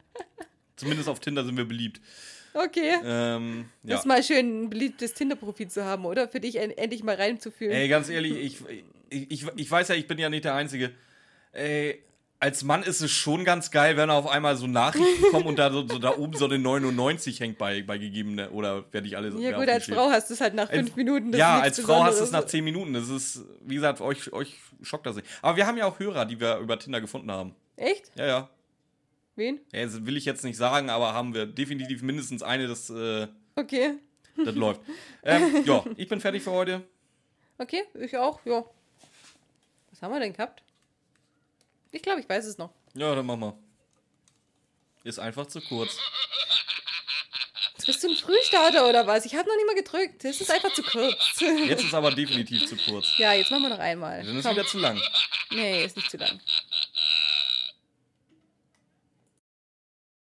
Zumindest 0.76 1.08
auf 1.08 1.18
Tinder 1.18 1.46
sind 1.46 1.56
wir 1.56 1.64
beliebt. 1.64 2.02
Okay. 2.52 2.92
Ähm, 3.02 3.70
Das 3.82 3.90
ja. 3.90 3.98
ist 4.00 4.04
mal 4.04 4.22
schön, 4.22 4.64
ein 4.64 4.68
beliebtes 4.68 5.14
Tinder-Profil 5.14 5.68
zu 5.68 5.82
haben, 5.82 6.04
oder? 6.04 6.28
Für 6.28 6.40
dich 6.40 6.56
en 6.56 6.72
endlich 6.72 7.02
mal 7.02 7.14
reinzufühlen. 7.16 7.72
Ey, 7.72 7.88
ganz 7.88 8.10
ehrlich, 8.10 8.36
ich, 8.36 8.84
ich, 9.08 9.30
ich, 9.30 9.46
ich 9.56 9.70
weiß 9.70 9.88
ja, 9.88 9.94
ich 9.94 10.06
bin 10.06 10.18
ja 10.18 10.28
nicht 10.28 10.44
der 10.44 10.54
Einzige. 10.54 10.90
Ey, 11.52 12.02
als 12.44 12.62
Mann 12.62 12.82
ist 12.82 13.00
es 13.00 13.10
schon 13.10 13.42
ganz 13.44 13.70
geil, 13.70 13.96
wenn 13.96 14.10
auf 14.10 14.26
einmal 14.26 14.54
so 14.56 14.66
Nachrichten 14.66 15.22
kommen 15.30 15.46
und 15.46 15.58
da, 15.58 15.72
so, 15.72 15.88
so 15.88 15.98
da 15.98 16.16
oben 16.18 16.34
so 16.36 16.44
eine 16.44 16.58
99 16.58 17.40
hängt 17.40 17.56
bei, 17.56 17.82
bei 17.82 17.96
gegebene 17.96 18.50
oder 18.50 18.84
werde 18.92 19.06
ich 19.06 19.16
alles. 19.16 19.32
ja, 19.34 19.40
wer 19.40 19.52
gut, 19.60 19.68
als. 19.70 19.86
Frau 19.86 20.10
hast 20.10 20.28
du 20.28 20.34
es 20.34 20.40
halt 20.42 20.52
nach 20.54 20.68
Als- 20.68 20.76
fünf 20.78 20.96
Minuten. 20.96 21.32
das 21.32 21.38
ja, 21.38 21.56
ist 21.58 21.62
als 21.62 21.80
Frau 21.80 22.02
hast 22.04 22.18
du 22.18 22.24
es 22.24 22.30
Besonderes. 22.30 22.44
nach 22.44 22.50
10 22.50 22.64
Minuten. 22.64 22.92
Das 22.92 23.08
ist, 23.08 23.40
wie 23.62 23.76
gesagt, 23.76 24.02
euch, 24.02 24.30
euch 24.34 24.56
schockt 24.82 25.06
das 25.06 25.16
nicht. 25.16 25.26
Aber 25.40 25.56
wir 25.56 25.66
haben 25.66 25.78
ja 25.78 25.86
auch 25.86 25.98
Hörer, 25.98 26.26
die 26.26 26.38
wir 26.38 26.58
über 26.58 26.78
Tinder 26.78 27.00
gefunden 27.00 27.30
haben. 27.30 27.54
Echt? 27.76 28.12
Ja, 28.14 28.26
ja. 28.26 28.48
Wen? 29.36 29.60
ja 29.72 29.82
das 29.84 30.04
will 30.04 30.16
ich 30.18 30.26
jetzt 30.26 30.44
nicht 30.44 30.56
sagen, 30.58 30.90
aber 30.90 31.14
haben 31.14 31.32
wir 31.34 31.46
definitiv 31.46 32.02
mindestens 32.02 32.42
eine, 32.42 32.68
das, 32.68 32.90
äh, 32.90 33.26
Okay. 33.56 33.94
das 34.44 34.54
läuft. 34.54 34.80
Ähm, 35.26 35.64
ja, 35.64 35.82
ich 35.96 36.06
bin 36.08 36.20
fertig 36.20 36.42
für 36.42 36.50
heute. 36.50 36.82
Okay, 37.56 37.82
ich 37.98 38.14
auch, 38.18 38.38
ja. 38.44 38.62
Was 39.90 40.02
haben 40.02 40.12
wir 40.12 40.20
denn 40.20 40.34
gehabt? 40.34 40.62
Ich 41.94 42.02
glaube, 42.02 42.20
ich 42.20 42.28
weiß 42.28 42.44
es 42.46 42.58
noch. 42.58 42.70
Ja, 42.94 43.14
dann 43.14 43.24
machen 43.24 43.40
wir. 43.40 43.58
Ist 45.04 45.18
einfach 45.20 45.46
zu 45.46 45.60
kurz. 45.60 45.96
Bist 47.86 48.02
du 48.02 48.08
ein 48.08 48.16
Frühstarter 48.16 48.88
oder 48.88 49.06
was? 49.06 49.26
Ich 49.26 49.34
habe 49.34 49.46
noch 49.46 49.56
nicht 49.56 49.66
mal 49.66 49.74
gedrückt. 49.74 50.24
Das 50.24 50.40
ist 50.40 50.50
einfach 50.50 50.72
zu 50.72 50.82
kurz. 50.82 51.38
Jetzt 51.40 51.84
ist 51.84 51.92
aber 51.94 52.10
definitiv 52.10 52.66
zu 52.66 52.76
kurz. 52.78 53.06
ja, 53.18 53.34
jetzt 53.34 53.50
machen 53.50 53.64
wir 53.64 53.68
noch 53.68 53.78
einmal. 53.78 54.24
Dann 54.24 54.36
ist 54.38 54.44
Komm. 54.44 54.56
wieder 54.56 54.66
zu 54.66 54.78
lang. 54.78 55.00
Nee, 55.50 55.84
ist 55.84 55.94
nicht 55.96 56.10
zu 56.10 56.16
lang. 56.16 56.40